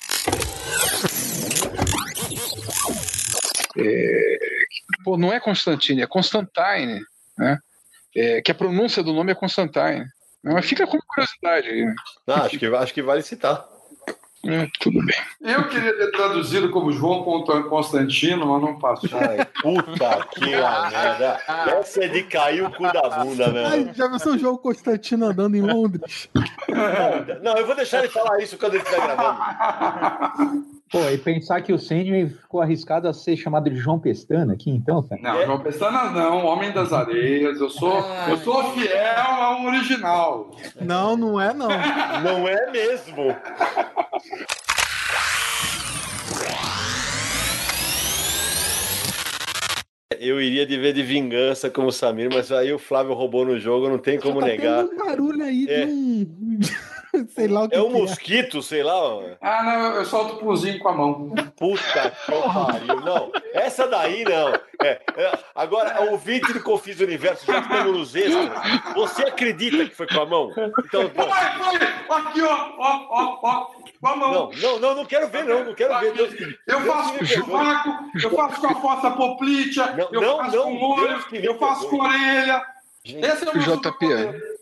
Pô, 5.04 5.16
não 5.16 5.32
é 5.32 5.38
Constantine, 5.40 6.02
é 6.02 6.06
Constantine, 6.06 7.00
né? 7.38 7.58
É, 8.16 8.40
que 8.42 8.50
a 8.50 8.54
pronúncia 8.54 9.02
do 9.02 9.12
nome 9.12 9.32
é 9.32 9.34
Constantine. 9.34 10.06
Mas 10.42 10.66
fica 10.66 10.86
como 10.86 11.02
curiosidade 11.06 11.68
aí. 11.68 11.84
né? 11.84 11.94
Ah, 12.26 12.42
acho, 12.44 12.58
que, 12.58 12.66
acho 12.66 12.94
que 12.94 13.02
vale 13.02 13.22
citar. 13.22 13.66
É, 14.46 14.68
tudo 14.80 15.04
bem. 15.04 15.16
Eu 15.40 15.68
queria 15.68 15.96
ter 15.96 16.10
traduzido 16.10 16.70
como 16.70 16.92
João 16.92 17.22
Constantino, 17.22 18.46
mas 18.46 18.62
não 18.62 18.78
passou. 18.78 19.18
Ai, 19.18 19.44
puta 19.62 20.26
que 20.32 20.40
merda. 20.50 21.40
Essa 21.66 22.04
é 22.04 22.08
de 22.08 22.22
cair 22.24 22.62
o 22.64 22.70
cu 22.70 22.82
da 22.92 23.08
bunda, 23.10 23.92
já 23.94 24.08
viu 24.08 24.18
seu 24.18 24.38
João 24.38 24.56
Constantino 24.56 25.26
andando 25.26 25.56
em 25.56 25.62
Londres? 25.62 26.28
Não, 27.42 27.56
eu 27.56 27.66
vou 27.66 27.76
deixar 27.76 28.00
ele 28.00 28.08
falar 28.08 28.40
isso 28.40 28.58
quando 28.58 28.74
ele 28.74 28.82
estiver 28.82 29.02
gravando. 29.02 30.64
Pô, 30.94 31.10
e 31.10 31.18
pensar 31.18 31.60
que 31.60 31.72
o 31.72 31.78
Sandman 31.78 32.28
ficou 32.28 32.60
arriscado 32.60 33.08
a 33.08 33.12
ser 33.12 33.36
chamado 33.36 33.68
de 33.68 33.74
João 33.74 33.98
Pestana 33.98 34.52
aqui, 34.52 34.70
então, 34.70 35.02
cara. 35.02 35.20
Não, 35.20 35.44
João 35.44 35.58
Pestana 35.58 36.12
não, 36.12 36.46
Homem 36.46 36.70
das 36.70 36.92
Areias. 36.92 37.60
Eu 37.60 37.68
sou, 37.68 37.98
eu 38.28 38.36
sou 38.36 38.62
fiel 38.70 39.26
ao 39.26 39.64
original. 39.64 40.52
Não, 40.80 41.16
não 41.16 41.40
é 41.40 41.52
não. 41.52 41.66
Não 42.22 42.46
é 42.46 42.70
mesmo. 42.70 43.34
Eu 50.20 50.40
iria 50.40 50.64
de 50.66 50.76
ver 50.78 50.92
de 50.92 51.02
vingança 51.02 51.68
como 51.70 51.88
o 51.88 51.92
Samir, 51.92 52.28
mas 52.32 52.50
aí 52.52 52.72
o 52.72 52.78
Flávio 52.78 53.14
roubou 53.14 53.44
no 53.44 53.58
jogo, 53.58 53.88
não 53.88 53.98
tem 53.98 54.18
como 54.18 54.40
tá 54.40 54.46
negar. 54.46 54.84
um 54.84 54.96
barulho 54.96 55.44
aí 55.44 55.66
É. 55.68 55.84
de 55.86 55.92
um... 55.92 56.58
Sei 57.28 57.46
lá 57.46 57.62
o 57.62 57.68
que 57.68 57.76
É 57.76 57.80
um 57.80 57.92
que 57.92 58.00
mosquito, 58.00 58.60
sei 58.60 58.82
lá. 58.82 58.92
ó. 59.00 59.22
Ah, 59.40 59.62
não, 59.62 59.94
eu 59.94 60.04
solto 60.04 60.34
o 60.34 60.38
punzinho 60.38 60.80
com 60.80 60.88
a 60.88 60.92
mão. 60.96 61.32
Puta 61.56 62.10
que 62.10 62.32
pariu. 62.32 63.00
Não, 63.02 63.30
essa 63.52 63.86
daí 63.86 64.24
não. 64.24 64.48
É, 64.82 65.00
é, 65.16 65.38
agora, 65.54 66.02
o 66.02 66.10
ouvinte 66.10 66.52
do 66.52 66.60
Confis 66.60 66.96
do 66.96 67.04
Universo, 67.04 67.46
já 67.46 67.62
que 67.62 67.72
estamos 67.72 67.96
nos 67.96 68.16
extras, 68.16 68.50
você 68.96 69.22
acredita 69.22 69.84
que 69.86 69.94
foi 69.94 70.08
com 70.08 70.20
a 70.22 70.26
mão? 70.26 70.50
Então, 70.84 71.02
não, 71.16 71.28
Vai, 71.28 71.58
vai, 71.58 71.76
aqui, 72.18 72.42
ó, 72.42 72.70
ó, 72.78 73.06
ó, 73.08 73.38
ó, 73.42 73.66
com 74.00 74.08
a 74.08 74.16
mão. 74.16 74.32
não, 74.32 74.50
não, 74.60 74.78
não, 74.80 74.94
não 74.96 75.04
quero 75.04 75.28
ver, 75.28 75.44
não, 75.44 75.64
não 75.66 75.74
quero 75.74 75.96
ver. 76.00 76.12
Deus, 76.14 76.32
Eu 76.66 76.80
Deus 76.80 76.84
faço 76.84 77.12
que 77.12 77.18
com 77.20 77.26
perdoe. 77.26 77.44
churrasco, 77.46 77.90
eu 78.24 78.30
faço 78.34 78.60
com 78.60 78.66
a 78.66 78.74
fossa 78.80 79.10
poplítea, 79.12 79.94
Não, 80.12 80.22
eu 80.22 80.28
não, 80.28 80.38
faço 80.38 80.56
não, 80.56 80.64
com 80.64 80.84
olho, 80.84 81.08
Deus 81.08 81.24
que 81.24 81.38
me 81.38 81.46
eu 81.46 81.58
faço 81.58 81.88
com 81.88 81.98
orelha. 81.98 82.62
Esse 83.04 83.46
é 83.46 83.50
o 83.50 83.58
JP. 83.58 84.54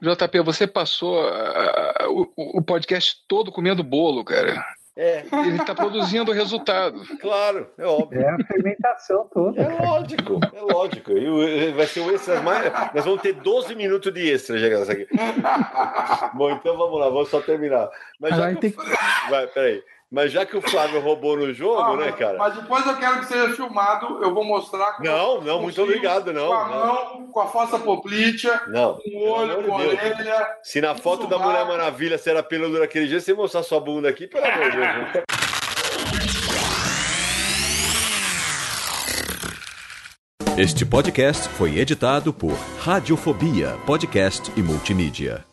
JP, 0.00 0.40
você 0.40 0.66
passou 0.66 1.20
ah, 1.28 2.06
o, 2.08 2.58
o 2.58 2.62
podcast 2.62 3.16
todo 3.26 3.50
comendo 3.50 3.82
bolo, 3.82 4.24
cara. 4.24 4.64
É, 5.00 5.24
Ele 5.46 5.64
tá 5.64 5.76
produzindo 5.76 6.32
o 6.32 6.34
resultado. 6.34 7.00
claro, 7.22 7.70
é 7.78 7.86
óbvio. 7.86 8.20
É 8.20 8.30
a 8.30 8.38
fermentação 8.44 9.28
toda. 9.32 9.62
É 9.62 9.86
lógico, 9.86 10.40
é 10.52 10.60
lógico. 10.72 11.12
E 11.12 11.28
o- 11.28 11.74
vai 11.76 11.86
ser 11.86 12.00
o 12.00 12.12
extra 12.12 12.42
mais. 12.42 12.72
Nós 12.92 13.04
vamos 13.04 13.22
ter 13.22 13.32
12 13.34 13.76
minutos 13.76 14.12
de 14.12 14.28
extra 14.28 14.58
chegando 14.58 14.90
aqui. 14.90 15.06
Bom, 16.34 16.50
então 16.50 16.76
vamos 16.76 16.98
lá, 16.98 17.08
vamos 17.10 17.28
só 17.28 17.40
terminar. 17.40 17.88
Mas 18.18 18.30
já 18.34 18.40
Vai 18.42 18.56
que 18.56 18.70
ter 18.72 18.80
o... 18.80 19.30
Vai, 19.30 19.46
peraí. 19.46 19.84
Mas 20.10 20.32
já 20.32 20.46
que 20.46 20.56
o 20.56 20.62
Flávio 20.62 21.00
roubou 21.00 21.36
no 21.36 21.52
jogo, 21.52 21.82
Ah, 21.82 21.96
né, 21.98 22.12
cara? 22.12 22.38
Mas 22.38 22.54
depois 22.54 22.86
eu 22.86 22.96
quero 22.96 23.20
que 23.20 23.26
seja 23.26 23.54
filmado, 23.54 24.22
eu 24.24 24.32
vou 24.32 24.42
mostrar. 24.42 24.92
com- 24.96 25.02
Não, 25.04 25.40
não, 25.42 25.56
com 25.56 25.62
muito 25.64 25.82
obrigado, 25.82 26.32
não, 26.32 26.46
Com 26.48 26.54
a 26.54 26.68
não. 26.68 26.86
mão, 26.86 27.26
com 27.30 27.40
a 27.40 27.46
fossa 27.46 27.78
poplítea, 27.78 28.58
Não. 28.68 28.94
com 28.94 29.00
o 29.00 29.02
pelo 29.02 29.28
olho, 29.30 29.64
com 29.64 29.72
a 29.74 29.76
orelha. 29.76 30.48
Se 30.62 30.80
na 30.80 30.94
foto 30.94 31.26
da. 31.26 31.38
Mulher 31.38 31.66
Maravilha 31.66 32.16
você 32.16 32.30
era 32.30 32.42
peludo 32.42 32.78
naquele 32.78 33.06
dia, 33.06 33.20
você 33.20 33.34
mostrar 33.34 33.62
sua 33.62 33.80
bunda 33.80 34.08
aqui, 34.08 34.26
pelo 34.26 34.44
amor 34.46 34.70
de 34.70 34.76
Deus. 34.78 34.86
né? 35.14 35.22
Este 40.56 40.84
podcast 40.84 41.48
foi 41.50 41.78
editado 41.78 42.32
por 42.32 42.52
Radiofobia, 42.80 43.76
podcast 43.86 44.50
e 44.56 44.62
multimídia. 44.62 45.44